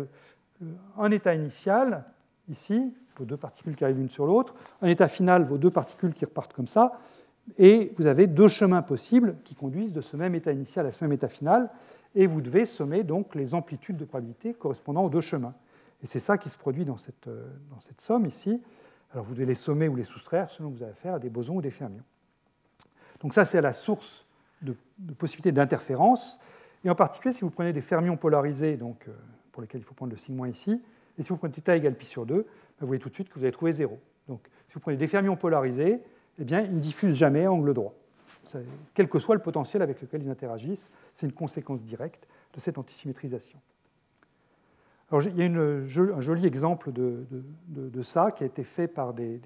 un 0.97 1.11
état 1.11 1.33
initial, 1.33 2.03
ici, 2.49 2.93
vos 3.17 3.25
deux 3.25 3.37
particules 3.37 3.75
qui 3.75 3.83
arrivent 3.83 3.97
l'une 3.97 4.09
sur 4.09 4.25
l'autre, 4.25 4.55
un 4.81 4.87
état 4.87 5.07
final, 5.07 5.43
vos 5.43 5.57
deux 5.57 5.71
particules 5.71 6.13
qui 6.13 6.25
repartent 6.25 6.53
comme 6.53 6.67
ça, 6.67 6.99
et 7.57 7.93
vous 7.97 8.07
avez 8.07 8.27
deux 8.27 8.47
chemins 8.47 8.81
possibles 8.81 9.37
qui 9.43 9.55
conduisent 9.55 9.93
de 9.93 10.01
ce 10.01 10.17
même 10.17 10.35
état 10.35 10.51
initial 10.51 10.85
à 10.85 10.91
ce 10.91 11.03
même 11.03 11.13
état 11.13 11.29
final, 11.29 11.69
et 12.15 12.27
vous 12.27 12.41
devez 12.41 12.65
sommer 12.65 13.03
donc 13.03 13.35
les 13.35 13.53
amplitudes 13.53 13.97
de 13.97 14.05
probabilité 14.05 14.53
correspondant 14.53 15.03
aux 15.03 15.09
deux 15.09 15.21
chemins. 15.21 15.53
Et 16.03 16.07
c'est 16.07 16.19
ça 16.19 16.37
qui 16.37 16.49
se 16.49 16.57
produit 16.57 16.85
dans 16.85 16.97
cette, 16.97 17.27
euh, 17.27 17.47
dans 17.71 17.79
cette 17.79 18.01
somme 18.01 18.25
ici. 18.25 18.61
Alors 19.11 19.25
vous 19.25 19.33
devez 19.33 19.45
les 19.45 19.55
sommer 19.55 19.87
ou 19.87 19.95
les 19.95 20.03
soustraire 20.03 20.49
selon 20.49 20.69
que 20.71 20.77
vous 20.77 20.83
avez 20.83 20.91
affaire 20.91 21.15
à 21.15 21.19
des 21.19 21.29
bosons 21.29 21.55
ou 21.55 21.61
des 21.61 21.71
fermions. 21.71 22.03
Donc 23.21 23.33
ça, 23.33 23.45
c'est 23.45 23.57
à 23.57 23.61
la 23.61 23.73
source 23.73 24.25
de, 24.61 24.75
possibilités 25.17 25.51
d'interférence. 25.51 26.39
Et 26.83 26.89
en 26.89 26.95
particulier, 26.95 27.33
si 27.33 27.41
vous 27.41 27.49
prenez 27.49 27.73
des 27.73 27.81
fermions 27.81 28.17
polarisés, 28.17 28.77
donc, 28.77 29.07
euh, 29.07 29.13
pour 29.51 29.61
lesquels 29.61 29.81
il 29.81 29.83
faut 29.83 29.95
prendre 29.95 30.11
le 30.11 30.17
signe 30.17 30.35
moins 30.35 30.49
ici, 30.49 30.81
et 31.17 31.23
si 31.23 31.29
vous 31.29 31.37
prenez 31.37 31.53
θ 31.53 31.69
égale 31.73 31.95
pi 31.95 32.05
sur 32.05 32.25
2, 32.25 32.35
ben, 32.35 32.45
vous 32.79 32.87
voyez 32.87 33.01
tout 33.01 33.09
de 33.09 33.13
suite 33.13 33.29
que 33.29 33.35
vous 33.35 33.43
avez 33.43 33.51
trouvé 33.51 33.71
0. 33.71 33.99
Donc 34.27 34.47
si 34.67 34.73
vous 34.75 34.79
prenez 34.79 34.97
des 34.97 35.07
fermions 35.07 35.35
polarisés, 35.35 35.99
eh 36.39 36.43
bien, 36.43 36.61
ils 36.61 36.75
ne 36.75 36.79
diffusent 36.79 37.15
jamais 37.15 37.45
à 37.45 37.51
angle 37.51 37.73
droit. 37.73 37.93
Quel 38.93 39.09
que 39.09 39.19
soit 39.19 39.35
le 39.35 39.41
potentiel 39.41 39.81
avec 39.81 40.01
lequel 40.01 40.23
ils 40.23 40.29
interagissent, 40.29 40.91
c'est 41.13 41.25
une 41.25 41.33
conséquence 41.33 41.83
directe 41.83 42.27
de 42.53 42.59
cette 42.59 42.77
antisymétrisation. 42.77 43.59
Alors, 45.09 45.23
il 45.23 45.37
y 45.37 45.43
a 45.43 45.45
un 45.45 46.19
joli 46.19 46.45
exemple 46.45 46.91
de, 46.91 48.01
ça 48.01 48.29
qui 48.31 48.43
a 48.43 48.47
été 48.47 48.63
fait 48.63 48.87
par 48.87 49.13
des, 49.13 49.39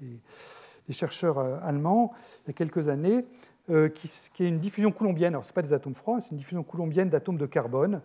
chercheurs 0.90 1.38
euh, 1.38 1.56
allemands 1.62 2.12
il 2.44 2.48
y 2.48 2.50
a 2.50 2.52
quelques 2.52 2.88
années, 2.88 3.24
euh, 3.70 3.88
qui, 3.88 4.08
est 4.44 4.48
une 4.48 4.58
diffusion 4.58 4.90
coulombienne. 4.90 5.34
Alors, 5.34 5.44
ce 5.44 5.50
n'est 5.50 5.54
pas 5.54 5.62
des 5.62 5.72
atomes 5.72 5.94
froids, 5.94 6.20
c'est 6.20 6.32
une 6.32 6.36
diffusion 6.36 6.62
coulombienne 6.64 7.08
d'atomes 7.08 7.38
de 7.38 7.46
carbone. 7.46 8.02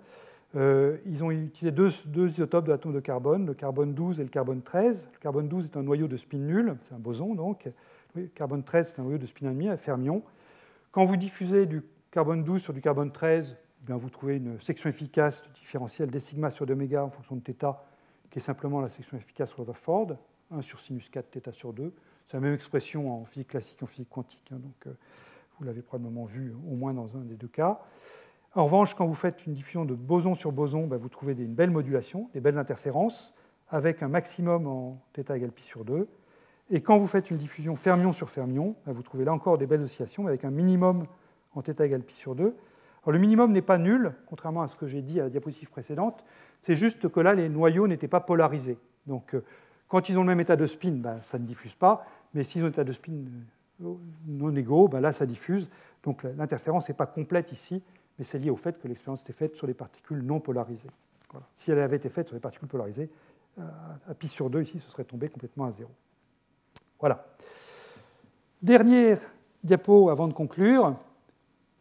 Euh, 0.55 0.97
ils 1.05 1.23
ont 1.23 1.31
utilisé 1.31 1.71
deux, 1.71 2.29
isotopes 2.29 2.65
de 2.65 2.71
l'atome 2.71 2.93
de 2.93 2.99
carbone, 2.99 3.45
le 3.45 3.53
carbone 3.53 3.93
12 3.93 4.19
et 4.19 4.23
le 4.23 4.29
carbone 4.29 4.61
13. 4.61 5.09
Le 5.11 5.19
carbone 5.19 5.49
12 5.49 5.65
est 5.65 5.77
un 5.77 5.83
noyau 5.83 6.07
de 6.07 6.15
spin 6.15 6.37
nul, 6.37 6.77
c'est 6.81 6.93
un 6.93 6.99
boson 6.99 7.33
donc. 7.33 7.69
Le 8.15 8.27
carbone 8.27 8.63
13, 8.63 8.93
c'est 8.93 9.01
un 9.01 9.03
noyau 9.03 9.17
de 9.17 9.25
spin 9.25 9.51
1,5, 9.51 9.71
un 9.71 9.77
fermion. 9.77 10.21
Quand 10.91 11.03
vous 11.03 11.17
diffusez 11.17 11.65
du 11.65 11.83
carbone 12.11 12.43
12 12.43 12.61
sur 12.61 12.73
du 12.73 12.81
carbone 12.81 13.11
13, 13.11 13.55
eh 13.88 13.92
vous 13.92 14.10
trouvez 14.10 14.36
une 14.36 14.60
section 14.60 14.88
efficace 14.88 15.42
différentielle 15.54 16.10
des 16.10 16.20
sigma 16.20 16.50
sur 16.50 16.66
d'oméga 16.66 17.04
en 17.04 17.10
fonction 17.10 17.36
de 17.36 17.42
θ, 17.42 17.74
qui 18.30 18.38
est 18.38 18.42
simplement 18.42 18.80
la 18.80 18.88
section 18.88 19.16
efficace 19.16 19.52
Rutherford, 19.52 20.16
1 20.52 20.62
sur 20.62 20.78
sinus 20.78 21.08
4 21.08 21.40
θ 21.40 21.52
sur 21.52 21.72
2. 21.72 21.92
C'est 22.28 22.36
la 22.36 22.40
même 22.40 22.54
expression 22.54 23.12
en 23.12 23.24
physique 23.24 23.48
classique 23.48 23.78
et 23.80 23.84
en 23.84 23.86
physique 23.86 24.08
quantique, 24.08 24.50
hein, 24.52 24.58
donc 24.58 24.86
euh, 24.86 24.92
vous 25.58 25.64
l'avez 25.64 25.82
probablement 25.82 26.24
vu 26.24 26.54
au 26.70 26.76
moins 26.76 26.94
dans 26.94 27.16
un 27.16 27.20
des 27.20 27.34
deux 27.34 27.48
cas. 27.48 27.80
En 28.54 28.64
revanche, 28.64 28.94
quand 28.94 29.06
vous 29.06 29.14
faites 29.14 29.46
une 29.46 29.54
diffusion 29.54 29.84
de 29.84 29.94
boson 29.94 30.34
sur 30.34 30.52
boson, 30.52 30.86
ben, 30.86 30.96
vous 30.96 31.08
trouvez 31.08 31.32
une 31.32 31.54
belle 31.54 31.70
modulation, 31.70 32.30
des 32.34 32.40
belles 32.40 32.58
interférences, 32.58 33.34
avec 33.68 34.02
un 34.02 34.08
maximum 34.08 34.66
en 34.66 35.02
θ 35.12 35.34
égale 35.34 35.52
pi 35.52 35.62
sur 35.62 35.84
2. 35.84 36.06
Et 36.70 36.80
quand 36.82 36.98
vous 36.98 37.06
faites 37.06 37.30
une 37.30 37.36
diffusion 37.36 37.74
fermion 37.74 38.12
sur 38.12 38.30
fermion, 38.30 38.76
ben, 38.86 38.92
vous 38.92 39.02
trouvez 39.02 39.24
là 39.24 39.32
encore 39.32 39.58
des 39.58 39.66
belles 39.66 39.82
oscillations, 39.82 40.28
avec 40.28 40.44
un 40.44 40.50
minimum 40.50 41.06
en 41.54 41.62
θ 41.62 41.80
égale 41.80 42.02
pi 42.02 42.14
sur 42.14 42.36
2 42.36 42.54
le 43.11 43.19
minimum 43.19 43.51
n'est 43.51 43.61
pas 43.61 43.77
nul, 43.77 44.13
contrairement 44.27 44.63
à 44.63 44.67
ce 44.67 44.75
que 44.75 44.87
j'ai 44.87 45.01
dit 45.01 45.19
à 45.19 45.23
la 45.23 45.29
diapositive 45.29 45.69
précédente, 45.69 46.23
c'est 46.61 46.75
juste 46.75 47.09
que 47.09 47.19
là, 47.19 47.33
les 47.33 47.49
noyaux 47.49 47.87
n'étaient 47.87 48.07
pas 48.07 48.19
polarisés. 48.19 48.77
Donc, 49.05 49.33
euh, 49.33 49.43
quand 49.87 50.09
ils 50.09 50.17
ont 50.19 50.21
le 50.21 50.27
même 50.27 50.39
état 50.39 50.55
de 50.55 50.65
spin, 50.65 50.91
ben, 50.91 51.21
ça 51.21 51.39
ne 51.39 51.45
diffuse 51.45 51.75
pas, 51.75 52.05
mais 52.33 52.43
s'ils 52.43 52.63
ont 52.63 52.67
un 52.67 52.71
état 52.71 52.83
de 52.83 52.91
spin 52.91 53.13
euh, 53.83 53.93
non 54.27 54.55
égaux, 54.55 54.87
ben, 54.87 54.99
là, 54.99 55.11
ça 55.11 55.25
diffuse. 55.25 55.69
Donc, 56.03 56.23
l'interférence 56.23 56.89
n'est 56.89 56.95
pas 56.95 57.05
complète 57.05 57.51
ici, 57.51 57.81
mais 58.17 58.25
c'est 58.25 58.39
lié 58.39 58.49
au 58.49 58.55
fait 58.55 58.79
que 58.79 58.87
l'expérience 58.87 59.21
était 59.21 59.33
faite 59.33 59.55
sur 59.55 59.67
des 59.67 59.73
particules 59.73 60.21
non 60.21 60.39
polarisées. 60.39 60.89
Si 61.55 61.71
elle 61.71 61.79
avait 61.79 61.97
été 61.97 62.09
faite 62.09 62.27
sur 62.27 62.35
des 62.35 62.41
particules 62.41 62.67
polarisées, 62.67 63.09
euh, 63.59 63.63
à 64.09 64.13
pi 64.13 64.27
sur 64.27 64.49
2, 64.49 64.61
ici, 64.61 64.79
ce 64.79 64.89
serait 64.89 65.03
tombé 65.03 65.29
complètement 65.29 65.65
à 65.65 65.71
zéro. 65.71 65.91
Voilà. 66.99 67.25
Dernière 68.61 69.19
diapo 69.63 70.09
avant 70.09 70.27
de 70.27 70.33
conclure 70.33 70.95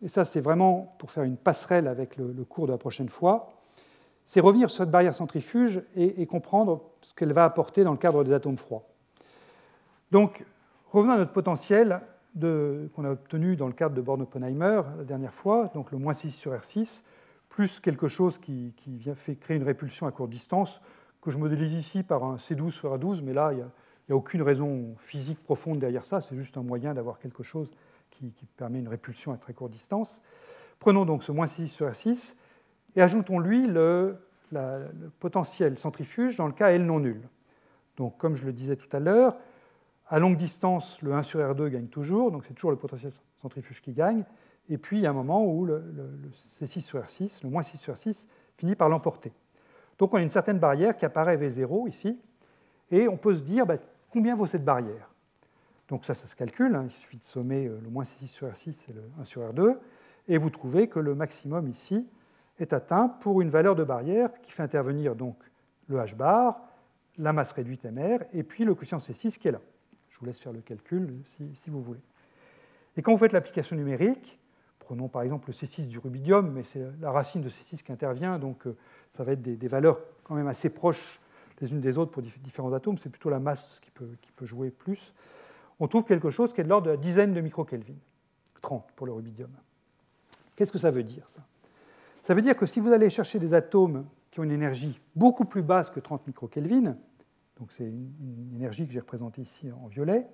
et 0.02 0.08
ça 0.08 0.24
c'est 0.24 0.40
vraiment 0.40 0.94
pour 0.98 1.10
faire 1.10 1.24
une 1.24 1.36
passerelle 1.36 1.88
avec 1.88 2.16
le, 2.16 2.44
cours 2.44 2.66
de 2.66 2.72
la 2.72 2.78
prochaine 2.78 3.08
fois, 3.08 3.52
c'est 4.24 4.40
revenir 4.40 4.68
sur 4.70 4.78
cette 4.78 4.90
barrière 4.90 5.14
centrifuge 5.14 5.82
et, 5.94 6.26
comprendre 6.26 6.82
ce 7.00 7.14
qu'elle 7.14 7.32
va 7.32 7.44
apporter 7.44 7.84
dans 7.84 7.92
le 7.92 7.96
cadre 7.96 8.24
des 8.24 8.32
atomes 8.32 8.58
froids. 8.58 8.84
Donc, 10.10 10.44
revenons 10.90 11.12
à 11.12 11.18
notre 11.18 11.32
potentiel 11.32 12.00
qu'on 12.40 13.04
a 13.04 13.10
obtenu 13.10 13.56
dans 13.56 13.68
le 13.68 13.72
cadre 13.72 13.94
de 13.94 14.00
Born-Oppenheimer 14.00 14.82
la 14.98 15.04
dernière 15.04 15.32
fois, 15.32 15.70
donc 15.74 15.92
le 15.92 15.98
moins 15.98 16.12
6 16.12 16.32
sur 16.32 16.52
R6, 16.52 17.02
plus 17.48 17.80
quelque 17.80 18.08
chose 18.08 18.38
qui, 18.38 18.74
vient 18.86 19.14
fait 19.14 19.36
créer 19.36 19.56
une 19.56 19.62
répulsion 19.62 20.06
à 20.06 20.10
courte 20.10 20.30
distance, 20.30 20.80
que 21.22 21.30
je 21.30 21.38
modélise 21.38 21.72
ici 21.72 22.02
par 22.02 22.24
un 22.24 22.36
C12 22.36 22.70
sur 22.70 22.96
A12, 22.96 23.22
mais 23.22 23.32
là, 23.32 23.52
il 23.52 23.56
n'y 23.58 23.62
a, 23.62 24.16
aucune 24.16 24.42
raison 24.42 24.94
physique 24.98 25.42
profonde 25.42 25.78
derrière 25.78 26.04
ça, 26.04 26.20
c'est 26.20 26.36
juste 26.36 26.56
un 26.58 26.62
moyen 26.62 26.94
d'avoir 26.94 27.18
quelque 27.18 27.42
chose 27.42 27.70
qui, 28.10 28.32
permet 28.56 28.78
une 28.78 28.88
répulsion 28.88 29.32
à 29.32 29.36
très 29.36 29.52
courte 29.52 29.72
distance. 29.72 30.22
Prenons 30.78 31.04
donc 31.04 31.22
ce 31.22 31.32
moins 31.32 31.46
6 31.46 31.68
sur 31.68 31.88
R6 31.88 32.34
et 32.94 33.02
ajoutons-lui 33.02 33.66
le, 33.66 34.16
potentiel 35.20 35.78
centrifuge 35.78 36.36
dans 36.36 36.46
le 36.46 36.52
cas 36.52 36.68
L 36.68 36.86
non 36.86 37.00
nul. 37.00 37.28
Donc, 37.96 38.16
comme 38.18 38.36
je 38.36 38.44
le 38.44 38.52
disais 38.52 38.76
tout 38.76 38.94
à 38.94 39.00
l'heure, 39.00 39.36
à 40.08 40.18
longue 40.18 40.36
distance, 40.36 41.00
le 41.02 41.12
1 41.12 41.22
sur 41.22 41.40
R2 41.40 41.68
gagne 41.68 41.88
toujours, 41.88 42.30
donc 42.30 42.44
c'est 42.46 42.54
toujours 42.54 42.70
le 42.70 42.76
potentiel 42.76 43.12
centrifuge 43.42 43.82
qui 43.82 43.92
gagne. 43.92 44.24
et 44.68 44.78
puis 44.78 44.98
il 44.98 45.02
y 45.02 45.06
a 45.06 45.10
un 45.10 45.14
moment 45.14 45.44
où 45.44 45.64
le, 45.64 45.82
C6 46.34 46.80
sur 46.80 47.00
R6, 47.00 47.42
le 47.42 47.50
moins 47.50 47.62
6 47.62 47.78
sur 47.78 47.94
R6, 47.94 48.28
finit 48.56 48.76
par 48.76 48.88
l'emporter. 48.88 49.32
Donc 49.98 50.14
on 50.14 50.18
a 50.18 50.22
une 50.22 50.30
certaine 50.30 50.58
barrière 50.58 50.96
qui 50.96 51.04
apparaît 51.04 51.36
V0 51.36 51.88
ici, 51.88 52.18
et 52.90 53.08
on 53.08 53.16
peut 53.16 53.34
se 53.34 53.42
dire 53.42 53.66
bah, 53.66 53.76
combien 54.10 54.34
vaut 54.36 54.46
cette 54.46 54.64
barrière? 54.64 55.10
Donc 55.88 56.04
ça, 56.04 56.14
ça 56.14 56.26
se 56.26 56.34
calcule, 56.34 56.74
hein. 56.74 56.82
il 56.84 56.90
suffit 56.90 57.16
de 57.16 57.24
sommer 57.24 57.66
euh, 57.66 57.78
le 57.82 57.88
moins 57.88 58.04
C6 58.04 58.26
sur 58.26 58.48
R6 58.48 58.90
et 58.90 58.92
le 58.92 59.02
1 59.20 59.24
sur 59.24 59.42
R2, 59.42 59.76
et 60.28 60.38
vous 60.38 60.50
trouvez 60.50 60.88
que 60.88 60.98
le 60.98 61.14
maximum 61.14 61.68
ici 61.68 62.06
est 62.58 62.72
atteint 62.72 63.08
pour 63.08 63.40
une 63.40 63.50
valeur 63.50 63.76
de 63.76 63.84
barrière 63.84 64.30
qui 64.42 64.52
fait 64.52 64.62
intervenir 64.62 65.14
donc 65.14 65.36
le 65.88 65.98
H 65.98 66.16
bar, 66.16 66.60
la 67.18 67.32
masse 67.32 67.52
réduite 67.52 67.84
MR, 67.84 68.18
et 68.32 68.42
puis 68.42 68.64
le 68.64 68.74
coefficient 68.74 68.98
C6 68.98 69.38
qui 69.38 69.48
est 69.48 69.52
là. 69.52 69.60
Je 70.10 70.18
vous 70.18 70.26
laisse 70.26 70.40
faire 70.40 70.52
le 70.52 70.60
calcul 70.60 71.20
si, 71.24 71.68
vous 71.68 71.82
voulez. 71.82 72.00
Et 72.96 73.02
quand 73.02 73.12
vous 73.12 73.18
faites 73.18 73.32
l'application 73.32 73.76
numérique, 73.76 74.38
prenons 74.78 75.08
par 75.08 75.22
exemple 75.22 75.48
le 75.48 75.52
C6 75.52 75.88
du 75.88 75.98
rubidium, 75.98 76.50
mais 76.50 76.62
c'est 76.62 76.82
la 77.00 77.10
racine 77.10 77.42
de 77.42 77.48
C6 77.48 77.82
qui 77.82 77.92
intervient, 77.92 78.38
donc 78.38 78.66
euh, 78.66 78.76
ça 79.12 79.24
va 79.24 79.32
être 79.32 79.42
des, 79.42 79.68
valeurs 79.68 80.00
quand 80.24 80.34
même 80.34 80.48
assez 80.48 80.70
proches 80.70 81.20
les 81.60 81.72
unes 81.72 81.80
des 81.80 81.96
autres 81.96 82.10
pour 82.10 82.22
différents 82.22 82.72
atomes, 82.72 82.98
c'est 82.98 83.08
plutôt 83.08 83.30
la 83.30 83.38
masse 83.38 83.80
qui 83.80 83.90
peut, 83.90 84.08
jouer 84.42 84.70
plus. 84.70 85.14
On 85.78 85.88
trouve 85.88 86.04
quelque 86.04 86.30
chose 86.30 86.52
qui 86.52 86.60
est 86.60 86.64
de 86.64 86.68
l'ordre 86.68 86.86
de 86.86 86.92
la 86.92 86.96
dizaine 86.96 87.32
de 87.32 87.40
microkelvin, 87.40 87.96
30 88.62 88.92
pour 88.96 89.06
le 89.06 89.12
rubidium. 89.12 89.50
Qu'est-ce 90.54 90.72
que 90.72 90.78
ça 90.78 90.90
veut 90.90 91.02
dire 91.02 91.28
ça? 91.28 91.42
Ça 92.22 92.34
veut 92.34 92.42
dire 92.42 92.56
que 92.56 92.66
si 92.66 92.80
vous 92.80 92.92
allez 92.92 93.10
chercher 93.10 93.38
des 93.38 93.54
atomes 93.54 94.06
qui 94.30 94.40
ont 94.40 94.42
une 94.42 94.52
énergie 94.52 95.00
beaucoup 95.14 95.44
plus 95.44 95.62
basse 95.62 95.90
que 95.90 96.00
30 96.00 96.26
microkelvin, 96.26 96.96
donc 97.58 97.70
c'est 97.70 97.84
une, 97.84 98.52
énergie 98.54 98.86
que 98.86 98.92
j'ai 98.92 99.00
représentée 99.00 99.42
ici 99.42 99.70
en 99.70 99.86
violet, 99.86 100.26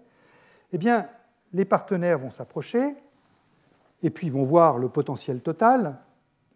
eh 0.72 0.78
bien, 0.78 1.08
les 1.52 1.64
partenaires 1.64 2.18
vont 2.18 2.30
s'approcher, 2.30 2.94
et 4.02 4.10
puis 4.10 4.28
ils 4.28 4.32
vont 4.32 4.42
voir 4.42 4.78
le 4.78 4.88
potentiel 4.88 5.40
total, 5.40 5.98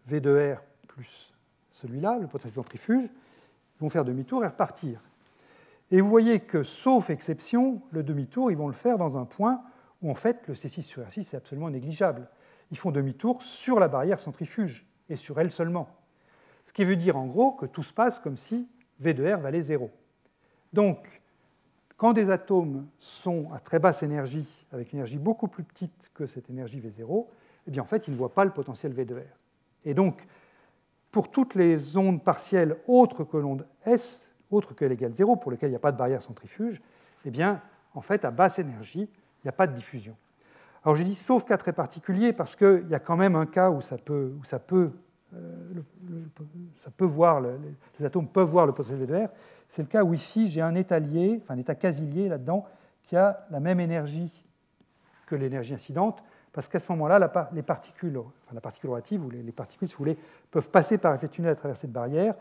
V2R 0.09 0.57
plus 0.87 1.33
celui-là, 1.71 2.17
le 2.19 2.27
potentiel 2.27 2.53
centrifuge, 2.53 3.03
ils 3.03 3.79
vont 3.79 3.89
faire 3.89 4.05
demi-tour 4.05 4.43
et 4.43 4.47
repartir. 4.47 5.01
Et 5.91 6.01
vous 6.01 6.09
voyez 6.09 6.41
que, 6.41 6.63
sauf 6.63 7.09
exception, 7.09 7.81
le 7.91 8.03
demi-tour, 8.03 8.51
ils 8.51 8.57
vont 8.57 8.67
le 8.67 8.73
faire 8.73 8.97
dans 8.97 9.17
un 9.17 9.25
point 9.25 9.61
où 10.01 10.11
en 10.11 10.15
fait 10.15 10.47
le 10.47 10.53
C6 10.53 10.81
sur 10.81 11.03
R6 11.03 11.33
est 11.33 11.35
absolument 11.35 11.69
négligeable. 11.69 12.27
Ils 12.71 12.77
font 12.77 12.91
demi-tour 12.91 13.41
sur 13.41 13.79
la 13.79 13.87
barrière 13.87 14.19
centrifuge 14.19 14.85
et 15.09 15.15
sur 15.15 15.39
elle 15.39 15.51
seulement. 15.51 15.89
Ce 16.65 16.73
qui 16.73 16.83
veut 16.83 16.97
dire 16.97 17.17
en 17.17 17.25
gros 17.25 17.51
que 17.51 17.65
tout 17.65 17.83
se 17.83 17.93
passe 17.93 18.19
comme 18.19 18.35
si 18.35 18.67
V 18.99 19.13
de 19.13 19.33
R 19.33 19.39
valait 19.39 19.61
0. 19.61 19.89
Donc, 20.73 21.21
quand 21.95 22.13
des 22.13 22.29
atomes 22.29 22.87
sont 22.99 23.51
à 23.53 23.59
très 23.59 23.79
basse 23.79 24.03
énergie, 24.03 24.67
avec 24.71 24.91
une 24.91 24.99
énergie 24.99 25.17
beaucoup 25.17 25.47
plus 25.47 25.63
petite 25.63 26.11
que 26.13 26.25
cette 26.25 26.49
énergie 26.49 26.79
V0, 26.79 27.25
eh 27.67 27.71
bien 27.71 27.81
en 27.81 27.85
fait, 27.85 28.07
ils 28.07 28.11
ne 28.11 28.17
voient 28.17 28.33
pas 28.33 28.45
le 28.45 28.51
potentiel 28.51 28.93
V 28.93 29.05
de 29.05 29.15
R. 29.15 29.37
Et 29.85 29.93
donc, 29.93 30.27
pour 31.11 31.31
toutes 31.31 31.55
les 31.55 31.97
ondes 31.97 32.23
partielles 32.23 32.77
autres 32.87 33.23
que 33.23 33.37
l'onde 33.37 33.65
S, 33.85 34.31
autres 34.51 34.73
que 34.73 34.85
L 34.85 34.91
égale 34.91 35.13
0, 35.13 35.35
pour 35.35 35.51
lesquelles 35.51 35.69
il 35.69 35.73
n'y 35.73 35.77
a 35.77 35.79
pas 35.79 35.91
de 35.91 35.97
barrière 35.97 36.21
centrifuge, 36.21 36.81
eh 37.25 37.31
bien, 37.31 37.61
en 37.93 38.01
fait, 38.01 38.25
à 38.25 38.31
basse 38.31 38.59
énergie, 38.59 39.01
il 39.09 39.45
n'y 39.45 39.49
a 39.49 39.53
pas 39.53 39.67
de 39.67 39.73
diffusion. 39.73 40.15
Alors 40.83 40.95
j'ai 40.95 41.03
dit 41.03 41.15
sauf 41.15 41.43
cas 41.43 41.57
très 41.57 41.73
particulier 41.73 42.31
parce 42.31 42.55
qu'il 42.55 42.87
y 42.89 42.95
a 42.95 42.99
quand 42.99 43.17
même 43.17 43.35
un 43.35 43.45
cas 43.45 43.69
où 43.69 43.81
ça 43.81 43.97
peut, 43.97 44.33
où 44.39 44.43
ça 44.45 44.59
peut 44.59 44.91
euh, 45.33 45.81
ça 46.77 46.89
peut 46.89 47.05
voir, 47.05 47.41
les 47.41 48.05
atomes 48.05 48.27
peuvent 48.27 48.47
voir 48.47 48.65
le 48.65 48.71
potentiel 48.71 49.05
de 49.05 49.13
R. 49.13 49.29
C'est 49.67 49.81
le 49.81 49.87
cas 49.87 50.03
où 50.03 50.13
ici 50.13 50.49
j'ai 50.49 50.61
un 50.61 50.75
état 50.75 50.99
lié, 50.99 51.41
enfin 51.43 51.55
un 51.55 51.57
état 51.57 51.75
quasi 51.75 52.07
là-dedans, 52.29 52.65
qui 53.03 53.17
a 53.17 53.45
la 53.51 53.59
même 53.59 53.79
énergie 53.79 54.45
que 55.25 55.35
l'énergie 55.35 55.73
incidente, 55.73 56.23
parce 56.53 56.67
qu'à 56.67 56.79
ce 56.79 56.91
moment-là, 56.93 57.49
les 57.51 57.61
particules, 57.61 58.17
enfin, 58.17 58.53
la 58.53 58.61
particule 58.61 58.89
relative 58.89 59.23
ou 59.23 59.29
les, 59.29 59.51
particules, 59.51 59.87
si 59.87 59.95
vous 59.95 59.99
voulez, 59.99 60.17
peuvent 60.49 60.71
passer 60.71 60.97
par 60.97 61.13
effet 61.13 61.27
tunnel 61.27 61.51
à 61.51 61.55
travers 61.55 61.75
cette 61.75 61.91
barrière. 61.91 62.33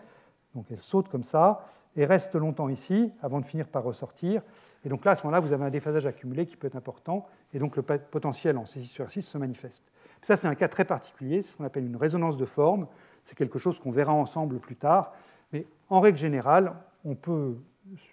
Donc 0.54 0.66
elles 0.70 0.78
sautent 0.78 1.08
comme 1.08 1.24
ça 1.24 1.66
et 1.96 2.04
restent 2.04 2.36
longtemps 2.36 2.68
ici 2.68 3.12
avant 3.22 3.40
de 3.40 3.46
finir 3.46 3.68
par 3.68 3.82
ressortir. 3.82 4.42
Et 4.84 4.88
donc 4.88 5.04
là, 5.04 5.12
à 5.12 5.14
ce 5.14 5.22
moment-là, 5.24 5.40
vous 5.40 5.52
avez 5.52 5.64
un 5.64 5.70
déphasage 5.70 6.06
accumulé 6.06 6.46
qui 6.46 6.56
peut 6.56 6.66
être 6.66 6.76
important, 6.76 7.26
et 7.52 7.58
donc 7.58 7.76
le 7.76 7.82
potentiel 7.82 8.58
en 8.58 8.64
C6 8.64 8.82
sur 8.82 9.06
R6 9.06 9.22
se 9.22 9.38
manifeste. 9.38 9.84
Ça, 10.22 10.36
c'est 10.36 10.48
un 10.48 10.54
cas 10.54 10.68
très 10.68 10.84
particulier, 10.84 11.42
c'est 11.42 11.52
ce 11.52 11.56
qu'on 11.56 11.64
appelle 11.64 11.86
une 11.86 11.96
résonance 11.96 12.36
de 12.36 12.44
forme. 12.44 12.86
C'est 13.24 13.36
quelque 13.36 13.58
chose 13.58 13.80
qu'on 13.80 13.90
verra 13.90 14.12
ensemble 14.12 14.58
plus 14.58 14.76
tard. 14.76 15.12
Mais 15.52 15.66
en 15.88 16.00
règle 16.00 16.18
générale, 16.18 16.74
on 17.04 17.14
peut 17.14 17.56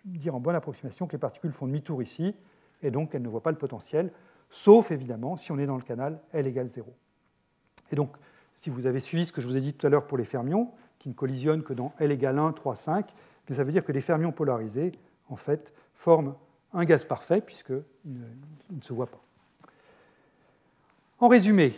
dire 0.05 0.35
en 0.35 0.39
bonne 0.39 0.55
approximation 0.55 1.07
que 1.07 1.13
les 1.13 1.19
particules 1.19 1.51
font 1.51 1.67
demi-tour 1.67 2.01
ici, 2.01 2.35
et 2.81 2.91
donc 2.91 3.15
elles 3.15 3.21
ne 3.21 3.29
voient 3.29 3.43
pas 3.43 3.51
le 3.51 3.57
potentiel, 3.57 4.11
sauf 4.49 4.91
évidemment 4.91 5.37
si 5.37 5.51
on 5.51 5.57
est 5.57 5.65
dans 5.65 5.77
le 5.77 5.83
canal 5.83 6.19
L 6.31 6.47
égale 6.47 6.67
0. 6.67 6.93
Et 7.91 7.95
donc, 7.95 8.15
si 8.53 8.69
vous 8.69 8.85
avez 8.85 8.99
suivi 8.99 9.25
ce 9.25 9.31
que 9.31 9.41
je 9.41 9.47
vous 9.47 9.57
ai 9.57 9.61
dit 9.61 9.73
tout 9.73 9.87
à 9.87 9.89
l'heure 9.89 10.05
pour 10.05 10.17
les 10.17 10.23
fermions, 10.23 10.71
qui 10.99 11.09
ne 11.09 11.13
collisionnent 11.13 11.63
que 11.63 11.73
dans 11.73 11.93
L 11.99 12.11
égale 12.11 12.39
1, 12.39 12.53
3, 12.53 12.75
5, 12.75 13.13
ça 13.49 13.63
veut 13.63 13.71
dire 13.71 13.83
que 13.83 13.91
les 13.91 14.01
fermions 14.01 14.31
polarisés, 14.31 14.93
en 15.29 15.35
fait, 15.35 15.73
forment 15.93 16.35
un 16.73 16.85
gaz 16.85 17.03
parfait, 17.03 17.41
puisqu'ils 17.41 17.83
ne, 18.05 18.77
ne 18.77 18.81
se 18.81 18.93
voient 18.93 19.07
pas. 19.07 19.21
En 21.19 21.27
résumé, 21.27 21.73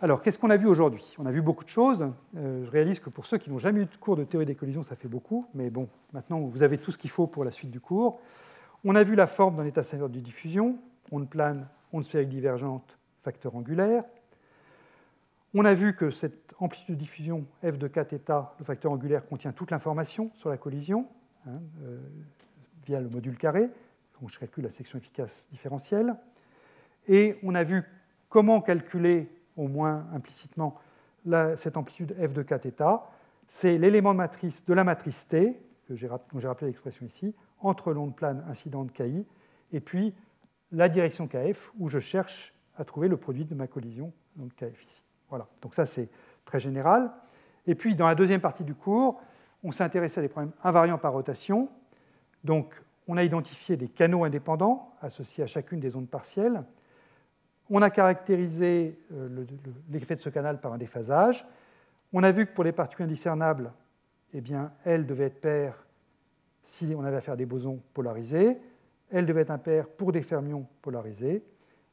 alors, 0.00 0.22
qu'est-ce 0.22 0.38
qu'on 0.38 0.50
a 0.50 0.56
vu 0.56 0.68
aujourd'hui? 0.68 1.16
On 1.18 1.26
a 1.26 1.32
vu 1.32 1.42
beaucoup 1.42 1.64
de 1.64 1.68
choses. 1.68 2.06
Euh, 2.36 2.64
je 2.64 2.70
réalise 2.70 3.00
que 3.00 3.10
pour 3.10 3.26
ceux 3.26 3.36
qui 3.36 3.50
n'ont 3.50 3.58
jamais 3.58 3.80
eu 3.80 3.86
de 3.86 3.96
cours 3.96 4.16
de 4.16 4.22
théorie 4.22 4.46
des 4.46 4.54
collisions, 4.54 4.84
ça 4.84 4.94
fait 4.94 5.08
beaucoup. 5.08 5.44
Mais 5.54 5.70
bon, 5.70 5.88
maintenant, 6.12 6.38
vous 6.38 6.62
avez 6.62 6.78
tout 6.78 6.92
ce 6.92 6.98
qu'il 6.98 7.10
faut 7.10 7.26
pour 7.26 7.44
la 7.44 7.50
suite 7.50 7.72
du 7.72 7.80
cours. 7.80 8.20
On 8.84 8.94
a 8.94 9.02
vu 9.02 9.16
la 9.16 9.26
forme 9.26 9.56
d'un 9.56 9.64
état 9.64 9.82
sévère 9.82 10.08
de 10.08 10.20
diffusion, 10.20 10.78
onde 11.10 11.28
plane, 11.28 11.66
onde 11.92 12.04
sphérique 12.04 12.28
divergente, 12.28 12.96
facteur 13.22 13.56
angulaire. 13.56 14.04
On 15.54 15.64
a 15.64 15.74
vu 15.74 15.94
que 15.94 16.10
cette 16.10 16.54
amplitude 16.58 16.94
de 16.94 17.00
diffusion 17.00 17.46
f 17.62 17.78
de 17.78 17.88
θ, 17.88 18.54
le 18.58 18.64
facteur 18.64 18.92
angulaire, 18.92 19.26
contient 19.26 19.52
toute 19.52 19.70
l'information 19.70 20.30
sur 20.34 20.50
la 20.50 20.58
collision 20.58 21.06
hein, 21.46 21.60
euh, 21.82 21.98
via 22.84 23.00
le 23.00 23.08
module 23.08 23.38
carré. 23.38 23.70
Donc 24.20 24.30
je 24.30 24.38
calcule 24.38 24.64
la 24.64 24.70
section 24.70 24.98
efficace 24.98 25.48
différentielle. 25.50 26.16
Et 27.06 27.38
on 27.42 27.54
a 27.54 27.62
vu 27.62 27.82
comment 28.28 28.60
calculer 28.60 29.30
au 29.56 29.68
moins 29.68 30.06
implicitement 30.12 30.78
cette 31.56 31.76
amplitude 31.76 32.14
f 32.14 32.32
de 32.32 32.42
kθ, 32.42 32.82
c'est 33.48 33.78
l'élément 33.78 34.12
de 34.12 34.18
matrice 34.18 34.64
de 34.64 34.74
la 34.74 34.84
matrice 34.84 35.26
T, 35.26 35.58
que 35.86 35.94
dont 35.94 36.38
j'ai 36.38 36.48
rappelé 36.48 36.68
l'expression 36.68 37.06
ici, 37.06 37.34
entre 37.60 37.92
l'onde 37.92 38.14
plane 38.14 38.44
incidente 38.48 38.92
KI 38.92 39.26
et 39.72 39.80
puis 39.80 40.14
la 40.70 40.88
direction 40.88 41.26
KF, 41.26 41.72
où 41.78 41.88
je 41.88 41.98
cherche 41.98 42.54
à 42.76 42.84
trouver 42.84 43.08
le 43.08 43.16
produit 43.16 43.44
de 43.44 43.54
ma 43.54 43.66
collision, 43.66 44.12
donc 44.36 44.54
KF 44.54 44.82
ici. 44.84 45.07
Voilà, 45.28 45.46
donc 45.62 45.74
ça 45.74 45.86
c'est 45.86 46.08
très 46.44 46.58
général. 46.58 47.10
Et 47.66 47.74
puis 47.74 47.94
dans 47.94 48.06
la 48.06 48.14
deuxième 48.14 48.40
partie 48.40 48.64
du 48.64 48.74
cours, 48.74 49.20
on 49.62 49.72
s'est 49.72 49.84
intéressé 49.84 50.20
à 50.20 50.22
des 50.22 50.28
problèmes 50.28 50.52
invariants 50.62 50.98
par 50.98 51.12
rotation. 51.12 51.68
Donc 52.44 52.80
on 53.06 53.16
a 53.16 53.24
identifié 53.24 53.76
des 53.76 53.88
canaux 53.88 54.24
indépendants 54.24 54.94
associés 55.00 55.44
à 55.44 55.46
chacune 55.46 55.80
des 55.80 55.96
ondes 55.96 56.08
partielles. 56.08 56.62
On 57.70 57.82
a 57.82 57.90
caractérisé 57.90 58.98
euh, 59.12 59.44
l'effet 59.90 60.14
de 60.14 60.20
ce 60.20 60.30
canal 60.30 60.60
par 60.60 60.72
un 60.72 60.78
déphasage. 60.78 61.46
On 62.12 62.22
a 62.22 62.30
vu 62.30 62.46
que 62.46 62.52
pour 62.52 62.64
les 62.64 62.72
particules 62.72 63.04
indiscernables, 63.04 63.72
eh 64.32 64.40
bien, 64.40 64.72
elles 64.84 65.06
devaient 65.06 65.26
être 65.26 65.40
paires 65.40 65.86
si 66.62 66.94
on 66.96 67.04
avait 67.04 67.16
à 67.16 67.20
faire 67.20 67.36
des 67.36 67.46
bosons 67.46 67.82
polarisés. 67.94 68.58
Elles 69.10 69.26
devaient 69.26 69.42
être 69.42 69.50
impaires 69.50 69.88
pour 69.88 70.12
des 70.12 70.22
fermions 70.22 70.66
polarisés. 70.82 71.42